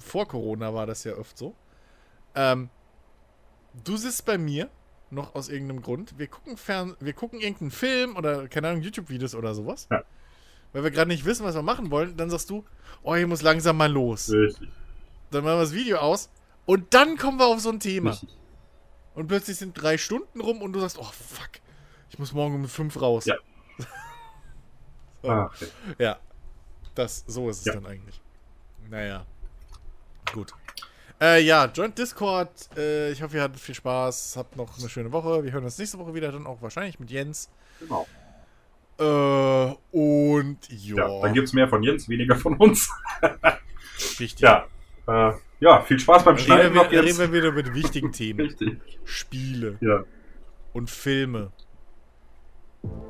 vor 0.04 0.28
Corona 0.28 0.74
war 0.74 0.88
das 0.88 1.04
ja 1.04 1.16
oft 1.16 1.38
so. 1.38 1.56
Ähm, 2.34 2.70
du 3.84 3.96
sitzt 3.98 4.26
bei 4.26 4.40
mir 4.40 4.72
noch 5.14 5.36
aus 5.36 5.50
irgendeinem 5.50 5.82
Grund. 5.82 6.18
Wir 6.18 6.28
gucken 6.28 6.58
fern, 6.58 6.96
wir 7.00 7.14
gucken 7.14 7.40
irgendeinen 7.40 7.72
Film 7.72 8.16
oder 8.16 8.48
keine 8.48 8.70
Ahnung 8.70 8.82
YouTube-Videos 8.82 9.36
oder 9.36 9.54
sowas. 9.56 9.88
Ja. 9.92 10.04
Weil 10.72 10.84
wir 10.84 10.92
gerade 10.92 11.10
nicht 11.10 11.26
wissen, 11.26 11.46
was 11.46 11.56
wir 11.56 11.62
machen 11.62 11.92
wollen. 11.92 12.18
Dann 12.18 12.30
sagst 12.30 12.50
du, 12.50 12.66
oh, 13.04 13.14
ich 13.16 13.28
muss 13.28 13.42
langsam 13.42 13.78
mal 13.78 13.92
los. 13.92 14.32
Richtig. 14.32 14.70
Dann 15.32 15.44
machen 15.44 15.58
wir 15.58 15.62
das 15.62 15.74
Video 15.74 15.98
aus 15.98 16.30
und 16.66 16.94
dann 16.94 17.18
kommen 17.18 17.38
wir 17.40 17.46
auf 17.48 17.60
so 17.60 17.70
ein 17.70 17.80
Thema. 17.80 18.12
Richtig. 18.12 18.30
Und 19.16 19.28
plötzlich 19.28 19.58
sind 19.58 19.74
drei 19.74 19.98
Stunden 19.98 20.42
rum 20.42 20.62
und 20.62 20.74
du 20.74 20.80
sagst, 20.80 20.98
oh 20.98 21.04
fuck, 21.04 21.50
ich 22.10 22.18
muss 22.18 22.34
morgen 22.34 22.56
um 22.56 22.68
fünf 22.68 23.00
raus. 23.02 23.26
Ja. 23.26 23.36
Ah, 25.26 25.46
okay. 25.46 25.68
Ja. 26.00 26.20
Das, 26.96 27.24
so 27.28 27.50
ist 27.50 27.60
es 27.60 27.66
Ja. 27.66 27.76
dann 27.76 27.86
eigentlich. 27.86 28.22
Naja. 28.90 29.26
Gut. 30.34 30.54
Äh, 31.24 31.40
ja, 31.44 31.72
Joint 31.74 31.98
Discord. 31.98 32.50
Äh, 32.76 33.12
ich 33.12 33.22
hoffe, 33.22 33.38
ihr 33.38 33.44
hattet 33.44 33.58
viel 33.58 33.76
Spaß. 33.76 34.36
Habt 34.36 34.58
noch 34.58 34.78
eine 34.78 34.90
schöne 34.90 35.10
Woche. 35.14 35.42
Wir 35.46 35.54
hören 35.54 35.64
uns 35.64 35.78
nächste 35.78 35.98
Woche 35.98 36.14
wieder, 36.14 36.34
dann 36.34 36.46
auch 36.46 36.62
wahrscheinlich 36.62 37.00
mit 37.00 37.10
Jens. 37.12 37.50
Genau. 37.80 38.06
Äh, 39.00 39.74
und 39.98 40.58
Ja, 40.70 41.22
dann 41.22 41.34
gibt 41.34 41.48
es 41.48 41.54
mehr 41.54 41.70
von 41.70 41.82
Jens, 41.82 42.10
weniger 42.10 42.36
von 42.36 42.58
uns. 42.58 42.90
Richtig. 44.20 44.42
Ja, 44.42 44.66
äh, 45.08 45.32
ja 45.62 45.82
viel 45.84 45.98
Spaß 45.98 46.26
beim 46.26 46.38
Schneiden. 46.38 46.78
Reden 46.78 46.92
wir, 46.92 47.04
reden 47.04 47.18
wir 47.20 47.32
wieder 47.32 47.52
mit 47.54 47.74
wichtigen 47.74 48.12
Themen. 48.12 48.42
Richtig. 48.42 48.78
Spiele 49.06 49.78
Ja. 49.80 50.04
und 50.74 50.90
Filme. 50.90 51.54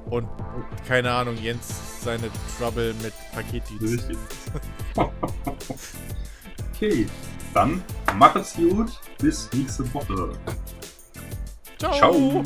Und 0.06 0.30
keine 0.88 1.12
Ahnung, 1.12 1.36
Jens 1.42 2.04
seine 2.04 2.30
Trouble 2.60 2.94
mit 3.02 3.14
Paketdienst. 3.34 4.08
Richtig. 4.08 4.18
okay, 6.76 7.08
dann 7.54 7.84
mach 8.18 8.36
es 8.36 8.54
gut. 8.54 8.92
Bis 9.20 9.50
nächste 9.54 9.92
Woche. 9.94 10.32
Ciao. 11.78 11.94
Ciao. 11.94 12.44